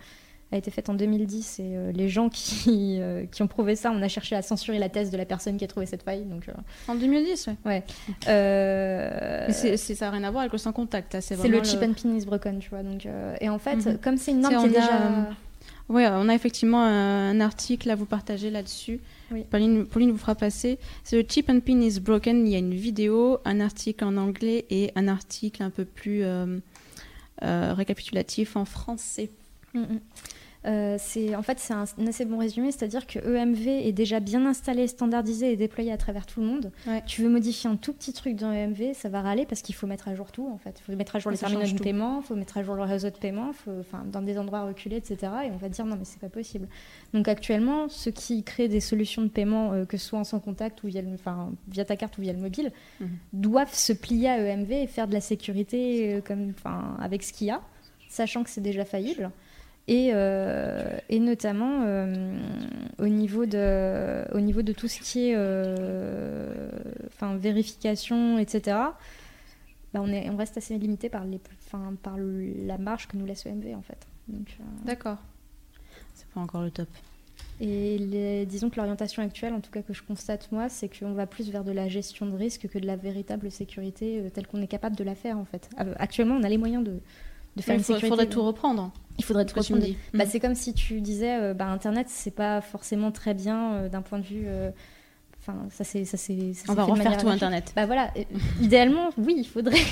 a 0.51 0.57
été 0.57 0.69
faite 0.69 0.87
en 0.89 0.93
2010 0.93 1.59
et 1.59 1.63
euh, 1.75 1.91
les 1.91 2.09
gens 2.09 2.29
qui, 2.29 2.97
euh, 3.01 3.25
qui 3.31 3.41
ont 3.41 3.47
prouvé 3.47 3.75
ça, 3.75 3.91
on 3.91 4.01
a 4.01 4.07
cherché 4.07 4.35
à 4.35 4.41
censurer 4.41 4.77
la 4.79 4.89
thèse 4.89 5.09
de 5.11 5.17
la 5.17 5.25
personne 5.25 5.57
qui 5.57 5.63
a 5.63 5.67
trouvé 5.67 5.85
cette 5.87 6.03
faille. 6.03 6.25
Donc, 6.25 6.47
euh, 6.49 6.53
En 6.87 6.95
2010, 6.95 7.49
ouais. 7.65 7.83
euh, 8.27 9.45
Mais 9.47 9.53
c'est- 9.53 9.77
ça 9.95 10.05
n'a 10.05 10.11
rien 10.11 10.23
à 10.23 10.31
voir 10.31 10.41
avec 10.41 10.51
le 10.51 10.57
sans 10.57 10.71
contact. 10.73 11.15
hein, 11.15 11.21
C'est 11.21 11.35
vraiment 11.35 11.57
le 11.57 11.63
chip 11.63 11.81
and 11.81 11.93
pin 11.93 12.15
is 12.15 12.25
broken, 12.25 12.59
tu 12.59 12.69
vois. 12.69 12.83
Donc, 12.83 13.05
euh, 13.05 13.35
et 13.41 13.49
en 13.49 13.59
fait, 13.59 13.75
Mhm. 13.77 13.97
comme 13.99 14.17
c'est 14.17 14.31
une 14.31 14.41
norme 14.41 14.57
qui 14.57 14.65
est 14.65 14.79
déjà... 14.79 15.27
Ouais, 15.89 16.07
on 16.09 16.29
a 16.29 16.33
effectivement 16.33 16.81
un 16.83 17.39
article 17.41 17.89
à 17.89 17.95
vous 17.95 18.05
partager 18.05 18.49
là-dessus. 18.49 19.01
Oui. 19.33 19.45
Pauline, 19.49 19.87
Pauline 19.87 20.11
vous 20.11 20.17
fera 20.17 20.35
passer. 20.35 20.77
Le 21.11 21.23
chip 21.27 21.49
and 21.49 21.61
pin 21.61 21.81
is 21.81 21.99
broken. 21.99 22.45
Il 22.45 22.53
y 22.53 22.55
a 22.55 22.59
une 22.59 22.75
vidéo, 22.75 23.39
un 23.45 23.59
article 23.59 24.03
en 24.03 24.15
anglais 24.15 24.65
et 24.69 24.91
un 24.95 25.07
article 25.07 25.63
un 25.63 25.71
peu 25.71 25.85
plus 25.85 26.23
euh, 26.23 26.59
euh, 27.41 27.73
récapitulatif 27.73 28.55
en 28.55 28.65
français. 28.65 29.31
Mm, 29.73 29.79
mm. 29.79 29.99
Euh, 30.65 30.95
c'est 30.97 31.35
en 31.35 31.41
fait 31.41 31.59
c'est 31.59 31.73
un, 31.73 31.83
un 31.99 32.07
assez 32.07 32.23
bon 32.23 32.37
résumé, 32.37 32.71
c'est-à-dire 32.71 33.05
que 33.05 33.19
EMV 33.19 33.67
est 33.67 33.91
déjà 33.91 34.19
bien 34.21 34.45
installé, 34.45 34.87
standardisé 34.87 35.51
et 35.51 35.57
déployé 35.57 35.91
à 35.91 35.97
travers 35.97 36.25
tout 36.25 36.39
le 36.39 36.47
monde. 36.47 36.71
Ouais. 36.87 37.03
Tu 37.05 37.21
veux 37.21 37.29
modifier 37.29 37.69
un 37.69 37.75
tout 37.75 37.91
petit 37.91 38.13
truc 38.13 38.37
dans 38.37 38.51
EMV, 38.53 38.93
ça 38.93 39.09
va 39.09 39.21
râler 39.21 39.45
parce 39.45 39.61
qu'il 39.61 39.75
faut 39.75 39.87
mettre 39.87 40.07
à 40.07 40.15
jour 40.15 40.31
tout 40.31 40.47
en 40.47 40.57
fait. 40.57 40.79
Il 40.79 40.83
faut 40.91 40.97
mettre 40.97 41.15
à 41.17 41.19
jour 41.19 41.31
les 41.31 41.37
terminaux 41.37 41.63
de 41.63 41.67
tout. 41.77 41.83
paiement, 41.83 42.21
il 42.21 42.25
faut 42.25 42.35
mettre 42.35 42.57
à 42.57 42.63
jour 42.63 42.75
le 42.75 42.83
réseau 42.83 43.09
de 43.09 43.17
paiement, 43.17 43.51
enfin 43.81 44.03
dans 44.09 44.21
des 44.21 44.37
endroits 44.37 44.63
reculés, 44.63 44.95
etc. 44.97 45.17
Et 45.45 45.51
on 45.51 45.57
va 45.57 45.67
dire 45.69 45.85
non 45.85 45.97
mais 45.97 46.05
c'est 46.05 46.19
pas 46.19 46.29
possible. 46.29 46.67
Donc 47.13 47.27
actuellement, 47.27 47.89
ceux 47.89 48.11
qui 48.11 48.43
créent 48.43 48.69
des 48.69 48.79
solutions 48.79 49.21
de 49.21 49.27
paiement, 49.27 49.73
euh, 49.73 49.85
que 49.85 49.97
ce 49.97 50.05
soit 50.07 50.19
en 50.19 50.23
sans 50.23 50.39
contact 50.39 50.81
ou 50.83 50.87
via, 50.87 51.01
le- 51.01 51.13
enfin, 51.13 51.51
via 51.67 51.83
ta 51.83 51.95
carte 51.97 52.17
ou 52.17 52.21
via 52.21 52.31
le 52.31 52.39
mobile, 52.39 52.71
Mhm. 53.01 53.09
doivent 53.33 53.73
se 53.73 53.91
plier 53.91 54.29
à 54.29 54.37
EMV 54.39 54.71
et 54.83 54.87
faire 54.87 55.07
de 55.09 55.13
la 55.13 55.21
sécurité 55.21 56.13
euh, 56.15 56.21
comme, 56.21 56.53
avec 57.01 57.21
ce 57.23 57.33
qu'il 57.33 57.47
y 57.47 57.51
a, 57.51 57.59
sachant 58.07 58.43
que 58.43 58.49
c'est 58.49 58.61
déjà 58.61 58.85
faillible. 58.85 59.29
Et, 59.89 60.11
euh, 60.13 60.97
et 61.09 61.19
notamment 61.19 61.81
euh, 61.83 62.37
au, 62.99 63.07
niveau 63.07 63.45
de, 63.45 64.23
au 64.33 64.39
niveau 64.39 64.61
de 64.61 64.71
tout 64.71 64.87
ce 64.87 64.99
qui 65.01 65.27
est 65.29 65.33
euh, 65.35 66.69
enfin, 67.07 67.35
vérification, 67.35 68.37
etc., 68.39 68.77
bah, 69.93 69.99
on, 70.01 70.07
est, 70.07 70.29
on 70.29 70.37
reste 70.37 70.57
assez 70.57 70.77
limité 70.77 71.09
par, 71.09 71.25
les, 71.25 71.39
enfin, 71.65 71.93
par 72.01 72.17
le- 72.17 72.65
la 72.65 72.77
marge 72.77 73.07
que 73.07 73.17
nous 73.17 73.25
laisse 73.25 73.45
EMV 73.45 73.75
en 73.75 73.81
fait. 73.81 74.07
Euh, 74.31 74.35
D'accord. 74.85 75.17
C'est 76.15 76.27
pas 76.29 76.39
encore 76.39 76.61
le 76.63 76.71
top. 76.71 76.87
et 77.59 77.97
les- 77.97 78.45
disons 78.45 78.69
que 78.69 78.77
l'orientation 78.77 79.21
actuelle, 79.21 79.53
en 79.53 79.59
tout 79.59 79.69
cas 79.69 79.81
que 79.81 79.93
je 79.93 80.01
constate 80.01 80.49
moi, 80.51 80.69
c'est 80.69 80.87
qu'on 80.97 81.13
va 81.13 81.27
plus 81.27 81.51
vers 81.51 81.63
de 81.65 81.71
la 81.73 81.89
gestion 81.89 82.25
de 82.25 82.35
risque 82.35 82.67
que 82.69 82.79
de 82.79 82.87
la 82.87 82.95
véritable 82.95 83.51
sécurité 83.51 84.21
euh, 84.21 84.29
telle 84.29 84.47
qu'on 84.47 84.61
est 84.61 84.67
capable 84.67 84.95
de 84.95 85.03
la 85.03 85.13
faire 85.13 85.37
en 85.37 85.45
fait. 85.45 85.69
Actuellement, 85.97 86.35
on 86.35 86.43
a 86.43 86.49
les 86.49 86.57
moyens 86.57 86.83
de, 86.85 86.99
de 87.57 87.61
faire 87.61 87.75
Il 87.75 87.79
une 87.79 87.83
sécurité. 87.83 88.07
faudrait 88.07 88.29
tout 88.29 88.43
reprendre. 88.43 88.91
Il 89.19 89.23
faudrait 89.23 89.45
reprendre. 89.73 89.85
dis. 89.85 89.97
Bah, 90.13 90.25
Mm. 90.25 90.27
C'est 90.29 90.39
comme 90.39 90.55
si 90.55 90.73
tu 90.73 91.01
disais, 91.01 91.39
euh, 91.41 91.53
bah, 91.53 91.67
Internet, 91.67 92.07
c'est 92.09 92.31
pas 92.35 92.61
forcément 92.61 93.11
très 93.11 93.33
bien 93.33 93.73
euh, 93.73 93.89
d'un 93.89 94.01
point 94.01 94.19
de 94.19 94.25
vue. 94.25 94.43
euh, 94.47 94.71
Enfin, 95.45 95.57
ça 95.71 95.83
c'est, 95.83 96.05
ça 96.05 96.15
c'est. 96.15 96.53
On 96.69 96.73
va 96.73 96.83
fait 96.83 96.87
de 96.87 96.91
refaire 96.91 97.03
manière 97.11 97.21
tout. 97.21 97.27
Internet. 97.27 97.73
Bah 97.75 97.85
voilà, 97.85 98.11
euh, 98.17 98.23
idéalement, 98.61 99.09
oui, 99.17 99.35
il 99.37 99.45
faudrait. 99.47 99.77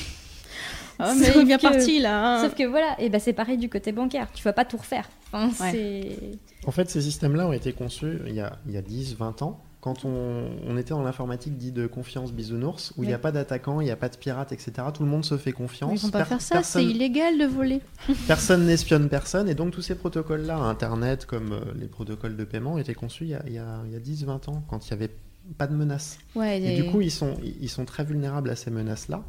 Ah, 0.99 1.15
mais 1.17 1.25
Sauf 1.25 1.35
il 1.37 1.41
est 1.41 1.45
bien 1.45 1.57
que- 1.57 1.63
parti 1.63 1.99
là. 1.99 2.35
hein. 2.37 2.43
Sauf 2.43 2.53
que 2.53 2.63
voilà, 2.63 2.95
et 2.99 3.09
bah 3.09 3.19
c'est 3.19 3.33
pareil 3.33 3.57
du 3.57 3.69
côté 3.69 3.91
bancaire. 3.91 4.27
Tu 4.33 4.43
vas 4.43 4.53
pas 4.53 4.65
tout 4.65 4.77
refaire. 4.77 5.09
Enfin, 5.33 5.47
Ouais. 5.65 5.71
c'est. 5.71 6.67
En 6.67 6.71
fait, 6.71 6.89
ces 6.91 7.01
systèmes-là 7.01 7.47
ont 7.47 7.53
été 7.53 7.73
conçus 7.73 8.19
il 8.27 8.35
y 8.35 8.39
a, 8.41 8.59
il 8.67 8.73
y 8.73 8.77
a 8.77 8.83
10, 8.83 9.15
20 9.15 9.41
ans, 9.41 9.59
quand 9.81 10.05
on, 10.05 10.45
on 10.67 10.77
était 10.77 10.91
dans 10.91 11.01
l'informatique 11.01 11.57
dit 11.57 11.71
de 11.71 11.87
confiance 11.87 12.31
bisounours, 12.31 12.93
où 12.97 13.03
il 13.03 13.07
n'y 13.07 13.13
a 13.13 13.17
pas 13.17 13.31
d'attaquants, 13.31 13.81
il 13.81 13.85
n'y 13.85 13.91
a 13.91 13.95
pas 13.95 14.09
de 14.09 14.15
pirates, 14.15 14.51
etc. 14.51 14.71
Tout 14.93 15.01
le 15.03 15.09
monde 15.09 15.25
se 15.25 15.37
fait 15.37 15.51
confiance. 15.51 15.91
Ils 16.01 16.05
vont 16.05 16.11
pas 16.11 16.23
faire 16.23 16.39
ça, 16.41 16.55
personne- 16.57 16.83
c'est 16.83 16.87
illégal 16.89 17.37
de 17.39 17.45
voler. 17.45 17.81
Personne 18.27 18.65
n'espionne 18.67 19.09
personne, 19.09 19.49
et 19.49 19.55
donc 19.55 19.71
tous 19.71 19.81
ces 19.81 19.95
protocoles-là, 19.95 20.57
Internet 20.57 21.25
comme 21.25 21.53
euh, 21.53 21.59
les 21.79 21.87
protocoles 21.87 22.37
de 22.37 22.43
paiement, 22.43 22.77
étaient 22.77 22.93
conçus 22.93 23.23
il 23.25 23.29
y 23.31 23.33
a, 23.35 23.41
il 23.47 23.53
y 23.53 23.57
a- 23.57 23.81
il 23.87 23.91
y 23.91 23.95
a 23.95 23.99
10, 23.99 24.23
20 24.25 24.47
ans, 24.49 24.63
quand 24.69 24.87
il 24.87 24.93
n'y 24.93 25.03
avait 25.03 25.13
pas 25.57 25.65
de 25.67 25.75
menaces. 25.75 26.19
Ouais, 26.35 26.61
Et 26.61 26.75
du 26.75 26.85
coup, 26.89 27.01
ils 27.01 27.09
sont, 27.11 27.33
ils 27.59 27.69
sont 27.69 27.83
très 27.85 28.03
vulnérables 28.03 28.49
à 28.51 28.55
ces 28.55 28.69
menaces-là. 28.69 29.23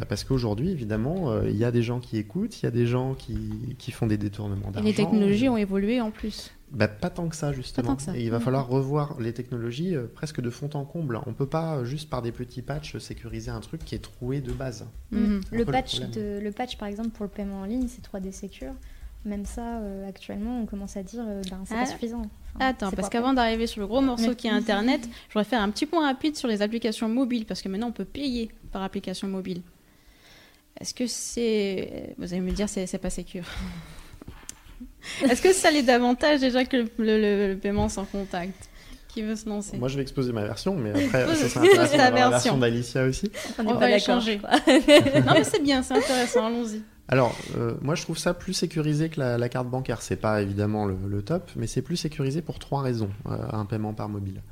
euh, 0.00 0.04
Parce 0.08 0.24
qu'aujourd'hui, 0.24 0.70
évidemment, 0.70 1.30
euh, 1.30 1.48
il 1.48 1.56
y 1.56 1.64
a 1.64 1.70
des 1.70 1.82
gens 1.84 2.00
qui 2.00 2.18
écoutent, 2.18 2.60
il 2.60 2.64
y 2.64 2.68
a 2.68 2.72
des 2.72 2.86
gens 2.86 3.14
qui, 3.14 3.36
qui 3.78 3.92
font 3.92 4.08
des 4.08 4.18
détournements 4.18 4.68
Et 4.70 4.72
d'argent. 4.72 4.88
les 4.88 4.94
technologies 4.94 5.48
ont 5.48 5.56
évolué 5.56 6.00
en 6.00 6.10
plus. 6.10 6.50
Bah, 6.70 6.86
pas 6.88 7.08
tant 7.10 7.28
que 7.28 7.36
ça, 7.36 7.52
justement. 7.52 7.88
tant 7.88 7.96
que 7.96 8.02
ça. 8.02 8.16
Et 8.16 8.22
il 8.24 8.30
va 8.30 8.38
Mhm. 8.38 8.44
falloir 8.44 8.68
revoir 8.68 9.18
les 9.20 9.32
technologies 9.32 9.94
euh, 9.96 10.06
presque 10.06 10.40
de 10.40 10.50
fond 10.50 10.68
en 10.74 10.84
comble. 10.84 11.18
On 11.26 11.32
peut 11.32 11.46
pas, 11.46 11.76
euh, 11.78 11.84
juste 11.84 12.10
par 12.10 12.20
des 12.22 12.32
petits 12.32 12.60
patchs, 12.62 12.98
sécuriser 12.98 13.50
un 13.50 13.60
truc 13.60 13.84
qui 13.84 13.94
est 13.94 13.98
troué 14.02 14.40
de 14.40 14.52
base. 14.52 14.86
Mhm. 15.10 15.40
un 15.52 15.56
Le 15.56 15.64
patch, 15.64 16.00
problème. 16.00 16.10
de, 16.10 16.38
le 16.42 16.52
patch, 16.52 16.76
par 16.76 16.88
exemple, 16.88 17.10
pour 17.10 17.24
le 17.24 17.30
paiement 17.30 17.60
en 17.60 17.64
ligne, 17.64 17.88
c'est 17.88 18.02
3D 18.02 18.32
Secure. 18.32 18.74
Même 19.24 19.44
ça, 19.46 19.78
euh, 19.80 20.08
actuellement, 20.08 20.60
on 20.60 20.66
commence 20.66 20.96
à 20.96 21.02
dire 21.02 21.24
euh, 21.26 21.42
ben, 21.50 21.60
c'est 21.64 21.74
Ah. 21.74 21.80
pas 21.80 21.86
suffisant. 21.86 22.22
Enfin, 22.54 22.66
Attends, 22.66 22.90
parce 22.92 23.08
qu'avant 23.08 23.32
d'arriver 23.34 23.66
sur 23.66 23.80
le 23.80 23.86
gros 23.86 24.00
morceau 24.00 24.34
qui 24.34 24.46
est 24.46 24.50
Internet, 24.50 25.00
je 25.28 25.32
voudrais 25.34 25.44
faire 25.48 25.60
un 25.62 25.70
petit 25.70 25.86
point 25.86 26.06
rapide 26.06 26.36
sur 26.36 26.48
les 26.48 26.62
applications 26.62 27.08
mobiles, 27.08 27.44
parce 27.46 27.60
que 27.62 27.68
maintenant 27.68 27.88
on 27.88 27.92
peut 27.92 28.04
payer 28.04 28.50
par 28.72 28.82
application 28.82 29.26
mobile. 29.28 29.62
Est-ce 30.80 30.94
que 30.94 31.06
c'est... 31.08 32.14
Vous 32.18 32.32
allez 32.32 32.40
me 32.42 32.52
dire, 32.52 32.68
c'est 32.68 32.86
c'est 32.86 32.98
pas 32.98 33.10
sécure. 33.10 33.44
Est-ce 35.30 35.40
que 35.42 35.52
ça 35.52 35.70
l'est 35.70 35.82
davantage 35.82 36.40
déjà 36.40 36.64
que 36.64 36.76
le, 36.76 36.88
le- 36.98 37.48
le 37.48 37.56
paiement 37.56 37.88
sans 37.88 38.04
contact 38.04 38.68
Qui 39.08 39.22
veut 39.22 39.36
se 39.36 39.48
lancer? 39.48 39.76
Moi, 39.78 39.88
je 39.88 39.96
vais 39.96 40.02
exposer 40.02 40.32
ma 40.32 40.44
version, 40.44 40.74
mais 40.76 40.90
après, 40.90 41.26
ça 41.34 41.60
pose 41.60 41.68
intéressant 41.68 41.96
la 41.96 42.10
version. 42.10 42.58
d'Alicia 42.58 43.04
aussi. 43.04 43.30
On 43.58 43.62
n'est 43.62 43.68
On 43.70 43.74
pas 43.74 43.80
va 43.80 43.90
échanger. 43.92 44.34
je 44.34 44.38
crois. 44.38 45.20
Non 45.26 45.32
mais 45.34 45.44
c'est 45.44 45.62
bien, 45.62 45.82
c'est 45.82 45.94
intéressant, 45.94 46.46
allons-y. 46.46 46.82
Alors, 47.10 47.34
euh, 47.56 47.72
moi, 47.80 47.94
je 47.94 48.02
trouve 48.02 48.18
ça 48.18 48.34
plus 48.34 48.52
sécurisé 48.52 49.08
que 49.08 49.18
la, 49.20 49.38
la 49.38 49.48
carte 49.48 49.66
bancaire. 49.68 50.02
C'est 50.02 50.16
pas 50.16 50.42
évidemment 50.42 50.84
le, 50.84 50.94
le 51.08 51.22
top, 51.22 51.50
mais 51.56 51.66
c'est 51.66 51.80
plus 51.80 51.96
sécurisé 51.96 52.42
pour 52.42 52.58
trois 52.58 52.82
raisons, 52.82 53.08
euh, 53.30 53.36
un 53.52 53.64
paiement 53.64 53.94
par 53.94 54.10
mobile. 54.10 54.42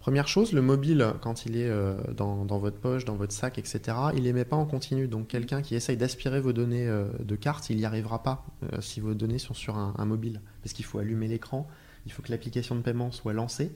Première 0.00 0.28
chose, 0.28 0.54
le 0.54 0.62
mobile, 0.62 1.12
quand 1.20 1.44
il 1.44 1.58
est 1.58 1.68
euh, 1.68 1.94
dans, 2.16 2.46
dans 2.46 2.58
votre 2.58 2.78
poche, 2.78 3.04
dans 3.04 3.16
votre 3.16 3.34
sac, 3.34 3.58
etc., 3.58 3.98
il 4.16 4.26
émet 4.26 4.46
pas 4.46 4.56
en 4.56 4.64
continu. 4.64 5.08
Donc, 5.08 5.28
quelqu'un 5.28 5.60
qui 5.60 5.74
essaye 5.74 5.98
d'aspirer 5.98 6.40
vos 6.40 6.54
données 6.54 6.88
euh, 6.88 7.04
de 7.22 7.36
carte, 7.36 7.68
il 7.68 7.76
n'y 7.76 7.84
arrivera 7.84 8.22
pas 8.22 8.46
euh, 8.62 8.80
si 8.80 9.00
vos 9.00 9.12
données 9.12 9.38
sont 9.38 9.52
sur 9.52 9.76
un, 9.76 9.94
un 9.98 10.06
mobile. 10.06 10.40
Parce 10.62 10.72
qu'il 10.72 10.86
faut 10.86 10.98
allumer 11.00 11.28
l'écran, 11.28 11.68
il 12.06 12.12
faut 12.12 12.22
que 12.22 12.30
l'application 12.30 12.76
de 12.76 12.80
paiement 12.80 13.12
soit 13.12 13.34
lancée 13.34 13.72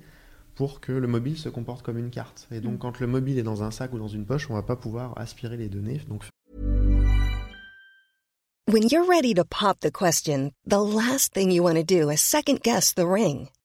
pour 0.55 0.81
que 0.81 0.93
le 0.93 1.07
mobile 1.07 1.37
se 1.37 1.51
comporte 1.51 1.85
comme 1.85 1.99
une 1.99 2.09
carte. 2.09 2.49
Et 2.51 2.61
donc, 2.61 2.79
quand 2.79 3.01
le 3.01 3.07
mobile 3.07 3.39
est 3.39 3.43
dans 3.43 3.63
un 3.63 3.71
sac 3.71 3.93
ou 3.93 3.99
dans 3.99 4.09
une 4.09 4.25
poche, 4.25 4.49
on 4.49 4.55
va 4.55 4.63
pas 4.63 4.77
pouvoir 4.77 5.13
aspirer 5.19 5.59
les 5.59 5.69
données. 5.69 6.01
Donc, 6.09 6.23
When 8.67 8.89
you're 8.91 9.07
ready 9.07 9.35
to 9.35 9.45
pop 9.45 9.81
the 9.81 9.91
question, 9.91 10.53
the 10.67 10.81
last 10.81 11.35
thing 11.35 11.51
you 11.51 11.63
want 11.63 11.75
to 11.75 11.85
do 11.85 12.09
is 12.09 12.23
second 12.23 12.63
guess 12.63 12.95
the 12.95 13.05
ring. 13.07 13.49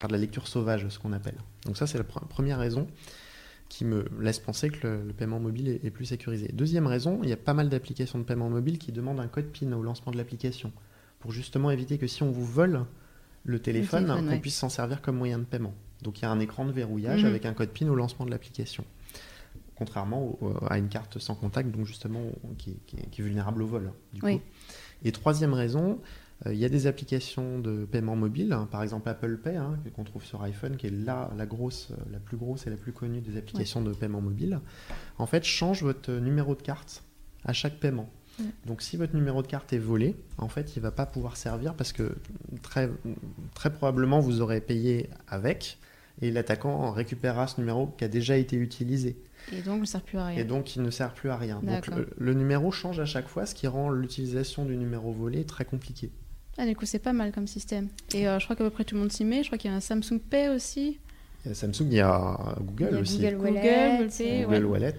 Faire 0.00 0.08
de 0.08 0.14
la 0.14 0.18
lecture 0.18 0.48
sauvage, 0.48 0.88
ce 0.88 0.98
qu'on 0.98 1.12
appelle. 1.12 1.36
Donc, 1.66 1.76
ça, 1.76 1.86
c'est 1.86 1.98
la 1.98 2.04
pr- 2.04 2.26
première 2.26 2.58
raison 2.58 2.86
qui 3.68 3.84
me 3.84 4.06
laisse 4.18 4.38
penser 4.38 4.70
que 4.70 4.86
le, 4.86 5.04
le 5.04 5.12
paiement 5.12 5.38
mobile 5.38 5.68
est, 5.68 5.84
est 5.84 5.90
plus 5.90 6.06
sécurisé. 6.06 6.48
Deuxième 6.54 6.86
raison, 6.86 7.20
il 7.22 7.28
y 7.28 7.32
a 7.32 7.36
pas 7.36 7.52
mal 7.52 7.68
d'applications 7.68 8.18
de 8.18 8.24
paiement 8.24 8.48
mobile 8.48 8.78
qui 8.78 8.92
demandent 8.92 9.20
un 9.20 9.28
code 9.28 9.46
PIN 9.52 9.72
au 9.72 9.82
lancement 9.82 10.10
de 10.10 10.16
l'application 10.16 10.72
pour 11.20 11.32
justement 11.32 11.70
éviter 11.70 11.98
que 11.98 12.06
si 12.06 12.22
on 12.22 12.30
vous 12.30 12.46
vole 12.46 12.86
le 13.44 13.58
téléphone, 13.58 14.04
téléphone, 14.06 14.24
qu'on 14.26 14.32
ouais. 14.32 14.40
puisse 14.40 14.56
s'en 14.56 14.70
servir 14.70 15.02
comme 15.02 15.16
moyen 15.18 15.38
de 15.38 15.44
paiement. 15.44 15.74
Donc 16.02 16.18
il 16.18 16.22
y 16.22 16.24
a 16.24 16.30
un 16.30 16.40
écran 16.40 16.64
de 16.64 16.72
verrouillage 16.72 17.20
Mhm. 17.22 17.28
avec 17.28 17.44
un 17.44 17.52
code 17.52 17.68
PIN 17.68 17.88
au 17.88 17.94
lancement 17.94 18.24
de 18.24 18.30
l'application. 18.30 18.84
Contrairement 19.76 20.36
au- 20.40 20.54
à 20.68 20.78
une 20.78 20.88
carte 20.88 21.18
sans 21.18 21.34
contact, 21.34 21.70
donc 21.70 21.84
justement 21.86 22.22
qui, 22.58 22.76
qui 22.86 22.96
est, 22.96 23.10
qui 23.10 23.20
est 23.20 23.24
vulnérable 23.24 23.62
au 23.62 23.66
vol. 23.66 23.92
Du 24.14 24.20
Oui. 24.22 24.38
coup. 24.38 24.44
Et 25.04 25.12
troisième 25.12 25.52
raison, 25.54 26.00
il 26.46 26.56
y 26.56 26.64
a 26.64 26.68
des 26.68 26.86
applications 26.86 27.58
de 27.58 27.84
paiement 27.84 28.16
mobile, 28.16 28.52
hein, 28.52 28.66
par 28.70 28.82
exemple 28.82 29.08
Apple 29.08 29.36
Pay, 29.36 29.56
hein, 29.56 29.78
qu'on 29.94 30.04
trouve 30.04 30.24
sur 30.24 30.42
iPhone, 30.42 30.76
qui 30.76 30.86
est 30.86 30.90
la, 30.90 31.30
la, 31.36 31.44
grosse, 31.44 31.90
euh, 31.90 31.96
la 32.10 32.18
plus 32.18 32.38
grosse 32.38 32.66
et 32.66 32.70
la 32.70 32.76
plus 32.76 32.92
connue 32.92 33.20
des 33.20 33.36
applications 33.36 33.82
de 33.82 33.92
paiement 33.92 34.22
mobile. 34.22 34.60
En 35.18 35.26
fait, 35.26 35.44
change 35.44 35.82
votre 35.82 36.12
numéro 36.12 36.54
de 36.54 36.62
carte 36.62 37.04
à 37.44 37.52
chaque 37.52 37.78
paiement. 37.78 38.08
Donc 38.64 38.80
si 38.80 38.96
votre 38.96 39.14
numéro 39.14 39.42
de 39.42 39.46
carte 39.46 39.72
est 39.74 39.78
volé, 39.78 40.16
en 40.38 40.48
fait, 40.48 40.74
il 40.76 40.80
va 40.80 40.90
pas 40.90 41.04
pouvoir 41.04 41.36
servir 41.36 41.74
parce 41.74 41.92
que 41.92 42.16
très, 42.62 42.88
très 43.54 43.70
probablement 43.70 44.20
vous 44.20 44.40
aurez 44.40 44.62
payé 44.62 45.10
avec 45.28 45.78
et 46.22 46.30
l'attaquant 46.30 46.90
récupérera 46.90 47.46
ce 47.48 47.60
numéro 47.60 47.88
qui 47.98 48.04
a 48.04 48.08
déjà 48.08 48.38
été 48.38 48.56
utilisé. 48.56 49.22
Et 49.52 49.62
donc, 49.62 49.86
ça 49.86 49.98
ne 49.98 50.00
sert 50.00 50.02
plus 50.02 50.18
à 50.18 50.26
rien. 50.26 50.38
Et 50.38 50.44
donc, 50.44 50.76
il 50.76 50.82
ne 50.82 50.90
sert 50.90 51.12
plus 51.12 51.30
à 51.30 51.36
rien. 51.36 51.60
Donc, 51.62 51.86
le, 51.88 52.08
le 52.16 52.34
numéro 52.34 52.70
change 52.70 53.00
à 53.00 53.06
chaque 53.06 53.28
fois, 53.28 53.46
ce 53.46 53.54
qui 53.54 53.66
rend 53.66 53.90
l'utilisation 53.90 54.64
du 54.64 54.76
numéro 54.76 55.12
volé 55.12 55.44
très 55.44 55.64
compliqué. 55.64 56.10
Ah, 56.58 56.66
du 56.66 56.76
coup, 56.76 56.84
c'est 56.86 56.98
pas 56.98 57.12
mal 57.12 57.32
comme 57.32 57.46
système. 57.46 57.88
Et 58.12 58.28
euh, 58.28 58.38
je 58.38 58.44
crois 58.44 58.56
qu'à 58.56 58.64
peu 58.64 58.70
près 58.70 58.84
tout 58.84 58.94
le 58.94 59.00
monde 59.00 59.12
s'y 59.12 59.24
met. 59.24 59.42
Je 59.42 59.48
crois 59.48 59.58
qu'il 59.58 59.70
y 59.70 59.74
a 59.74 59.76
un 59.76 59.80
Samsung 59.80 60.18
Pay 60.18 60.48
aussi. 60.50 60.98
Il 61.44 61.48
y 61.48 61.52
a 61.52 61.54
Samsung, 61.54 61.86
il 61.86 61.94
y 61.94 62.00
a 62.00 62.54
Google 62.60 62.88
Il 62.90 62.94
y 62.94 62.98
a 62.98 63.00
aussi. 63.00 63.18
Google 63.18 63.36
Google, 63.36 63.48
Wallet. 63.54 63.96
Google 63.98 64.10
Pay, 64.16 64.42
Google 64.42 64.64
ouais. 64.64 64.70
Wallet. 64.70 64.98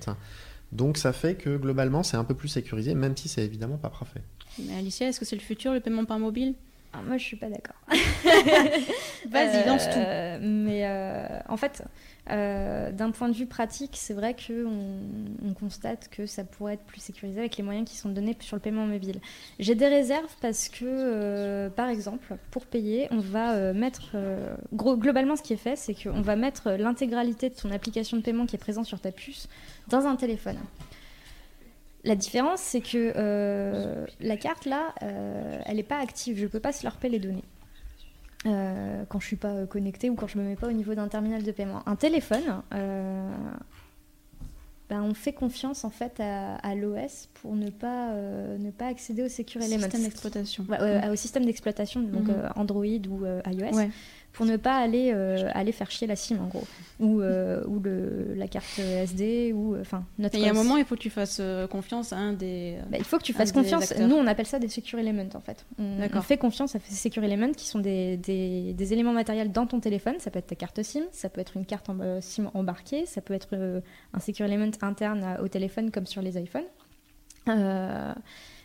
Donc, 0.72 0.98
ça 0.98 1.14
fait 1.14 1.36
que 1.36 1.58
globalement, 1.58 2.02
c'est 2.02 2.18
un 2.18 2.24
peu 2.24 2.34
plus 2.34 2.48
sécurisé, 2.48 2.96
même 2.96 3.16
si 3.16 3.28
c'est 3.28 3.44
évidemment 3.44 3.78
pas 3.78 3.90
parfait. 3.90 4.22
Mais 4.60 4.76
Alicia, 4.76 5.08
est-ce 5.08 5.20
que 5.20 5.26
c'est 5.26 5.36
le 5.36 5.42
futur, 5.42 5.74
le 5.74 5.82
paiement 5.82 6.06
par 6.06 6.18
mobile? 6.20 6.56
Ah, 6.94 7.02
moi, 7.04 7.18
je 7.18 7.24
suis 7.24 7.38
pas 7.38 7.48
d'accord. 7.50 7.78
Vas-y, 9.30 9.66
lance 9.66 9.90
tout. 9.90 9.98
Euh, 9.98 10.40
Mais 10.42 10.86
euh, 10.86 11.40
en 11.48 11.56
fait, 11.56 11.84
euh, 12.30 12.92
d'un 12.92 13.12
point 13.12 13.30
de 13.30 13.34
vue 13.34 13.46
pratique, 13.46 13.92
c'est 13.96 14.14
vrai 14.14 14.36
qu'on 14.36 15.00
on 15.42 15.54
constate 15.54 16.10
que 16.10 16.26
ça 16.26 16.44
pourrait 16.44 16.74
être 16.74 16.84
plus 16.84 17.00
sécurisé 17.02 17.40
avec 17.40 17.56
les 17.56 17.64
moyens 17.64 17.90
qui 17.90 17.96
sont 17.96 18.10
donnés 18.10 18.36
sur 18.42 18.58
le 18.58 18.62
paiement 18.62 18.86
mobile. 18.86 19.22
J'ai 19.60 19.76
des 19.76 19.88
réserves 19.88 20.36
parce 20.42 20.68
que, 20.68 20.84
euh, 20.84 21.70
par 21.70 21.88
exemple, 21.88 22.36
pour 22.52 22.66
payer, 22.66 23.08
on 23.12 23.20
va 23.20 23.54
euh, 23.56 23.74
mettre. 23.74 24.12
euh, 24.16 24.54
gros, 24.74 24.98
globalement, 24.98 25.38
ce 25.38 25.44
qui 25.44 25.54
est 25.54 25.58
fait, 25.58 25.78
c'est 25.78 25.94
qu'on 25.96 26.22
va 26.22 26.36
mettre 26.36 26.72
l'intégralité 26.72 27.50
de 27.50 27.56
ton 27.56 27.72
application 27.72 28.18
de 28.18 28.22
paiement 28.22 28.46
qui 28.46 28.58
est 28.58 28.60
présente 28.60 28.86
sur 28.86 29.00
ta 29.00 29.14
puce 29.14 29.48
dans 29.88 30.06
un 30.08 30.18
téléphone. 30.18 30.58
La 32.04 32.16
différence, 32.16 32.62
c'est 32.62 32.82
que 32.82 33.14
euh, 33.16 34.06
la 34.20 34.38
carte, 34.38 34.66
là, 34.66 34.94
euh, 35.04 35.60
elle 35.66 35.76
n'est 35.76 35.84
pas 35.84 36.00
active. 36.00 36.38
Je 36.38 36.44
ne 36.44 36.48
peux 36.48 36.60
pas 36.60 36.72
slurper 36.72 37.10
les 37.10 37.20
données. 37.20 37.44
Euh, 38.48 39.04
quand 39.08 39.20
je 39.20 39.28
suis 39.28 39.36
pas 39.36 39.68
connectée 39.68 40.10
ou 40.10 40.16
quand 40.16 40.26
je 40.28 40.40
me 40.40 40.44
mets 40.44 40.56
pas 40.56 40.68
au 40.68 40.72
niveau 40.72 40.96
d'un 40.96 41.08
terminal 41.08 41.44
de 41.44 41.52
paiement. 41.52 41.84
Un 41.86 41.96
téléphone, 41.96 42.64
ben, 44.90 45.04
on 45.04 45.14
fait 45.14 45.32
confiance 45.32 45.86
en 45.86 45.90
fait 45.90 46.20
à, 46.20 46.56
à 46.56 46.76
l'OS 46.76 47.30
pour 47.36 47.56
ne 47.56 47.70
pas, 47.70 48.14
ne 48.14 48.72
pas 48.72 48.88
accéder 48.88 49.24
au 49.24 49.30
Secure 49.30 49.62
Element. 49.62 49.84
Système 49.84 50.04
d'exploitation. 50.04 50.66
Ouais, 50.68 50.82
ouais, 50.82 51.10
au 51.10 51.16
système 51.16 51.46
d'exploitation, 51.46 52.02
donc 52.02 52.30
euh, 52.30 52.50
Android 52.56 52.84
ou 52.84 53.26
iOS, 53.48 53.76
Ouais. 53.76 53.90
Pour 54.34 54.46
ne 54.46 54.56
pas 54.56 54.78
aller, 54.78 55.12
euh, 55.14 55.50
aller 55.54 55.72
faire 55.74 55.92
chier 55.92 56.08
la 56.08 56.16
SIM 56.16 56.38
en 56.40 56.48
gros, 56.48 56.64
ou, 57.02 57.20
euh, 57.22 57.64
ou 57.68 57.80
le, 57.80 58.34
la 58.36 58.48
carte 58.48 58.80
SD, 58.80 59.52
ou 59.54 59.76
euh, 59.76 59.82
enfin 59.82 60.06
notre. 60.18 60.36
Il 60.38 60.42
y 60.42 60.48
a 60.48 60.52
un 60.52 60.54
moment, 60.54 60.78
il 60.78 60.86
faut 60.86 60.96
que 60.96 61.02
tu 61.02 61.10
fasses 61.10 61.42
confiance 61.70 62.14
à 62.14 62.18
un 62.18 62.34
des. 62.34 62.78
Bah, 62.90 62.98
il 62.98 63.04
faut 63.04 63.18
que 63.18 63.24
tu 63.24 63.34
fasses 63.34 63.52
confiance. 63.52 63.94
Nous, 64.00 64.16
on 64.16 64.26
appelle 64.28 64.46
ça 64.46 64.58
des 64.60 64.70
secure 64.70 65.00
elements 65.00 65.28
en 65.36 65.42
fait. 65.42 65.66
On, 65.80 66.22
fait 66.22 66.38
confiance 66.38 66.76
à 66.76 66.80
ces 66.80 66.96
secure 66.96 67.24
elements 67.24 67.52
qui 67.52 67.66
sont 67.68 67.80
des, 67.80 68.16
des, 68.18 68.74
des 68.74 68.94
éléments 68.94 69.12
matériels 69.14 69.52
dans 69.52 69.66
ton 69.68 69.80
téléphone. 69.80 70.16
Ça 70.20 70.32
peut 70.32 70.40
être 70.40 70.48
ta 70.48 70.56
carte 70.56 70.82
SIM, 70.82 71.04
ça 71.12 71.28
peut 71.30 71.42
être 71.42 71.58
une 71.58 71.66
carte 71.66 71.90
en- 71.90 72.22
SIM 72.22 72.50
embarquée, 72.54 73.06
ça 73.06 73.20
peut 73.22 73.34
être 73.34 73.82
un 74.14 74.20
secure 74.20 74.46
element 74.46 74.72
interne 74.82 75.24
à- 75.24 75.42
au 75.42 75.48
téléphone 75.50 75.92
comme 75.92 76.06
sur 76.06 76.22
les 76.22 76.38
iPhones. 76.40 76.64
Euh, 77.50 78.14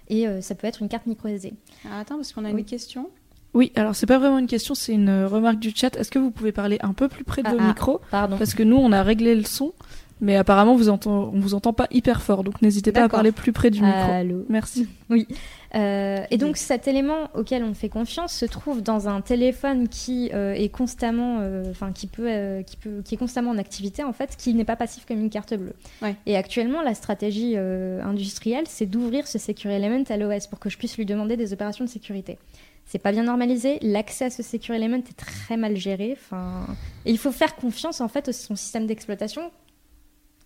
et 0.09 0.27
ça 0.43 0.55
peut 0.55 0.67
être 0.69 0.83
une 0.83 0.89
carte 0.89 1.07
micro 1.07 1.27
SD. 1.29 1.55
Ah, 1.91 2.01
attends, 2.01 2.17
parce 2.17 2.33
qu'on 2.33 2.45
a 2.45 2.53
Oui. 2.53 2.61
une 2.61 2.65
question. 2.65 3.11
Oui, 3.57 3.73
alors 3.75 3.97
c'est 3.97 4.05
pas 4.05 4.19
vraiment 4.19 4.39
une 4.39 4.47
question, 4.47 4.75
c'est 4.75 4.93
une 4.93 5.09
euh, 5.09 5.27
remarque 5.27 5.59
du 5.59 5.73
chat. 5.75 5.97
Est-ce 5.97 6.11
que 6.11 6.19
vous 6.19 6.31
pouvez 6.31 6.53
parler 6.53 6.77
un 6.83 6.93
peu 6.93 7.09
plus 7.09 7.25
près 7.25 7.43
de 7.43 7.49
Ah, 7.49 7.53
vos 7.53 7.59
ah. 7.59 7.69
micros? 7.69 8.01
Pardon. 8.11 8.37
Parce 8.37 8.53
que 8.53 8.63
nous, 8.63 8.77
on 8.77 8.93
a 8.93 9.03
réglé 9.03 9.35
le 9.35 9.45
son, 9.45 9.73
mais 10.21 10.37
apparemment, 10.37 10.77
vous 10.77 10.91
entend... 10.91 11.31
on 11.33 11.41
vous 11.41 11.55
entend 11.55 11.73
pas 11.73 11.87
hyper 11.91 12.21
fort, 12.21 12.45
donc 12.45 12.61
n'hésitez 12.61 12.93
pas 12.93 13.05
à 13.05 13.09
parler 13.09 13.33
plus 13.33 13.53
près 13.53 13.71
du 13.71 13.81
micro. 13.81 14.13
Allô. 14.13 14.45
Merci. 14.49 14.89
Euh, 15.75 16.25
et 16.31 16.39
donc 16.39 16.57
cet 16.57 16.89
élément 16.89 17.29
auquel 17.35 17.63
on 17.63 17.75
fait 17.75 17.91
confiance 17.91 18.33
se 18.33 18.47
trouve 18.47 18.83
dans 18.83 19.09
un 19.09 19.21
téléphone 19.21 19.89
qui 19.89 20.31
euh, 20.33 20.55
est 20.55 20.71
constamment, 20.71 21.39
euh, 21.41 21.71
enfin 21.71 21.93
qui 21.93 22.07
peut, 22.07 22.63
qui 22.67 22.77
peut, 22.77 23.03
qui 23.05 23.17
est 23.17 23.19
constamment 23.19 23.51
en 23.51 23.59
activité 23.59 24.03
en 24.03 24.15
fait, 24.15 24.37
qui 24.39 24.55
n'est 24.55 24.65
pas 24.65 24.77
passif 24.77 25.05
comme 25.05 25.19
une 25.19 25.29
carte 25.29 25.53
bleue. 25.53 25.75
Ouais. 26.01 26.15
Et 26.25 26.37
actuellement, 26.37 26.81
la 26.83 26.95
stratégie 26.95 27.59
industrielle, 27.59 28.65
c'est 28.69 28.87
d'ouvrir 28.87 29.27
ce 29.27 29.39
Secure 29.39 29.73
Element 29.73 30.05
à 30.09 30.17
l'OS 30.17 30.47
pour 30.47 30.61
que 30.61 30.71
je 30.71 30.79
puisse 30.79 30.97
lui 30.97 31.05
demander 31.05 31.37
des 31.37 31.53
opérations 31.53 31.85
de 31.85 31.91
sécurité. 31.91 32.39
C'est 32.87 33.01
pas 33.01 33.11
bien 33.13 33.25
normalisé. 33.25 33.79
L'accès 33.83 34.27
à 34.27 34.31
ce 34.31 34.43
Secure 34.43 34.77
Element 34.77 34.99
est 34.99 35.17
très 35.17 35.57
mal 35.57 35.77
géré. 35.77 36.17
Enfin, 36.17 36.67
et 37.05 37.11
il 37.11 37.19
faut 37.19 37.33
faire 37.33 37.57
confiance 37.57 38.01
en 38.01 38.09
fait 38.09 38.29
à 38.29 38.33
son 38.33 38.55
système 38.55 38.87
d'exploitation, 38.87 39.51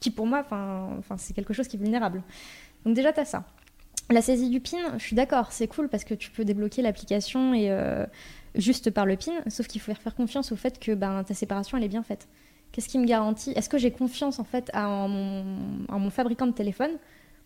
qui 0.01 0.11
pour 0.11 0.27
moi, 0.27 0.41
enfin, 0.41 1.17
c'est 1.19 1.35
quelque 1.35 1.53
chose 1.53 1.69
qui 1.69 1.77
est 1.77 1.81
vulnérable. 1.81 2.23
Donc 2.85 2.95
déjà, 2.95 3.13
t'as 3.13 3.27
ça. 3.27 3.45
La 4.09 4.23
saisie 4.23 4.49
du 4.49 4.61
PIN, 4.61 4.99
je 4.99 5.05
suis 5.05 5.15
d'accord, 5.15 5.53
c'est 5.53 5.69
cool 5.69 5.89
parce 5.89 6.03
que 6.03 6.15
tu 6.15 6.31
peux 6.31 6.45
débloquer 6.45 6.83
l'application 6.83 7.55
et 7.55 7.71
euh, 7.71 8.07
juste 8.57 8.91
par 8.91 9.07
le 9.07 9.17
PIN, 9.17 9.33
sauf 9.49 9.69
qu'il 9.69 9.81
faut 9.81 9.95
faire 9.95 10.17
confiance 10.17 10.51
au 10.51 10.57
fait 10.57 10.81
que 10.81 10.93
ben, 10.93 11.23
ta 11.23 11.35
séparation 11.35 11.79
elle 11.79 11.85
est 11.85 11.89
bien 11.89 12.03
faite. 12.03 12.27
Qu'est-ce 12.73 12.89
qui 12.89 12.99
me 12.99 13.07
garantit? 13.07 13.53
Est-ce 13.53 13.69
que 13.69 13.79
j'ai 13.79 13.91
confiance 13.91 14.39
en 14.39 14.45
fait 14.45 14.71
à 14.73 15.07
mon 15.07 16.11
fabricant 16.11 16.47
de 16.47 16.53
téléphone? 16.53 16.91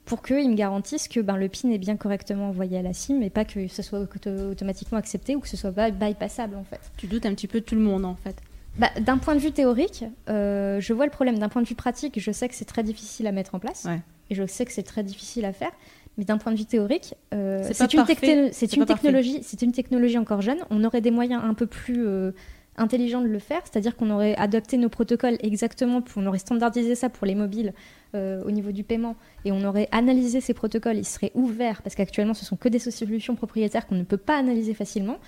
Pour 0.04 0.22
qu'il 0.22 0.50
me 0.50 0.54
garantisse 0.54 1.08
que 1.08 1.20
ben, 1.20 1.36
le 1.36 1.48
PIN 1.48 1.70
est 1.70 1.78
bien 1.78 1.96
correctement 1.96 2.48
envoyé 2.50 2.78
à 2.78 2.82
la 2.82 2.92
SIM 2.92 3.20
et 3.22 3.30
pas 3.30 3.44
que 3.44 3.68
ce 3.68 3.82
soit 3.82 4.00
auto- 4.00 4.50
automatiquement 4.50 4.98
accepté 4.98 5.34
ou 5.34 5.40
que 5.40 5.48
ce 5.48 5.56
soit 5.56 5.70
by- 5.70 5.92
bypassable 5.92 6.56
en 6.56 6.64
fait 6.64 6.80
Tu 6.98 7.06
doutes 7.06 7.24
un 7.26 7.34
petit 7.34 7.46
peu 7.48 7.60
de 7.60 7.64
tout 7.64 7.74
le 7.74 7.80
monde, 7.80 8.04
en 8.04 8.14
fait. 8.14 8.36
bah, 8.78 8.90
D'un 9.00 9.16
point 9.18 9.34
de 9.34 9.40
vue 9.40 9.52
théorique, 9.52 10.04
euh, 10.28 10.78
je 10.80 10.92
vois 10.92 11.06
le 11.06 11.10
problème. 11.10 11.38
D'un 11.38 11.48
point 11.48 11.62
de 11.62 11.66
vue 11.66 11.74
pratique, 11.74 12.20
je 12.20 12.30
sais 12.32 12.48
que 12.48 12.54
c'est 12.54 12.66
très 12.66 12.82
difficile 12.82 13.26
à 13.26 13.32
mettre 13.32 13.54
en 13.54 13.58
place 13.58 13.84
Ouais. 13.86 14.00
et 14.30 14.34
je 14.34 14.46
sais 14.46 14.66
que 14.66 14.72
c'est 14.72 14.82
très 14.82 15.02
difficile 15.02 15.44
à 15.46 15.52
faire. 15.54 15.70
Mais 16.18 16.24
d'un 16.24 16.38
point 16.38 16.52
de 16.52 16.58
vue 16.58 16.64
théorique, 16.66 17.14
euh, 17.32 17.62
une, 17.92 18.50
une 18.80 18.86
technologie, 18.86 19.40
c'est 19.42 19.62
une 19.62 19.72
technologie 19.72 20.18
encore 20.18 20.42
jeune. 20.42 20.58
On 20.70 20.84
aurait 20.84 21.00
des 21.00 21.10
moyens 21.10 21.42
un 21.44 21.54
peu 21.54 21.66
plus 21.66 22.06
euh, 22.06 22.30
intelligents 22.76 23.20
de 23.22 23.26
le 23.26 23.38
faire, 23.40 23.62
c'est-à-dire 23.64 23.96
qu'on 23.96 24.10
aurait 24.10 24.36
adapté 24.36 24.76
nos 24.76 24.88
protocoles 24.88 25.38
exactement, 25.40 26.02
pour, 26.02 26.22
on 26.22 26.26
aurait 26.26 26.38
standardisé 26.38 26.94
ça 26.94 27.08
pour 27.08 27.26
les 27.26 27.34
mobiles 27.34 27.72
euh, 28.14 28.42
au 28.44 28.50
niveau 28.50 28.72
du 28.72 28.84
paiement, 28.84 29.16
et 29.44 29.52
on 29.52 29.64
aurait 29.64 29.88
analysé 29.92 30.40
ces 30.40 30.54
protocoles. 30.54 30.96
Ils 30.96 31.04
seraient 31.04 31.32
ouverts 31.34 31.82
parce 31.82 31.94
qu'actuellement, 31.94 32.34
ce 32.34 32.44
sont 32.44 32.56
que 32.56 32.68
des 32.68 32.78
solutions 32.78 33.34
propriétaires 33.34 33.86
qu'on 33.86 33.94
ne 33.94 34.04
peut 34.04 34.16
pas 34.16 34.38
analyser 34.38 34.74
facilement. 34.74 35.18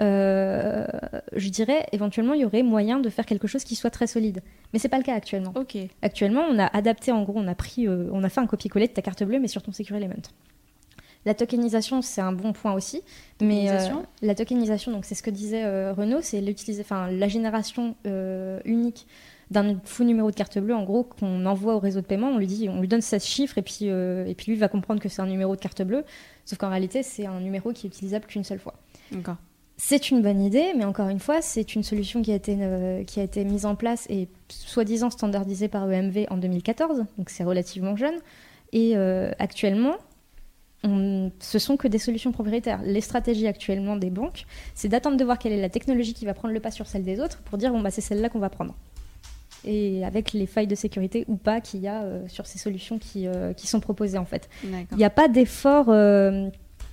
Euh, 0.00 0.86
je 1.34 1.48
dirais 1.48 1.86
éventuellement, 1.92 2.34
il 2.34 2.42
y 2.42 2.44
aurait 2.44 2.62
moyen 2.62 3.00
de 3.00 3.08
faire 3.08 3.26
quelque 3.26 3.46
chose 3.46 3.64
qui 3.64 3.74
soit 3.74 3.90
très 3.90 4.06
solide. 4.06 4.42
Mais 4.72 4.78
c'est 4.78 4.88
pas 4.88 4.98
le 4.98 5.04
cas 5.04 5.14
actuellement. 5.14 5.52
Ok. 5.56 5.76
Actuellement, 6.02 6.44
on 6.50 6.58
a 6.58 6.66
adapté, 6.66 7.12
en 7.12 7.22
gros, 7.22 7.34
on 7.36 7.48
a 7.48 7.54
pris, 7.54 7.86
euh, 7.86 8.08
on 8.12 8.24
a 8.24 8.28
fait 8.28 8.40
un 8.40 8.46
copier-coller 8.46 8.88
de 8.88 8.92
ta 8.92 9.02
carte 9.02 9.22
bleue, 9.24 9.38
mais 9.38 9.48
sur 9.48 9.62
ton 9.62 9.72
Secure 9.72 9.96
Element. 9.96 10.14
La 11.26 11.34
tokenisation, 11.34 12.02
c'est 12.02 12.20
un 12.20 12.30
bon 12.30 12.52
point 12.52 12.72
aussi. 12.72 13.02
Mais 13.42 13.68
euh, 13.68 13.78
la 14.22 14.36
tokenisation, 14.36 14.92
donc 14.92 15.04
c'est 15.04 15.16
ce 15.16 15.24
que 15.24 15.30
disait 15.30 15.64
euh, 15.64 15.92
Renaud, 15.92 16.20
c'est 16.22 16.40
l'utiliser, 16.40 16.82
enfin 16.82 17.10
la 17.10 17.26
génération 17.26 17.96
euh, 18.06 18.60
unique 18.64 19.08
d'un 19.50 19.78
faux 19.84 20.04
numéro 20.04 20.30
de 20.30 20.34
carte 20.36 20.58
bleue, 20.58 20.74
en 20.74 20.82
gros, 20.82 21.04
qu'on 21.04 21.46
envoie 21.46 21.76
au 21.76 21.78
réseau 21.78 22.00
de 22.00 22.06
paiement. 22.06 22.28
On 22.30 22.38
lui 22.38 22.46
dit, 22.48 22.68
on 22.68 22.80
lui 22.80 22.88
donne 22.88 23.00
16 23.00 23.24
chiffres 23.24 23.58
et 23.58 23.62
puis 23.62 23.80
euh, 23.82 24.26
et 24.26 24.34
puis 24.34 24.50
lui 24.52 24.58
va 24.58 24.68
comprendre 24.68 25.00
que 25.00 25.08
c'est 25.08 25.22
un 25.22 25.26
numéro 25.26 25.54
de 25.54 25.60
carte 25.60 25.82
bleue. 25.82 26.04
Sauf 26.44 26.58
qu'en 26.58 26.68
réalité, 26.70 27.02
c'est 27.02 27.26
un 27.26 27.40
numéro 27.40 27.72
qui 27.72 27.86
est 27.86 27.90
utilisable 27.90 28.26
qu'une 28.26 28.44
seule 28.44 28.58
fois. 28.58 28.74
D'accord. 29.12 29.36
C'est 29.78 30.10
une 30.10 30.22
bonne 30.22 30.40
idée, 30.40 30.72
mais 30.76 30.84
encore 30.84 31.08
une 31.10 31.20
fois, 31.20 31.42
c'est 31.42 31.74
une 31.74 31.82
solution 31.82 32.22
qui 32.22 32.32
a 32.32 32.34
été, 32.34 32.56
euh, 32.60 33.04
qui 33.04 33.20
a 33.20 33.22
été 33.22 33.44
mise 33.44 33.66
en 33.66 33.74
place 33.76 34.06
et 34.08 34.26
soi-disant 34.48 35.10
standardisée 35.10 35.68
par 35.68 35.90
EMV 35.92 36.26
en 36.30 36.38
2014, 36.38 37.04
donc 37.18 37.28
c'est 37.28 37.44
relativement 37.44 37.94
jeune. 37.94 38.14
Et 38.72 38.96
euh, 38.96 39.30
actuellement, 39.38 39.96
on- 40.82 41.30
ce 41.40 41.58
sont 41.58 41.76
que 41.76 41.88
des 41.88 41.98
solutions 41.98 42.32
propriétaires. 42.32 42.80
Les 42.84 43.00
stratégies 43.02 43.46
actuellement 43.46 43.96
des 43.96 44.10
banques, 44.10 44.44
c'est 44.74 44.88
d'attendre 44.88 45.16
de 45.18 45.24
voir 45.24 45.38
quelle 45.38 45.52
est 45.52 45.60
la 45.60 45.68
technologie 45.68 46.14
qui 46.14 46.24
va 46.24 46.32
prendre 46.34 46.54
le 46.54 46.60
pas 46.60 46.70
sur 46.70 46.86
celle 46.86 47.04
des 47.04 47.20
autres 47.20 47.42
pour 47.42 47.58
dire 47.58 47.70
bon 47.72 47.80
bah 47.80 47.90
c'est 47.90 48.00
celle-là 48.00 48.28
qu'on 48.28 48.38
va 48.38 48.50
prendre. 48.50 48.74
Et 49.64 50.04
avec 50.04 50.32
les 50.32 50.46
failles 50.46 50.66
de 50.66 50.74
sécurité 50.74 51.24
ou 51.28 51.36
pas 51.36 51.60
qu'il 51.60 51.80
y 51.80 51.88
a 51.88 52.02
euh, 52.02 52.26
sur 52.28 52.46
ces 52.46 52.58
solutions 52.58 52.98
qui, 52.98 53.26
euh, 53.26 53.52
qui 53.52 53.66
sont 53.66 53.80
proposées 53.80 54.18
en 54.18 54.24
fait. 54.24 54.48
Il 54.62 54.96
n'y 54.96 55.04
a 55.04 55.10
pas 55.10 55.28
d'effort 55.28 55.86
euh, 55.88 56.48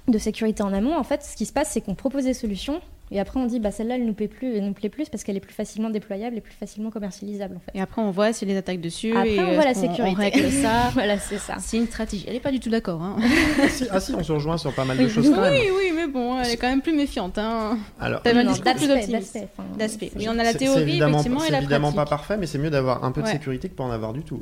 de 0.08 0.18
sécurité 0.18 0.64
en 0.64 0.74
amont. 0.74 0.98
En 0.98 1.04
fait, 1.04 1.24
ce 1.24 1.36
qui 1.36 1.46
se 1.46 1.54
passe, 1.54 1.72
c'est 1.72 1.82
qu'on 1.82 1.96
propose 1.96 2.24
des 2.24 2.34
solutions 2.34 2.82
et 3.12 3.20
après 3.20 3.40
on 3.40 3.46
dit 3.46 3.60
bah 3.60 3.72
celle-là 3.72 3.96
elle 3.96 4.06
nous 4.06 4.14
plaît 4.14 4.28
plus, 4.28 4.56
elle 4.56 4.66
nous 4.66 4.74
plaît 4.74 4.90
plus 4.90 5.10
parce 5.10 5.24
qu'elle 5.24 5.38
est 5.38 5.42
plus 5.42 5.54
facilement 5.54 5.90
déployable 5.90 6.38
et 6.38 6.42
plus 6.42 6.54
facilement 6.54 6.90
commercialisable 6.90 7.58
en 7.58 7.60
fait. 7.60 7.78
Et 7.78 7.82
après, 7.82 8.02
on 8.02 8.12
voit 8.12 8.34
s'il 8.34 8.48
y 8.48 8.52
a 8.52 8.54
des 8.56 8.60
attaques 8.60 8.82
dessus. 8.82 9.12
Après 9.12 9.34
et 9.36 9.40
on 9.40 9.54
voit 9.54 9.66
la 9.66 9.74
qu'on- 9.74 9.82
sécurité. 9.82 10.16
On 10.18 10.20
règle 10.20 10.52
ça. 10.52 10.90
voilà, 10.94 11.20
c'est 11.20 11.38
ça. 11.38 11.56
C'est 11.60 11.78
une 11.78 11.88
stratégie. 11.88 12.26
Elle 12.28 12.36
est 12.36 12.40
pas 12.40 12.52
du 12.52 12.60
tout 12.60 12.70
d'accord. 12.70 13.02
Hein. 13.02 13.18
Ah 13.62 13.68
si, 13.70 13.86
ah 13.92 14.00
si, 14.00 14.14
on 14.16 14.24
se 14.24 14.32
rejoint 14.32 14.58
sur 14.58 14.74
pas 14.74 14.86
mal 14.86 14.98
de 14.98 15.04
Oui. 15.04 15.10
choses 15.10 15.30
quand 15.30 15.42
même. 15.42 15.54
Oui, 15.54 15.68
oui, 15.76 15.92
mais 15.96 16.08
bon, 16.08 16.40
elle 16.40 16.50
est 16.52 16.58
quand 16.58 16.70
même 16.70 16.82
plus 16.82 16.96
méfiante. 16.96 17.38
Hein. 17.38 17.78
Alors, 18.00 18.22
d'aspect, 18.24 19.48
d'aspect, 19.78 20.12
Oui, 20.16 20.28
on 20.30 20.40
a 20.40 20.44
la 20.44 20.54
théorie, 20.54 20.82
évidemment, 20.82 21.20
effectivement, 21.20 21.44
et 21.46 21.52
la 21.52 21.58
évidemment 21.60 21.92
pas 21.92 22.06
parfait, 22.06 22.38
mais 22.38 22.48
c'est 22.48 22.58
mieux 22.58 22.70
d'avoir 22.70 23.04
un 23.04 23.12
peu 23.12 23.22
de 23.22 23.28
Ouais. 23.28 23.34
sécurité 23.34 23.70
que 23.70 23.76
pas 23.76 23.84
en 23.84 23.92
avoir 23.92 24.14
du 24.14 24.24
tout. 24.24 24.40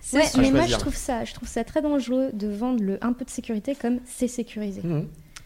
C'est 0.00 0.18
Ouais, 0.18 0.26
sûr. 0.26 0.40
mais 0.40 0.50
moi 0.52 0.66
je 0.66 0.76
trouve 0.76 0.94
ça, 0.94 1.24
je 1.24 1.34
trouve 1.34 1.48
ça 1.48 1.64
très 1.64 1.82
dangereux 1.82 2.30
de 2.32 2.46
vendre 2.48 2.80
le 2.82 2.96
un 3.04 3.12
peu 3.12 3.24
de 3.24 3.30
sécurité 3.30 3.74
comme 3.74 3.98
c'est 4.04 4.28
sécurisé. 4.28 4.80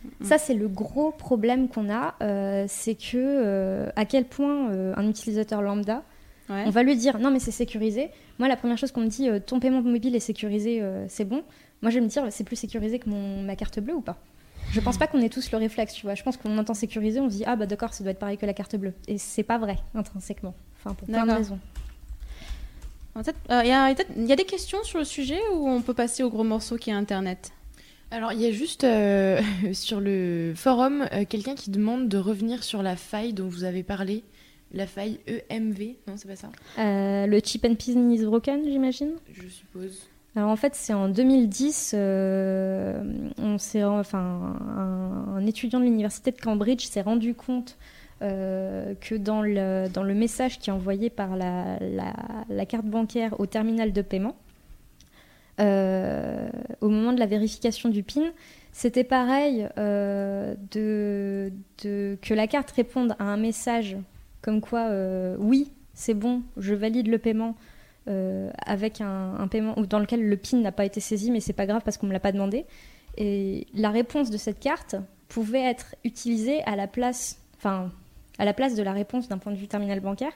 Mhm. 0.05 0.27
Ça 0.27 0.39
c'est 0.39 0.55
le 0.55 0.67
gros 0.69 1.11
problème 1.13 1.69
qu'on 1.69 1.91
a, 1.93 2.15
euh, 2.23 2.65
c'est 2.69 2.95
que 2.95 3.17
euh, 3.17 3.91
à 3.97 4.05
quel 4.07 4.25
point 4.25 4.71
euh, 4.71 4.95
un 4.97 5.09
utilisateur 5.09 5.61
lambda, 5.63 6.03
Ouais. 6.49 6.65
on 6.67 6.71
va 6.71 6.83
lui 6.83 6.97
dire 6.97 7.19
non 7.21 7.31
mais 7.31 7.39
c'est 7.39 7.51
sécurisé. 7.53 8.11
Moi 8.41 8.49
la 8.49 8.57
première 8.57 8.77
chose 8.77 8.91
qu'on 8.91 9.03
me 9.03 9.07
dit 9.07 9.29
ton 9.47 9.61
paiement 9.61 9.83
mobile 9.83 10.17
est 10.17 10.21
sécurisé, 10.21 10.83
c'est 11.09 11.25
bon. 11.25 11.45
Moi 11.81 11.91
je 11.91 11.97
vais 11.99 12.01
me 12.01 12.09
dire 12.09 12.27
c'est 12.31 12.43
plus 12.43 12.57
sécurisé 12.57 12.99
que 12.99 13.09
mon, 13.09 13.43
ma 13.43 13.55
carte 13.55 13.79
bleue 13.79 13.95
ou 13.95 14.01
pas? 14.01 14.17
Je 14.73 14.81
pense 14.81 14.99
pas 14.99 15.07
qu'on 15.07 15.21
ait 15.21 15.29
tous 15.29 15.53
le 15.53 15.59
réflexe, 15.59 15.95
tu 15.95 16.07
vois. 16.07 16.15
Je 16.17 16.23
pense 16.25 16.37
qu'on 16.37 16.59
entend 16.59 16.75
sécurisé, 16.75 17.21
on 17.21 17.31
se 17.31 17.37
dit 17.37 17.45
ah 17.47 17.55
bah 17.55 17.67
d'accord 17.67 17.95
ça 17.95 18.03
doit 18.03 18.11
être 18.11 18.19
pareil 18.19 18.37
que 18.37 18.47
la 18.47 18.53
carte 18.55 18.75
bleue. 18.77 18.95
Et 19.07 19.17
c'est 19.19 19.43
pas 19.45 19.59
vrai 19.59 19.77
intrinsèquement. 19.95 20.55
Enfin 20.85 20.95
pour 20.95 21.07
plein 21.07 21.25
de 21.25 21.31
raisons. 21.33 21.59
En 23.15 23.23
fait, 23.23 23.35
Il 23.49 23.67
y, 23.67 24.29
y 24.29 24.33
a 24.33 24.37
des 24.37 24.45
questions 24.45 24.83
sur 24.83 24.99
le 24.99 25.05
sujet 25.05 25.39
ou 25.55 25.69
on 25.69 25.83
peut 25.83 25.95
passer 25.95 26.23
au 26.23 26.31
gros 26.31 26.45
morceau 26.45 26.77
qui 26.77 26.91
est 26.91 26.95
Internet? 26.95 27.53
Alors, 28.11 28.33
il 28.33 28.41
y 28.41 28.47
a 28.47 28.51
juste 28.51 28.85
euh, 28.85 29.41
sur 29.73 30.01
le 30.01 30.53
forum 30.57 31.07
euh, 31.13 31.25
quelqu'un 31.29 31.55
qui 31.55 31.71
demande 31.71 32.09
de 32.09 32.19
revenir 32.19 32.65
sur 32.65 32.83
la 32.83 32.97
faille 32.97 33.33
dont 33.33 33.49
vous 33.49 33.65
avez 33.65 33.83
parlé. 33.83 34.25
La 34.73 34.87
faille 34.87 35.19
EMV, 35.27 35.97
non, 36.07 36.15
c'est 36.17 36.29
pas 36.29 36.37
ça? 36.37 36.49
Euh, 36.79 37.27
le 37.27 37.41
chip 37.41 37.65
and 37.65 37.75
pin 37.75 38.09
is 38.11 38.25
broken, 38.25 38.61
j'imagine? 38.65 39.13
Je 39.33 39.49
suppose. 39.49 40.07
Alors 40.37 40.49
en 40.51 40.55
fait, 40.55 40.77
c'est 40.77 40.93
en 40.95 41.09
2010, 41.09 41.93
euh, 41.95 43.03
on 43.39 43.59
s'est, 43.59 43.83
enfin, 43.83 44.57
un, 44.77 45.35
un 45.37 45.47
étudiant 45.47 45.81
de 45.81 45.85
l'université 45.87 46.31
de 46.31 46.41
Cambridge 46.41 46.85
s'est 46.85 47.01
rendu 47.01 47.35
compte 47.35 47.79
euh, 48.23 48.95
que 49.01 49.17
dans 49.17 49.43
le, 49.43 49.89
dans 49.93 50.05
le 50.05 50.15
message 50.15 50.61
qui 50.61 50.71
est 50.71 50.73
envoyé 50.73 51.11
par 51.11 51.35
la, 51.37 51.79
la- 51.81 52.15
la 52.49 52.65
carte 52.67 52.87
bancaire 52.87 53.41
au 53.41 53.47
terminal 53.47 53.93
de 53.93 54.03
paiement, 54.03 54.37
au 55.61 56.89
moment 56.89 57.13
de 57.13 57.19
la 57.19 57.27
vérification 57.27 57.89
du 57.89 58.03
PIN, 58.03 58.31
c'était 58.73 59.05
pareil 59.05 59.69
euh, 59.79 60.55
que 60.73 62.35
la 62.35 62.47
carte 62.47 62.71
réponde 62.71 63.15
à 63.19 63.25
un 63.25 63.37
message 63.37 63.97
comme 64.43 64.61
quoi 64.61 64.89
euh, 64.89 65.37
oui, 65.39 65.71
c'est 65.95 66.15
bon, 66.15 66.43
je 66.57 66.75
valide 66.75 67.09
le 67.09 67.19
paiement 67.19 67.57
euh, 68.09 68.51
avec 68.65 69.01
un, 69.01 69.35
un 69.39 69.49
paiement 69.49 69.79
ou 69.79 69.87
dans 69.87 69.99
lequel 69.99 70.27
le 70.27 70.37
PIN 70.37 70.59
n'a 70.59 70.73
pas 70.73 70.85
été 70.85 71.01
saisi, 71.01 71.31
mais 71.31 71.41
c'est 71.41 71.53
pas 71.53 71.67
grave 71.67 71.83
parce 71.85 71.99
qu'on 71.99 72.07
me 72.07 72.13
l'a 72.13 72.21
pas 72.21 72.33
demandé. 72.33 72.65
Et 73.17 73.67
la 73.75 73.91
réponse 73.91 74.31
de 74.31 74.37
cette 74.37 74.61
carte 74.61 74.97
pouvait 75.29 75.63
être 75.63 75.95
utilisée 76.05 76.63
à 76.65 76.77
la 76.77 76.87
place, 76.87 77.41
enfin, 77.59 77.91
à 78.39 78.45
la 78.45 78.55
place 78.55 78.75
de 78.75 78.83
la 78.83 78.93
réponse 78.93 79.29
d'un 79.29 79.39
point 79.39 79.53
de 79.53 79.59
vue 79.59 79.69
terminal 79.69 80.01
bancaire, 80.01 80.33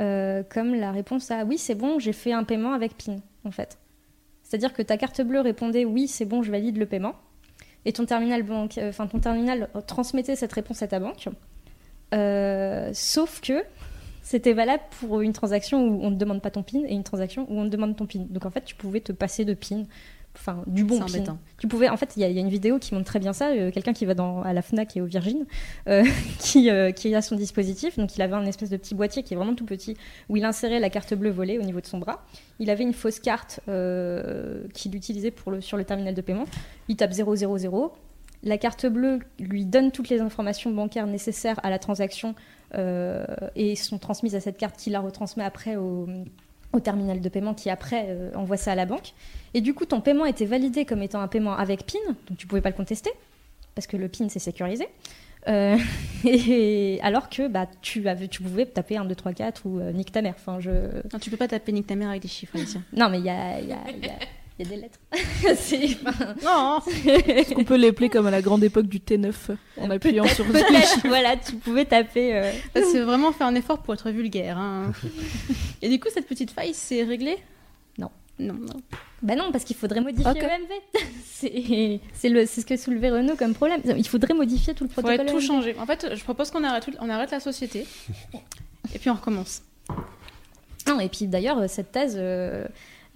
euh, 0.00 0.42
comme 0.48 0.74
la 0.74 0.90
réponse 0.90 1.30
à 1.30 1.44
oui, 1.44 1.58
c'est 1.58 1.76
bon, 1.76 1.98
j'ai 1.98 2.12
fait 2.12 2.32
un 2.32 2.42
paiement 2.42 2.72
avec 2.72 2.96
PIN, 2.96 3.16
en 3.44 3.50
fait. 3.52 3.78
C'est-à-dire 4.54 4.72
que 4.72 4.82
ta 4.82 4.96
carte 4.96 5.20
bleue 5.20 5.40
répondait 5.40 5.84
oui, 5.84 6.06
c'est 6.06 6.26
bon, 6.26 6.44
je 6.44 6.52
valide 6.52 6.76
le 6.76 6.86
paiement, 6.86 7.16
et 7.84 7.92
ton 7.92 8.06
terminal 8.06 8.44
banque, 8.44 8.78
euh, 8.78 8.92
ton 8.92 9.18
terminal 9.18 9.68
transmettait 9.88 10.36
cette 10.36 10.52
réponse 10.52 10.80
à 10.80 10.86
ta 10.86 11.00
banque. 11.00 11.28
Euh, 12.14 12.88
sauf 12.94 13.40
que 13.40 13.64
c'était 14.22 14.52
valable 14.52 14.84
pour 15.00 15.22
une 15.22 15.32
transaction 15.32 15.84
où 15.84 16.04
on 16.04 16.10
ne 16.12 16.16
demande 16.16 16.40
pas 16.40 16.52
ton 16.52 16.62
PIN 16.62 16.84
et 16.86 16.92
une 16.92 17.02
transaction 17.02 17.48
où 17.50 17.58
on 17.58 17.64
demande 17.64 17.96
ton 17.96 18.06
PIN. 18.06 18.26
Donc 18.30 18.46
en 18.46 18.50
fait, 18.52 18.64
tu 18.64 18.76
pouvais 18.76 19.00
te 19.00 19.10
passer 19.10 19.44
de 19.44 19.54
PIN, 19.54 19.82
enfin 20.36 20.62
du 20.66 20.84
bon 20.84 20.98
C'est. 21.08 21.18
Tu 21.58 21.68
pouvais, 21.68 21.88
en 21.88 21.96
fait, 21.96 22.14
il 22.16 22.20
y, 22.20 22.24
a- 22.24 22.28
il 22.28 22.34
y 22.34 22.38
a 22.38 22.40
une 22.42 22.48
vidéo 22.48 22.78
qui 22.78 22.94
montre 22.94 23.06
très 23.06 23.18
bien 23.18 23.32
ça. 23.32 23.50
euh, 23.50 23.70
Quelqu'un 23.70 23.92
qui 23.92 24.04
va 24.04 24.14
dans, 24.14 24.42
à 24.42 24.52
la 24.52 24.62
Fnac 24.62 24.96
et 24.96 25.00
au 25.00 25.06
Virgin, 25.06 25.46
euh, 25.88 26.04
qui, 26.38 26.70
euh, 26.70 26.90
qui 26.92 27.14
a 27.14 27.22
son 27.22 27.36
dispositif. 27.36 27.98
Donc 27.98 28.16
il 28.16 28.22
avait 28.22 28.34
un 28.34 28.44
espèce 28.46 28.70
de 28.70 28.76
petit 28.76 28.94
boîtier 28.94 29.22
qui 29.22 29.34
est 29.34 29.36
vraiment 29.36 29.54
tout 29.54 29.64
petit 29.64 29.96
où 30.28 30.36
il 30.36 30.44
insérait 30.44 30.80
la 30.80 30.90
carte 30.90 31.14
bleue 31.14 31.30
volée 31.30 31.58
au 31.58 31.62
niveau 31.62 31.80
de 31.80 31.86
son 31.86 31.98
bras. 31.98 32.24
Il 32.58 32.70
avait 32.70 32.84
une 32.84 32.92
fausse 32.94 33.20
carte 33.20 33.60
qu'il 34.74 34.94
utilisait 34.94 35.30
pour 35.30 35.52
le, 35.52 35.60
sur 35.60 35.76
le 35.76 35.84
terminal 35.84 36.14
de 36.14 36.20
paiement. 36.20 36.44
Il 36.88 36.96
tape 36.96 37.12
000. 37.12 37.34
La 38.42 38.58
carte 38.58 38.84
bleue 38.86 39.20
lui 39.38 39.64
donne 39.64 39.90
toutes 39.90 40.10
les 40.10 40.20
informations 40.20 40.70
bancaires 40.70 41.06
nécessaires 41.06 41.58
à 41.62 41.70
la 41.70 41.78
transaction 41.78 42.34
et 42.74 43.76
sont 43.76 43.98
transmises 43.98 44.34
à 44.34 44.40
cette 44.40 44.58
carte 44.58 44.76
qui 44.76 44.90
la 44.90 45.00
retransmet 45.00 45.44
après 45.44 45.76
au, 45.76 46.06
au 46.74 46.80
terminal 46.80 47.20
de 47.20 47.28
paiement 47.28 47.54
qui 47.54 47.70
après 47.70 48.06
euh, 48.08 48.30
envoie 48.34 48.56
ça 48.56 48.72
à 48.72 48.74
la 48.74 48.86
banque. 48.86 49.14
Et 49.54 49.60
du 49.60 49.74
coup, 49.74 49.86
ton 49.86 50.00
paiement 50.00 50.26
était 50.26 50.44
validé 50.44 50.84
comme 50.84 51.02
étant 51.02 51.20
un 51.20 51.28
paiement 51.28 51.56
avec 51.56 51.86
PIN, 51.86 51.98
donc 52.28 52.36
tu 52.36 52.46
pouvais 52.46 52.60
pas 52.60 52.70
le 52.70 52.76
contester 52.76 53.10
parce 53.74 53.86
que 53.86 53.96
le 53.96 54.08
PIN 54.08 54.28
c'est 54.28 54.38
sécurisé. 54.38 54.88
Euh, 55.46 55.76
et 56.24 56.98
alors 57.02 57.28
que 57.28 57.48
bah, 57.48 57.66
tu, 57.82 58.08
avais, 58.08 58.28
tu 58.28 58.42
pouvais 58.42 58.66
taper 58.66 58.96
1, 58.96 59.04
2, 59.04 59.14
3, 59.14 59.32
4 59.32 59.66
ou 59.66 59.78
euh, 59.78 59.92
nique 59.92 60.12
ta 60.12 60.22
mère. 60.22 60.34
Enfin, 60.36 60.58
je... 60.60 60.70
Non, 61.12 61.18
tu 61.20 61.30
peux 61.30 61.36
pas 61.36 61.48
taper 61.48 61.72
nique 61.72 61.86
ta 61.86 61.96
mère 61.96 62.10
avec 62.10 62.22
des 62.22 62.28
chiffres. 62.28 62.56
Non, 62.92 63.08
mais 63.08 63.18
il 63.18 63.24
y 63.24 63.30
a, 63.30 63.60
il 63.60 63.68
y, 63.68 63.72
a, 63.72 63.78
il 63.90 64.04
y, 64.04 64.08
a, 64.08 64.18
il 64.58 64.64
y 64.64 64.68
a 64.68 64.76
des 64.76 64.80
lettres. 64.82 64.98
Enfin, 66.06 66.34
Non 66.44 66.80
Est-ce 67.06 67.54
qu'on 67.54 67.64
peut 67.64 68.08
comme 68.08 68.26
à 68.26 68.30
la 68.30 68.40
grande 68.42 68.62
époque 68.64 68.86
du 68.86 68.98
T9 68.98 69.32
en 69.78 69.90
appuyant 69.90 70.26
sur 70.26 70.44
Peut-être, 70.46 71.00
voilà, 71.08 71.36
tu 71.36 71.56
pouvais 71.56 71.84
taper. 71.84 72.34
euh, 72.36 72.52
C'est 72.74 73.00
vraiment 73.00 73.32
faire 73.32 73.46
un 73.48 73.54
effort 73.54 73.78
pour 73.82 73.94
être 73.94 74.10
vulgaire. 74.10 74.58
hein. 74.58 74.92
Et 75.82 75.88
du 75.88 75.98
coup, 76.00 76.08
cette 76.12 76.26
petite 76.26 76.50
faille, 76.52 76.72
c'est 76.74 77.02
réglé? 77.02 77.36
Non. 77.98 78.10
Non, 78.38 78.54
non. 78.54 78.80
Bah 79.22 79.36
non, 79.36 79.50
parce 79.52 79.64
qu'il 79.64 79.76
faudrait 79.76 80.00
modifier 80.00 80.30
Ok. 80.30 80.42
EMV. 80.42 81.02
c'est 81.24 82.00
c'est 82.12 82.28
le- 82.28 82.46
c'est 82.46 82.60
ce 82.60 82.66
que 82.66 82.76
soulevait 82.76 83.10
Renault 83.10 83.36
comme 83.36 83.54
problème. 83.54 83.80
Il 83.96 84.06
faudrait 84.08 84.34
modifier 84.34 84.74
tout 84.74 84.84
le 84.84 84.90
Faudrait 84.90 85.16
protocole. 85.16 85.40
tout 85.40 85.44
EMV. 85.44 85.46
changer. 85.62 85.76
En 85.78 85.86
fait, 85.86 86.14
je 86.14 86.22
propose 86.24 86.50
qu'on 86.50 86.64
arrête, 86.64 86.84
tout- 86.84 86.96
on 87.00 87.08
arrête 87.10 87.30
la 87.30 87.40
société. 87.40 87.86
Et 88.94 88.98
puis 88.98 89.08
on 89.10 89.14
recommence. 89.14 89.62
Non, 90.88 91.00
et 91.00 91.08
puis 91.08 91.26
d'ailleurs, 91.26 91.68
cette 91.70 91.92
thèse, 91.92 92.16
euh, 92.18 92.66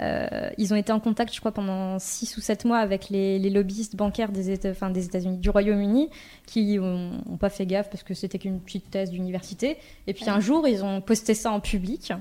euh, 0.00 0.48
ils 0.58 0.72
ont 0.72 0.76
été 0.76 0.92
en 0.92 1.00
contact, 1.00 1.34
je 1.34 1.40
crois, 1.40 1.52
pendant 1.52 1.98
6 1.98 2.36
ou 2.36 2.40
7 2.40 2.64
mois 2.64 2.78
avec 2.78 3.08
les, 3.10 3.38
les 3.38 3.50
lobbyistes 3.50 3.96
bancaires 3.96 4.30
des 4.30 4.56
Éta- 4.56 4.70
enfin, 4.70 4.90
des 4.90 5.04
États-Unis, 5.06 5.38
du 5.38 5.50
Royaume-Uni, 5.50 6.08
qui 6.46 6.78
ont, 6.80 7.10
ont 7.28 7.36
pas 7.36 7.50
fait 7.50 7.66
gaffe 7.66 7.90
parce 7.90 8.02
que 8.04 8.14
c'était 8.14 8.38
qu'une 8.38 8.60
petite 8.60 8.90
thèse 8.90 9.10
d'université. 9.10 9.76
Et 10.06 10.14
puis 10.14 10.28
un 10.30 10.40
jour, 10.40 10.68
ils 10.68 10.84
ont 10.84 11.00
posté 11.00 11.34
ça 11.34 11.50
en 11.50 11.60
public. 11.60 12.12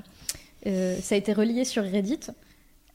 Euh, 0.65 0.97
ça 1.01 1.15
a 1.15 1.17
été 1.17 1.33
relié 1.33 1.65
sur 1.65 1.83
Reddit. 1.83 2.19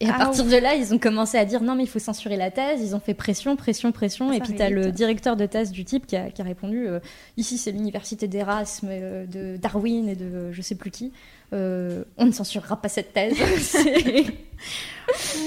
Et 0.01 0.09
à 0.09 0.15
Ah 0.17 0.19
partir 0.19 0.45
de 0.47 0.57
là, 0.57 0.75
ils 0.75 0.93
ont 0.93 0.99
commencé 0.99 1.39
à 1.39 1.45
dire 1.45 1.63
non, 1.63 1.77
mais 1.77 1.85
il 1.85 1.89
faut 1.89 2.01
censurer 2.01 2.37
la 2.37 2.51
thèse. 2.51 2.81
Ils 2.83 2.97
ont 2.97 3.01
fait 3.01 3.15
pression, 3.15 3.55
pression, 3.55 3.93
pression. 3.93 4.31
Ça 4.31 4.35
et 4.35 4.41
puis, 4.41 4.55
tu 4.57 4.61
as 4.63 4.69
le 4.69 4.91
directeur 4.91 5.37
de 5.37 5.47
thèse 5.47 5.71
du 5.71 5.85
type 5.85 6.09
qui 6.09 6.17
a, 6.17 6.29
qui 6.33 6.43
a 6.43 6.45
répondu 6.45 6.89
euh, 6.89 6.99
ici, 7.37 7.57
c'est 7.57 7.71
l'université 7.71 8.27
d'Erasme, 8.27 8.89
de 8.89 9.57
Darwin 9.59 10.09
et 10.09 10.17
de 10.17 10.51
je 10.51 10.61
sais 10.61 10.75
plus 10.75 10.91
qui. 10.91 11.13
Euh, 11.53 12.05
on 12.17 12.27
ne 12.27 12.33
censurera 12.33 12.81
pas 12.81 12.89
cette 12.89 13.13
thèse. 13.13 13.37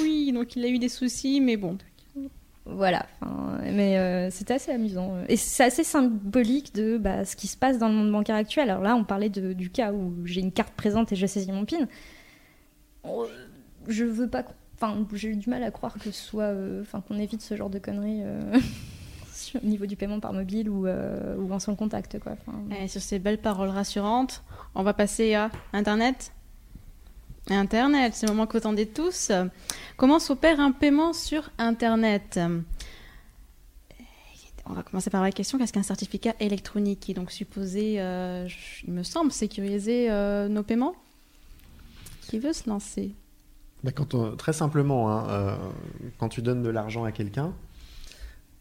Oui, 0.01 0.31
donc 0.33 0.55
il 0.55 0.65
a 0.65 0.67
eu 0.67 0.77
des 0.79 0.89
soucis, 0.89 1.39
mais 1.41 1.57
bon. 1.57 1.77
voilà. 2.65 3.05
Mais 3.63 3.97
euh, 3.97 4.29
c'était 4.29 4.55
assez 4.55 4.71
amusant. 4.71 5.13
Et 5.29 5.37
c'est 5.37 5.63
assez 5.63 5.83
symbolique 5.83 6.73
de 6.75 6.97
bah, 6.97 7.25
ce 7.25 7.35
qui 7.35 7.47
se 7.47 7.57
passe 7.57 7.77
dans 7.79 7.87
le 7.87 7.95
monde 7.95 8.11
bancaire 8.11 8.35
actuel. 8.35 8.69
Alors 8.69 8.83
là, 8.83 8.95
on 8.95 9.03
parlait 9.03 9.29
de- 9.29 9.53
du 9.53 9.69
cas 9.69 9.91
où 9.93 10.13
j'ai 10.25 10.41
une 10.41 10.51
carte 10.51 10.73
présente 10.75 11.11
et 11.11 11.15
je 11.15 11.25
saisis 11.25 11.51
mon 11.51 11.65
PIN. 11.65 11.87
Oh, 13.03 13.25
Je 13.87 14.03
veux 14.03 14.27
pas. 14.29 14.43
Enfin, 14.75 15.07
j'ai 15.13 15.29
eu 15.29 15.35
du 15.37 15.49
mal 15.49 15.63
à 15.63 15.71
croire 15.71 15.93
que 15.95 16.11
ce 16.11 16.11
soit. 16.11 16.43
euh, 16.43 16.81
Enfin, 16.81 17.01
qu'on 17.01 17.17
évite 17.17 17.41
ce 17.41 17.55
genre 17.55 17.69
de 17.69 17.79
conneries. 17.79 18.21
Sur- 19.35 19.63
Au 19.63 19.65
niveau 19.67 19.85
du 19.85 19.95
paiement 19.95 20.19
par 20.19 20.33
mobile 20.33 20.69
ou, 20.69 20.87
euh, 20.87 21.35
ou 21.37 21.51
en 21.53 21.59
sans 21.59 21.75
contact, 21.75 22.19
quoi. 22.19 22.33
Enfin, 22.33 22.57
Et 22.81 22.87
sur 22.87 23.01
ces 23.01 23.19
belles 23.19 23.37
paroles 23.41 23.69
rassurantes, 23.69 24.43
on 24.75 24.83
va 24.83 24.93
passer 24.93 25.33
à 25.35 25.51
Internet. 25.73 26.31
Internet, 27.49 28.13
c'est 28.15 28.25
le 28.25 28.31
moment 28.33 28.47
qu'attendez 28.47 28.87
tous. 28.87 29.31
Comment 29.97 30.17
s'opère 30.19 30.59
un 30.59 30.71
paiement 30.71 31.13
sur 31.13 31.51
Internet? 31.59 32.39
On 34.67 34.73
va 34.73 34.81
commencer 34.81 35.11
par 35.11 35.21
la 35.21 35.31
question 35.31 35.59
qu'est-ce 35.59 35.73
qu'un 35.73 35.83
certificat 35.83 36.33
électronique 36.39 36.99
qui 37.01 37.11
est 37.11 37.13
donc 37.13 37.29
supposé, 37.31 38.01
euh, 38.01 38.47
il 38.87 38.93
me 38.93 39.03
semble, 39.03 39.31
sécuriser 39.31 40.09
euh, 40.09 40.47
nos 40.47 40.63
paiements? 40.63 40.95
Qui 42.21 42.39
veut 42.39 42.53
se 42.53 42.67
lancer? 42.67 43.13
Bah, 43.83 43.91
quand 43.91 44.15
on- 44.15 44.35
très 44.35 44.53
simplement, 44.53 45.11
hein, 45.11 45.27
euh, 45.29 45.55
quand 46.17 46.29
tu 46.29 46.41
donnes 46.41 46.63
de 46.63 46.69
l'argent 46.69 47.03
à 47.03 47.11
quelqu'un, 47.11 47.53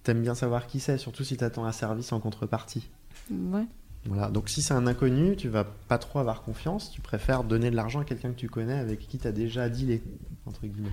t'aimes 0.04 0.22
bien 0.22 0.34
savoir 0.36 0.66
qui 0.68 0.78
c'est, 0.80 0.98
surtout 0.98 1.24
si 1.24 1.36
t'attends 1.36 1.64
un 1.64 1.72
service 1.72 2.12
en 2.12 2.20
contrepartie. 2.20 2.88
Ouais. 3.30 3.64
Voilà. 4.06 4.28
Donc 4.28 4.50
si 4.50 4.60
c'est 4.60 4.74
un 4.74 4.86
inconnu, 4.86 5.34
tu 5.34 5.48
vas 5.48 5.64
pas 5.64 5.96
trop 5.96 6.18
avoir 6.18 6.42
confiance. 6.42 6.90
Tu 6.90 7.00
préfères 7.00 7.42
donner 7.42 7.70
de 7.70 7.76
l'argent 7.76 8.00
à 8.00 8.04
quelqu'un 8.04 8.30
que 8.32 8.36
tu 8.38 8.50
connais, 8.50 8.74
avec 8.78 8.98
qui 9.00 9.16
tu 9.18 9.26
as 9.26 9.32
déjà 9.32 9.70
dealé, 9.70 10.02
entre 10.44 10.66
guillemets. 10.66 10.90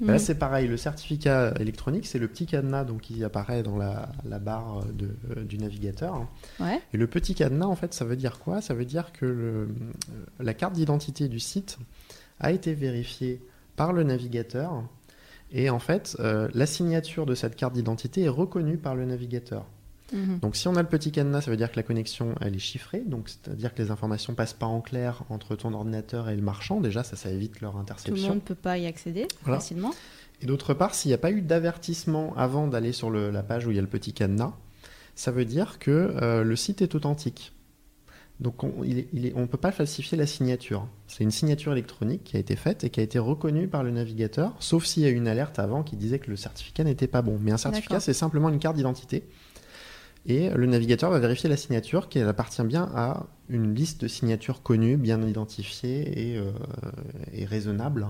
Bah 0.00 0.12
Là, 0.12 0.14
Mm. 0.14 0.18
c'est 0.20 0.34
pareil. 0.36 0.68
Le 0.68 0.76
certificat 0.76 1.54
électronique, 1.58 2.06
c'est 2.06 2.20
le 2.20 2.28
petit 2.28 2.46
cadenas 2.46 2.84
donc, 2.84 3.00
qui 3.00 3.24
apparaît 3.24 3.64
dans 3.64 3.76
la, 3.76 4.10
la 4.24 4.38
barre 4.38 4.84
de- 4.92 5.16
euh, 5.36 5.42
du 5.42 5.58
navigateur. 5.58 6.28
Ouais. 6.60 6.80
Et 6.92 6.96
le 6.98 7.08
petit 7.08 7.34
cadenas, 7.34 7.66
en 7.66 7.74
fait, 7.74 7.92
ça 7.94 8.04
veut 8.04 8.14
dire 8.16 8.38
quoi? 8.38 8.60
Ça 8.60 8.74
veut 8.74 8.84
dire 8.84 9.10
que 9.12 9.24
le- 9.26 9.32
euh, 9.32 9.66
la 10.38 10.54
carte 10.54 10.74
d'identité 10.74 11.26
du 11.28 11.40
site 11.40 11.78
a 12.38 12.52
été 12.52 12.74
vérifiée 12.74 13.40
par 13.74 13.92
le 13.92 14.04
navigateur. 14.04 14.84
Et 15.52 15.70
en 15.70 15.78
fait, 15.78 16.16
euh, 16.20 16.48
la 16.54 16.66
signature 16.66 17.24
de 17.26 17.34
cette 17.34 17.56
carte 17.56 17.72
d'identité 17.74 18.22
est 18.22 18.28
reconnue 18.28 18.76
par 18.78 18.94
le 18.94 19.04
navigateur. 19.04 19.64
Mhm. 20.12 20.38
Donc 20.40 20.54
si 20.56 20.68
on 20.68 20.76
a 20.76 20.82
le 20.82 20.88
petit 20.88 21.10
cadenas, 21.10 21.42
ça 21.42 21.50
veut 21.50 21.56
dire 21.56 21.70
que 21.70 21.76
la 21.76 21.82
connexion 21.82 22.34
elle 22.40 22.54
est 22.54 22.58
chiffrée, 22.60 23.02
donc 23.04 23.28
c'est-à-dire 23.28 23.74
que 23.74 23.82
les 23.82 23.90
informations 23.90 24.34
passent 24.34 24.52
pas 24.54 24.66
en 24.66 24.80
clair 24.80 25.24
entre 25.30 25.56
ton 25.56 25.72
ordinateur 25.74 26.28
et 26.28 26.36
le 26.36 26.42
marchand. 26.42 26.80
Déjà, 26.80 27.02
ça, 27.02 27.16
ça 27.16 27.30
évite 27.30 27.60
leur 27.60 27.72
Tout 27.72 27.78
le 27.78 27.82
interception. 27.82 28.28
monde 28.28 28.36
ne 28.36 28.40
peut 28.40 28.54
pas 28.54 28.78
y 28.78 28.86
accéder 28.86 29.26
Voilà. 29.42 29.58
facilement. 29.58 29.92
Et 30.42 30.46
d'autre 30.46 30.74
part, 30.74 30.94
s'il 30.94 31.08
n'y 31.08 31.14
a 31.14 31.18
pas 31.18 31.30
eu 31.32 31.40
d'avertissement 31.42 32.34
avant 32.36 32.66
d'aller 32.68 32.92
sur 32.92 33.10
le- 33.10 33.30
la 33.30 33.42
page 33.42 33.66
où 33.66 33.70
il 33.70 33.76
y 33.76 33.78
a 33.78 33.82
le 33.82 33.88
petit 33.88 34.12
cadenas, 34.12 34.52
ça 35.16 35.30
veut 35.32 35.44
dire 35.44 35.78
que 35.80 35.90
euh, 35.90 36.44
le 36.44 36.56
site 36.56 36.82
est 36.82 36.94
authentique. 36.94 37.52
Donc 38.40 38.64
on 38.64 38.70
ne 38.82 39.46
peut 39.46 39.56
pas 39.56 39.72
falsifier 39.72 40.18
la 40.18 40.26
signature. 40.26 40.86
C'est 41.06 41.24
une 41.24 41.30
signature 41.30 41.72
électronique 41.72 42.24
qui 42.24 42.36
a 42.36 42.40
été 42.40 42.54
faite 42.54 42.84
et 42.84 42.90
qui 42.90 43.00
a 43.00 43.02
été 43.02 43.18
reconnue 43.18 43.66
par 43.66 43.82
le 43.82 43.90
navigateur, 43.90 44.54
sauf 44.60 44.84
s'il 44.84 45.04
y 45.04 45.06
a 45.06 45.08
eu 45.08 45.14
une 45.14 45.28
alerte 45.28 45.58
avant 45.58 45.82
qui 45.82 45.96
disait 45.96 46.18
que 46.18 46.30
le 46.30 46.36
certificat 46.36 46.84
n'était 46.84 47.06
pas 47.06 47.22
bon. 47.22 47.38
Mais 47.40 47.52
un 47.52 47.56
certificat, 47.56 48.00
c'est 48.00 48.12
simplement 48.12 48.50
une 48.50 48.58
carte 48.58 48.76
d'identité. 48.76 49.24
Et 50.26 50.50
le 50.50 50.66
navigateur 50.66 51.10
va 51.10 51.20
vérifier 51.20 51.48
la 51.48 51.56
signature, 51.56 52.08
qu'elle 52.08 52.28
appartient 52.28 52.62
bien 52.64 52.90
à 52.94 53.26
une 53.48 53.74
liste 53.74 54.02
de 54.02 54.08
signatures 54.08 54.62
connues, 54.62 54.96
bien 54.96 55.22
identifiées 55.22 56.32
et, 56.32 56.36
euh, 56.36 56.50
et 57.32 57.44
raisonnables 57.44 58.08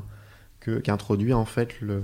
que- 0.67 0.81
qu'introduit 0.81 1.33
en 1.33 1.45
fait 1.45 1.81
le, 1.81 2.03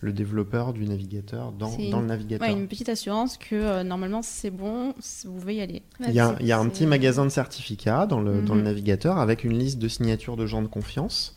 le 0.00 0.12
développeur 0.12 0.72
du 0.72 0.86
navigateur 0.86 1.50
dans, 1.50 1.68
C'est 1.68 1.90
dans 1.90 1.96
une- 1.98 2.02
le 2.04 2.08
navigateur. 2.08 2.46
Ouais, 2.48 2.54
une 2.54 2.68
petite 2.68 2.88
assurance 2.88 3.36
que 3.36 3.56
euh, 3.56 3.82
normalement 3.82 4.22
c'est 4.22 4.50
bon, 4.50 4.94
vous 5.24 5.32
pouvez 5.40 5.56
y 5.56 5.60
aller. 5.60 5.82
Il 6.06 6.14
y 6.14 6.20
a, 6.20 6.36
il 6.38 6.46
y 6.46 6.52
a 6.52 6.58
un 6.60 6.68
petit 6.68 6.86
magasin 6.86 7.24
de 7.24 7.30
certificats 7.30 8.06
dans 8.06 8.20
le, 8.20 8.40
dans 8.42 8.54
le 8.54 8.60
Mhm. 8.60 8.66
navigateur 8.66 9.18
avec 9.18 9.42
une 9.42 9.58
liste 9.58 9.78
de 9.80 9.88
signatures 9.88 10.36
de 10.36 10.46
gens 10.46 10.62
de 10.62 10.68
confiance. 10.68 11.34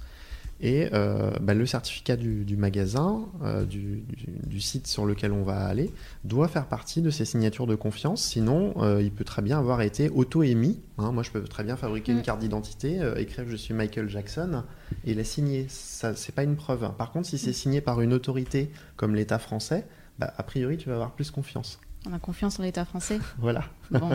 Et 0.63 0.89
euh, 0.93 1.31
bah, 1.41 1.55
le 1.55 1.65
certificat 1.65 2.15
du, 2.15 2.45
du 2.45 2.55
magasin, 2.55 3.21
euh, 3.43 3.65
du, 3.65 4.03
du- 4.07 4.27
du 4.45 4.61
site 4.61 4.85
sur 4.85 5.05
lequel 5.07 5.31
on 5.31 5.41
va 5.43 5.65
aller, 5.65 5.91
doit 6.23 6.47
faire 6.47 6.67
partie 6.67 7.01
de 7.01 7.09
ces 7.09 7.25
signatures 7.25 7.65
de 7.65 7.73
confiance. 7.75 8.21
Sinon, 8.21 8.73
euh, 8.77 9.01
il 9.01 9.11
peut 9.11 9.23
très 9.23 9.41
bien 9.41 9.57
avoir 9.57 9.81
été 9.81 10.09
auto-émis. 10.09 10.79
hein. 10.99 11.11
moi, 11.11 11.23
je 11.23 11.31
peux 11.31 11.41
très 11.43 11.63
bien 11.63 11.77
fabriquer 11.77 12.11
une 12.11 12.21
carte 12.21 12.39
d'identité, 12.39 12.99
écrire 13.17 13.45
je 13.47 13.55
suis 13.55 13.73
Michael 13.73 14.07
Jackson 14.07 14.63
et 15.03 15.15
la 15.15 15.23
signer. 15.23 15.65
Ça, 15.69 16.15
c'est 16.15 16.35
pas 16.35 16.43
une 16.43 16.55
preuve. 16.55 16.87
Par 16.95 17.11
contre, 17.11 17.27
si 17.27 17.39
c'est 17.39 17.53
signé 17.53 17.81
par 17.81 17.99
une 18.01 18.13
autorité 18.13 18.69
comme 18.97 19.15
l'État 19.15 19.39
français, 19.39 19.85
bah, 20.19 20.31
a 20.37 20.43
priori, 20.43 20.77
tu 20.77 20.89
vas 20.89 20.95
avoir 20.95 21.11
plus 21.11 21.31
confiance. 21.31 21.79
On 22.07 22.13
a 22.13 22.19
confiance 22.19 22.59
en 22.59 22.63
l'État 22.63 22.85
français. 22.85 23.19
Voilà. 23.39 23.63
Bon. 23.89 24.09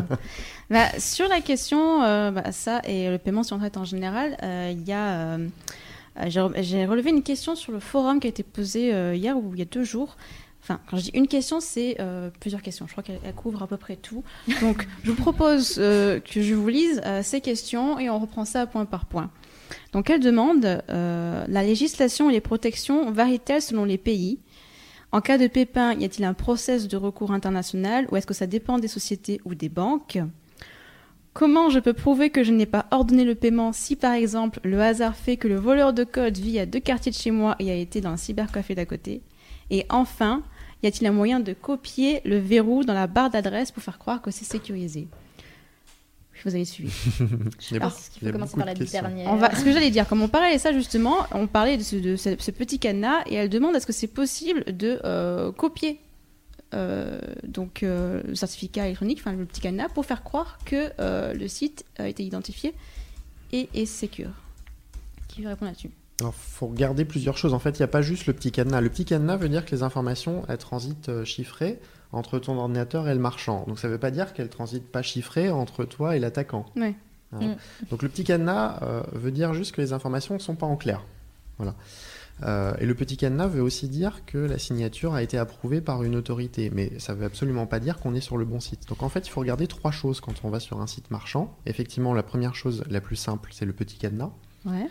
Bah, 0.70 0.86
sur 0.98 1.28
la 1.28 1.40
question, 1.40 2.00
ça 2.52 2.80
et 2.84 3.10
le 3.10 3.18
paiement 3.18 3.42
sur 3.42 3.56
Internet 3.56 3.76
en 3.76 3.84
général, 3.84 4.36
il 4.72 4.82
y 4.86 4.92
a. 4.92 5.38
euh, 6.18 6.24
j'ai 6.28 6.40
re- 6.40 6.62
j'ai 6.62 6.86
relevé 6.86 7.10
une 7.10 7.22
question 7.22 7.54
sur 7.54 7.72
le 7.72 7.80
forum 7.80 8.20
qui 8.20 8.26
a 8.26 8.30
été 8.30 8.42
posée 8.42 8.94
euh, 8.94 9.14
hier 9.14 9.36
ou 9.36 9.50
il 9.54 9.58
y 9.58 9.62
a 9.62 9.66
deux 9.66 9.84
jours. 9.84 10.16
Enfin, 10.62 10.80
quand 10.90 10.96
je 10.96 11.04
dis 11.04 11.10
une 11.14 11.28
question, 11.28 11.60
c'est 11.60 11.96
euh, 12.00 12.28
plusieurs 12.40 12.60
questions. 12.62 12.86
Je 12.86 12.92
crois 12.92 13.04
qu'elle 13.04 13.20
elle 13.24 13.34
couvre 13.34 13.62
à 13.62 13.66
peu 13.68 13.76
près 13.76 13.94
tout. 13.96 14.24
Donc, 14.60 14.86
je 15.04 15.10
vous 15.12 15.16
propose 15.16 15.76
euh, 15.78 16.18
que 16.18 16.42
je 16.42 16.54
vous 16.54 16.68
lise 16.68 17.00
euh, 17.04 17.22
ces 17.22 17.40
questions 17.40 17.98
et 18.00 18.10
on 18.10 18.18
reprend 18.18 18.44
ça 18.44 18.66
point 18.66 18.84
par 18.84 19.06
point. 19.06 19.30
Donc, 19.92 20.10
elle 20.10 20.20
demande 20.20 20.82
la 20.88 21.62
législation 21.62 22.30
et 22.30 22.32
les 22.32 22.40
protections 22.40 23.10
varient-elles 23.10 23.62
selon 23.62 23.84
les 23.84 23.98
pays? 23.98 24.38
En 25.12 25.20
cas 25.20 25.38
de 25.38 25.46
pépin, 25.46 25.94
y 25.94 26.04
a-t-il 26.04 26.24
un 26.24 26.34
process 26.34 26.88
de 26.88 26.96
recours 26.96 27.30
international 27.32 28.06
ou 28.10 28.16
est-ce 28.16 28.26
que 28.26 28.34
ça 28.34 28.46
dépend 28.46 28.78
des 28.78 28.88
sociétés 28.88 29.40
ou 29.44 29.54
des 29.54 29.68
banques? 29.68 30.18
Comment 31.38 31.68
je 31.68 31.80
peux 31.80 31.92
prouver 31.92 32.30
que 32.30 32.42
je 32.42 32.50
n'ai 32.50 32.64
pas 32.64 32.86
ordonné 32.90 33.22
le 33.24 33.34
paiement 33.34 33.74
si 33.74 33.94
par 33.94 34.14
exemple 34.14 34.58
le 34.64 34.80
hasard 34.80 35.14
fait 35.14 35.36
que 35.36 35.48
le 35.48 35.56
voleur 35.56 35.92
de 35.92 36.02
code 36.02 36.38
vit 36.38 36.58
à 36.58 36.64
deux 36.64 36.80
quartiers 36.80 37.12
de 37.12 37.16
chez 37.16 37.30
moi 37.30 37.56
et 37.58 37.70
a 37.70 37.74
été 37.74 38.00
dans 38.00 38.08
un 38.08 38.16
cybercafé 38.16 38.74
d'à 38.74 38.86
côté? 38.86 39.20
Et 39.70 39.84
enfin, 39.90 40.42
y 40.82 40.86
a-t-il 40.86 41.06
un 41.06 41.12
moyen 41.12 41.38
de 41.40 41.52
copier 41.52 42.22
le 42.24 42.38
verrou 42.38 42.84
dans 42.84 42.94
la 42.94 43.06
barre 43.06 43.28
d'adresse 43.28 43.70
pour 43.70 43.82
faire 43.82 43.98
croire 43.98 44.22
que 44.22 44.30
c'est 44.30 44.46
sécurisé? 44.46 45.08
Vous 46.44 46.54
avez 46.54 46.64
suivi. 46.64 46.90
Beaucoup- 47.20 47.86
est-ce 47.86 48.10
qu'il 48.10 48.26
faut 48.26 48.32
commencer 48.32 48.56
par 48.56 48.64
la 48.66 48.72
de 48.74 48.84
dernière. 48.84 49.30
On 49.30 49.36
va, 49.36 49.54
ce 49.54 49.62
que 49.64 49.72
j'allais 49.72 49.90
dire, 49.90 50.08
comme 50.08 50.22
on 50.22 50.28
parlait 50.28 50.54
de 50.54 50.60
ça 50.60 50.72
justement, 50.72 51.16
on 51.32 51.46
parlait 51.46 51.76
de 51.76 51.82
ce, 51.82 51.96
de 51.96 52.16
ce- 52.16 52.36
ce 52.38 52.50
petit 52.50 52.78
cadenas 52.78 53.22
et 53.26 53.34
elle 53.34 53.48
demande 53.50 53.74
est-ce 53.76 53.86
que 53.86 53.92
c'est 53.92 54.06
possible 54.06 54.64
de 54.74 55.00
euh, 55.04 55.52
copier 55.52 55.98
donc 56.72 57.82
euh, 57.82 58.22
le 58.26 58.34
certificat 58.34 58.86
électronique, 58.86 59.18
enfin 59.20 59.32
le 59.32 59.44
petit 59.44 59.60
cadenas, 59.60 59.88
pour 59.88 60.04
faire 60.04 60.22
croire 60.22 60.58
que 60.64 60.90
euh, 61.00 61.32
le 61.34 61.48
site 61.48 61.84
a 61.98 62.08
été 62.08 62.24
identifié 62.24 62.74
et 63.52 63.68
est 63.74 63.86
secure. 63.86 64.30
Qui 65.28 65.42
veut 65.42 65.48
répondre 65.48 65.70
là-dessus? 65.70 65.90
Il 66.20 66.26
faut 66.32 66.68
regarder 66.68 67.04
plusieurs 67.04 67.36
choses. 67.36 67.52
En 67.52 67.58
fait, 67.58 67.78
il 67.78 67.82
n'y 67.82 67.84
a 67.84 67.88
pas 67.88 68.00
juste 68.00 68.26
le 68.26 68.32
petit 68.32 68.50
cadenas. 68.50 68.80
Le 68.80 68.88
petit 68.88 69.04
cadenas 69.04 69.36
veut 69.36 69.50
dire 69.50 69.64
que 69.66 69.74
les 69.74 69.82
informations, 69.82 70.44
elles 70.48 70.58
transitent 70.58 71.10
euh, 71.10 71.24
chiffrées 71.24 71.78
entre 72.12 72.38
ton 72.38 72.56
ordinateur 72.58 73.08
et 73.08 73.14
le 73.14 73.20
marchand. 73.20 73.64
Donc 73.66 73.78
ça 73.78 73.88
ne 73.88 73.92
veut 73.92 73.98
pas 73.98 74.10
dire 74.10 74.32
qu'elles 74.32 74.48
transitent 74.48 74.90
pas 74.90 75.02
chiffrées 75.02 75.50
entre 75.50 75.84
toi 75.84 76.16
et 76.16 76.18
l'attaquant. 76.18 76.66
Ouais. 76.74 76.94
Hein? 77.32 77.40
Mm. 77.40 77.56
Donc 77.90 78.02
le 78.02 78.08
petit 78.08 78.24
cadenas 78.24 78.78
euh, 78.82 79.02
veut 79.12 79.30
dire 79.30 79.52
juste 79.52 79.74
que 79.74 79.80
les 79.80 79.92
informations 79.92 80.34
ne 80.34 80.40
sont 80.40 80.54
pas 80.56 80.66
en 80.66 80.76
clair. 80.76 81.04
Voilà. 81.58 81.74
Euh, 82.42 82.74
et 82.78 82.84
le 82.86 82.94
petit 82.94 83.16
cadenas 83.16 83.46
veut 83.46 83.62
aussi 83.62 83.88
dire 83.88 84.22
que 84.26 84.36
la 84.36 84.58
signature 84.58 85.14
a 85.14 85.22
été 85.22 85.38
approuvée 85.38 85.80
par 85.80 86.02
une 86.02 86.14
autorité, 86.16 86.70
mais 86.74 86.92
ça 86.98 87.14
ne 87.14 87.18
veut 87.20 87.24
absolument 87.24 87.66
pas 87.66 87.80
dire 87.80 87.98
qu'on 87.98 88.14
est 88.14 88.20
sur 88.20 88.36
le 88.36 88.44
bon 88.44 88.60
site. 88.60 88.86
Donc 88.88 89.02
en 89.02 89.08
fait, 89.08 89.26
il 89.26 89.30
faut 89.30 89.40
regarder 89.40 89.66
trois 89.66 89.90
choses 89.90 90.20
quand 90.20 90.34
on 90.44 90.50
va 90.50 90.60
sur 90.60 90.80
un 90.80 90.86
site 90.86 91.10
marchand. 91.10 91.56
Effectivement, 91.64 92.12
la 92.12 92.22
première 92.22 92.54
chose, 92.54 92.84
la 92.90 93.00
plus 93.00 93.16
simple, 93.16 93.50
c'est 93.54 93.64
le 93.64 93.72
petit 93.72 93.96
cadenas. 93.96 94.30
Ouais. 94.66 94.86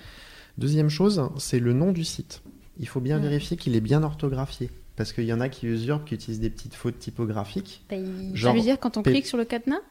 Deuxième 0.58 0.90
chose, 0.90 1.22
c'est 1.38 1.60
le 1.60 1.74
nom 1.74 1.92
du 1.92 2.04
site. 2.04 2.42
Il 2.80 2.88
faut 2.88 3.00
bien 3.02 3.20
vérifier 3.20 3.58
qu'il 3.58 3.76
est 3.76 3.82
bien 3.82 4.04
orthographié. 4.04 4.70
Parce 4.96 5.12
qu'il 5.14 5.26
y 5.26 5.34
en 5.34 5.42
a 5.42 5.50
qui 5.50 5.68
usurpent, 5.68 6.06
qui 6.06 6.16
utilisent 6.16 6.40
des 6.40 6.50
petites 6.50 6.74
fautes 6.74 6.98
typographiques. 7.00 7.84
Paye- 7.90 8.32
Genre- 8.34 8.54
ça 8.54 8.58
veut 8.58 8.64
dire 8.64 8.80
quand 8.80 8.96
on 8.98 9.02
clique 9.04 9.26
sur 9.28 9.38
le 9.38 9.44
cadenas 9.44 9.82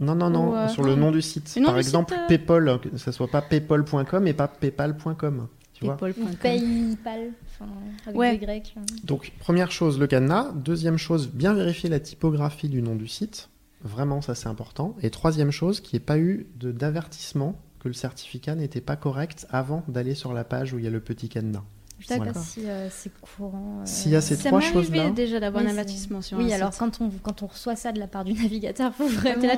Non, 0.00 0.14
non, 0.14 0.30
non, 0.30 0.56
euh, 0.56 0.68
sur 0.68 0.82
le 0.82 0.94
nom 0.94 1.10
du 1.12 1.20
site. 1.20 1.54
Nom 1.58 1.66
Par 1.66 1.74
du 1.74 1.80
exemple, 1.80 2.14
site, 2.14 2.22
euh, 2.22 2.26
PayPal, 2.28 2.80
que 2.80 2.96
ce 2.96 3.12
soit 3.12 3.28
pas 3.28 3.42
paypal.com 3.42 4.26
et 4.26 4.32
pas 4.32 4.48
paypal.com. 4.48 5.48
Tu 5.78 5.84
vois 5.84 5.94
Ou 5.94 5.98
Paypal.com. 5.98 6.34
PayPal, 6.40 7.32
enfin, 7.46 7.70
avec 8.06 8.18
Ouais. 8.18 8.32
des 8.38 8.46
grecs. 8.46 8.74
Donc, 9.04 9.32
première 9.38 9.70
chose, 9.70 9.98
le 9.98 10.06
cadenas. 10.06 10.52
Deuxième 10.54 10.96
chose, 10.96 11.28
bien 11.28 11.52
vérifier 11.52 11.90
la 11.90 12.00
typographie 12.00 12.68
du 12.70 12.80
nom 12.80 12.94
du 12.94 13.08
site. 13.08 13.50
Vraiment, 13.82 14.22
ça 14.22 14.34
c'est 14.34 14.48
important. 14.48 14.96
Et 15.02 15.10
troisième 15.10 15.50
chose, 15.50 15.80
qu'il 15.80 15.98
n'y 15.98 16.02
ait 16.02 16.06
pas 16.06 16.18
eu 16.18 16.46
de- 16.56 16.72
d'avertissement 16.72 17.60
que 17.78 17.88
le 17.88 17.94
certificat 17.94 18.54
n'était 18.54 18.80
pas 18.80 18.96
correct 18.96 19.46
avant 19.50 19.84
d'aller 19.86 20.14
sur 20.14 20.32
la 20.32 20.44
page 20.44 20.72
où 20.72 20.78
il 20.78 20.84
y 20.84 20.88
a 20.88 20.90
le 20.90 21.00
petit 21.00 21.28
cadenas. 21.28 21.62
Je 21.98 22.06
sais 22.08 22.18
pas 22.18 22.34
si 22.34 22.60
euh, 22.68 22.88
c'est 22.90 23.10
courant. 23.20 23.78
euh, 23.80 23.86
S'il 23.86 24.12
y 24.12 24.16
a 24.16 24.20
ces 24.20 24.36
Ça 24.36 24.50
trois 24.50 24.58
arrivé 24.60 24.72
choses-là. 24.74 25.10
déjà 25.10 25.40
d'avoir 25.40 25.62
Oui, 25.64 25.68
un 25.70 25.72
avertissement 25.72 26.20
sur 26.20 26.36
Oui, 26.36 26.52
un 26.52 26.56
alors 26.56 26.72
site. 26.72 26.80
quand 26.80 27.00
on, 27.00 27.08
quand 27.22 27.42
on 27.42 27.46
reçoit 27.46 27.74
ça 27.74 27.90
de 27.92 27.98
la 27.98 28.06
part 28.06 28.24
du 28.24 28.32
navigateur, 28.42 28.94
faut 28.94 29.06
vraiment, 29.08 29.42
là, 29.46 29.56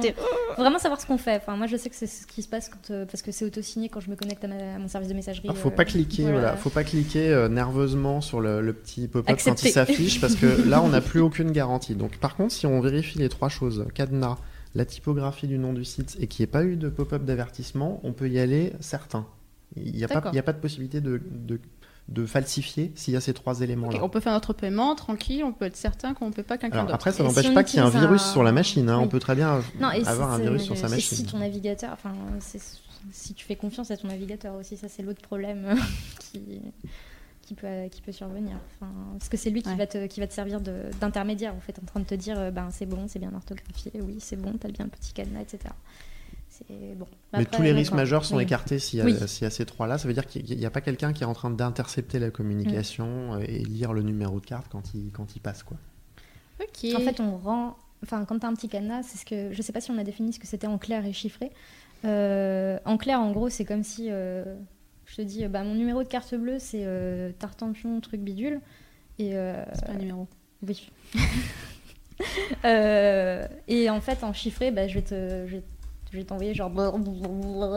faut 0.54 0.62
vraiment 0.62 0.78
savoir 0.78 1.00
ce 1.00 1.06
qu'on 1.06 1.18
fait. 1.18 1.36
Enfin, 1.36 1.56
moi, 1.56 1.66
je 1.66 1.76
sais 1.76 1.90
que 1.90 1.96
c'est 1.96 2.06
ce 2.06 2.26
qui 2.28 2.42
se 2.42 2.48
passe 2.48 2.68
quand, 2.68 2.92
euh, 2.92 3.06
parce 3.06 3.22
que 3.22 3.32
c'est 3.32 3.44
auto-signé 3.44 3.88
quand 3.88 3.98
je 4.00 4.08
me 4.10 4.14
connecte 4.16 4.44
à, 4.44 4.48
ma- 4.48 4.74
à 4.76 4.78
mon 4.78 4.86
service 4.86 5.08
de 5.08 5.14
messagerie. 5.14 5.48
Ah, 5.50 5.54
faut 5.54 5.68
euh, 5.68 5.72
pas 5.72 5.84
cliquer, 5.84 6.22
voilà. 6.22 6.38
voilà. 6.38 6.56
Faut 6.56 6.70
pas 6.70 6.84
cliquer 6.84 7.28
euh, 7.30 7.48
nerveusement 7.48 8.20
sur 8.20 8.40
le, 8.40 8.60
le 8.60 8.72
petit 8.72 9.08
pop-up 9.08 9.36
quand 9.44 9.62
il 9.64 9.70
s'affiche 9.72 10.20
parce 10.20 10.36
que 10.36 10.46
là, 10.68 10.80
on 10.82 10.88
n'a 10.90 11.00
plus 11.00 11.20
aucune 11.28 11.50
garantie. 11.50 11.94
Donc, 11.96 12.18
par 12.18 12.36
contre, 12.36 12.52
si 12.54 12.66
on 12.66 12.80
vérifie 12.80 13.18
les 13.18 13.28
trois 13.28 13.48
choses, 13.48 13.84
cadenas, 13.94 14.36
la 14.76 14.84
typographie 14.84 15.48
du 15.48 15.58
nom 15.58 15.72
du 15.72 15.84
site 15.84 16.16
et 16.20 16.28
qu'il 16.28 16.44
n'y 16.44 16.48
ait 16.48 16.52
pas 16.52 16.62
eu 16.64 16.76
de 16.76 16.88
pop-up 16.88 17.24
d'avertissement, 17.24 18.00
on 18.04 18.12
peut 18.12 18.28
y 18.28 18.38
aller 18.38 18.74
certain. 18.78 19.26
Il 19.76 19.92
n'y 19.92 20.04
a, 20.04 20.08
pas- 20.08 20.28
a 20.30 20.32
de 20.52 20.52
possibilité 20.60 21.00
de, 21.00 21.20
de, 21.30 21.60
de 22.08 22.24
falsifier 22.24 22.90
s'il 22.94 23.12
y 23.12 23.16
a 23.16 23.20
ces 23.20 23.34
trois 23.34 23.60
éléments-là. 23.60 23.98
On 24.02 24.08
peut 24.08 24.20
faire 24.20 24.32
notre 24.32 24.54
paiement 24.54 24.94
tranquille, 24.94 25.44
on 25.44 25.52
peut 25.52 25.66
être 25.66 25.76
certain 25.76 26.14
qu'on 26.14 26.28
ne 26.28 26.32
peut 26.32 26.42
pas 26.42 26.56
quelqu'un 26.56 26.82
d'autre. 26.82 26.94
après, 26.94 27.12
ça 27.12 27.22
n'empêche 27.22 27.46
si 27.48 27.52
pas 27.52 27.62
qu'il 27.64 27.78
y 27.78 27.82
ait 27.82 27.86
un 27.86 27.90
virus 27.90 28.22
un- 28.22 28.32
sur 28.32 28.42
la 28.42 28.52
machine. 28.52 28.88
hein. 28.88 28.98
On 28.98 29.08
peut 29.08 29.18
très 29.18 29.34
bien 29.34 29.60
Non, 29.78 29.88
avoir 30.06 30.34
si 30.36 30.40
un 30.40 30.44
virus 30.44 30.60
c'est- 30.62 30.66
sur 30.66 30.76
sa 30.78 30.86
et 30.86 30.90
machine. 30.90 31.18
si 31.18 31.24
ton 31.26 31.38
navigateur, 31.38 31.90
enfin, 31.92 32.14
si 33.12 33.34
tu 33.34 33.44
fais 33.44 33.56
confiance 33.56 33.90
à 33.90 33.96
ton 33.96 34.08
navigateur 34.08 34.54
aussi, 34.54 34.76
ça 34.76 34.88
c'est 34.88 35.02
l'autre 35.02 35.20
problème 35.22 35.64
euh, 35.66 35.74
qui, 36.32 36.60
qui, 37.42 37.54
peut, 37.54 37.88
qui 37.90 38.00
peut 38.00 38.12
survenir. 38.12 38.56
Enfin, 38.80 38.90
parce 39.18 39.28
que 39.28 39.36
c'est 39.36 39.50
lui 39.50 39.62
qui, 39.62 39.68
Ouais. 39.68 39.76
va 39.76 39.86
te, 39.86 40.06
qui 40.06 40.20
va 40.20 40.26
te 40.26 40.32
servir 40.34 40.60
d'intermédiaire, 41.00 41.54
en 41.54 41.60
fait, 41.60 41.78
en 41.82 41.84
train 41.86 42.00
de 42.00 42.06
te 42.06 42.14
dire, 42.14 42.38
euh, 42.38 42.50
ben 42.50 42.68
c'est 42.70 42.86
bon, 42.86 43.04
c'est 43.06 43.18
bien 43.18 43.32
orthographié, 43.34 43.92
oui, 44.00 44.16
c'est 44.18 44.36
bon, 44.36 44.54
t'as 44.58 44.68
bien 44.68 44.84
le 44.86 44.90
petit 44.90 45.12
cadenas, 45.12 45.42
etc. 45.42 45.58
Bon. 46.68 47.06
Mais 47.32 47.40
Après, 47.40 47.56
tous 47.56 47.62
les 47.62 47.72
risques 47.72 47.92
majeurs 47.92 48.24
sont 48.24 48.36
Oui. 48.36 48.42
écartés 48.44 48.78
s'il 48.78 48.98
y, 49.00 49.02
Oui. 49.02 49.14
y 49.14 49.44
a 49.44 49.50
ces 49.50 49.64
trois-là. 49.66 49.98
Ça 49.98 50.08
veut 50.08 50.14
dire 50.14 50.26
qu'il 50.26 50.44
n'y 50.56 50.66
a 50.66 50.70
pas 50.70 50.80
quelqu'un 50.80 51.12
qui 51.12 51.22
est 51.22 51.26
en 51.26 51.34
train 51.34 51.50
d'intercepter 51.50 52.18
la 52.18 52.30
communication 52.30 53.34
Mm. 53.34 53.38
euh, 53.38 53.44
et 53.46 53.58
lire 53.64 53.92
le 53.92 54.02
numéro 54.02 54.40
de 54.40 54.46
carte 54.46 54.66
quand 54.70 54.94
il, 54.94 55.10
quand 55.12 55.36
il 55.36 55.40
passe. 55.40 55.62
Quoi. 55.62 55.76
Ok. 56.60 56.90
En 56.96 57.00
fait, 57.00 57.20
on 57.20 57.36
rend. 57.38 57.76
Enfin, 58.02 58.24
quand 58.24 58.38
tu 58.38 58.46
as 58.46 58.48
un 58.48 58.54
petit 58.54 58.68
cadenas, 58.68 59.02
c'est 59.04 59.18
ce 59.18 59.24
que. 59.24 59.52
Je 59.52 59.62
sais 59.62 59.72
pas 59.72 59.80
si 59.80 59.90
on 59.90 59.98
a 59.98 60.04
défini 60.04 60.32
ce 60.32 60.38
que 60.38 60.46
c'était 60.46 60.66
en 60.66 60.78
clair 60.78 61.04
et 61.06 61.12
chiffré. 61.12 61.50
Euh, 62.04 62.78
en 62.84 62.96
clair, 62.96 63.20
en 63.20 63.30
gros, 63.32 63.48
c'est 63.48 63.64
comme 63.64 63.82
si. 63.82 64.08
euh, 64.10 64.44
je 65.06 65.16
te 65.16 65.22
dis, 65.22 65.46
bah, 65.48 65.62
mon 65.64 65.74
numéro 65.74 66.02
de 66.02 66.08
carte 66.08 66.34
bleue, 66.34 66.58
c'est 66.58 66.82
euh, 66.84 67.30
Tartampion, 67.38 68.00
truc 68.00 68.20
bidule. 68.20 68.60
Et. 69.18 69.36
euh, 69.36 69.64
c'est 69.74 69.86
pas 69.86 69.92
un 69.92 69.96
numéro. 69.98 70.26
oui. 70.66 70.90
Euh, 72.64 73.46
et 73.68 73.88
en 73.90 74.00
fait, 74.00 74.24
en 74.24 74.32
chiffré, 74.32 74.70
bah, 74.70 74.88
je 74.88 74.94
vais 74.94 75.02
te. 75.02 75.46
Je 75.46 75.56
vais, 75.56 75.62
je 76.10 76.16
vais 76.16 76.24
t'envoyer 76.24 76.54
genre 76.54 76.70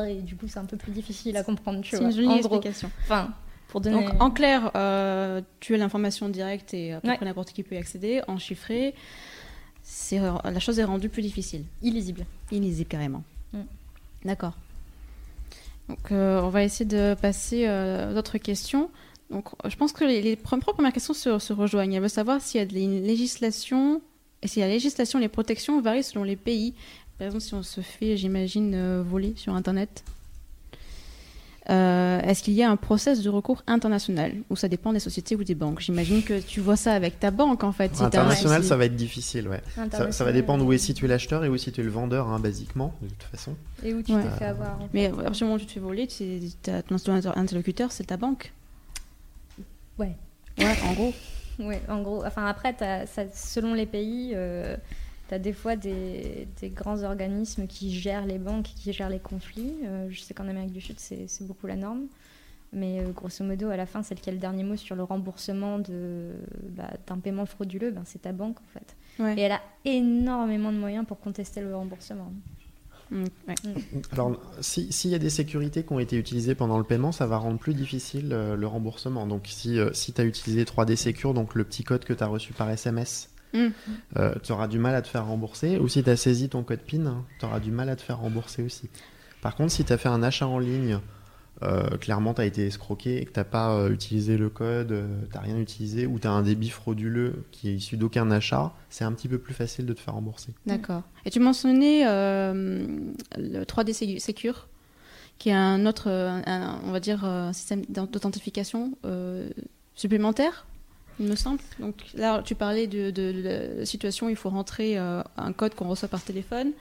et 0.07 0.21
du 0.21 0.35
coup 0.35 0.47
c'est 0.47 0.59
un 0.59 0.65
peu 0.65 0.77
plus 0.77 0.91
difficile 0.91 1.35
à 1.37 1.43
comprendre 1.43 1.81
tu 1.81 1.91
C'est 1.91 1.97
vois 1.97 2.07
une 2.07 2.15
jolie 2.15 2.27
en 2.27 2.31
gros 2.39 2.55
explication. 2.57 2.89
enfin 3.03 3.33
pour 3.67 3.79
donner 3.81 4.03
Donc, 4.03 4.21
en 4.21 4.31
clair, 4.31 4.71
euh, 4.75 5.41
tu 5.61 5.73
as 5.75 5.77
l'information 5.77 6.27
directe 6.27 6.73
et 6.73 6.91
à 6.93 6.99
peu 6.99 7.07
Ouais. 7.07 7.15
près 7.15 7.25
n'importe 7.25 7.53
qui 7.53 7.63
peut 7.63 7.75
y 7.75 7.77
accéder. 7.77 8.21
En 8.27 8.37
chiffré, 8.37 8.93
c'est, 9.81 10.19
la 10.19 10.59
chose 10.59 10.77
est 10.79 10.83
rendue 10.83 11.07
plus 11.07 11.21
difficile. 11.21 11.63
illisible 11.81 12.25
Illisible 12.51 12.89
carrément. 12.89 13.23
Mm. 13.53 13.59
D'accord. 14.25 14.53
Donc, 15.87 16.11
euh, 16.11 16.41
on 16.41 16.49
va 16.49 16.63
essayer 16.63 16.85
de 16.85 17.15
passer 17.21 17.65
euh, 17.67 18.13
d'autres 18.13 18.37
questions. 18.37 18.89
Donc, 19.29 19.47
je 19.65 19.75
pense 19.77 19.93
que 19.93 20.03
les, 20.03 20.21
les 20.21 20.35
pre- 20.35 20.59
premières 20.59 20.91
questions 20.93 21.13
se, 21.13 21.39
se 21.39 21.53
rejoignent. 21.53 21.93
Elle 21.93 22.01
veut 22.01 22.07
savoir 22.09 22.41
s'il 22.41 22.61
y 22.61 22.63
a 22.63 22.79
une 22.83 23.03
législation 23.03 24.01
et 24.41 24.47
si 24.47 24.59
la 24.59 24.67
législation, 24.67 25.17
les 25.19 25.29
protections 25.29 25.79
varient 25.81 26.03
selon 26.03 26.23
les 26.25 26.35
pays. 26.35 26.73
Par 27.21 27.27
exemple, 27.27 27.43
si 27.43 27.53
on 27.53 27.61
se 27.61 27.81
fait, 27.81 28.17
j'imagine, 28.17 28.73
euh, 28.73 29.03
voler 29.07 29.33
sur 29.35 29.53
Internet, 29.53 30.03
euh, 31.69 32.19
est-ce 32.21 32.41
qu'il 32.41 32.55
y 32.55 32.63
a 32.63 32.71
un 32.71 32.77
process 32.77 33.21
de 33.21 33.29
recours 33.29 33.61
international 33.67 34.33
ou 34.49 34.55
ça 34.55 34.67
dépend 34.67 34.91
des 34.91 34.99
sociétés 34.99 35.35
ou 35.35 35.43
des 35.43 35.53
banques? 35.53 35.81
J'imagine 35.81 36.23
que 36.23 36.39
tu 36.39 36.61
vois 36.61 36.77
ça 36.77 36.93
avec 36.93 37.19
ta 37.19 37.29
banque 37.29 37.63
en 37.63 37.71
fait. 37.71 37.95
si 37.95 38.01
International, 38.01 38.63
ça 38.63 38.75
va 38.75 38.85
être 38.85 38.95
difficile, 38.95 39.47
ouais. 39.49 39.61
Ça, 39.91 40.11
ça 40.11 40.23
va 40.23 40.31
dépendre 40.31 40.65
où 40.65 40.71
euh, 40.71 40.73
est 40.73 40.79
situé 40.79 41.07
l'acheteur 41.07 41.45
et 41.45 41.49
où 41.49 41.53
est 41.53 41.59
situé 41.59 41.83
le 41.83 41.91
vendeur, 41.91 42.27
hein, 42.27 42.39
basiquement, 42.39 42.95
de 43.03 43.09
toute 43.09 43.21
façon. 43.21 43.55
et 43.83 43.93
où 43.93 44.01
tu 44.01 44.13
Ouais. 44.13 44.23
t'es 44.23 44.39
fait 44.39 44.45
avoir 44.45 44.81
en 44.81 44.89
Mais 44.91 45.05
à 45.05 45.09
partir 45.11 45.31
du 45.33 45.43
moment 45.43 45.55
où 45.57 45.59
tu 45.59 45.67
te 45.67 45.73
fais 45.73 45.79
voler, 45.79 46.07
ton 46.63 47.13
interlocuteur, 47.35 47.91
c'est 47.91 48.05
ta 48.05 48.17
banque. 48.17 48.51
Ouais. 49.99 50.15
Ouais, 50.57 50.75
en 50.81 50.93
gros. 50.93 51.13
Ouais, 51.59 51.81
en 51.89 52.01
gros. 52.01 52.25
Enfin, 52.25 52.47
après, 52.47 52.75
ça, 52.79 53.21
selon 53.31 53.75
les 53.75 53.85
pays, 53.85 54.31
euh, 54.33 54.75
tu 55.31 55.35
as 55.35 55.39
des 55.39 55.53
fois 55.53 55.77
des, 55.77 56.45
des 56.59 56.69
grands 56.69 57.03
organismes 57.03 57.65
qui 57.65 57.93
gèrent 57.95 58.25
les 58.25 58.37
banques, 58.37 58.65
qui 58.75 58.91
gèrent 58.91 59.09
les 59.09 59.19
conflits. 59.19 59.73
Euh, 59.85 60.07
je 60.09 60.19
sais 60.19 60.33
qu'en 60.33 60.49
Amérique 60.49 60.73
du 60.73 60.81
Sud, 60.81 60.99
c'est 60.99 61.25
beaucoup 61.47 61.67
la 61.67 61.77
norme. 61.77 62.07
Mais 62.73 62.99
euh, 62.99 63.11
grosso 63.11 63.43
modo, 63.43 63.69
à 63.69 63.77
la 63.77 63.85
fin, 63.85 64.03
celle 64.03 64.19
qui 64.19 64.29
a 64.29 64.33
le 64.33 64.37
dernier 64.39 64.63
mot 64.63 64.75
sur 64.77 64.95
le 64.95 65.03
remboursement 65.03 65.79
bah, 65.79 66.89
d'un 67.07 67.17
paiement 67.19 67.45
frauduleux, 67.45 67.91
ben, 67.91 68.03
c'est 68.05 68.21
ta 68.23 68.31
banque, 68.33 68.57
en 68.59 68.79
fait. 68.79 68.95
Ouais. 69.23 69.37
Et 69.37 69.41
elle 69.41 69.51
a 69.53 69.61
énormément 69.85 70.71
de 70.73 70.77
moyens 70.77 71.05
pour 71.05 71.19
contester 71.19 71.61
le 71.61 71.75
remboursement. 71.75 72.31
Mm, 73.09 73.23
ouais. 73.49 73.55
Alors, 74.13 74.37
si- 74.61 74.91
s'il 74.93 75.11
y 75.11 75.15
a 75.15 75.19
des 75.19 75.29
sécurités 75.29 75.83
qui 75.83 75.91
ont 75.91 75.99
été 75.99 76.15
utilisées 76.17 76.55
pendant 76.55 76.77
le 76.77 76.85
paiement, 76.85 77.11
ça 77.11 77.25
va 77.27 77.37
rendre 77.37 77.57
plus 77.59 77.73
difficile 77.73 78.29
euh, 78.31 78.55
le 78.55 78.67
remboursement. 78.67 79.27
Donc, 79.27 79.47
si, 79.47 79.77
euh, 79.77 79.91
si 79.93 80.13
tu 80.13 80.21
as 80.21 80.23
utilisé 80.23 80.63
3D 80.63 80.95
Secure, 80.95 81.33
donc 81.33 81.55
le 81.55 81.65
petit 81.65 81.83
code 81.83 82.05
que 82.05 82.13
tu 82.13 82.23
as 82.23 82.27
reçu 82.27 82.53
par 82.53 82.69
SMS, 82.69 83.29
Mm. 83.53 83.69
tu 84.43 84.51
auras 84.51 84.67
du 84.67 84.79
mal 84.79 84.95
à 84.95 85.01
te 85.01 85.07
faire 85.07 85.25
rembourser. 85.25 85.77
Ou 85.77 85.87
si 85.87 86.03
tu 86.03 86.09
as 86.09 86.15
saisi 86.17 86.49
ton 86.49 86.63
code 86.63 86.79
PIN, 86.81 87.23
tu 87.39 87.45
auras 87.45 87.59
du 87.59 87.71
mal 87.71 87.89
à 87.89 87.95
te 87.95 88.01
faire 88.01 88.19
rembourser 88.19 88.63
aussi. 88.63 88.89
Par 89.41 89.55
contre, 89.55 89.71
si 89.71 89.83
tu 89.83 89.91
as 89.93 89.97
fait 89.97 90.09
un 90.09 90.21
achat 90.23 90.47
en 90.47 90.59
ligne, 90.59 90.99
euh, 91.63 91.97
clairement, 91.97 92.33
tu 92.33 92.41
as 92.41 92.45
été 92.45 92.65
escroqué 92.65 93.21
et 93.21 93.25
que 93.25 93.31
tu 93.33 93.43
pas 93.43 93.73
euh, 93.75 93.91
utilisé 93.91 94.35
le 94.37 94.49
code, 94.49 94.95
tu 95.31 95.37
rien 95.37 95.57
utilisé, 95.57 96.07
ou 96.07 96.17
tu 96.17 96.27
as 96.27 96.31
un 96.31 96.41
débit 96.41 96.69
frauduleux 96.69 97.43
qui 97.51 97.69
est 97.69 97.73
issu 97.75 97.97
d'aucun 97.97 98.31
achat, 98.31 98.71
c'est 98.89 99.03
un 99.03 99.11
petit 99.11 99.27
peu 99.27 99.37
plus 99.37 99.53
facile 99.53 99.85
de 99.85 99.93
te 99.93 99.99
faire 99.99 100.13
rembourser. 100.15 100.53
D'accord. 100.65 101.03
Et 101.25 101.29
tu 101.29 101.39
mentionnais 101.39 102.07
euh, 102.07 102.87
le 103.37 103.63
3D 103.63 103.93
Sécu- 103.93 104.19
Secure, 104.19 104.67
qui 105.37 105.49
est 105.49 105.53
un 105.53 105.85
autre, 105.85 106.09
euh, 106.09 106.39
un- 106.47 106.79
on 106.85 106.91
va 106.91 106.99
dire, 106.99 107.21
euh, 107.25 107.51
système 107.53 107.83
d'au- 107.89 108.05
d'authentification 108.07 108.97
euh, 109.05 109.49
supplémentaire, 109.95 110.65
il 111.21 111.27
me 111.29 111.35
semble. 111.35 111.59
Donc 111.79 111.95
là, 112.15 112.41
tu 112.43 112.55
parlais 112.55 112.87
de, 112.87 113.11
de, 113.11 113.31
de 113.31 113.41
la 113.79 113.85
situation 113.85 114.25
où 114.25 114.29
il 114.29 114.35
faut 114.35 114.49
rentrer 114.49 114.97
euh, 114.97 115.21
un 115.37 115.53
code 115.53 115.75
qu'on 115.75 115.87
reçoit 115.87 116.09
par 116.09 116.21
téléphone. 116.21 116.71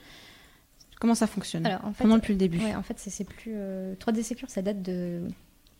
Comment 0.99 1.15
ça 1.15 1.27
fonctionne 1.27 1.65
Alors, 1.65 1.85
en 1.85 1.93
fait, 1.93 2.03
Vraiment 2.03 2.17
depuis 2.17 2.33
le 2.33 2.39
début. 2.39 2.59
Ouais, 2.59 2.75
en 2.75 2.83
fait, 2.83 2.95
c'est- 2.97 3.23
plus. 3.23 3.53
euh, 3.55 3.95
3D 3.95 4.21
Secure, 4.23 4.49
ça 4.49 4.61
date 4.61 4.81
de 4.83 5.21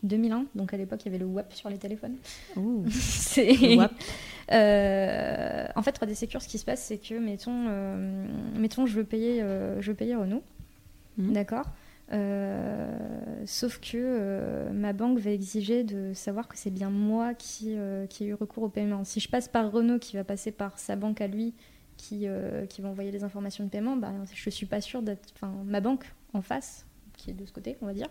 2001. 0.03 0.45
Donc, 0.55 0.73
à 0.73 0.77
l'époque, 0.77 1.01
il 1.03 1.07
y 1.07 1.09
avait 1.09 1.19
le 1.19 1.25
WAP 1.27 1.53
sur 1.53 1.69
les 1.69 1.77
téléphones. 1.77 2.15
Ouh. 2.55 2.85
C'est- 2.89 3.51
Le 3.53 3.75
WAP. 3.77 3.91
Euh, 4.51 5.67
en 5.75 5.81
fait, 5.81 5.91
3D 5.91 6.15
Secure, 6.15 6.41
ce 6.41 6.47
qui 6.47 6.57
se 6.57 6.65
passe, 6.65 6.83
c'est 6.83 6.97
que, 6.97 7.13
mettons, 7.15 7.65
euh, 7.67 8.27
mettons 8.55 8.85
je, 8.85 8.95
veux 8.95 9.03
payer, 9.03 9.41
je 9.79 9.87
veux 9.91 9.95
payer 9.95 10.15
Renault. 10.15 10.43
Mhm. 11.17 11.33
D'accord 11.33 11.65
Sauf 13.45 13.79
que 13.79 13.95
euh, 13.95 14.71
ma 14.71 14.93
banque 14.93 15.19
va 15.19 15.31
exiger 15.31 15.83
de 15.83 16.13
savoir 16.13 16.47
que 16.47 16.57
c'est 16.57 16.69
bien 16.69 16.89
moi 16.89 17.33
qui, 17.33 17.75
euh, 17.75 18.05
qui 18.05 18.25
ai 18.25 18.27
eu 18.27 18.33
recours 18.33 18.63
au 18.63 18.69
paiement. 18.69 19.03
Si 19.03 19.19
je 19.19 19.29
passe 19.29 19.47
par 19.47 19.71
Renault, 19.71 19.99
qui 19.99 20.15
va 20.15 20.23
passer 20.23 20.51
par 20.51 20.77
sa 20.77 20.95
banque 20.95 21.21
à 21.21 21.27
lui, 21.27 21.53
qui, 21.97 22.27
euh, 22.27 22.65
qui 22.65 22.81
va 22.81 22.89
envoyer 22.89 23.11
les 23.11 23.23
informations 23.23 23.63
de 23.63 23.69
paiement, 23.69 23.95
bah, 23.95 24.11
je 24.33 24.49
suis 24.49 24.65
pas 24.65 24.81
sûre 24.81 25.01
d'être. 25.01 25.33
Enfin, 25.35 25.53
ma 25.65 25.81
banque 25.81 26.05
en 26.33 26.41
face, 26.41 26.85
qui 27.17 27.31
est 27.31 27.33
de 27.33 27.45
ce 27.45 27.51
côté, 27.51 27.77
on 27.81 27.85
va 27.85 27.93
dire, 27.93 28.09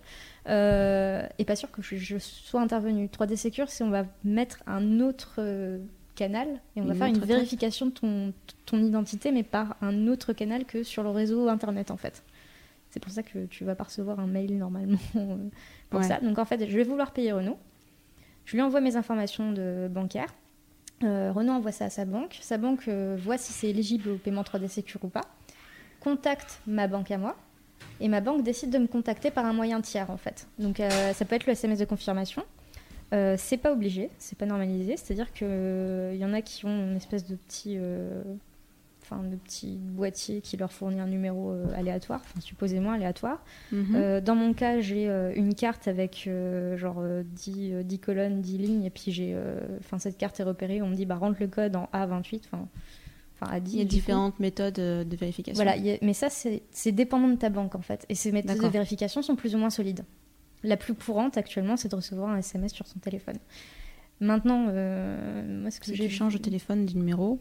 euh, 0.49 1.27
est 1.39 1.45
pas 1.45 1.57
sûre 1.57 1.71
que 1.71 1.83
je, 1.83 1.97
je 1.97 2.19
sois 2.19 2.61
intervenue. 2.61 3.07
3D 3.07 3.37
Secure, 3.37 3.69
c'est 3.69 3.85
on 3.85 3.91
va 3.91 4.05
mettre 4.25 4.63
un 4.67 5.01
autre 5.01 5.37
euh, 5.39 5.79
canal 6.15 6.49
et 6.77 6.81
on 6.81 6.85
va 6.85 6.93
Une 6.93 6.99
faire 6.99 7.07
une 7.09 7.19
vérification 7.19 7.87
de 7.87 7.91
ton, 7.91 8.33
ton 8.67 8.79
identité, 8.83 9.33
mais 9.33 9.43
par 9.43 9.77
un 9.81 10.07
autre 10.07 10.33
canal 10.33 10.65
que 10.65 10.83
sur 10.83 11.03
le 11.03 11.11
réseau 11.11 11.49
internet 11.49 11.91
en 11.91 11.97
fait. 11.97 12.23
C'est 12.91 13.01
pour 13.01 13.13
ça 13.13 13.23
que 13.23 13.47
tu 13.47 13.65
vas 13.65 13.75
pas 13.75 13.85
recevoir 13.85 14.19
un 14.21 14.27
mail 14.27 14.59
normalement 14.59 14.99
pour 15.91 16.01
Ouais. 16.01 16.07
ça. 16.07 16.19
Donc 16.21 16.39
en 16.39 16.45
fait, 16.45 16.69
je 16.69 16.77
vais 16.77 16.83
vouloir 16.85 17.13
payer 17.13 17.33
Renault. 17.33 17.59
Je 18.45 18.57
lui 18.57 18.63
envoie 18.63 18.81
mes 18.81 18.97
informations 18.97 19.53
de 19.53 19.89
bancaires. 19.91 20.35
Euh, 21.05 21.31
Renault 21.33 21.53
envoie 21.53 21.73
ça 21.73 21.85
à 21.87 21.91
sa 21.91 22.05
banque. 22.05 22.39
Sa 22.43 22.59
banque 22.59 22.89
euh, 22.89 23.17
voit 23.19 23.39
si 23.39 23.53
c'est 23.53 23.69
éligible 23.69 24.09
au 24.11 24.17
paiement 24.17 24.43
3D 24.43 24.69
Secure 24.69 25.05
ou 25.05 25.09
pas. 25.09 25.23
Contacte 26.01 26.61
ma 26.67 26.89
banque 26.89 27.11
à 27.11 27.19
moi. 27.19 27.37
Et 28.01 28.09
ma 28.09 28.21
banque 28.21 28.43
décide 28.43 28.71
de 28.71 28.79
me 28.79 28.87
contacter 28.87 29.31
par 29.31 29.45
un 29.47 29.53
moyen 29.53 29.81
tiers 29.81 30.11
en 30.11 30.17
fait. 30.17 30.47
Donc 30.59 30.81
euh, 30.81 31.13
ça 31.13 31.25
peut 31.25 31.37
être 31.37 31.47
le 31.47 31.53
SMS 31.53 31.79
de 31.79 31.85
confirmation. 31.85 32.43
C'est 33.13 33.57
pas 33.57 33.73
obligé, 33.73 34.09
c'est 34.19 34.39
pas 34.39 34.47
normalisé. 34.47 34.97
C'est-à-dire 34.97 35.33
qu'il 35.33 36.15
y 36.17 36.25
en 36.25 36.33
a 36.33 36.43
qui 36.43 36.65
ont 36.65 36.91
une 36.91 36.97
espèce 36.97 37.27
de 37.27 37.35
petit, 37.35 37.77
enfin 39.11 39.23
de 39.25 39.37
petit 39.37 39.77
boîtier 39.77 40.41
qui 40.41 40.57
leur 40.57 40.71
fournit 40.73 41.01
un 41.01 41.07
numéro 41.07 41.51
euh, 41.51 41.67
aléatoire, 41.75 42.21
enfin 42.25 42.41
supposément 42.41 42.93
aléatoire. 42.93 43.43
Mhm. 43.73 43.95
Euh, 43.97 44.21
dans 44.21 44.35
mon 44.37 44.53
cas, 44.55 44.81
j'ai 44.81 45.09
euh, 45.09 45.33
une 45.35 45.55
carte 45.55 45.89
avec 45.89 46.29
genre 46.77 46.99
euh, 47.01 47.23
10, 47.25 47.73
euh, 47.73 47.83
10 47.83 47.99
colonnes, 47.99 48.41
10 48.41 48.59
lignes, 48.59 48.85
et 48.85 48.91
puis 48.91 49.11
j'ai, 49.13 49.37
enfin 49.81 49.99
cette 49.99 50.17
carte 50.19 50.39
est 50.41 50.45
repérée, 50.45 50.81
on 50.83 50.89
me 50.89 50.95
dit 50.95 51.07
bah 51.07 51.17
rentre 51.17 51.39
le 51.41 51.49
code 51.49 51.75
en 51.77 51.89
A28, 51.93 52.43
enfin, 52.53 52.69
enfin 53.41 53.57
A10. 53.59 53.63
Il 53.73 53.77
y 53.77 53.81
a 53.81 53.85
coup. 53.85 53.89
différentes 53.89 54.39
méthodes 54.41 54.75
de 54.75 55.17
vérification. 55.17 55.63
Voilà, 55.63 55.73
a- 55.79 55.99
mais 56.03 56.13
ça 56.15 56.29
c'est 56.31 56.93
dépendant 56.93 57.29
de 57.29 57.37
ta 57.37 57.49
banque 57.51 57.75
en 57.75 57.83
fait, 57.83 58.07
et 58.09 58.15
ces 58.15 58.31
méthodes 58.33 58.59
de 58.61 58.69
vérification 58.69 59.23
sont 59.23 59.35
plus 59.37 59.55
ou 59.55 59.59
moins 59.59 59.71
solides. 59.71 60.05
La 60.63 60.77
plus 60.77 60.93
courante 60.95 61.39
actuellement, 61.39 61.77
c'est 61.79 61.89
de 61.91 61.97
recevoir 61.97 62.29
un 62.31 62.37
SMS 62.39 62.73
sur 62.75 62.87
son 62.87 62.99
téléphone. 62.99 63.37
Maintenant, 64.21 64.67
euh, 64.69 65.61
moi 65.63 65.71
ce 65.71 65.81
que 65.81 65.87
Si 65.87 65.97
j'ai 65.97 66.07
tu 66.09 66.11
changes 66.15 66.35
de 66.35 66.39
téléphone 66.39 66.85
du 66.85 66.95
numéro 66.97 67.41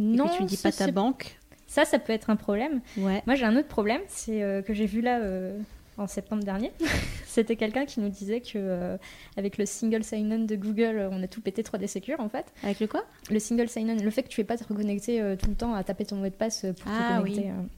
non, 0.00 0.26
et 0.26 0.30
que 0.30 0.36
tu 0.38 0.44
dis 0.44 0.56
pas 0.56 0.72
ta 0.72 0.90
banque, 0.90 1.38
ça, 1.66 1.84
ça 1.84 1.98
peut 1.98 2.12
être 2.12 2.30
un 2.30 2.36
problème. 2.36 2.80
ouais. 2.96 3.22
Moi, 3.26 3.36
j'ai 3.36 3.44
un 3.44 3.56
autre 3.56 3.68
problème, 3.68 4.00
c'est 4.08 4.42
euh, 4.42 4.62
que 4.62 4.74
j'ai 4.74 4.86
vu 4.86 5.00
là 5.00 5.20
euh, 5.20 5.56
en 5.98 6.06
septembre 6.06 6.42
dernier. 6.42 6.72
C'était 7.26 7.54
quelqu'un 7.54 7.84
qui 7.86 8.00
nous 8.00 8.08
disait 8.08 8.40
que 8.40 8.52
euh, 8.56 8.96
avec 9.36 9.56
le 9.56 9.66
single 9.66 10.02
sign-on 10.02 10.40
de 10.46 10.56
Google, 10.56 11.08
on 11.12 11.22
a 11.22 11.28
tout 11.28 11.40
pété 11.40 11.62
3D 11.62 11.86
Secure 11.86 12.18
en 12.18 12.28
fait. 12.28 12.46
Avec 12.64 12.80
le 12.80 12.88
quoi? 12.88 13.04
Le 13.30 13.38
single 13.38 13.68
sign-on, 13.68 14.02
le 14.02 14.10
fait 14.10 14.24
que 14.24 14.28
tu 14.28 14.40
ne 14.40 14.46
pas 14.46 14.54
euh, 14.54 15.36
tout 15.36 15.48
le 15.50 15.54
temps 15.54 15.74
à 15.74 15.84
taper 15.84 16.06
ton 16.06 16.16
mot 16.16 16.24
de 16.24 16.30
passe 16.30 16.62
pour 16.80 16.90
Ah, 16.92 17.18
te 17.18 17.22
connecter. 17.22 17.42
oui. 17.44 17.68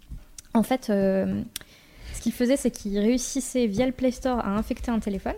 En 0.54 0.62
fait, 0.62 0.86
ce 0.86 2.20
qu'il 2.22 2.32
faisait, 2.32 2.56
c'est 2.56 2.70
qu'il 2.70 2.98
réussissait 2.98 3.66
via 3.66 3.86
le 3.86 3.92
Play 3.92 4.10
Store 4.10 4.38
à 4.40 4.50
infecter 4.56 4.90
un 4.90 4.98
téléphone. 5.00 5.34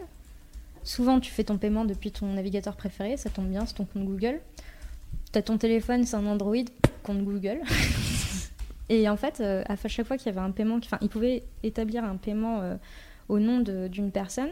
Souvent, 0.82 1.18
tu 1.20 1.30
fais 1.30 1.44
ton 1.44 1.56
paiement 1.56 1.84
depuis 1.84 2.10
ton 2.10 2.26
navigateur 2.26 2.76
préféré, 2.76 3.16
ça 3.16 3.30
tombe 3.30 3.46
bien, 3.48 3.64
c'est 3.64 3.74
ton 3.74 3.84
compte 3.84 4.04
Google. 4.04 4.40
T'as 5.34 5.42
ton 5.42 5.58
téléphone, 5.58 6.04
c'est 6.04 6.14
un 6.14 6.26
Android, 6.26 6.54
compte 7.02 7.24
Google. 7.24 7.60
Et 8.88 9.08
en 9.08 9.16
fait, 9.16 9.40
euh, 9.40 9.64
à 9.66 9.74
chaque 9.88 10.06
fois 10.06 10.16
qu'il 10.16 10.26
y 10.26 10.28
avait 10.28 10.46
un 10.46 10.52
paiement, 10.52 10.76
enfin, 10.76 10.96
il 11.02 11.08
pouvait 11.08 11.42
établir 11.64 12.04
un 12.04 12.14
paiement 12.14 12.60
euh, 12.60 12.76
au 13.28 13.40
nom 13.40 13.58
d'une 13.58 14.12
personne, 14.12 14.50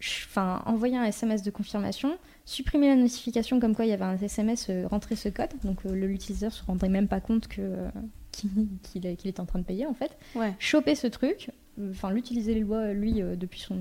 enfin, 0.00 0.60
envoyer 0.66 0.96
un 0.96 1.04
SMS 1.04 1.44
de 1.44 1.52
confirmation, 1.52 2.18
supprimer 2.44 2.88
la 2.88 2.96
notification 2.96 3.60
comme 3.60 3.76
quoi 3.76 3.84
il 3.84 3.90
y 3.90 3.92
avait 3.92 4.02
un 4.02 4.18
SMS 4.18 4.66
euh, 4.70 4.88
rentrer 4.88 5.14
ce 5.14 5.28
code, 5.28 5.50
donc 5.62 5.84
l'utilisateur 5.84 6.52
se 6.52 6.64
rendrait 6.64 6.88
même 6.88 7.06
pas 7.06 7.20
compte 7.20 7.46
que 7.46 7.60
qu'il 8.32 9.06
est- 9.06 9.24
était 9.24 9.38
en 9.40 9.46
train 9.46 9.60
de 9.60 9.64
payer 9.64 9.86
en 9.86 9.94
fait, 9.94 10.10
Ouais. 10.34 10.52
choper 10.58 10.96
ce 10.96 11.06
truc, 11.06 11.50
enfin 11.90 12.10
l'utiliser 12.10 12.54
les 12.54 12.60
lois 12.60 12.92
lui 12.92 13.22
euh, 13.22 13.34
depuis 13.36 13.60
son, 13.60 13.76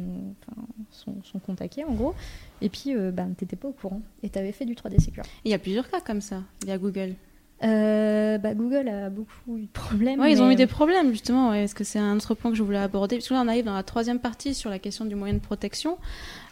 son, 0.92 1.16
son 1.24 1.40
compte 1.40 1.62
hacké 1.62 1.84
en 1.84 1.94
gros, 1.94 2.14
et 2.62 2.70
puis 2.70 2.96
euh, 2.96 3.12
ben 3.12 3.34
t'étais 3.36 3.56
pas 3.56 3.68
au 3.68 3.74
courant 3.74 4.02
et 4.24 4.30
t'avais 4.30 4.52
fait 4.52 4.66
du 4.66 4.74
3D 4.76 5.02
Secure. 5.04 5.24
Il 5.46 5.52
y 5.52 5.54
a 5.54 5.60
plusieurs 5.60 5.90
cas 5.90 6.00
comme 6.02 6.22
ça 6.22 6.44
via 6.66 6.78
Google. 6.78 7.16
Euh, 7.64 8.40
bah, 8.40 8.56
Google 8.56 8.88
a 8.88 9.12
beaucoup 9.12 9.56
eu 9.58 9.62
de 9.66 9.68
problèmes. 9.72 10.20
Ouais, 10.20 10.32
ils 10.32 10.42
ont 10.42 10.50
eu 10.50 10.56
des 10.56 10.64
euh, 10.64 10.68
problèmes 10.68 11.12
justement. 11.12 11.50
Ouais, 11.52 11.66
Est-ce 11.66 11.76
que 11.76 11.84
c'est 11.84 12.00
un 12.00 12.16
autre 12.16 12.34
point 12.34 12.50
que 12.50 12.58
je 12.58 12.64
voulais 12.64 12.80
aborder? 12.80 13.18
Parce 13.18 13.28
que 13.28 13.36
là, 13.36 13.42
on 13.44 13.48
arrive 13.48 13.66
dans 13.66 13.76
la 13.76 13.84
troisième 13.84 14.18
partie 14.20 14.56
sur 14.56 14.72
la 14.72 14.80
question 14.80 15.06
du 15.06 15.14
moyen 15.14 15.36
de 15.36 15.40
protection. 15.40 16.00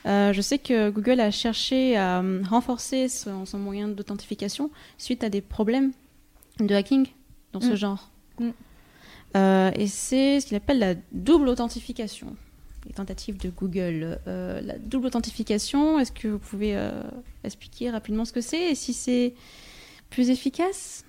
Euh, 0.05 0.33
je 0.33 0.41
sais 0.41 0.59
que 0.59 0.91
Google 0.91 1.19
a 1.19 1.31
cherché 1.31 1.97
à 1.97 2.21
renforcer 2.47 3.07
son, 3.09 3.47
son 3.47 3.57
moyen 3.57 3.87
d'authentification 3.87 4.69
suite 4.99 5.23
à 5.23 5.29
des 5.29 5.41
problèmes 5.41 5.93
de 6.59 6.75
hacking 6.75 7.07
dans 7.53 7.61
ce 7.61 7.71
Mm. 7.71 7.75
genre. 7.75 8.11
Mm. 8.39 8.49
Euh, 9.35 9.71
et 9.75 9.87
c'est 9.87 10.39
ce 10.39 10.47
qu'il 10.47 10.57
appelle 10.57 10.79
la 10.79 10.95
double 11.11 11.49
authentification. 11.49 12.35
Les 12.87 12.93
tentatives 12.93 13.37
de 13.37 13.49
Google. 13.49 14.19
Euh, 14.27 14.61
la 14.61 14.77
double 14.79 15.07
authentification, 15.07 15.99
est-ce 15.99 16.11
que 16.11 16.27
vous 16.27 16.39
pouvez 16.39 16.75
euh, 16.75 17.01
expliquer 17.43 17.91
rapidement 17.91 18.25
ce 18.25 18.33
que 18.33 18.41
c'est 18.41 18.71
et 18.71 18.75
si 18.75 18.93
c'est 18.93 19.33
plus 20.09 20.29
efficace? 20.29 21.03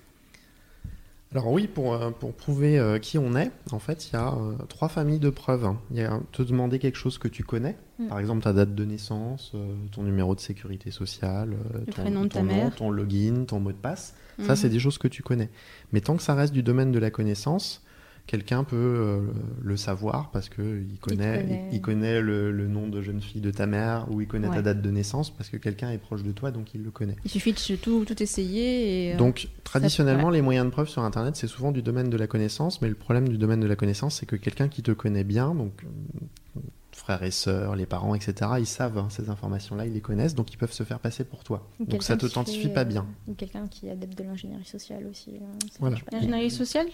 Alors 1.33 1.47
oui, 1.49 1.67
pour, 1.67 1.97
pour 2.19 2.33
prouver 2.33 2.97
qui 3.01 3.17
on 3.17 3.35
est, 3.37 3.51
en 3.71 3.79
fait, 3.79 4.09
il 4.09 4.13
y 4.13 4.15
a 4.17 4.35
trois 4.67 4.89
familles 4.89 5.19
de 5.19 5.29
preuves. 5.29 5.73
Il 5.91 5.95
y 5.97 6.01
a 6.01 6.19
te 6.33 6.41
demander 6.43 6.77
quelque 6.77 6.97
chose 6.97 7.17
que 7.17 7.27
tu 7.29 7.43
connais, 7.43 7.77
Mm. 7.99 8.07
par 8.07 8.19
exemple 8.19 8.41
ta 8.43 8.51
date 8.51 8.73
de 8.75 8.83
naissance, 8.83 9.53
ton 9.93 10.03
numéro 10.03 10.33
de 10.35 10.39
sécurité 10.41 10.91
sociale, 10.91 11.55
Le 11.73 11.85
ton, 11.85 12.01
prénom 12.01 12.23
de 12.23 12.27
ton 12.27 12.39
ta 12.39 12.41
nom, 12.41 12.47
mère. 12.55 12.75
ton 12.75 12.89
login, 12.89 13.45
ton 13.47 13.59
mot 13.61 13.71
de 13.71 13.77
passe. 13.77 14.13
Ça, 14.39 14.49
Mhm. 14.49 14.55
c'est 14.57 14.69
des 14.69 14.79
choses 14.79 14.97
que 14.97 15.07
tu 15.07 15.23
connais. 15.23 15.49
Mais 15.93 16.01
tant 16.01 16.17
que 16.17 16.23
ça 16.23 16.33
reste 16.35 16.51
du 16.51 16.63
domaine 16.63 16.91
de 16.91 16.99
la 16.99 17.11
connaissance, 17.11 17.81
quelqu'un 18.27 18.63
peut 18.63 18.75
euh, 18.77 19.21
le 19.61 19.75
savoir 19.77 20.29
parce 20.31 20.47
que 20.49 20.61
il 20.61 20.97
connaît, 20.99 21.41
connaît. 21.41 21.67
il, 21.71 21.75
il 21.77 21.81
connaît 21.81 22.21
le, 22.21 22.51
le 22.51 22.67
nom 22.67 22.87
de 22.87 23.01
jeune 23.01 23.21
fille 23.21 23.41
de 23.41 23.51
ta 23.51 23.65
mère 23.67 24.07
ou 24.09 24.21
il 24.21 24.27
connaît 24.27 24.49
ta 24.49 24.61
date 24.61 24.81
de 24.81 24.89
naissance 24.91 25.29
parce 25.29 25.49
que 25.49 25.57
quelqu'un 25.57 25.91
est 25.91 25.97
proche 25.97 26.23
de 26.23 26.31
toi, 26.31 26.51
donc 26.51 26.73
il 26.73 26.83
le 26.83 26.91
connaît. 26.91 27.15
Il 27.25 27.31
suffit 27.31 27.53
de 27.53 27.75
tout, 27.75 28.05
tout 28.05 28.23
essayer 28.23 29.09
et. 29.09 29.13
euh, 29.13 29.17
Donc, 29.17 29.49
traditionnellement, 29.63 30.29
les 30.29 30.41
moyens 30.41 30.65
de 30.65 30.71
preuve 30.71 30.87
sur 30.89 31.03
Internet, 31.03 31.35
c'est 31.35 31.47
souvent 31.47 31.71
du 31.71 31.81
domaine 31.81 32.09
de 32.09 32.17
la 32.17 32.27
connaissance, 32.27 32.81
mais 32.81 32.89
le 32.89 32.95
problème 32.95 33.27
du 33.27 33.37
domaine 33.37 33.59
de 33.59 33.67
la 33.67 33.75
connaissance, 33.75 34.15
c'est 34.19 34.25
que 34.25 34.35
quelqu'un 34.35 34.67
qui 34.69 34.81
te 34.81 34.91
connaît 34.91 35.23
bien, 35.25 35.53
donc 35.53 35.73
euh, 35.83 36.59
frères 36.93 37.23
et 37.23 37.31
sœurs, 37.31 37.75
les 37.75 37.85
parents, 37.85 38.13
etc., 38.15 38.51
ils 38.59 38.65
savent 38.67 38.97
hein, 38.97 39.07
ces 39.09 39.29
informations-là, 39.29 39.85
ils 39.87 39.93
les 39.93 40.01
connaissent, 40.01 40.35
donc 40.35 40.53
ils 40.53 40.57
peuvent 40.57 40.71
se 40.73 40.83
faire 40.83 40.99
passer 40.99 41.23
pour 41.23 41.43
toi. 41.43 41.67
ou 41.79 41.85
Donc 41.85 42.03
ça 42.03 42.13
qui 42.15 42.19
t'authentifie 42.19 42.69
pas 42.69 42.83
bien. 42.83 43.05
Ou 43.27 43.33
quelqu'un 43.33 43.67
qui 43.67 43.87
est 43.87 43.91
adepte 43.91 44.17
de 44.17 44.23
l'ingénierie 44.23 44.65
sociale 44.65 45.05
aussi. 45.09 45.31
Voilà. 45.79 45.97
pas. 45.97 46.17
L'ingénierie 46.17 46.51
sociale? 46.51 46.87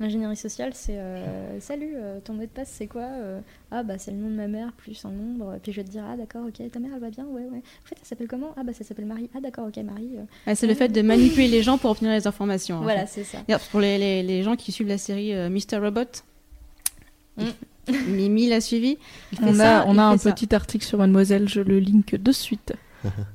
L'ingénierie 0.00 0.36
sociale, 0.36 0.70
c'est 0.74 0.96
euh, 0.96 1.58
salut, 1.58 1.94
euh, 1.96 2.20
ton 2.22 2.32
mot 2.34 2.42
de 2.42 2.46
passe 2.46 2.70
c'est 2.72 2.86
quoi 2.86 3.02
Euh, 3.02 3.40
Ah 3.72 3.82
bah 3.82 3.98
c'est 3.98 4.12
le 4.12 4.16
nom 4.16 4.28
de 4.30 4.34
ma 4.36 4.46
mère 4.46 4.70
plus 4.72 5.04
un 5.04 5.10
nombre. 5.10 5.58
Puis 5.60 5.72
je 5.72 5.78
vais 5.80 5.84
te 5.84 5.90
dire 5.90 6.04
ah 6.08 6.16
d'accord 6.16 6.42
ok 6.46 6.70
ta 6.70 6.78
mère 6.78 6.92
elle 6.94 7.00
va 7.00 7.10
bien 7.10 7.24
ouais 7.26 7.42
ouais. 7.42 7.58
En 7.58 7.86
fait 7.88 7.96
elle 8.00 8.06
s'appelle 8.06 8.28
comment? 8.28 8.54
Ah 8.56 8.62
bah 8.62 8.72
ça 8.72 8.84
s'appelle 8.84 9.06
Marie. 9.06 9.28
Ah 9.36 9.40
d'accord 9.40 9.66
ok 9.66 9.76
Marie. 9.78 10.10
euh. 10.16 10.22
Ouais, 10.46 10.54
C'est 10.54 10.68
le 10.68 10.74
fait 10.74 10.88
de 10.88 11.02
manipuler 11.02 11.48
les 11.48 11.62
gens 11.64 11.78
pour 11.78 11.90
obtenir 11.90 12.12
les 12.12 12.28
informations. 12.28 12.80
Voilà 12.80 13.06
c'est 13.08 13.24
ça. 13.24 13.38
Pour 13.72 13.80
les, 13.80 13.98
les, 13.98 14.22
les 14.22 14.42
gens 14.44 14.54
qui 14.54 14.70
suivent 14.70 14.86
la 14.88 14.98
série 14.98 15.34
euh, 15.34 15.48
Mr. 15.50 15.78
Robot, 15.82 16.04
Mm. 17.36 17.44
Mimi 18.08 18.48
l'a 18.48 18.60
suivi. 18.60 18.98
On 19.42 19.54
ça, 19.54 19.80
a, 19.82 19.86
on 19.86 19.94
il 19.94 19.98
a 20.00 20.08
un 20.08 20.18
ça. 20.18 20.32
petit 20.32 20.52
article 20.54 20.84
sur 20.84 20.98
Mademoiselle, 20.98 21.48
je 21.48 21.60
le 21.60 21.78
link 21.78 22.14
de 22.16 22.32
suite. 22.32 22.72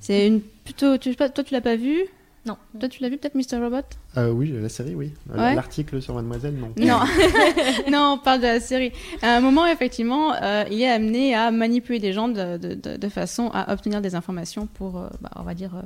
C'est 0.02 0.28
une 0.28 0.42
plutôt. 0.42 0.98
Tu, 0.98 1.16
toi, 1.16 1.30
tu 1.30 1.54
l'as 1.54 1.62
pas 1.62 1.76
vu? 1.78 2.02
Non. 2.46 2.58
Toi, 2.78 2.90
tu 2.90 3.02
l'as 3.02 3.08
vu 3.10 3.18
peut-être 3.18 3.36
Mr. 3.36 3.58
Robot? 3.64 3.86
Euh, 4.18 4.30
oui, 4.30 4.52
la 4.62 4.68
série, 4.68 4.96
oui. 4.96 5.14
Euh, 5.32 5.38
Ouais. 5.38 5.56
L'article 5.56 6.02
sur 6.02 6.14
Mademoiselle, 6.14 6.56
non. 6.56 6.74
Non, 6.78 7.00
non, 7.92 8.16
on 8.16 8.18
parle 8.18 8.40
de 8.42 8.48
la 8.48 8.60
série. 8.60 8.92
À 9.22 9.38
un 9.38 9.40
moment, 9.40 9.66
effectivement, 9.66 10.34
euh, 10.36 10.66
il 10.70 10.82
est 10.82 10.90
amené 10.90 11.36
à 11.36 11.52
manipuler 11.52 12.00
des 12.00 12.12
gens 12.12 12.28
de, 12.28 12.58
de, 12.58 12.74
de, 12.74 12.98
de 12.98 13.10
façon 13.10 13.50
à 13.54 13.72
obtenir 13.72 14.02
des 14.02 14.14
informations 14.16 14.68
pour, 14.68 14.98
euh, 15.00 15.08
bah, 15.22 15.30
on 15.38 15.44
va 15.44 15.54
dire, 15.54 15.74
euh, 15.76 15.82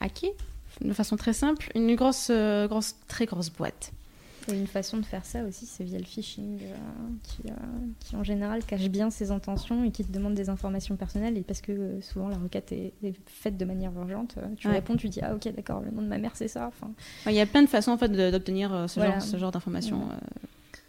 hacker, 0.00 0.32
de 0.82 0.92
façon 0.92 1.16
très 1.16 1.32
simple, 1.32 1.70
une 1.74 1.94
grosse, 1.96 2.28
euh, 2.30 2.66
grosse, 2.68 2.94
très 3.08 3.24
grosse 3.24 3.50
boîte. 3.50 3.92
Et 4.48 4.54
une 4.56 4.66
façon 4.66 4.96
de 4.98 5.04
faire 5.04 5.24
ça 5.24 5.44
aussi 5.44 5.66
c'est 5.66 5.84
via 5.84 5.98
le 5.98 6.04
phishing 6.04 6.58
euh, 6.62 6.74
qui, 7.22 7.42
euh, 7.48 7.54
qui 8.00 8.16
en 8.16 8.24
général 8.24 8.64
cache 8.64 8.88
bien 8.88 9.10
ses 9.10 9.30
intentions 9.30 9.84
et 9.84 9.90
qui 9.92 10.04
te 10.04 10.10
demande 10.12 10.34
des 10.34 10.48
informations 10.48 10.96
personnelles 10.96 11.36
et 11.38 11.42
parce 11.42 11.60
que 11.60 11.72
euh, 11.72 12.00
souvent 12.00 12.28
la 12.28 12.36
requête 12.38 12.72
est, 12.72 12.92
est 13.02 13.14
faite 13.26 13.56
de 13.56 13.64
manière 13.64 13.92
urgente. 13.92 14.36
tu 14.56 14.66
Ouais. 14.68 14.74
réponds 14.74 14.96
tu 14.96 15.08
dis 15.08 15.20
ah 15.22 15.34
ok 15.34 15.54
d'accord 15.54 15.80
le 15.80 15.90
nom 15.90 16.02
de 16.02 16.08
ma 16.08 16.18
mère 16.18 16.32
c'est 16.34 16.48
ça. 16.48 16.66
Enfin 16.66 16.90
Il 17.26 17.32
y 17.34 17.40
a 17.40 17.46
plein 17.46 17.62
de 17.62 17.68
façons 17.68 17.92
en 17.92 17.98
fait 17.98 18.08
d'obtenir 18.08 18.86
ce, 18.88 18.98
Voilà. 19.00 19.18
genre, 19.18 19.22
ce 19.22 19.36
genre 19.36 19.50
d'informations 19.52 20.08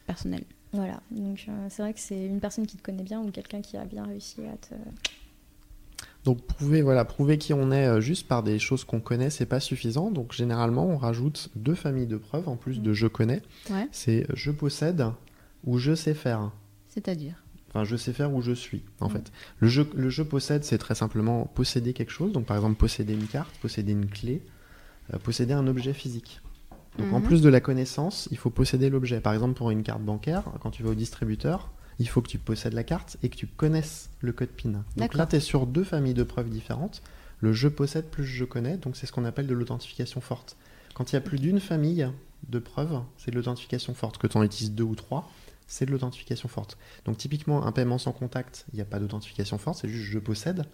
personnelles. 0.08 0.46
voilà 0.72 1.00
donc 1.12 1.48
c'est 1.70 1.82
vrai 1.84 1.94
que 1.94 2.00
c'est 2.00 2.26
une 2.26 2.40
personne 2.40 2.66
qui 2.68 2.78
te 2.78 2.82
connaît 2.84 3.04
bien 3.04 3.22
ou 3.22 3.30
quelqu'un 3.32 3.62
qui 3.62 3.78
a 3.78 3.86
bien 3.86 4.04
réussi 4.06 4.42
à 4.46 4.58
te 4.58 4.74
Donc 6.26 6.42
prouver, 6.46 6.82
voilà, 6.82 7.04
prouver 7.06 7.38
qui 7.38 7.54
on 7.54 7.72
est 7.72 7.86
euh, 7.88 8.00
juste 8.02 8.28
par 8.28 8.44
des 8.44 8.58
choses 8.60 8.84
qu'on 8.86 9.02
connaît, 9.02 9.30
c'est 9.30 9.46
pas 9.46 9.60
suffisant. 9.60 10.10
Donc 10.12 10.32
généralement, 10.34 10.86
on 10.88 10.98
rajoute 10.98 11.50
deux 11.56 11.76
familles 11.76 12.08
de 12.08 12.18
preuves 12.18 12.48
en 12.48 12.56
plus 12.56 12.82
de 12.82 12.94
je 12.94 13.08
connais. 13.08 13.42
Ouais. 13.70 13.88
C'est 13.92 14.26
je 14.34 14.52
possède 14.52 15.06
ou 15.66 15.78
je 15.80 15.96
sais 15.96 16.14
faire. 16.14 16.52
C'est-à-dire 16.90 17.36
Enfin, 17.70 17.86
je 17.86 17.96
sais 17.96 18.14
faire 18.14 18.32
où 18.32 18.42
je 18.44 18.52
suis, 18.52 18.84
en 19.00 19.08
Mm. 19.08 19.12
fait. 19.14 19.32
Le 19.58 19.68
je, 19.68 19.82
le 19.96 20.10
je 20.12 20.22
possède, 20.22 20.64
c'est 20.64 20.78
très 20.78 20.94
simplement 20.94 21.46
posséder 21.56 21.94
quelque 21.94 22.12
chose. 22.12 22.32
Donc, 22.32 22.46
par 22.46 22.56
exemple, 22.56 22.76
posséder 22.76 23.14
une 23.14 23.26
carte, 23.26 23.50
posséder 23.64 23.94
une 23.94 24.06
clé, 24.06 24.44
euh, 25.12 25.18
posséder 25.18 25.54
un 25.54 25.66
objet 25.66 25.92
physique. 25.94 26.40
Donc, 27.00 27.12
en 27.12 27.18
Mhm. 27.20 27.26
plus 27.26 27.42
de 27.42 27.50
la 27.50 27.60
connaissance, 27.62 28.28
il 28.30 28.38
faut 28.38 28.52
posséder 28.52 28.92
l'objet. 28.92 29.20
Par 29.22 29.34
exemple, 29.34 29.56
pour 29.56 29.72
une 29.72 29.82
carte 29.82 30.04
bancaire, 30.04 30.44
quand 30.62 30.70
tu 30.70 30.84
vas 30.84 30.92
au 30.92 30.94
distributeur, 30.94 31.72
il 32.00 32.08
faut 32.08 32.22
que 32.22 32.28
tu 32.30 32.38
possèdes 32.38 32.74
la 32.74 32.84
carte 32.84 33.18
et 33.24 33.30
que 33.30 33.36
tu 33.36 33.48
connaisses 33.48 34.10
le 34.22 34.32
code 34.34 34.50
PIN. 34.50 34.84
Donc 34.98 35.14
là, 35.14 35.26
tu 35.26 35.36
es 35.36 35.40
sur 35.40 35.68
deux 35.68 35.84
familles 35.84 36.14
de 36.14 36.24
preuves 36.24 36.50
différentes. 36.50 37.02
Le 37.40 37.54
je 37.54 37.68
possède 37.68 38.06
plus 38.06 38.24
je 38.26 38.46
connais, 38.46 38.78
donc 38.78 38.96
c'est 38.96 39.06
ce 39.06 39.12
qu'on 39.12 39.26
appelle 39.26 39.48
de 39.48 39.54
l'authentification 39.54 40.22
forte. 40.22 40.56
Quand 40.94 41.12
il 41.12 41.16
y 41.16 41.18
a 41.18 41.22
plus 41.22 41.40
d'une 41.40 41.60
famille 41.60 42.08
de 42.50 42.60
preuves, 42.60 43.02
c'est 43.18 43.32
de 43.32 43.36
l'authentification 43.36 43.94
forte. 43.94 44.18
Que 44.18 44.28
tu 44.28 44.38
en 44.38 44.44
utilises 44.44 44.72
deux 44.72 44.84
ou 44.84 44.96
trois, 44.96 45.30
c'est 45.68 45.86
de 45.86 45.92
l'authentification 45.92 46.48
forte. 46.50 46.78
Donc 47.06 47.18
typiquement, 47.18 47.66
un 47.66 47.72
paiement 47.72 47.98
sans 47.98 48.12
contact, 48.12 48.66
il 48.74 48.76
n'y 48.76 48.82
a 48.82 48.86
pas 48.86 49.00
d'authentification 49.00 49.58
forte, 49.58 49.80
c'est 49.82 49.90
juste 49.90 50.06
je 50.12 50.20
possède. 50.20 50.66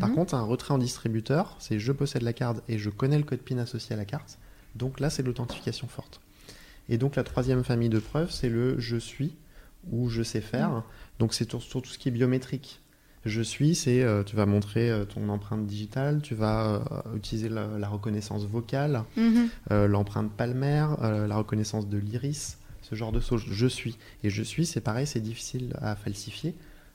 Par 0.00 0.08
Mhm. 0.08 0.14
contre, 0.14 0.34
un 0.34 0.42
retrait 0.42 0.72
en 0.72 0.78
distributeur, 0.78 1.54
c'est 1.58 1.78
je 1.78 1.92
possède 1.92 2.22
la 2.22 2.32
carte 2.32 2.62
et 2.68 2.78
je 2.78 2.88
connais 2.88 3.18
le 3.18 3.24
code 3.24 3.40
PIN 3.40 3.58
associé 3.58 3.92
à 3.94 3.96
la 3.96 4.06
carte. 4.06 4.38
Donc 4.74 5.00
là, 5.00 5.10
c'est 5.10 5.22
de 5.22 5.28
l'authentification 5.28 5.86
forte. 5.88 6.20
Et 6.88 6.96
donc 6.96 7.16
la 7.16 7.24
troisième 7.24 7.62
famille 7.64 7.88
de 7.90 7.98
preuves, 7.98 8.30
c'est 8.30 8.48
le 8.48 8.78
je 8.78 8.96
suis 8.96 9.34
ou 9.92 10.08
je 10.08 10.22
sais 10.22 10.40
faire. 10.40 10.82
Donc 11.18 11.34
c'est 11.34 11.48
sur, 11.48 11.62
sur 11.62 11.82
tout 11.82 11.90
ce 11.90 11.98
qui 11.98 12.08
est 12.08 12.12
biométrique. 12.12 12.80
Je 13.24 13.42
suis, 13.42 13.74
c'est 13.74 14.02
euh, 14.02 14.22
tu 14.22 14.36
vas 14.36 14.46
montrer 14.46 14.88
euh, 14.88 15.04
ton 15.04 15.28
empreinte 15.30 15.66
digitale, 15.66 16.20
tu 16.22 16.36
vas 16.36 16.84
euh, 17.06 17.16
utiliser 17.16 17.48
la, 17.48 17.66
la 17.78 17.88
reconnaissance 17.88 18.44
vocale, 18.46 19.02
Mhm. 19.16 19.48
l'empreinte 19.88 20.30
palmaire, 20.32 20.96
la 21.00 21.36
reconnaissance 21.36 21.88
de 21.88 21.98
l'iris, 21.98 22.58
ce 22.82 22.94
genre 22.94 23.10
de 23.12 23.18
choses. 23.20 23.42
Je 23.50 23.66
suis. 23.66 23.96
Et 24.22 24.30
je 24.30 24.42
suis, 24.44 24.64
c'est 24.64 24.80
pareil, 24.80 25.06
c'est 25.08 25.20
difficile 25.20 25.74
à 25.82 25.96
falsifier 25.96 26.54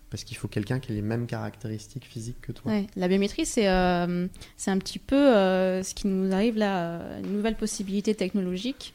parce 0.09 0.23
qu'il 0.25 0.35
faut 0.37 0.47
quelqu'un 0.49 0.79
qui 0.79 0.91
ait 0.91 0.95
les 0.95 1.01
mêmes 1.01 1.25
caractéristiques 1.25 2.05
physiques 2.05 2.39
que 2.41 2.51
toi. 2.51 2.71
Ouais, 2.71 2.87
la 2.97 3.07
biométrie, 3.07 3.45
c'est 3.45 3.67
euh, 3.69 4.27
un 4.67 4.77
petit 4.77 4.99
peu 4.99 5.15
euh, 5.15 5.83
ce 5.83 5.93
qui 5.93 6.07
nous 6.07 6.33
arrive 6.33 6.57
là, 6.57 7.17
une 7.23 7.33
nouvelle 7.33 7.55
possibilité 7.55 8.13
technologique. 8.15 8.93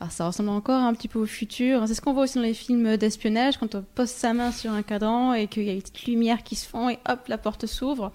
Alors 0.00 0.12
ça 0.12 0.26
ressemble 0.26 0.50
encore 0.50 0.80
un 0.80 0.94
petit 0.94 1.08
peu 1.08 1.18
au 1.18 1.26
futur. 1.26 1.86
C'est 1.88 1.94
ce 1.94 2.00
qu'on 2.00 2.12
voit 2.12 2.24
aussi 2.24 2.36
dans 2.36 2.44
les 2.44 2.54
films 2.54 2.96
d'espionnage, 2.96 3.58
quand 3.58 3.74
on 3.74 3.84
pose 3.94 4.08
sa 4.08 4.32
main 4.32 4.52
sur 4.52 4.70
un 4.70 4.82
cadran 4.82 5.34
et 5.34 5.48
qu'il 5.48 5.64
y 5.64 5.70
a 5.70 5.74
des 5.74 5.80
petites 5.80 6.06
lumières 6.06 6.44
qui 6.44 6.54
se 6.54 6.68
font 6.68 6.88
et 6.88 7.00
hop, 7.08 7.26
la 7.26 7.36
porte 7.36 7.66
s'ouvre. 7.66 8.12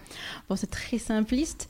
Bon, 0.48 0.56
c'est 0.56 0.70
très 0.70 0.98
simpliste. 0.98 1.68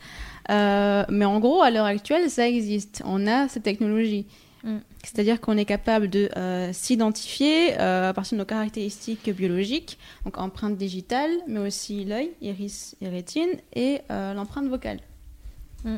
Euh, 0.52 1.04
mais 1.10 1.26
en 1.26 1.40
gros, 1.40 1.64
à 1.64 1.72
l'heure 1.72 1.86
actuelle, 1.86 2.30
ça 2.30 2.48
existe. 2.48 3.02
On 3.06 3.26
a 3.26 3.48
cette 3.48 3.64
technologie. 3.64 4.28
Mm. 4.64 4.78
C'est-à-dire 5.04 5.42
qu'on 5.42 5.58
est 5.58 5.66
capable 5.66 6.10
de 6.10 6.30
euh, 6.38 6.72
s'identifier 6.74 7.80
euh, 7.80 8.10
à 8.10 8.14
partir 8.14 8.38
de 8.38 8.42
nos 8.42 8.46
caractéristiques 8.46 9.30
biologiques, 9.32 9.98
donc 10.26 10.38
empreinte 10.38 10.78
digitale, 10.78 11.32
mais 11.48 11.60
aussi 11.60 12.06
l'œil, 12.06 12.32
iris 12.42 12.96
et 13.02 13.10
rétine, 13.10 13.50
et 13.74 14.02
l'empreinte 14.10 14.68
vocale. 14.68 15.00
Mm. 15.86 15.98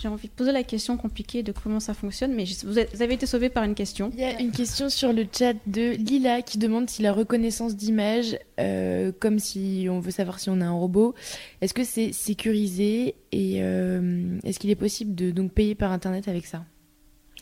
J'ai 0.00 0.08
envie 0.08 0.28
de 0.28 0.32
poser 0.32 0.52
la 0.52 0.62
question 0.62 0.96
compliquée 0.96 1.42
de 1.42 1.52
comment 1.52 1.78
ça 1.80 1.92
fonctionne, 1.92 2.32
mais 2.34 2.44
vous 2.64 2.78
avez 3.02 3.14
été 3.14 3.26
sauvé 3.26 3.50
par 3.50 3.64
une 3.64 3.74
question. 3.74 4.10
Il 4.14 4.20
y 4.20 4.24
a 4.24 4.40
une 4.40 4.50
question 4.50 4.88
sur 4.88 5.12
le 5.12 5.26
chat 5.30 5.54
de 5.66 5.90
Lila 5.90 6.40
qui 6.42 6.56
demande 6.58 6.88
si 6.88 7.02
la 7.02 7.12
reconnaissance 7.12 7.76
d'image, 7.76 8.38
euh, 8.58 9.12
comme 9.20 9.38
si 9.38 9.88
on 9.90 10.00
veut 10.00 10.10
savoir 10.10 10.38
si 10.38 10.48
on 10.48 10.60
a 10.62 10.64
un 10.64 10.72
robot, 10.72 11.14
est-ce 11.60 11.74
que 11.74 11.84
c'est 11.84 12.12
sécurisé 12.12 13.14
et 13.32 13.62
euh, 13.62 14.38
est-ce 14.44 14.58
qu'il 14.58 14.70
est 14.70 14.74
possible 14.74 15.14
de 15.14 15.30
donc 15.32 15.52
payer 15.52 15.74
par 15.74 15.92
internet 15.92 16.28
avec 16.28 16.46
ça? 16.46 16.64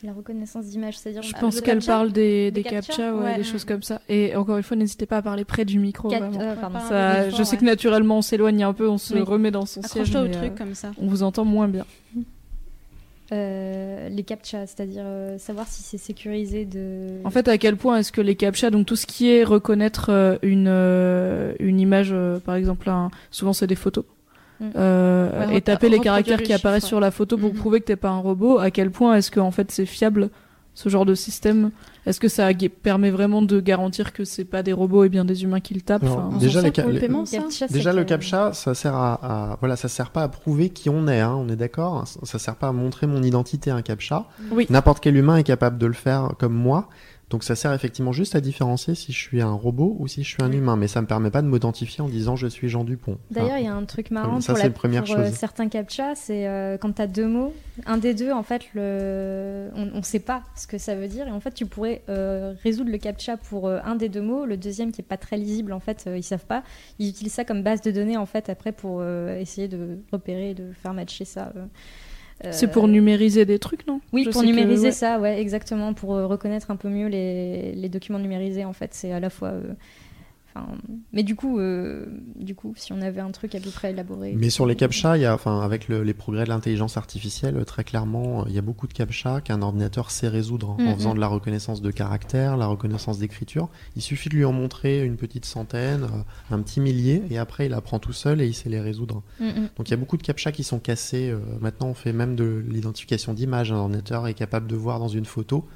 La 0.03 0.13
reconnaissance 0.13 0.65
d'image 0.65 0.97
c'est-à-dire 0.97 1.21
Je 1.23 1.33
pense 1.33 1.57
le 1.57 1.61
qu'elle 1.61 1.83
parle 1.83 2.11
des, 2.13 2.51
Des 2.51 2.63
des 2.63 2.63
captcha 2.63 2.87
captcha, 2.93 3.13
ouais, 3.15 3.23
Ouais. 3.23 3.37
des 3.37 3.43
choses 3.43 3.65
comme 3.65 3.83
ça. 3.83 4.01
Et 4.07 4.33
encore 4.35 4.55
une 4.57 4.63
fois, 4.63 4.77
n'hésitez 4.77 5.05
pas 5.05 5.17
à 5.17 5.21
parler 5.21 5.43
près 5.43 5.65
du 5.65 5.77
micro. 5.77 6.09
Euh, 6.13 6.55
pardon. 6.55 6.79
Ça, 6.87 7.29
je 7.29 7.43
sais 7.43 7.51
ouais. 7.51 7.57
que 7.57 7.65
naturellement 7.65 8.17
on 8.19 8.21
s'éloigne 8.21 8.63
un 8.63 8.73
peu, 8.73 8.87
on 8.89 8.97
se 8.97 9.13
Oui. 9.13 9.21
remet 9.21 9.51
dans 9.51 9.65
son 9.65 9.81
siège. 9.81 10.09
Accroche-toi 10.09 10.21
au 10.21 10.27
truc 10.27 10.51
euh, 10.53 10.57
comme 10.57 10.73
ça. 10.73 10.91
on 11.01 11.07
vous 11.07 11.23
entend 11.23 11.43
moins 11.45 11.67
bien. 11.67 11.85
Euh, 13.31 14.09
les 14.09 14.23
captcha, 14.23 14.65
c'est-à-dire 14.65 15.03
euh, 15.05 15.37
savoir 15.37 15.67
si 15.67 15.83
c'est 15.83 15.97
sécurisé 15.99 16.65
de. 16.65 17.07
En 17.23 17.29
fait, 17.29 17.47
à 17.47 17.57
quel 17.59 17.75
point 17.75 17.97
est-ce 17.97 18.11
que 18.11 18.21
les 18.21 18.35
captcha, 18.35 18.71
donc 18.71 18.87
tout 18.87 18.95
ce 18.95 19.05
qui 19.05 19.29
est 19.29 19.43
reconnaître 19.43 20.09
euh, 20.09 20.37
une, 20.41 20.65
euh, 20.67 21.53
une 21.59 21.79
image, 21.79 22.09
euh, 22.11 22.39
par 22.39 22.55
exemple, 22.55 22.89
un- 22.89 23.11
souvent 23.29 23.53
c'est 23.53 23.67
des 23.67 23.75
photos, 23.75 24.03
euh, 24.75 25.47
Ouais, 25.47 25.57
et 25.57 25.61
taper 25.61 25.89
les 25.89 25.99
caractères 25.99 26.37
les 26.39 26.43
qui 26.43 26.53
apparaissent 26.53 26.85
sur 26.85 26.99
la 26.99 27.11
photo 27.11 27.37
pour 27.37 27.49
Mhm. 27.53 27.59
prouver 27.59 27.79
que 27.81 27.85
t'es 27.85 27.95
pas 27.95 28.09
un 28.09 28.19
robot, 28.19 28.57
à 28.59 28.71
quel 28.71 28.89
point 28.91 29.15
est-ce 29.15 29.31
que 29.31 29.39
en 29.39 29.51
fait 29.51 29.69
c'est 29.71 29.85
fiable 29.85 30.29
ce 30.81 30.87
genre 30.87 31.05
de 31.05 31.13
système 31.13 31.71
Est-ce 32.05 32.21
que 32.21 32.29
ça 32.29 32.47
permet 32.81 33.11
vraiment 33.11 33.41
de 33.41 33.59
garantir 33.59 34.13
que 34.13 34.23
c'est 34.23 34.45
pas 34.45 34.63
des 34.63 34.71
robots 34.71 35.03
et 35.03 35.09
bien 35.09 35.25
des 35.25 35.43
humains 35.43 35.59
qui 35.59 35.73
le 35.73 35.81
tapent 35.81 36.03
Enfin, 36.05 36.29
Déjà, 36.39 36.61
les 36.61 36.69
le 36.69 36.99
paiement, 37.01 37.25
ça 37.25 37.39
Déjà, 37.69 37.91
le 37.91 38.03
que- 38.03 38.07
captcha, 38.07 38.53
ça 38.53 38.73
sert 38.73 38.95
à, 38.95 39.13
à- 39.51 39.57
voilà, 39.59 39.75
ça 39.75 39.89
sert 39.89 40.09
pas 40.11 40.23
à 40.23 40.29
prouver 40.29 40.69
qui 40.69 40.89
on 40.89 41.05
est, 41.09 41.19
hein, 41.19 41.35
on 41.37 41.49
est 41.49 41.57
d'accord. 41.57 42.05
Ça 42.23 42.39
sert 42.39 42.55
pas 42.55 42.69
à 42.69 42.71
montrer 42.71 43.07
mon 43.07 43.21
identité, 43.21 43.71
un 43.71 43.81
captcha. 43.81 44.27
Oui. 44.51 44.67
N'importe 44.69 45.03
quel 45.03 45.17
humain 45.17 45.35
est 45.35 45.43
capable 45.43 45.77
de 45.77 45.85
le 45.85 45.91
faire 45.93 46.29
comme 46.39 46.53
moi. 46.53 46.87
Donc 47.29 47.43
ça 47.43 47.55
sert 47.55 47.71
effectivement 47.73 48.11
juste 48.11 48.33
à 48.35 48.41
différencier 48.41 48.95
si 48.95 49.11
je 49.11 49.17
suis 49.19 49.39
un 49.41 49.51
robot 49.53 49.95
ou 49.99 50.07
si 50.07 50.23
je 50.23 50.29
suis 50.29 50.41
un 50.41 50.49
Oui. 50.49 50.57
humain. 50.57 50.75
Mais 50.75 50.87
ça 50.87 50.99
me 51.01 51.05
permet 51.05 51.29
pas 51.29 51.41
de 51.43 51.47
m'identifier 51.47 52.01
en 52.03 52.09
disant 52.09 52.35
je 52.35 52.47
suis 52.47 52.69
Jean 52.69 52.83
Dupont. 52.83 53.19
D'ailleurs, 53.29 53.49
Enfin, 53.51 53.59
il 53.59 53.65
y 53.65 53.67
a 53.67 53.73
un 53.75 53.85
truc 53.85 54.09
marrant 54.09 54.41
Ça, 54.41 54.53
pour, 54.53 54.57
c'est 54.57 54.63
la, 54.63 54.69
la 54.69 54.73
première 54.75 55.03
pour, 55.03 55.15
euh, 55.15 55.25
chose. 55.27 55.33
certains 55.35 55.69
captcha, 55.69 56.15
c'est 56.15 56.47
euh, 56.47 56.77
quand 56.79 56.93
tu 56.93 57.01
as 57.03 57.07
deux 57.07 57.27
mots, 57.27 57.53
un 57.85 57.97
des 57.97 58.15
deux, 58.15 58.31
en 58.31 58.41
fait, 58.41 58.63
le... 58.73 59.69
on 59.75 59.85
ne 59.97 60.01
sait 60.01 60.19
pas 60.19 60.41
ce 60.55 60.65
que 60.65 60.79
ça 60.79 60.95
veut 60.95 61.07
dire. 61.07 61.27
Et 61.27 61.31
en 61.31 61.39
fait, 61.39 61.53
tu 61.53 61.65
pourrais 61.67 62.01
euh, 62.09 62.53
résoudre 62.63 62.89
le 62.91 62.97
captcha 62.97 63.37
pour 63.37 63.67
euh, 63.67 63.79
un 63.85 63.95
des 63.95 64.09
deux 64.09 64.21
mots. 64.21 64.45
Le 64.45 64.57
deuxième, 64.57 64.91
qui 64.91 65.01
est 65.01 65.03
pas 65.03 65.17
très 65.17 65.37
lisible, 65.37 65.71
en 65.73 65.79
fait, 65.79 66.09
ils 66.15 66.23
savent 66.23 66.45
pas. 66.47 66.63
Ils 66.97 67.09
utilisent 67.09 67.33
ça 67.33 67.45
comme 67.45 67.61
base 67.61 67.81
de 67.81 67.91
données, 67.91 68.17
en 68.17 68.25
fait, 68.25 68.49
après, 68.49 68.71
pour 68.71 69.03
essayer 69.03 69.67
de 69.67 69.99
repérer, 70.11 70.55
de 70.55 70.71
faire 70.73 70.93
matcher 70.93 71.25
ça. 71.25 71.53
Euh. 72.45 72.49
c'est 72.51 72.67
Euh, 72.67 72.69
pour 72.69 72.87
numériser 72.87 73.45
des 73.45 73.59
trucs, 73.59 73.85
non? 73.87 74.01
Oui, 74.13 74.23
Je 74.25 74.29
pour 74.31 74.41
que, 74.41 74.47
numériser 74.47 74.87
ouais. 74.87 74.91
ça, 74.91 75.19
ouais, 75.19 75.39
exactement, 75.41 75.93
pour 75.93 76.15
euh, 76.15 76.25
reconnaître 76.25 76.71
un 76.71 76.75
peu 76.75 76.89
mieux 76.89 77.07
les, 77.07 77.73
les 77.73 77.89
documents 77.89 78.19
numérisés, 78.19 78.65
en 78.65 78.73
fait, 78.73 78.93
c'est 78.93 79.11
à 79.11 79.19
la 79.19 79.29
fois. 79.29 79.53
Euh, 80.55 80.59
enfin, 80.59 80.77
mais 81.13 81.23
du 81.23 81.35
coup, 81.35 81.59
euh, 81.59 82.05
du 82.35 82.55
coup, 82.55 82.73
si 82.75 82.91
on 82.93 83.01
avait 83.01 83.21
un 83.21 83.31
truc 83.31 83.55
à 83.55 83.59
peu 83.59 83.69
près 83.69 83.91
élaboré. 83.91 84.33
Mais 84.37 84.49
sur 84.49 84.65
les 84.65 84.75
captcha, 84.75 85.17
il 85.17 85.21
y 85.21 85.25
a, 85.25 85.33
enfin, 85.33 85.61
avec 85.61 85.87
le- 85.87 86.03
les 86.03 86.13
progrès 86.13 86.43
de 86.43 86.49
l'intelligence 86.49 86.97
artificielle, 86.97 87.57
euh, 87.57 87.63
très 87.65 87.83
clairement, 87.83 88.45
il 88.47 88.53
y 88.53 88.57
a 88.57 88.61
beaucoup 88.61 88.87
de 88.87 88.93
captcha 88.93 89.41
qu'un 89.41 89.61
ordinateur 89.61 90.11
sait 90.11 90.27
résoudre 90.27 90.71
en 90.71 90.77
Mhm. 90.77 90.95
faisant 90.95 91.13
de 91.15 91.19
la 91.19 91.27
reconnaissance 91.27 91.81
de 91.81 91.91
caractère, 91.91 92.57
la 92.57 92.67
reconnaissance 92.67 93.19
d'écriture. 93.19 93.69
Il 93.95 94.01
suffit 94.01 94.29
de 94.29 94.35
lui 94.35 94.45
en 94.45 94.51
montrer 94.53 95.05
une 95.05 95.17
petite 95.17 95.45
centaine, 95.45 96.03
euh, 96.03 96.55
un 96.55 96.61
petit 96.61 96.79
millier, 96.79 97.23
et 97.29 97.37
après 97.37 97.65
il 97.67 97.73
apprend 97.73 97.99
tout 97.99 98.13
seul 98.13 98.41
et 98.41 98.47
il 98.47 98.53
sait 98.53 98.69
les 98.69 98.79
résoudre. 98.79 99.23
Mm, 99.39 99.45
mm. 99.45 99.69
Donc 99.77 99.87
il 99.87 99.91
y 99.91 99.93
a 99.93 99.97
beaucoup 99.97 100.17
de 100.17 100.23
captcha 100.23 100.51
qui 100.51 100.63
sont 100.63 100.79
cassés. 100.79 101.29
euh, 101.29 101.39
maintenant, 101.61 101.87
on 101.87 101.93
fait 101.93 102.13
même 102.13 102.35
de 102.35 102.63
l'identification 102.67 103.33
d'image. 103.33 103.71
Un 103.71 103.75
ordinateur 103.77 104.27
est 104.27 104.33
capable 104.33 104.67
de 104.67 104.75
voir 104.75 104.99
dans 104.99 105.07
une 105.07 105.25
photo, 105.25 105.67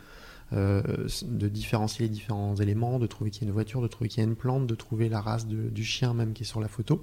euh, 0.52 0.82
de 1.24 1.48
différencier 1.48 2.06
les 2.06 2.10
différents 2.10 2.56
éléments, 2.56 3.00
de 3.00 3.08
trouver 3.08 3.32
qu'il 3.32 3.44
y 3.44 3.46
a 3.46 3.48
une 3.48 3.54
voiture, 3.54 3.82
de 3.82 3.88
trouver 3.88 4.10
qu'il 4.10 4.22
y 4.22 4.26
a 4.26 4.30
une 4.30 4.36
plante, 4.36 4.68
de 4.68 4.76
trouver 4.76 5.10
la 5.10 5.22
race 5.22 5.48
du 5.48 5.84
chien 5.84 6.14
même 6.14 6.34
qui 6.34 6.44
est 6.44 6.46
sur 6.46 6.60
la 6.60 6.68
photo. 6.68 7.02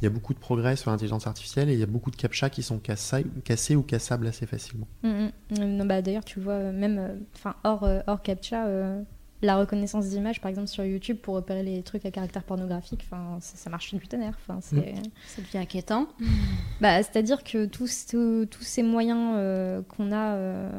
Il 0.00 0.04
y 0.04 0.06
a 0.06 0.10
beaucoup 0.10 0.32
de 0.32 0.38
progrès 0.38 0.76
sur 0.76 0.90
l'intelligence 0.90 1.26
artificielle 1.26 1.70
et 1.70 1.72
il 1.72 1.78
y 1.78 1.82
a 1.82 1.86
beaucoup 1.86 2.10
de 2.10 2.16
captcha 2.16 2.50
qui 2.50 2.62
sont 2.62 2.78
cassés 2.78 3.76
ou 3.76 3.82
cassables 3.82 4.26
assez 4.26 4.46
facilement. 4.46 4.86
Mm, 5.02 5.08
mm. 5.08 5.30
Euh, 5.58 5.66
non, 5.66 5.84
bah, 5.86 6.02
D'ailleurs, 6.02 6.24
tu 6.24 6.40
vois, 6.40 6.54
euh, 6.54 6.72
même 6.72 6.98
euh, 6.98 7.50
hors, 7.64 7.88
hors 8.06 8.22
CAPTCHA, 8.22 8.66
la 9.42 9.56
reconnaissance 9.56 10.06
d'image, 10.06 10.40
par 10.40 10.48
exemple, 10.48 10.68
sur 10.68 10.84
YouTube, 10.84 11.16
pour 11.18 11.34
repérer 11.36 11.62
les 11.62 11.82
trucs 11.82 12.04
à 12.04 12.10
caractère 12.10 12.42
pornographique, 12.42 13.00
enfin, 13.04 13.38
ça, 13.40 13.56
ça 13.56 13.70
marche 13.70 13.94
du 13.94 14.08
tonnerre. 14.08 14.36
Enfin, 14.42 14.58
c'est... 14.60 14.94
Ça 15.26 15.42
devient 15.42 15.58
inquiétant. 15.58 16.08
Bah, 16.80 17.02
C'est-à-dire 17.02 17.42
que 17.44 17.66
tous, 17.66 18.06
tous, 18.06 18.46
tous 18.50 18.62
ces 18.62 18.82
moyens 18.82 19.32
euh, 19.36 19.82
qu'on 19.82 20.12
a 20.12 20.34
euh, 20.34 20.70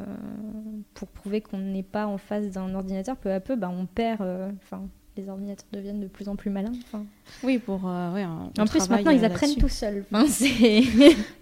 pour 0.94 1.08
prouver 1.08 1.40
qu'on 1.40 1.58
n'est 1.58 1.82
pas 1.82 2.06
en 2.06 2.16
face 2.18 2.46
d'un 2.50 2.74
ordinateur, 2.74 3.16
peu 3.16 3.32
à 3.32 3.40
peu, 3.40 3.56
bah, 3.56 3.70
on 3.74 3.86
perd. 3.86 4.22
euh, 4.22 4.50
Enfin, 4.62 4.82
les 5.16 5.28
ordinateurs 5.28 5.66
deviennent 5.72 6.00
de 6.00 6.06
plus 6.06 6.28
en 6.28 6.36
plus 6.36 6.50
malins. 6.50 6.72
enfin. 6.86 7.04
Oui, 7.42 7.58
pour. 7.58 7.86
euh, 7.88 8.12
ouais, 8.14 8.24
on- 8.24 8.62
En 8.62 8.66
plus, 8.66 8.88
maintenant, 8.88 9.10
ils 9.10 9.24
apprennent 9.24 9.56
tout 9.56 9.68
seuls. 9.68 10.04
Enfin, 10.12 10.26
c'est... 10.28 10.82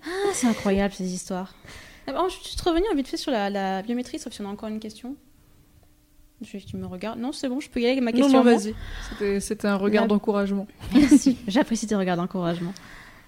Ah, 0.05 0.31
c'est 0.33 0.47
incroyable 0.47 0.95
ces 0.95 1.13
histoires. 1.13 1.55
Ah, 2.07 2.13
bon, 2.13 2.29
je 2.29 2.35
suis 2.35 2.45
juste 2.45 2.61
revenir 2.63 2.93
vite 2.97 3.07
fait 3.09 3.17
sur 3.19 3.31
la, 3.31 3.51
la 3.51 3.83
biométrie, 3.83 4.19
sauf 4.19 4.33
si 4.33 4.41
on 4.41 4.47
a 4.47 4.49
encore 4.53 4.69
une 4.71 4.81
question. 4.81 5.15
Je 6.41 6.59
tu 6.59 6.77
me 6.77 6.87
regardes. 6.87 7.19
Non, 7.19 7.33
c'est 7.33 7.49
bon, 7.49 7.59
je 7.61 7.69
peux 7.69 7.81
y 7.81 7.85
aller 7.85 7.93
avec 7.93 8.05
ma 8.05 8.13
question. 8.13 8.39
non, 8.39 8.45
vas-y. 8.45 8.75
C'était- 9.41 9.67
un 9.67 9.77
regard 9.77 10.05
La- 10.05 10.09
d'encouragement. 10.09 10.67
Merci. 10.95 11.37
J'apprécie 11.49 11.87
tes 11.87 11.97
regards 11.97 12.17
d'encouragement. 12.17 12.73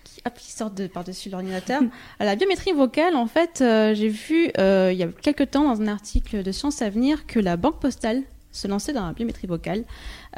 Qui, 0.05 0.21
hop, 0.25 0.35
qui 0.35 0.53
sortent 0.53 0.77
de 0.77 0.87
par-dessus 0.87 1.29
l'ordinateur. 1.29 1.83
À 2.21 2.25
la 2.25 2.37
biométrie 2.37 2.73
vocale, 2.73 3.17
en 3.17 3.27
fait, 3.27 3.61
euh, 3.63 3.95
j'ai 3.95 4.09
vu 4.09 4.51
euh, 4.59 4.91
il 4.93 4.99
y 4.99 5.03
a 5.03 5.09
quelques 5.09 5.51
temps 5.51 5.65
dans 5.65 5.81
un 5.83 5.89
article 5.89 6.43
de 6.45 6.53
Science 6.53 6.83
Avenir 6.83 7.27
que 7.27 7.41
la 7.41 7.57
Banque 7.57 7.81
Postale 7.81 8.23
se 8.53 8.69
lançait 8.69 8.93
dans 8.93 9.07
la 9.07 9.13
biométrie 9.13 9.47
vocale. 9.49 9.85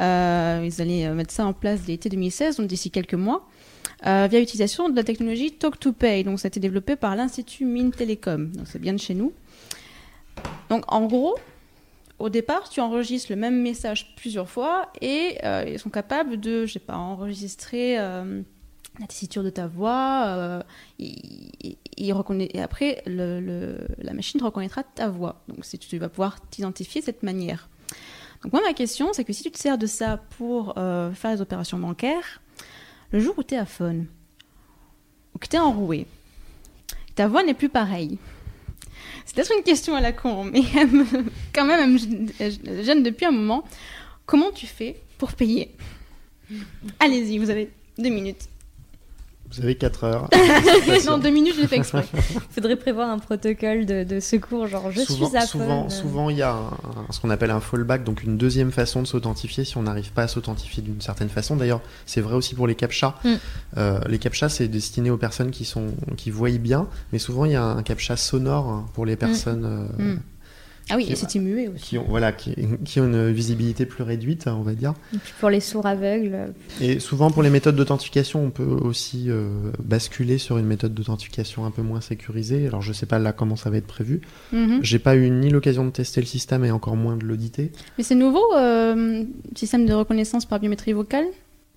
Euh, 0.00 0.62
ils 0.66 0.80
allaient 0.80 1.10
mettre 1.10 1.32
ça 1.32 1.44
en 1.46 1.52
place 1.52 1.82
dès 1.82 1.92
l'été 1.92 2.08
2016, 2.08 2.56
donc 2.56 2.66
d'ici 2.68 2.90
quelques 2.90 3.14
mois, 3.14 3.46
euh, 4.06 4.26
via 4.30 4.40
l'utilisation 4.40 4.88
de 4.88 4.96
la 4.96 5.04
technologie 5.04 5.52
Talk 5.52 5.78
to 5.78 5.92
Pay. 5.92 6.24
Donc, 6.24 6.40
ça 6.40 6.46
a 6.46 6.48
été 6.48 6.60
développé 6.60 6.96
par 6.96 7.16
l'Institut 7.16 7.64
Mines 7.66 7.90
Télécom. 7.92 8.50
Donc, 8.52 8.66
c'est 8.66 8.80
bien 8.80 8.92
de 8.94 8.98
chez 8.98 9.14
nous. 9.14 9.32
Donc, 10.70 10.84
en 10.92 11.06
gros, 11.06 11.36
au 12.22 12.28
départ, 12.28 12.68
tu 12.68 12.80
enregistres 12.80 13.30
le 13.32 13.36
même 13.36 13.60
message 13.62 14.14
plusieurs 14.16 14.48
fois 14.48 14.90
et 15.00 15.38
euh, 15.44 15.64
ils 15.66 15.78
sont 15.78 15.90
capables 15.90 16.38
de, 16.38 16.66
je 16.66 16.74
sais 16.74 16.78
pas, 16.78 16.96
enregistrer 16.96 17.98
euh, 17.98 18.42
la 19.00 19.06
tessiture 19.06 19.42
de 19.42 19.50
ta 19.50 19.66
voix. 19.66 20.24
euh, 20.28 20.62
et 21.00 22.12
après, 22.62 23.02
la 23.06 24.12
machine 24.12 24.42
reconnaîtra 24.42 24.82
ta 24.82 25.08
voix. 25.08 25.42
Donc, 25.48 25.64
c'est- 25.64 25.78
tu 25.78 25.98
vas 25.98 26.08
pouvoir 26.08 26.40
t'identifier 26.50 27.00
de 27.00 27.06
cette 27.06 27.22
manière. 27.22 27.68
Donc, 28.42 28.52
moi, 28.52 28.62
ma 28.64 28.72
question, 28.72 29.12
c'est 29.12 29.24
que 29.24 29.32
si 29.32 29.42
tu 29.42 29.50
te 29.50 29.58
sers 29.58 29.78
de 29.78 29.86
ça 29.86 30.18
pour 30.38 30.74
euh, 30.78 31.12
faire 31.12 31.34
des 31.34 31.40
opérations 31.40 31.78
bancaires, 31.78 32.40
le 33.10 33.20
jour 33.20 33.34
où 33.38 33.42
tu 33.42 33.54
es 33.54 33.58
à 33.58 33.66
phone, 33.66 34.06
ou 35.34 35.38
que 35.38 35.46
tu 35.48 35.56
es 35.56 35.60
enroué, 35.60 36.06
ta 37.14 37.26
voix 37.28 37.42
n'est 37.42 37.54
plus 37.54 37.68
pareille. 37.68 38.18
C'est 39.34 39.36
peut-être 39.36 39.56
une 39.56 39.64
question 39.64 39.94
à 39.94 40.00
la 40.02 40.12
con, 40.12 40.44
mais 40.44 40.62
elle 40.76 40.88
me- 40.88 41.04
quand 41.54 41.64
même, 41.64 41.98
elle 42.38 42.52
me 42.76 42.82
gêne 42.82 43.02
depuis 43.02 43.24
un 43.24 43.30
moment. 43.30 43.64
Comment 44.26 44.50
tu 44.52 44.66
fais 44.66 44.96
pour 45.16 45.32
payer? 45.32 45.70
Allez-y, 47.00 47.38
vous 47.38 47.48
avez 47.48 47.70
deux 47.96 48.10
minutes. 48.10 48.42
Vous 49.54 49.62
avez 49.62 49.74
4 49.74 50.04
heures. 50.04 50.28
non, 51.06 51.18
deux 51.18 51.30
minutes, 51.30 51.54
je 51.56 51.60
l'ai 51.62 51.66
fait 51.66 51.76
exprès. 51.76 52.04
faudrait 52.50 52.76
prévoir 52.76 53.10
un 53.10 53.18
protocole 53.18 53.84
de, 53.86 54.04
de 54.04 54.20
secours, 54.20 54.66
genre 54.66 54.90
je 54.90 55.00
souvent, 55.02 55.28
suis 55.28 55.36
à 55.36 55.40
souvent, 55.46 55.86
euh. 55.86 55.88
souvent, 55.90 56.30
il 56.30 56.38
y 56.38 56.42
a 56.42 56.52
un- 56.52 56.66
un- 56.68 57.12
ce 57.12 57.20
qu'on 57.20 57.30
appelle 57.30 57.50
un 57.50 57.60
fallback, 57.60 58.04
donc 58.04 58.22
une 58.22 58.36
deuxième 58.38 58.72
façon 58.72 59.02
de 59.02 59.06
s'authentifier 59.06 59.64
si 59.64 59.76
on 59.76 59.82
n'arrive 59.82 60.12
pas 60.12 60.22
à 60.22 60.28
s'authentifier 60.28 60.82
d'une 60.82 61.00
certaine 61.00 61.28
façon. 61.28 61.56
D'ailleurs, 61.56 61.80
c'est 62.06 62.20
vrai 62.20 62.34
aussi 62.34 62.54
pour 62.54 62.66
les 62.66 62.74
captcha. 62.74 63.14
Mm. 63.24 63.28
Euh, 63.76 64.00
les 64.08 64.18
captcha, 64.18 64.48
c'est 64.48 64.68
destiné 64.68 65.10
aux 65.10 65.16
personnes 65.18 65.50
qui 65.50 65.64
sont 65.64 65.88
qui 66.16 66.30
voient 66.30 66.50
bien, 66.50 66.86
mais 67.12 67.18
souvent 67.18 67.44
il 67.44 67.52
y 67.52 67.56
a 67.56 67.62
un 67.64 67.82
captcha 67.82 68.16
sonore 68.16 68.86
pour 68.94 69.06
les 69.06 69.16
personnes 69.16 69.64
euh, 69.98 70.02
Mm. 70.14 70.18
Ah 70.90 70.96
oui, 70.96 71.06
Qui- 71.06 71.12
et 71.12 71.16
c'est 71.16 71.34
immué 71.36 71.68
aussi. 71.68 71.82
qui 71.84 71.98
ont 71.98 72.04
voilà 72.08 72.32
qui, 72.32 72.54
qui 72.84 73.00
ont 73.00 73.04
une 73.06 73.30
visibilité 73.30 73.86
plus 73.86 74.02
réduite, 74.02 74.46
on 74.48 74.62
va 74.62 74.74
dire. 74.74 74.94
Et 75.14 75.18
puis 75.18 75.32
pour 75.40 75.48
les 75.48 75.60
sourds 75.60 75.86
aveugles, 75.86 76.52
Et 76.80 76.98
souvent 76.98 77.30
pour 77.30 77.42
les 77.42 77.50
méthodes 77.50 77.76
d'authentification, 77.76 78.44
on 78.44 78.50
peut 78.50 78.64
aussi 78.64 79.26
euh, 79.30 79.48
basculer 79.82 80.38
sur 80.38 80.58
une 80.58 80.66
méthode 80.66 80.92
d'authentification 80.94 81.64
un 81.64 81.70
peu 81.70 81.82
moins 81.82 82.00
sécurisée. 82.00 82.66
Alors 82.66 82.82
je 82.82 82.92
sais 82.92 83.06
pas 83.06 83.18
là 83.18 83.32
comment 83.32 83.56
ça 83.56 83.70
va 83.70 83.76
être 83.76 83.86
prévu. 83.86 84.20
Mhm. 84.52 84.80
J'ai 84.82 84.98
pas 84.98 85.14
eu 85.16 85.30
ni 85.30 85.50
l'occasion 85.50 85.84
de 85.84 85.90
tester 85.90 86.20
le 86.20 86.26
système 86.26 86.64
et 86.64 86.70
encore 86.70 86.96
moins 86.96 87.16
de 87.16 87.24
l'auditer. 87.24 87.70
Mais 87.96 88.04
c'est 88.04 88.14
nouveau, 88.16 88.44
euh, 88.56 89.24
système 89.54 89.86
de 89.86 89.92
reconnaissance 89.94 90.44
par 90.46 90.58
biométrie 90.60 90.92
vocale? 90.92 91.26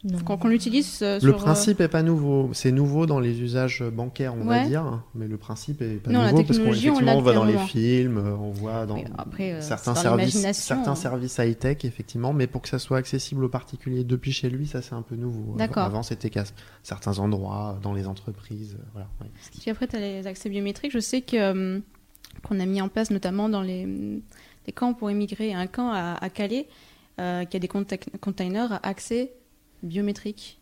Non. 0.05 0.19
Quand 0.19 0.45
on 0.45 0.47
l'utilise 0.47 0.99
euh, 1.01 1.15
Le 1.15 1.19
sur, 1.19 1.29
euh, 1.35 1.37
principe 1.37 1.81
est 1.81 1.87
pas 1.87 2.03
nouveau. 2.03 2.51
C'est 2.53 2.71
nouveau 2.71 3.05
dans 3.05 3.19
les 3.19 3.41
usages 3.41 3.83
bancaires, 3.83 4.35
on 4.35 4.43
va 4.45 4.65
dire, 4.65 5.03
mais 5.15 5.27
le 5.27 5.37
principe 5.37 5.81
est 5.81 5.95
pas 5.95 6.11
Non, 6.11 6.23
nouveau 6.23 6.43
parce 6.43 6.59
qu'on 6.59 6.71
technologie, 6.71 6.89
on 6.91 6.99
l'a 6.99 7.15
on 7.17 7.21
voit 7.21 7.33
dans 7.33 7.43
les 7.43 7.57
films, 7.57 8.17
euh, 8.17 8.35
on 8.35 8.51
voit 8.51 8.85
dans 8.85 9.03
après, 9.17 9.53
euh, 9.53 9.61
certains 9.61 9.93
dans 9.93 9.99
services, 9.99 10.51
certains 10.53 10.91
hein. 10.91 10.95
services 10.95 11.37
high 11.39 11.57
tech 11.57 11.83
effectivement, 11.83 12.33
mais 12.33 12.47
pour 12.47 12.61
que 12.61 12.69
ça 12.69 12.79
soit 12.79 12.97
accessible 12.97 13.43
aux 13.43 13.49
particuliers 13.49 14.03
depuis 14.03 14.31
chez 14.31 14.49
lui, 14.49 14.67
ça 14.67 14.81
c'est 14.81 14.93
un 14.93 15.01
peu 15.01 15.15
nouveau. 15.15 15.55
D'accord. 15.57 15.83
Avant 15.83 16.03
c'était 16.03 16.29
qu'à 16.29 16.43
certains 16.83 17.19
endroits, 17.19 17.79
dans 17.81 17.93
les 17.93 18.07
entreprises, 18.07 18.75
euh, 18.79 18.83
voilà. 18.93 19.07
ouais. 19.21 19.27
Puis 19.59 19.71
après, 19.71 19.87
tu 19.87 19.95
as 19.95 19.99
les 19.99 20.27
accès 20.27 20.49
biométriques. 20.49 20.91
Je 20.91 20.99
sais 20.99 21.21
que, 21.21 21.35
euh, 21.35 21.79
qu'on 22.43 22.59
a 22.59 22.65
mis 22.65 22.81
en 22.81 22.89
place 22.89 23.09
notamment 23.09 23.49
dans 23.49 23.61
les, 23.61 23.87
les 24.67 24.73
camps 24.73 24.93
pour 24.93 25.09
émigrer. 25.09 25.53
Un 25.53 25.67
camp 25.67 25.89
à, 25.91 26.13
à 26.21 26.29
Calais 26.29 26.67
euh, 27.19 27.45
qui 27.45 27.57
a 27.57 27.59
des 27.59 27.67
contact- 27.67 28.09
containers 28.19 28.71
à 28.71 28.87
accès 28.87 29.33
biométrique. 29.85 30.59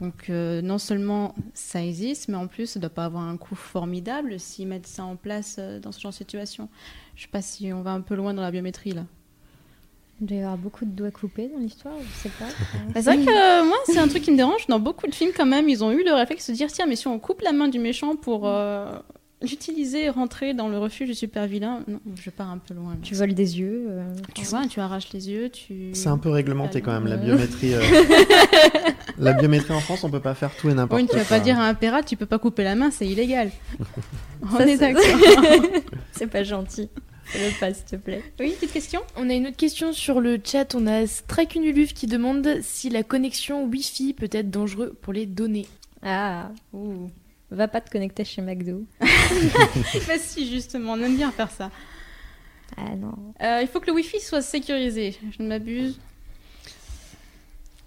Donc 0.00 0.28
euh, 0.28 0.60
non 0.60 0.78
seulement 0.78 1.34
ça 1.54 1.82
existe, 1.82 2.28
mais 2.28 2.36
en 2.36 2.46
plus 2.46 2.66
ça 2.66 2.78
ne 2.78 2.82
doit 2.82 2.90
pas 2.90 3.06
avoir 3.06 3.22
un 3.22 3.36
coût 3.36 3.54
formidable 3.54 4.38
s'ils 4.38 4.68
mettent 4.68 4.86
ça 4.86 5.04
en 5.04 5.16
place 5.16 5.56
euh, 5.58 5.80
dans 5.80 5.92
ce 5.92 6.00
genre 6.00 6.12
de 6.12 6.16
situation. 6.16 6.68
Je 7.14 7.22
sais 7.22 7.28
pas 7.28 7.40
si 7.42 7.72
on 7.72 7.80
va 7.80 7.92
un 7.92 8.02
peu 8.02 8.14
loin 8.14 8.34
dans 8.34 8.42
la 8.42 8.50
biométrie 8.50 8.92
là. 8.92 9.04
Il 10.20 10.26
doit 10.26 10.36
y 10.36 10.40
avoir 10.40 10.56
beaucoup 10.56 10.86
de 10.86 10.90
doigts 10.90 11.10
coupés 11.10 11.48
dans 11.48 11.58
l'histoire, 11.58 11.94
je 12.00 12.22
sais 12.22 12.30
pas. 12.30 12.46
Bah, 12.94 13.02
c'est 13.02 13.02
vrai 13.02 13.18
que 13.18 13.30
euh, 13.30 13.64
moi, 13.64 13.76
c'est 13.84 13.98
un 13.98 14.08
truc 14.08 14.22
qui 14.22 14.30
me 14.30 14.36
dérange. 14.36 14.66
Dans 14.66 14.80
beaucoup 14.80 15.06
de 15.06 15.14
films, 15.14 15.32
quand 15.36 15.44
même, 15.44 15.68
ils 15.68 15.84
ont 15.84 15.92
eu 15.92 16.02
le 16.04 16.12
réflexe 16.12 16.46
de 16.46 16.52
se 16.52 16.56
dire 16.56 16.72
tiens, 16.72 16.86
mais 16.86 16.96
si 16.96 17.06
on 17.06 17.18
coupe 17.18 17.42
la 17.42 17.52
main 17.52 17.68
du 17.68 17.78
méchant 17.78 18.16
pour 18.16 18.46
euh, 18.46 18.98
l'utiliser 19.42 20.04
et 20.04 20.08
rentrer 20.10 20.54
dans 20.54 20.68
le 20.68 20.78
refuge 20.78 21.08
du 21.08 21.14
super 21.14 21.46
vilain. 21.46 21.82
Non, 21.88 22.00
je 22.20 22.30
pars 22.30 22.50
un 22.50 22.58
peu 22.58 22.74
loin. 22.74 22.92
là. 22.92 22.98
Tu 23.02 23.14
voles 23.14 23.34
des 23.34 23.58
yeux. 23.58 23.86
euh, 23.88 24.14
Tu 24.34 24.44
vois, 24.44 24.66
tu 24.66 24.80
arraches 24.80 25.12
les 25.12 25.28
yeux, 25.30 25.50
tu. 25.50 25.90
C'est 25.92 26.08
un 26.08 26.18
peu 26.18 26.30
réglementé 26.30 26.80
quand 26.80 26.92
même 26.92 27.06
la 27.06 27.14
Euh. 27.16 27.24
biométrie. 27.24 27.74
euh. 27.74 27.80
La 29.18 29.32
biométrie 29.32 29.72
en 29.72 29.80
France, 29.80 30.04
on 30.04 30.10
peut 30.10 30.20
pas 30.20 30.34
faire 30.34 30.54
tout 30.56 30.68
et 30.68 30.74
n'importe 30.74 31.00
Oui, 31.00 31.06
quoi. 31.08 31.16
tu 31.18 31.22
vas 31.24 31.28
pas 31.38 31.40
dire 31.40 31.58
à 31.58 31.66
un 31.66 31.72
pirate, 31.74 32.04
tu 32.06 32.16
peux 32.16 32.26
pas 32.26 32.38
couper 32.38 32.64
la 32.64 32.74
main, 32.74 32.90
c'est 32.90 33.06
illégal. 33.06 33.50
On 34.42 34.58
Ça, 34.58 34.66
est 34.66 34.76
c'est- 34.76 34.92
d'accord. 34.92 35.02
C'est 36.12 36.26
pas 36.26 36.44
gentil. 36.44 36.90
Fais-le 37.24 37.58
pas, 37.58 37.72
s'il 37.74 37.84
te 37.86 37.96
plaît. 37.96 38.22
Oui, 38.38 38.52
petite 38.58 38.72
question 38.72 39.00
On 39.16 39.28
a 39.30 39.32
une 39.32 39.46
autre 39.48 39.56
question 39.56 39.92
sur 39.94 40.20
le 40.20 40.38
chat. 40.44 40.74
On 40.74 40.86
a 40.86 41.06
Strakunuluf 41.06 41.92
qui 41.94 42.06
demande 42.06 42.58
si 42.62 42.88
la 42.90 43.02
connexion 43.02 43.64
Wi-Fi 43.64 44.12
peut 44.12 44.28
être 44.32 44.50
dangereux 44.50 44.94
pour 45.00 45.12
les 45.14 45.24
données. 45.26 45.66
Ah, 46.02 46.50
ouh. 46.74 47.10
Va 47.50 47.68
pas 47.68 47.80
te 47.80 47.90
connecter 47.90 48.24
chez 48.24 48.42
McDo. 48.42 48.84
Bah 49.00 50.18
si, 50.18 50.50
justement, 50.50 50.94
on 50.94 51.02
aime 51.02 51.16
bien 51.16 51.30
faire 51.30 51.50
ça. 51.50 51.70
Ah 52.76 52.94
non. 52.96 53.14
Euh, 53.42 53.60
il 53.62 53.68
faut 53.68 53.78
que 53.80 53.86
le 53.86 53.92
Wi-Fi 53.92 54.20
soit 54.20 54.42
sécurisé. 54.42 55.16
Je 55.36 55.42
ne 55.42 55.48
m'abuse. 55.48 55.98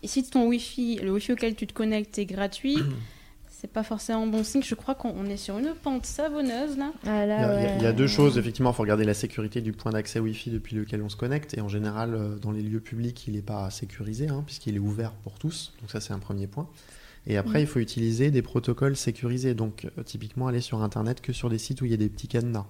Et 0.02 0.08
si 0.08 0.24
ton 0.30 0.48
Wi-Fi, 0.48 1.00
le 1.04 1.12
Wi-Fi 1.12 1.34
auquel 1.34 1.56
tu 1.56 1.68
te 1.68 1.74
connectes 1.74 2.18
est 2.18 2.26
gratuit, 2.26 2.78
c'est 3.50 3.70
pas 3.70 3.84
forcément 3.84 4.26
bon 4.28 4.46
signe. 4.46 4.64
Je 4.64 4.76
crois 4.76 4.96
qu'on 4.96 5.10
on 5.10 5.26
est 5.26 5.36
sur 5.38 5.58
une 5.60 5.74
pente 5.74 6.06
savonneuse 6.06 6.78
là. 6.78 6.92
Ah 7.06 7.24
Il 7.24 7.26
y, 7.26 7.28
là, 7.28 7.50
a, 7.50 7.60
il 7.60 7.64
y 7.64 7.66
a- 7.66 7.70
ouais. 7.72 7.76
il 7.80 7.84
y 7.84 7.88
a 7.88 7.92
deux 7.92 8.08
choses, 8.08 8.38
effectivement, 8.38 8.72
il 8.72 8.76
faut 8.76 8.84
regarder 8.84 9.04
la 9.04 9.14
sécurité 9.14 9.60
du 9.60 9.74
point 9.74 9.92
d'accès 9.92 10.20
Wi-Fi 10.20 10.52
depuis 10.52 10.78
lequel 10.78 11.02
on 11.02 11.10
se 11.10 11.18
connecte. 11.18 11.58
Et 11.58 11.62
en 11.62 11.68
général, 11.68 12.14
euh, 12.16 12.38
dans 12.38 12.52
les 12.52 12.62
lieux 12.62 12.80
publics, 12.80 13.28
il 13.28 13.34
n'est 13.34 13.42
pas 13.42 13.70
sécurisé, 13.72 14.30
hein, 14.30 14.44
puisqu'il 14.46 14.76
est 14.78 14.80
ouvert 14.80 15.12
pour 15.12 15.34
tous. 15.38 15.74
Donc 15.82 15.92
ça, 15.92 16.00
c'est 16.00 16.14
un 16.14 16.20
premier 16.20 16.48
point. 16.48 16.70
Et 17.28 17.38
après, 17.38 17.62
il 17.62 17.68
faut 17.68 17.80
utiliser 17.80 18.32
des 18.32 18.42
protocoles 18.42 18.96
sécurisés. 18.96 19.54
Donc 19.54 19.86
euh, 19.98 20.04
typiquement, 20.04 20.48
aller 20.48 20.62
sur 20.62 20.82
Internet 20.82 21.22
que 21.22 21.34
sur 21.34 21.50
des 21.50 21.58
sites 21.58 21.82
où 21.82 21.86
il 21.86 21.92
y 21.92 21.94
a 21.94 21.98
des 21.98 22.10
petits 22.10 22.28
cadenas. 22.28 22.66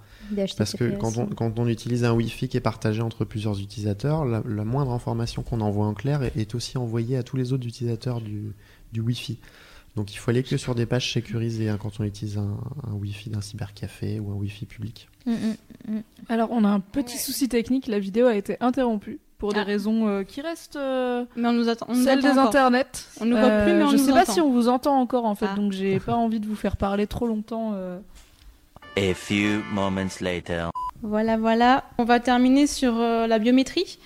Parce 0.58 0.74
que 0.76 0.84
HTTPS, 0.86 0.98
quand 1.00 1.18
on, 1.18 1.24
hein. 1.24 1.30
quand 1.36 1.60
on 1.60 1.68
utilise 1.68 2.04
un 2.04 2.14
Wi-Fi 2.14 2.50
qui 2.50 2.58
est 2.58 2.62
partagé 2.62 3.02
entre 3.02 3.26
plusieurs 3.26 3.60
utilisateurs, 3.60 4.26
la, 4.26 4.44
la 4.46 4.66
moindre 4.66 4.92
information 4.92 5.44
qu'on 5.44 5.62
envoie 5.62 5.86
en 5.86 5.94
clair 5.94 6.24
est, 6.24 6.36
est 6.36 6.56
aussi 6.56 6.78
envoyée 6.78 7.18
à 7.18 7.24
tous 7.24 7.38
les 7.38 7.54
autres 7.54 7.66
utilisateurs 7.68 8.22
du, 8.22 8.52
du 8.92 9.02
Wi-Fi. 9.02 9.38
Donc 9.96 10.14
il 10.14 10.18
faut 10.18 10.30
aller 10.32 10.44
que 10.44 10.56
sur 10.58 10.76
des 10.76 10.86
pages 10.86 11.12
sécurisées 11.12 11.68
hein, 11.68 11.78
quand 11.82 12.00
on 12.00 12.04
utilise 12.04 12.38
un, 12.38 12.58
un 12.88 12.94
Wi-Fi 12.94 13.32
d'un 13.32 13.42
cybercafé 13.42 14.20
ou 14.20 14.32
un 14.32 14.36
Wi-Fi 14.36 14.66
public. 14.66 15.10
Mm, 15.26 15.32
mm. 15.88 16.02
Alors, 16.30 16.52
on 16.52 16.64
a 16.64 16.70
un 16.70 16.80
petit 16.80 17.16
Ouais. 17.16 17.20
souci 17.20 17.50
technique. 17.50 17.88
La 17.88 18.00
vidéo 18.00 18.28
a 18.28 18.36
été 18.36 18.56
interrompue 18.62 19.20
pour 19.40 19.54
des 19.54 19.62
Ah. 19.62 19.64
raisons 19.64 20.08
euh, 20.08 20.24
qui 20.24 20.42
restent 20.42 20.76
euh, 20.76 21.26
Mais 21.36 21.48
on 21.50 21.54
nous 21.54 21.68
attend. 21.70 21.88
On 21.90 21.96
nous 21.96 22.04
celles 22.04 22.22
des 22.22 22.30
encore. 22.30 22.48
internets. 22.50 22.86
On 23.20 23.26
nous 23.26 23.36
voit 23.38 23.50
plus, 23.50 23.74
mais 23.74 23.84
on 23.84 23.90
je 23.90 23.98
nous 23.98 24.06
sais 24.06 24.12
pas 24.12 24.22
entend. 24.22 24.34
si 24.34 24.42
on 24.42 24.52
vous 24.52 24.68
entend 24.68 25.00
encore 25.00 25.26
en 25.26 25.34
fait, 25.36 25.48
Ah. 25.52 25.56
donc 25.56 25.72
j'ai 25.72 26.00
pas 26.00 26.14
envie 26.16 26.40
de 26.40 26.46
vous 26.46 26.56
faire 26.56 26.78
parler 26.78 27.08
trop 27.08 27.26
longtemps. 27.26 27.72
euh. 27.74 27.98
A 28.98 29.14
few 29.14 29.62
moments 29.74 30.08
later. 30.22 30.70
Voilà, 31.02 31.38
voilà. 31.38 31.86
On 31.98 32.04
va 32.04 32.20
terminer 32.20 32.68
sur 32.68 33.00
euh, 33.00 33.26
la 33.28 33.40
biométrie. 33.40 33.98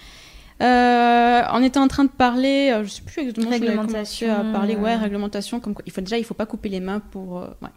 Euh, 0.62 1.42
on 1.52 1.64
était 1.64 1.80
en 1.80 1.88
train 1.88 2.04
de 2.06 2.10
parler, 2.12 2.70
euh, 2.72 2.84
je 2.84 2.90
sais 2.90 3.02
plus 3.02 3.22
exactement 3.22 3.52
si 3.52 3.60
on 3.60 3.66
avait 3.66 3.76
commencé 3.76 4.26
à 4.30 4.36
Réglementation, 4.36 4.54
parler, 4.54 4.76
ouais, 4.76 4.94
euh. 4.94 4.98
réglementation, 4.98 5.60
comme 5.60 5.74
quoi, 5.74 5.84
il 5.88 5.92
faut 5.92 6.02
déjà, 6.02 6.18
il 6.20 6.24
faut 6.24 6.36
pas 6.36 6.46
couper 6.46 6.70
les 6.70 6.80
mains 6.80 7.00
pour, 7.12 7.40
euh, 7.40 7.48
ouais. 7.64 7.70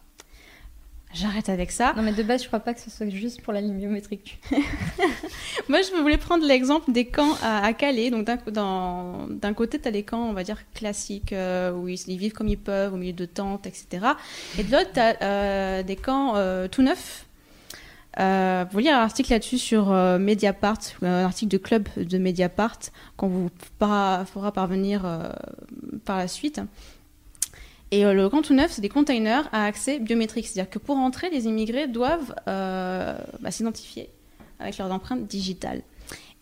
J'arrête 1.17 1.49
avec 1.49 1.73
ça. 1.73 1.95
Non, 1.97 2.03
mais 2.03 2.13
de 2.13 2.23
base, 2.23 2.43
je 2.43 2.47
crois 2.47 2.61
pas 2.61 2.75
que 2.75 2.81
ce 2.81 2.91
soit 2.91 3.09
juste 3.09 3.41
pour 3.41 3.53
la 3.53 3.61
ligne 3.61 3.79
biométrique. 3.79 4.39
Moi, 5.69 5.81
je 5.81 6.01
voulais 6.01 6.19
prendre 6.19 6.47
l'exemple 6.47 6.93
des 6.93 7.07
camps 7.07 7.37
à, 7.43 7.65
à 7.65 7.73
Calais. 7.73 8.11
Donc, 8.11 8.27
d'un 8.27 9.55
côté, 9.55 9.79
tu 9.79 9.89
as 9.89 9.91
les 9.91 10.03
camps, 10.03 10.29
on 10.29 10.33
va 10.33 10.45
dire, 10.45 10.59
classiques, 10.75 11.33
euh, 11.33 11.73
où 11.73 11.89
ils, 11.89 11.99
ils 12.09 12.19
vivent 12.19 12.33
comme 12.33 12.49
ils 12.49 12.59
peuvent, 12.59 12.93
au 12.93 12.99
milieu 12.99 13.15
de 13.15 13.25
tentes, 13.25 13.67
etc. 13.67 14.07
Et 14.59 14.63
de 14.63 14.71
l'autre, 14.71 14.91
tu 14.93 15.01
as 15.01 15.83
des 15.83 15.97
camps 15.97 16.35
euh, 16.37 16.69
tout 16.69 16.83
neufs. 16.83 17.27
Euh, 18.19 18.65
vous 18.71 18.79
lire 18.79 18.97
un 18.97 19.03
article 19.03 19.31
là-dessus 19.31 19.59
sur 19.59 19.93
euh, 19.93 20.19
Mediapart, 20.19 20.79
euh, 21.03 21.23
un 21.23 21.25
article 21.25 21.53
de 21.53 21.59
club 21.59 21.89
de 21.97 22.19
Mediapart, 22.19 22.79
qu'on 23.17 23.29
vous 23.29 23.51
fera, 23.79 24.25
fera 24.25 24.53
parvenir 24.53 25.05
euh, 25.05 25.29
par 26.05 26.17
la 26.17 26.29
suite. 26.29 26.61
Et 27.91 28.05
euh, 28.05 28.13
le 28.13 28.29
camp 28.29 28.43
tout 28.43 28.55
neuf, 28.55 28.73
c'est 28.73 28.81
des 28.81 28.89
containers 28.89 29.49
à 29.53 29.65
accès 29.65 29.99
biométrique. 29.99 30.47
C'est-à-dire 30.47 30.71
que 30.71 30.79
pour 30.79 30.97
entrer, 30.97 31.31
les 31.31 31.47
immigrés 31.47 31.87
doivent 31.87 32.35
euh, 32.49 33.17
bah, 33.41 33.51
s'identifier 33.51 34.11
avec 34.59 34.79
leurs 34.79 34.91
empreintes 34.91 35.27
digitales. 35.27 35.83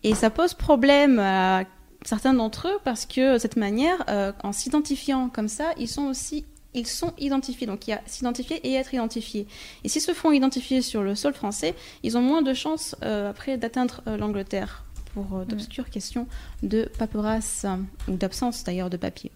Et 0.03 0.15
ça 0.15 0.31
pose 0.31 0.55
problème 0.55 1.19
à 1.19 1.65
certains 2.05 2.35
d'entre 2.35 2.69
eux 2.69 2.79
parce 2.85 3.07
que 3.07 3.35
de 3.35 3.39
cette 3.39 3.57
manière, 3.57 4.05
euh, 4.09 4.33
en 4.43 4.53
s'identifiant 4.53 5.29
comme 5.29 5.49
ça, 5.49 5.73
ils 5.79 5.89
sont 5.89 6.05
aussi 6.05 6.45
ils 6.77 6.89
sont 6.89 7.12
identifiés. 7.19 7.69
Donc 7.69 7.87
il 7.87 7.91
y 7.91 7.95
a 7.95 8.01
s'identifier 8.05 8.57
et 8.66 8.75
être 8.75 8.93
identifié. 8.95 9.47
Et 9.85 9.89
s'ils 9.89 10.03
se 10.03 10.12
font 10.12 10.33
identifier 10.33 10.83
sur 10.83 11.03
le 11.03 11.15
sol 11.15 11.33
français, 11.33 11.75
ils 12.03 12.19
ont 12.19 12.21
moins 12.21 12.43
de 12.43 12.53
chances 12.53 12.97
euh, 13.05 13.31
après 13.31 13.57
d'atteindre 13.57 14.03
l'Angleterre 14.07 14.85
pour 15.15 15.45
d'obscures 15.47 15.89
questions 15.89 16.27
de 16.65 16.91
paperasse 16.99 17.65
ou 18.09 18.16
d'absence 18.16 18.65
d'ailleurs 18.65 18.91
de 18.91 18.97
papier. 18.97 19.31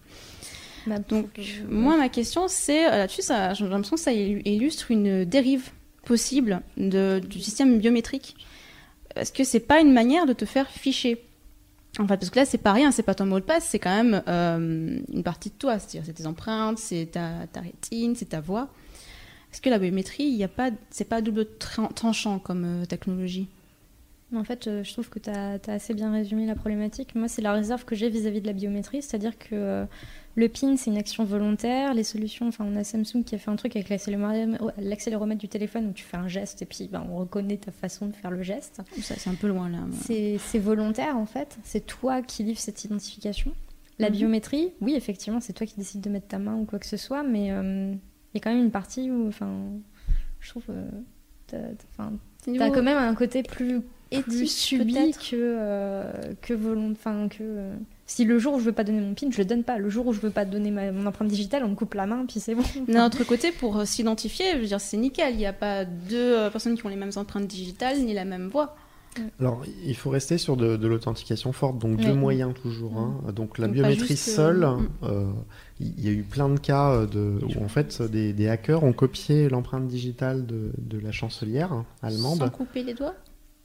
Bah, 0.89 0.98
Donc, 1.09 1.27
moi, 1.69 1.97
ma 1.97 2.09
question, 2.09 2.48
c'est 2.48 2.86
euh, 2.86 2.90
là-dessus, 2.98 3.23
j'ai 3.23 3.65
l'impression 3.69 3.97
que 3.97 4.02
ça 4.02 4.12
illu- 4.12 4.43
illustre 4.44 4.90
une 4.90 5.24
dérive 5.24 5.70
possible 6.05 6.62
de, 6.77 7.20
du 7.27 7.40
système 7.40 7.78
biométrique. 7.78 8.36
Est-ce 9.16 9.32
que 9.32 9.44
c'est 9.44 9.60
pas 9.60 9.81
une 9.81 9.93
manière 9.93 10.27
de 10.27 10.32
te 10.32 10.44
faire 10.44 10.69
ficher? 10.70 11.23
En 11.98 12.06
fait, 12.06 12.16
parce 12.19 12.31
que 12.31 12.39
là, 12.39 12.44
c'est 12.44 12.59
pas 12.59 12.73
rien, 12.73 12.93
c'est 12.93 13.02
pas 13.02 13.15
ton 13.15 13.27
mot 13.27 13.40
de 13.40 13.44
passe, 13.44 13.65
c'est 13.65 13.78
quand 13.78 13.94
même 14.05 14.23
euh, 14.28 14.98
une 15.12 15.23
partie 15.23 15.48
de 15.51 15.55
toi. 15.55 15.78
C'est-à-dire, 15.78 16.02
c'est 16.06 16.12
tes 16.12 16.27
empreintes, 16.27 16.78
c'est 16.78 17.09
ta, 17.12 17.47
ta 17.52 17.60
rétine, 17.60 18.15
c'est 18.15 18.27
ta 18.31 18.40
voix. 18.40 18.69
Est-ce 19.52 19.60
que 19.60 19.70
la 19.70 19.78
biométrie, 19.78 20.24
il 20.24 20.36
y 20.36 20.44
a 20.44 20.48
pas, 20.48 20.70
c'est 20.90 21.09
pas 21.09 21.23
double 21.23 21.47
tran- 21.59 21.93
tranchant 21.93 22.39
comme 22.39 22.65
euh, 22.65 22.85
technologie? 22.85 23.48
En 24.34 24.44
fait, 24.44 24.66
euh, 24.66 24.84
je 24.84 24.92
trouve 24.92 25.09
que 25.09 25.18
tu 25.18 25.30
as, 25.30 25.59
assez 25.68 25.94
bien 25.94 26.12
résumé 26.12 26.44
la 26.46 26.55
problématique. 26.55 27.14
Moi, 27.14 27.28
c'est 27.28 27.40
la 27.40 27.52
réserve 27.55 27.84
que 27.86 27.94
j'ai 27.94 28.10
vis-à-vis 28.10 28.42
de 28.42 28.46
la 28.46 28.52
biométrie, 28.52 29.00
c'est-à-dire 29.00 29.38
que 29.38 29.48
euh, 29.55 29.84
le 30.34 30.48
PIN, 30.50 30.76
c'est 30.76 30.90
une 30.90 30.98
action 30.98 31.24
volontaire. 31.24 31.94
Les 31.94 32.05
solutions, 32.05 32.46
enfin, 32.48 32.66
on 32.68 32.76
a 32.76 32.84
Samsung 32.84 33.24
qui 33.24 33.34
a 33.34 33.38
fait 33.38 33.50
un 33.50 33.56
truc 33.56 33.74
avec 33.74 33.88
l'accéléromètre 33.88 35.40
du 35.40 35.48
téléphone 35.48 35.86
où 35.88 35.92
tu 35.92 36.05
fais 36.05 36.18
un 36.18 36.28
geste 36.28 36.60
et 36.60 36.66
puis 36.66 36.88
ben, 36.92 37.06
on 37.10 37.16
reconnaît 37.16 37.56
ta 37.56 37.72
façon 37.72 38.06
de 38.06 38.12
faire 38.14 38.30
le 38.30 38.42
geste. 38.42 38.82
Ça, 39.00 39.14
C'est 39.16 39.30
un 39.30 39.34
peu 39.34 39.48
loin 39.48 39.70
là. 39.70 39.78
C'est 40.00 40.59
volontaire 40.59 41.16
en 41.16 41.26
fait, 41.26 41.59
c'est 41.64 41.86
toi 41.86 42.20
qui 42.22 42.42
livres 42.42 42.60
cette 42.60 42.84
identification. 42.84 43.52
La 43.98 44.10
Mhm. 44.10 44.16
biométrie, 44.16 44.72
oui, 44.80 44.94
effectivement, 44.94 45.40
c'est 45.40 45.55
toi 45.55 45.66
qui 45.66 45.74
décides 45.76 46.02
de 46.02 46.10
mettre 46.10 46.28
ta 46.28 46.38
main 46.38 46.55
ou 46.56 46.64
quoi 46.66 46.78
que 46.78 46.86
ce 46.86 46.96
soit, 46.96 47.24
mais 47.24 47.50
euh, 47.50 47.92
il 47.92 48.34
y 48.34 48.38
a 48.38 48.40
quand 48.40 48.52
même 48.55 48.62
une 48.62 48.70
partie 48.70 49.10
où, 49.10 49.26
enfin, 49.26 49.50
je 50.38 50.50
trouve, 50.50 50.66
euh, 50.68 50.88
t'as- 51.48 51.56
quand 52.70 52.82
même 52.84 52.96
un 52.96 53.14
côté 53.14 53.42
plus 53.42 53.80
éthique, 54.10 54.51
subi 54.51 54.94
peut-être 54.94 55.18
que, 55.18 55.36
euh, 55.36 56.12
que. 56.43 56.93
Enfin, 56.93 57.28
que. 57.28 57.36
euh, 57.40 57.74
si 58.06 58.24
le 58.24 58.39
jour 58.39 58.55
où 58.55 58.59
je 58.59 58.64
veux 58.64 58.72
pas 58.72 58.85
donner 58.85 59.01
mon 59.01 59.12
PIN, 59.12 59.28
je 59.30 59.36
le 59.39 59.44
donne 59.44 59.64
pas. 59.64 59.76
Le 59.76 59.90
jour 59.90 60.06
où 60.06 60.12
je 60.14 60.20
veux 60.20 60.30
pas 60.30 60.47
donner 60.47 60.70
ma- 60.70 60.93
mon 60.93 61.05
empreinte 61.06 61.28
digitale, 61.28 61.62
on 61.64 61.68
me 61.68 61.74
coupe 61.74 61.93
la 61.94 62.06
main, 62.06 62.24
puis 62.26 62.40
c'est 62.40 62.55
bon. 62.55 62.62
D'un 62.89 63.06
autre 63.06 63.22
côté, 63.24 63.52
pour 63.52 63.76
euh, 63.78 63.85
s'identifier, 63.85 64.52
je 64.55 64.59
veux 64.60 64.66
dire, 64.66 64.80
c'est 64.80 64.97
nickel. 64.97 65.35
Il 65.35 65.39
n'y 65.39 65.47
a 65.47 65.52
pas 65.52 65.85
deux 65.85 66.16
euh, 66.39 66.48
personnes 66.51 66.74
qui 66.76 66.86
ont 66.86 66.89
les 66.89 66.97
mêmes 66.97 67.12
empreintes 67.16 67.47
digitales 67.47 67.98
ni 68.01 68.14
la 68.14 68.24
même 68.24 68.48
voix. 68.48 68.76
Alors, 69.40 69.64
il 69.85 69.97
faut 69.97 70.10
rester 70.10 70.39
sur 70.39 70.56
de, 70.56 70.76
de 70.76 70.86
l'authentification 70.86 71.52
forte, 71.52 71.78
donc 71.78 71.98
deux 71.98 72.14
moyens 72.14 72.55
toujours. 72.62 72.97
hein. 72.97 73.20
Donc 73.35 73.59
la 73.59 73.66
Donc, 73.66 73.74
pas 73.76 73.82
biométrie 73.82 74.06
juste, 74.09 74.28
seule, 74.30 74.60
mm. 74.60 74.89
euh, 75.02 75.26
il 75.80 76.01
y 76.05 76.09
a 76.09 76.12
eu 76.12 76.22
plein 76.22 76.48
de 76.48 76.59
cas 76.60 77.05
de, 77.05 77.39
où 77.43 77.64
en 77.64 77.68
fait 77.68 78.01
des, 78.02 78.32
des 78.32 78.48
hackers 78.48 78.85
ont 78.85 78.93
copié 78.93 79.48
l'empreinte 79.48 79.89
digitale 79.89 80.47
de, 80.47 80.70
de 80.78 80.98
la 81.01 81.10
chancelière 81.10 81.85
allemande 82.02 82.39
Sans 82.39 82.48
couper 82.51 82.85
les 82.85 82.94
doigts? 82.94 83.14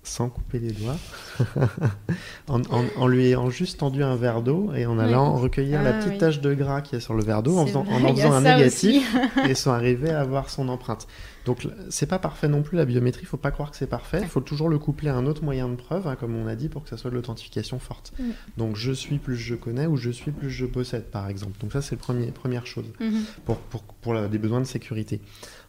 Sans 0.04 0.30
couper 0.30 0.60
les 0.60 0.72
doigts, 0.72 0.98
en, 2.48 2.62
en- 2.72 2.86
en 2.98 3.08
lui 3.08 3.26
ayant 3.28 3.50
juste 3.50 3.80
tendu 3.80 4.04
un 4.04 4.16
verre 4.16 4.42
d'eau 4.42 4.72
et 4.76 4.86
en 4.86 5.00
allant 5.00 5.36
recueillir 5.36 5.82
la 5.82 5.90
Ah, 5.92 5.94
petite 5.94 6.12
oui. 6.14 6.18
tache 6.18 6.42
de 6.42 6.54
gras 6.54 6.82
qui 6.82 6.96
est 6.96 7.00
sur 7.00 7.14
le 7.14 7.24
verre 7.24 7.44
d'eau 7.44 7.58
en 7.58 7.66
faisant, 7.66 7.86
en, 7.90 8.16
faisant 8.16 8.34
un 8.34 8.42
négatif 8.42 9.16
et 9.48 9.56
sont 9.56 9.72
arrivés 9.72 10.10
à 10.12 10.20
avoir 10.22 10.50
son 10.50 10.68
empreinte. 10.70 11.08
Donc 11.46 11.68
c'est 11.90 12.06
pas 12.06 12.20
parfait 12.20 12.48
non 12.48 12.62
plus 12.64 12.78
la 12.78 12.86
biométrie, 12.86 13.24
il 13.24 13.28
faut 13.28 13.36
pas 13.38 13.52
croire 13.52 13.72
que 13.72 13.78
c'est 13.78 13.88
parfait, 13.88 14.20
il 14.22 14.28
faut 14.28 14.40
toujours 14.42 14.70
le 14.70 14.80
coupler 14.80 15.10
à 15.10 15.16
un 15.16 15.26
autre 15.26 15.44
moyen 15.44 15.68
de 15.68 15.76
preuve, 15.76 16.08
hein, 16.08 16.16
comme 16.18 16.36
on 16.36 16.48
a 16.48 16.56
dit, 16.56 16.70
pour 16.70 16.84
que 16.84 16.90
ça 16.90 16.96
soit 16.98 17.10
de 17.10 17.16
l'authentification 17.16 17.80
forte. 17.80 18.14
Mm. 18.20 18.24
Donc 18.58 18.76
je 18.76 18.92
suis 18.92 19.18
plus 19.18 19.36
je 19.36 19.56
connais 19.56 19.86
ou 19.86 19.98
je 19.98 20.10
suis 20.10 20.32
plus 20.32 20.50
je 20.50 20.66
possède 20.66 21.06
par 21.12 21.28
exemple. 21.28 21.58
Donc 21.60 21.74
ça 21.74 21.82
c'est 21.82 21.98
la 22.08 22.32
première 22.32 22.66
chose 22.66 22.86
Mhm. 23.00 23.24
pour, 23.46 23.58
pour, 23.58 23.84
pour 23.84 24.14
la- 24.14 24.28
des 24.28 24.38
besoins 24.38 24.60
de 24.62 24.66
sécurité. 24.66 25.20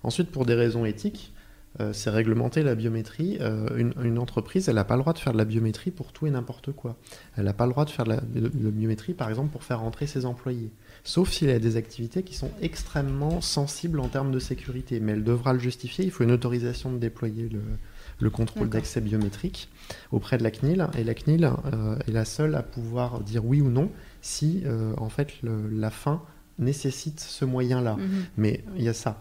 Ensuite, 0.02 0.31
pour 0.31 0.44
des 0.47 0.55
raisons 0.55 0.85
éthiques, 0.85 1.32
euh, 1.81 1.93
c'est 1.93 2.11
réglementer 2.11 2.63
la 2.63 2.75
biométrie. 2.75 3.39
Euh, 3.41 3.69
une, 3.77 3.93
une 4.05 4.19
entreprise, 4.19 4.69
elle 4.69 4.77
n'a 4.77 4.85
pas 4.85 4.95
le 4.97 5.01
droit 5.03 5.13
de 5.13 5.19
faire 5.19 5.33
de 5.33 5.39
la 5.39 5.45
biométrie 5.45 5.91
pour 5.91 6.13
tout 6.13 6.27
et 6.27 6.31
n'importe 6.31 6.73
quoi. 6.73 6.97
Elle 7.37 7.45
n'a 7.45 7.53
pas 7.53 7.67
le 7.67 7.73
droit 7.73 7.85
de 7.85 7.91
faire 7.91 8.05
de 8.05 8.11
la, 8.11 8.21
de- 8.21 8.49
de 8.49 8.65
la 8.65 8.71
biométrie, 8.71 9.13
par 9.15 9.29
exemple, 9.29 9.51
pour 9.51 9.65
faire 9.65 9.81
rentrer 9.81 10.07
ses 10.07 10.25
employés. 10.27 10.71
Sauf 11.03 11.31
s'il 11.31 11.51
a 11.51 11.59
des 11.59 11.77
activités 11.77 12.23
qui 12.23 12.35
sont 12.35 12.51
extrêmement 12.63 13.41
sensibles 13.41 14.01
en 14.01 14.09
termes 14.09 14.31
de 14.33 14.39
sécurité. 14.39 15.01
Mais 15.01 15.13
elle 15.13 15.25
devra 15.25 15.53
le 15.53 15.59
justifier. 15.59 16.05
Il 16.05 16.11
faut 16.11 16.25
une 16.25 16.33
autorisation 16.33 16.93
de 16.93 16.99
déployer 16.99 17.49
le, 17.49 17.61
le 18.21 18.31
contrôle 18.31 18.69
d'accès 18.69 19.01
biométrique 19.01 19.69
auprès 20.13 20.39
de 20.39 20.43
la 20.45 20.51
CNIL. 20.51 20.87
Et 20.97 21.05
la 21.05 21.15
CNIL 21.15 21.45
euh, 21.73 21.97
est 22.07 22.13
la 22.13 22.25
seule 22.25 22.55
à 22.55 22.63
pouvoir 22.63 23.21
dire 23.21 23.45
oui 23.45 23.61
ou 23.61 23.69
non 23.71 23.91
si, 24.23 24.63
en 24.97 25.09
fait, 25.11 25.43
le- 25.43 25.69
la 25.71 25.91
fin 25.91 26.23
nécessite 26.59 27.21
ce 27.21 27.45
moyen-là. 27.45 27.97
Mhm. 27.97 28.25
Mais 28.37 28.65
il 28.77 28.83
y 28.85 28.89
a 28.89 28.93
ça. 28.95 29.19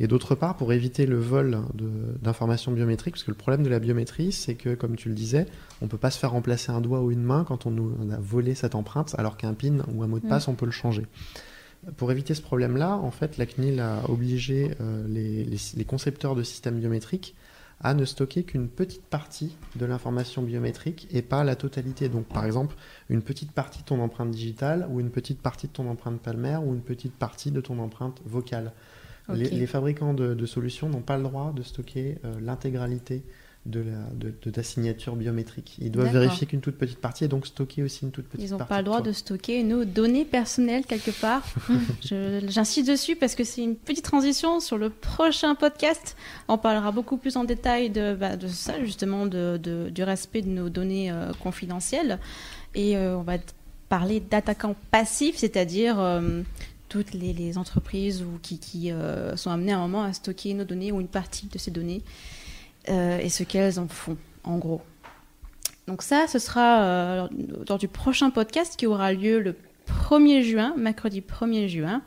Et 0.00 0.06
d'autre 0.06 0.34
part, 0.34 0.56
pour 0.56 0.72
éviter 0.72 1.06
le 1.06 1.18
vol 1.18 1.58
d'informations 2.22 2.72
biométriques, 2.72 3.14
parce 3.14 3.24
que 3.24 3.30
le 3.30 3.36
problème 3.36 3.62
de 3.62 3.68
la 3.68 3.78
biométrie, 3.78 4.32
c'est 4.32 4.54
que, 4.54 4.74
comme 4.74 4.96
tu 4.96 5.08
le 5.08 5.14
disais, 5.14 5.46
on 5.82 5.88
peut 5.88 5.98
pas 5.98 6.10
se 6.10 6.18
faire 6.18 6.30
remplacer 6.32 6.70
un 6.72 6.80
doigt 6.80 7.00
ou 7.02 7.10
une 7.10 7.22
main 7.22 7.44
quand 7.46 7.66
on 7.66 7.70
nous 7.70 7.92
on 8.00 8.10
a 8.10 8.18
volé 8.18 8.54
cette 8.54 8.74
empreinte, 8.74 9.14
alors 9.18 9.36
qu'un 9.36 9.54
PIN 9.54 9.78
ou 9.94 10.02
un 10.02 10.06
mot 10.06 10.18
de 10.18 10.26
Mm. 10.26 10.28
passe, 10.28 10.48
on 10.48 10.54
peut 10.54 10.66
le 10.66 10.72
changer. 10.72 11.06
Pour 11.96 12.10
éviter 12.10 12.34
ce 12.34 12.42
problème-là, 12.42 12.96
en 12.96 13.10
fait, 13.10 13.36
la 13.38 13.46
CNIL 13.46 13.78
a 13.80 14.00
obligé 14.08 14.72
euh, 14.80 15.06
les, 15.08 15.44
les- 15.44 15.58
les 15.76 15.84
concepteurs 15.84 16.34
de 16.34 16.42
systèmes 16.42 16.78
biométriques 16.80 17.34
à 17.80 17.94
ne 17.94 18.04
stocker 18.04 18.42
qu'une 18.44 18.68
petite 18.68 19.04
partie 19.04 19.56
de 19.76 19.84
l'information 19.84 20.42
biométrique 20.42 21.08
et 21.10 21.22
pas 21.22 21.44
la 21.44 21.56
totalité. 21.56 22.08
Donc, 22.08 22.26
par 22.26 22.44
exemple, 22.46 22.74
une 23.10 23.22
petite 23.22 23.52
partie 23.52 23.80
de 23.80 23.84
ton 23.84 24.00
empreinte 24.00 24.30
digitale 24.30 24.86
ou 24.90 25.00
une 25.00 25.10
petite 25.10 25.40
partie 25.40 25.66
de 25.66 25.72
ton 25.72 25.88
empreinte 25.88 26.20
palmaire 26.20 26.64
ou 26.66 26.72
une 26.72 26.80
petite 26.80 27.14
partie 27.14 27.50
de 27.50 27.60
ton 27.60 27.78
empreinte 27.78 28.20
vocale. 28.24 28.72
Les, 29.28 29.66
fabricants 29.66 30.14
de, 30.14 30.34
de 30.34 30.46
solutions 30.46 30.88
n'ont 30.88 31.00
pas 31.00 31.16
le 31.16 31.24
droit 31.24 31.52
de 31.52 31.62
stocker 31.62 32.18
euh, 32.24 32.38
l'intégralité 32.40 33.24
de, 33.66 33.80
la, 33.80 33.98
de, 34.14 34.32
de 34.40 34.50
ta 34.50 34.62
signature 34.62 35.16
biométrique. 35.16 35.76
Ils 35.80 35.90
doivent 35.90 36.12
vérifier 36.12 36.46
qu'une 36.46 36.60
toute 36.60 36.76
petite 36.76 37.00
partie 37.00 37.24
et 37.24 37.28
donc 37.28 37.46
stocker 37.46 37.82
aussi 37.82 38.04
une 38.04 38.12
toute 38.12 38.26
petite 38.26 38.46
Ils 38.46 38.52
n'ont 38.52 38.58
partie. 38.58 38.68
pas 38.68 38.78
le 38.78 38.84
droit 38.84 39.00
de 39.00 39.12
stocker 39.12 39.62
nos 39.62 39.84
données 39.84 40.24
personnelles 40.24 40.86
quelque 40.86 41.10
part. 41.10 41.42
J'insiste 42.02 42.88
dessus 42.88 43.16
parce 43.16 43.34
que 43.34 43.44
c'est 43.44 43.62
une 43.62 43.76
petite 43.76 44.04
transition 44.04 44.60
sur 44.60 44.78
le 44.78 44.90
prochain 44.90 45.54
podcast. 45.54 46.16
On 46.48 46.58
parlera 46.58 46.92
beaucoup 46.92 47.16
plus 47.16 47.36
en 47.36 47.44
détail 47.44 47.90
de, 47.90 48.14
bah, 48.14 48.36
de 48.36 48.46
ça, 48.46 48.82
justement, 48.84 49.26
de, 49.26 49.58
du 49.92 50.02
respect 50.02 50.42
de 50.42 50.48
nos 50.48 50.68
données 50.68 51.10
euh, 51.10 51.32
confidentielles. 51.42 52.18
Et 52.74 52.96
euh, 52.96 53.16
on 53.18 53.22
va 53.22 53.34
parler 53.88 54.20
d'attaquants 54.20 54.76
passifs, 54.90 55.36
c'est-à-dire 55.36 55.98
euh, 55.98 56.42
toutes 56.88 57.14
les, 57.14 57.32
les 57.32 57.58
entreprises 57.58 58.22
ou 58.22 58.38
qui, 58.42 58.58
qui, 58.58 58.92
sont 59.34 59.50
amenées 59.50 59.72
à 59.72 59.78
un 59.78 59.82
moment 59.82 60.04
à 60.04 60.12
stocker 60.12 60.54
nos 60.54 60.64
données 60.64 60.92
ou 60.92 61.00
une 61.00 61.08
partie 61.08 61.46
de 61.46 61.58
ces 61.58 61.70
données 61.70 62.02
euh, 62.88 63.18
et 63.18 63.28
ce 63.28 63.42
qu'elles 63.42 63.78
en 63.80 63.88
font, 63.88 64.16
en 64.44 64.58
gros. 64.58 64.80
Donc 65.88 66.02
ça, 66.02 66.26
ce 66.28 66.38
sera 66.38 66.82
euh, 66.82 67.28
lors 67.68 67.78
du 67.78 67.88
prochain 67.88 68.30
podcast 68.30 68.74
qui 68.76 68.86
aura 68.86 69.12
lieu 69.12 69.38
le 69.40 69.54
1er 69.88 70.42
juin, 70.42 70.74
mercredi 70.76 71.20
1er 71.20 71.68
juin. 71.68 72.02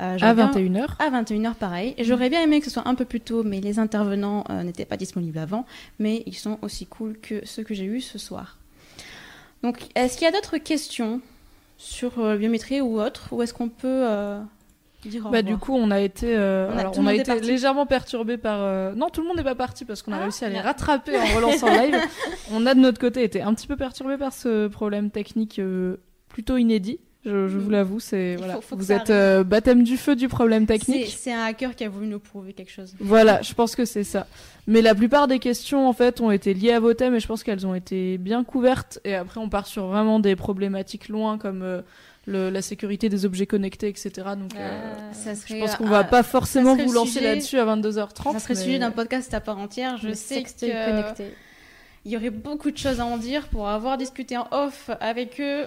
Euh, 0.00 0.14
À 0.14 0.18
j'aurais 0.18 0.34
bien- 0.34 0.50
21h. 0.50 0.86
à 0.98 1.08
21h 1.10 1.54
pareil. 1.54 1.94
Et 1.96 2.04
j'aurais 2.04 2.28
bien 2.28 2.42
aimé 2.42 2.58
que 2.58 2.64
ce 2.66 2.70
soit 2.72 2.86
un 2.86 2.94
peu 2.94 3.04
plus 3.04 3.20
tôt, 3.20 3.42
mais 3.44 3.60
les 3.60 3.78
intervenants 3.78 4.44
euh, 4.50 4.62
n'étaient 4.64 4.84
pas 4.84 4.96
disponibles 4.96 5.38
avant. 5.38 5.64
Mais 5.98 6.24
ils 6.26 6.34
sont 6.34 6.58
aussi 6.62 6.84
cool 6.86 7.16
que 7.20 7.46
ceux 7.46 7.62
que 7.62 7.74
j'ai 7.74 7.84
eus 7.84 8.00
ce 8.00 8.18
soir. 8.18 8.58
Donc, 9.62 9.78
est-ce 9.94 10.18
qu'il 10.18 10.24
y 10.24 10.28
a 10.28 10.32
d'autres 10.32 10.58
questions 10.58 11.20
sur 11.78 12.18
euh, 12.18 12.36
biométrie 12.36 12.80
ou 12.80 13.00
autre? 13.00 13.28
Ou 13.32 13.42
est-ce 13.42 13.54
qu'on 13.54 13.68
peut 13.68 14.04
dire 15.08 15.26
au 15.26 15.30
Bah, 15.30 15.42
du 15.42 15.56
coup, 15.56 15.74
on 15.74 15.90
a 15.90 16.00
été, 16.00 16.34
euh, 16.36 16.68
On 16.72 16.76
a- 16.76 16.80
alors, 16.80 16.94
le 16.94 17.00
on 17.00 17.06
a 17.06 17.14
été 17.14 17.40
légèrement 17.40 17.86
perturbé 17.86 18.36
par. 18.36 18.58
euh, 18.60 18.92
Non, 18.94 19.08
tout 19.10 19.20
le 19.22 19.26
monde 19.28 19.36
n'est 19.36 19.42
pas 19.44 19.54
parti 19.54 19.84
parce 19.84 20.02
qu'on 20.02 20.12
a 20.12 20.16
Ah, 20.16 20.22
réussi 20.22 20.44
à 20.44 20.48
les 20.48 20.60
rattraper 20.60 21.16
en 21.18 21.24
relançant 21.36 21.68
live. 21.70 21.96
On 22.52 22.66
a 22.66 22.74
de 22.74 22.80
notre 22.80 22.98
côté 23.00 23.22
été 23.24 23.42
un 23.42 23.54
petit 23.54 23.66
peu 23.66 23.76
perturbé 23.76 24.16
par 24.16 24.32
ce 24.32 24.68
problème 24.68 25.10
technique 25.10 25.58
euh, 25.58 25.96
plutôt 26.28 26.56
inédit. 26.56 27.00
Je, 27.26 27.48
je 27.48 27.56
vous 27.56 27.70
Mm. 27.70 27.72
l'avoue, 27.72 28.00
c'est 28.00 28.32
Il 28.32 28.36
voilà. 28.38 28.54
faut- 28.56 28.60
faut 28.60 28.76
que 28.76 28.82
vous 28.82 28.92
êtes 28.92 29.08
euh, 29.08 29.44
baptême 29.44 29.82
du 29.82 29.96
feu 29.96 30.14
du 30.14 30.28
problème 30.28 30.66
technique. 30.66 31.06
c'est 31.18 31.32
un 31.32 31.44
hacker 31.44 31.74
qui 31.74 31.82
a 31.84 31.88
voulu 31.88 32.06
nous 32.06 32.18
prouver 32.18 32.52
quelque 32.52 32.70
chose. 32.70 32.94
Voilà, 33.00 33.40
je 33.40 33.54
pense 33.54 33.74
que 33.76 33.86
c'est 33.86 34.04
ça. 34.04 34.26
Mais 34.66 34.82
la 34.82 34.94
plupart 34.94 35.26
des 35.26 35.38
questions, 35.38 35.88
en 35.88 35.94
fait, 35.94 36.20
ont 36.20 36.30
été 36.30 36.52
liées 36.52 36.72
à 36.72 36.80
vos 36.80 36.92
thèmes 36.92 37.14
et 37.14 37.20
je 37.20 37.26
pense 37.26 37.42
qu'elles 37.42 37.66
ont 37.66 37.74
été 37.74 38.18
bien 38.18 38.44
couvertes. 38.44 39.00
Et 39.06 39.14
après, 39.14 39.40
on 39.40 39.48
part 39.48 39.66
sur 39.66 39.86
vraiment 39.86 40.20
des 40.20 40.36
problématiques 40.36 41.08
loin 41.08 41.38
comme 41.38 41.62
euh, 41.62 41.80
le- 42.26 42.50
la 42.50 42.62
sécurité 42.62 43.08
des 43.08 43.24
objets 43.24 43.46
connectés, 43.46 43.88
etc. 43.88 44.10
Donc, 44.38 44.54
euh, 44.56 45.12
Ça 45.12 45.32
je 45.34 45.58
pense 45.60 45.76
qu'on 45.76 45.86
euh, 45.86 45.90
va 45.90 46.04
pas 46.04 46.22
forcément 46.22 46.74
vous 46.76 46.92
lancer 46.92 47.12
sujet- 47.12 47.24
là-dessus 47.24 47.58
à 47.58 47.64
22h30. 47.64 48.32
Ça 48.32 48.38
serait 48.38 48.54
le 48.54 48.60
sujet 48.60 48.78
d'un 48.78 48.90
podcast 48.90 49.32
à 49.34 49.40
part 49.40 49.58
entière. 49.58 49.96
Je 49.98 50.08
Le 50.08 50.14
sais 50.14 50.42
que 50.42 50.90
connecté. 50.90 51.34
il 52.04 52.12
y 52.12 52.16
aurait 52.16 52.30
beaucoup 52.30 52.70
de 52.70 52.78
choses 52.78 53.00
à 53.00 53.06
en 53.06 53.16
dire 53.18 53.48
pour 53.48 53.68
avoir 53.68 53.96
discuté 53.98 54.36
en 54.36 54.46
off 54.50 54.90
avec 55.00 55.40
eux. 55.40 55.64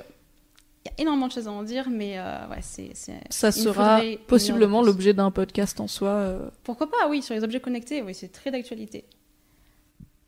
Il 0.85 0.89
y 0.89 0.91
a 0.91 1.01
énormément 1.01 1.27
de 1.27 1.33
choses 1.33 1.47
à 1.47 1.51
en 1.51 1.63
dire, 1.63 1.89
mais 1.89 2.17
euh, 2.17 2.47
ouais, 2.49 2.59
c'est, 2.61 2.91
Ça 3.29 3.51
sera 3.51 4.01
possiblement 4.27 4.81
l'objet 4.81 5.13
d'un 5.13 5.31
podcast 5.31 5.79
en 5.81 5.87
soi. 5.87 6.09
euh. 6.09 6.49
Pourquoi 6.63 6.89
pas, 6.89 7.07
oui, 7.09 7.21
sur 7.21 7.35
les 7.35 7.43
objets 7.43 7.59
connectés, 7.59 8.01
oui, 8.01 8.13
c'est 8.15 8.29
très 8.31 8.51
d'actualité. 8.51 9.03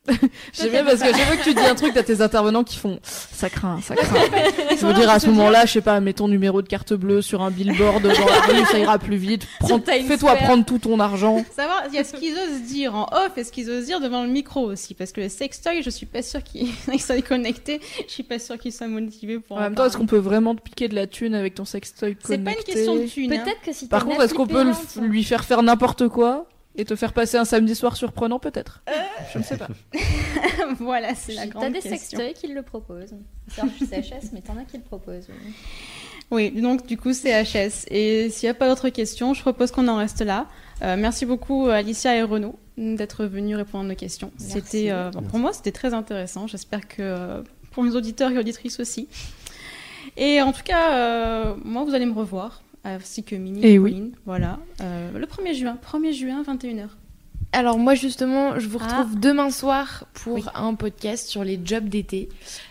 J'aime 0.53 0.69
bien 0.72 0.84
parce 0.84 0.99
que 1.02 1.06
chaque 1.11 1.26
fois 1.27 1.36
que 1.38 1.44
tu 1.44 1.53
dis 1.53 1.61
un 1.61 1.76
truc, 1.76 1.94
t'as 1.94 2.03
tes 2.03 2.22
intervenants 2.22 2.64
qui 2.64 2.77
font 2.77 2.99
ça 3.03 3.49
craint, 3.49 3.80
ça 3.81 3.95
craint. 3.95 4.15
Je 4.80 4.86
veux 4.86 4.94
dire, 4.94 5.10
à 5.10 5.19
ce 5.19 5.27
moment-là, 5.27 5.65
je 5.65 5.73
sais 5.73 5.81
pas, 5.81 5.99
mets 5.99 6.14
ton 6.14 6.27
numéro 6.27 6.61
de 6.61 6.68
carte 6.68 6.94
bleue 6.94 7.22
sur 7.22 7.41
un 7.41 7.52
billboard 7.52 8.02
dans 8.03 8.10
la 8.10 8.41
rue, 8.41 8.65
ça 8.72 8.80
ira 8.80 8.98
plus 8.98 9.18
vite. 9.18 9.45
Fais-toi 10.07 10.36
prendre 10.38 10.65
tout 10.65 10.80
ton 10.80 10.99
argent. 10.99 11.44
Savoir, 11.56 11.84
il 11.90 11.95
y 11.95 11.99
a 11.99 12.03
ce 12.03 12.14
qu'ils 12.14 12.34
osent 12.34 12.61
dire 12.64 12.95
en 12.95 13.03
off 13.11 13.38
et 13.38 13.44
ce 13.44 13.52
qu'ils 13.52 13.69
osent 13.69 13.86
dire 13.86 13.99
devant 13.99 14.23
le 14.23 14.30
micro 14.30 14.61
aussi, 14.61 14.94
parce 14.94 15.11
que 15.11 15.22
le 15.22 15.30
sextoy, 15.30 15.81
je 15.84 15.90
suis 15.90 16.06
pas 16.06 16.22
sûre 16.22 16.44
qu'ils 16.44 16.69
soient 16.99 17.22
connectés, 17.22 17.81
je 18.07 18.11
suis 18.14 18.23
pas 18.23 18.40
sûre 18.40 18.57
qu'ils 18.57 18.73
soient 18.73 18.88
motivés 18.88 19.40
pour 19.40 19.57
En 19.57 19.60
en 19.60 19.64
même 19.64 19.76
temps, 19.76 19.86
est-ce 19.86 19.98
qu'on 19.98 20.06
peut 20.06 20.18
vraiment 20.18 20.56
te 20.56 20.61
piquer 20.61 20.88
de 20.88 20.95
la 20.95 21.07
thune 21.07 21.36
avec 21.36 21.56
ton 21.56 21.65
sextoy 21.65 22.15
connecté 22.15 22.27
C'est 22.27 22.38
pas 22.44 22.52
une 22.52 22.64
question 22.76 22.95
de 22.95 23.06
thune. 23.06 23.34
hein. 23.34 23.41
Peut-être 23.44 23.61
que 23.61 23.73
si 23.73 23.88
Par 23.88 24.06
contre, 24.06 24.22
est-ce 24.22 24.34
qu'on 24.34 24.48
peut 24.48 24.65
lui 25.02 25.23
faire 25.23 25.44
faire 25.45 25.64
n'importe 25.64 26.07
quoi? 26.07 26.48
Et 26.80 26.85
te 26.85 26.95
faire 26.95 27.14
passer 27.14 27.38
un 27.38 27.45
samedi 27.45 27.76
soir 27.76 27.95
surprenant 27.97 28.39
peut-être 28.39 28.81
Euh. 28.89 28.93
Je 29.34 29.38
ne 29.39 29.43
sais 29.43 29.57
pas. 29.57 29.68
voilà, 30.80 31.14
c'est 31.15 31.34
la 31.34 31.43
T'as 31.43 31.47
grande 31.47 31.73
des 31.73 31.80
question. 31.80 31.91
sextoys 31.91 32.34
qui 32.34 32.47
le 32.53 32.61
proposent. 32.61 33.14
C'est 33.47 33.61
un 33.61 33.68
CHS, 33.69 34.30
mais 34.34 34.41
t'en 34.41 34.57
as 34.57 34.64
qui 34.64 34.77
le 34.77 34.84
proposent. 34.84 35.27
oui. 35.30 35.53
Oui, 36.31 36.51
donc 36.61 36.85
du 36.85 36.95
coup 36.95 37.11
c'est 37.14 37.43
HS. 37.43 37.85
Et 37.89 38.30
s'il 38.30 38.45
n'y 38.45 38.51
a 38.51 38.53
pas 38.53 38.68
d'autres 38.69 38.89
questions, 38.89 39.34
je 39.34 39.41
propose 39.41 39.72
qu'on 39.72 39.88
en 39.88 39.95
reste 39.97 40.22
là. 40.22 40.45
Euh, 40.84 40.95
merci 40.95 41.26
beaucoup 41.26 41.68
Alicia 41.68 42.15
et 42.15 42.22
Renaud 42.22 42.56
d'être 42.77 43.26
venus 43.26 43.57
répondre 43.57 43.85
à 43.85 43.88
nos 43.88 43.95
questions. 43.95 44.31
C'était, 44.38 44.91
euh, 44.91 45.10
bon, 45.10 45.23
pour 45.23 45.39
moi 45.39 45.53
c'était 45.53 45.72
très 45.72 45.93
intéressant. 45.95 46.45
J'espère 46.45 46.88
que 46.88 46.97
euh, 47.01 47.41
pour 47.72 47.81
mes 47.84 47.95
auditeurs 47.95 48.30
et 48.31 48.38
auditrices 48.38 48.80
aussi. 48.80 49.07
Et 50.18 50.39
en 50.41 50.51
tout 50.53 50.61
cas, 50.64 50.93
euh, 50.93 51.56
moi 51.65 51.84
vous 51.84 51.95
allez 51.95 52.06
me 52.06 52.14
revoir, 52.14 52.61
ainsi 52.84 53.23
que 53.23 53.35
Mini 53.35 53.60
Eh 53.64 53.73
et 53.73 53.80
oui. 53.80 53.91
Pauline. 53.91 54.11
Voilà, 54.26 54.60
euh, 54.81 55.11
le 55.18 55.26
1er 55.26 55.53
juin, 55.53 55.77
1er 55.81 56.14
juin 56.14 56.43
21h. 56.43 56.88
Alors 57.51 57.80
moi 57.80 57.95
justement, 57.95 58.60
je 58.60 58.68
vous 58.68 58.77
Ah. 58.80 58.85
retrouve 58.99 59.19
demain 59.19 59.49
soir 59.49 60.06
pour 60.14 60.35
Oui. 60.35 60.43
un 60.53 60.76
podcast 60.76 61.27
sur 61.27 61.43
les 61.43 61.60
jobs 61.64 61.89
d'été. 61.89 62.30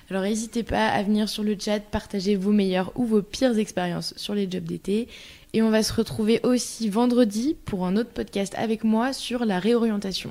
Alors 0.09 0.23
n'hésitez 0.23 0.63
pas 0.63 0.87
à 0.87 1.03
venir 1.03 1.29
sur 1.29 1.43
le 1.43 1.57
chat, 1.59 1.81
partager 1.81 2.37
vos 2.37 2.53
meilleures 2.53 2.93
ou 2.95 3.05
vos 3.05 3.21
pires 3.23 3.59
expériences 3.59 4.15
sur 4.17 4.35
les 4.35 4.49
jobs 4.49 4.63
d'été. 4.65 5.09
Et 5.53 5.63
on 5.63 5.71
va 5.71 5.83
se 5.83 5.93
retrouver 5.93 6.41
aussi 6.45 6.89
vendredi 6.91 7.57
pour 7.65 7.87
un 7.87 7.97
autre 7.97 8.11
podcast 8.11 8.55
avec 8.57 8.85
moi 8.85 9.13
sur 9.13 9.45
la 9.45 9.59
réorientation. 9.59 10.31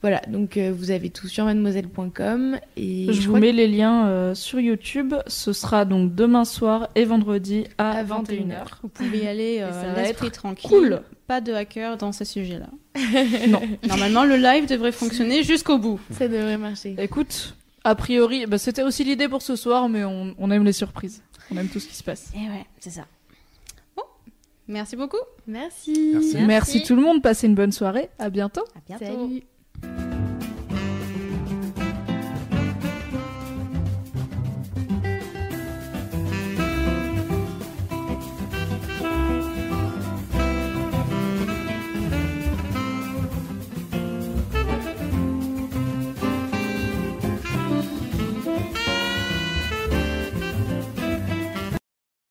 Voilà, 0.00 0.22
donc 0.28 0.56
euh, 0.56 0.72
vous 0.72 0.92
avez 0.92 1.10
tout 1.10 1.26
sur 1.26 1.44
mademoiselle.com 1.44 2.60
et 2.76 3.12
Je 3.12 3.20
vous 3.22 3.28
crois 3.28 3.40
mets 3.40 3.50
les 3.50 3.66
liens 3.66 4.06
euh, 4.06 4.34
sur 4.34 4.60
YouTube. 4.60 5.14
Ce 5.26 5.52
sera 5.52 5.84
donc 5.84 6.14
demain 6.14 6.44
soir 6.44 6.88
et 6.94 7.04
vendredi 7.04 7.64
à, 7.78 7.98
À 7.98 8.04
21h. 8.04 8.64
Vous 8.82 8.88
pouvez 8.88 9.18
y 9.24 9.26
aller 9.26 9.58
euh, 9.60 9.94
l'esprit 9.96 10.28
être 10.28 10.34
tranquille. 10.34 10.68
cool. 10.70 11.02
Pas 11.26 11.40
de 11.40 11.52
hacker 11.52 11.96
dans 11.96 12.12
ce 12.12 12.24
sujet-là. 12.24 12.68
Non. 13.48 13.60
Normalement, 13.88 14.24
le 14.24 14.36
live 14.36 14.68
devrait 14.68 14.92
fonctionner 14.92 15.42
jusqu'au 15.42 15.78
bout. 15.78 15.98
ça 16.12 16.28
devrait 16.28 16.58
marcher. 16.58 16.94
Écoute, 16.98 17.56
a 17.82 17.94
priori, 17.96 18.46
bah, 18.46 18.58
c'était 18.58 18.82
aussi 18.82 19.02
l'idée 19.02 19.28
pour 19.28 19.42
ce 19.42 19.56
soir, 19.56 19.88
mais 19.88 20.04
on, 20.04 20.34
on 20.38 20.50
aime 20.52 20.64
les 20.64 20.72
surprises. 20.72 21.22
On 21.50 21.56
aime 21.56 21.68
tout 21.68 21.80
ce 21.80 21.88
qui 21.88 21.96
se 21.96 22.04
passe. 22.04 22.30
Et 22.36 22.38
ouais, 22.48 22.66
c'est 22.78 22.90
ça. 22.90 23.06
Bon, 23.96 24.02
merci 24.68 24.94
beaucoup. 24.94 25.16
Merci. 25.46 26.12
Merci. 26.14 26.36
Merci 26.46 26.82
tout 26.84 26.94
le 26.94 27.02
monde. 27.02 27.20
Passez 27.20 27.46
une 27.48 27.54
bonne 27.56 27.72
soirée. 27.72 28.10
À 28.18 28.30
bientôt. 28.30 28.64
À 28.76 28.80
bientôt. 28.86 29.04
Salut. 29.04 29.42
Thank 29.80 30.12
you. 30.12 30.17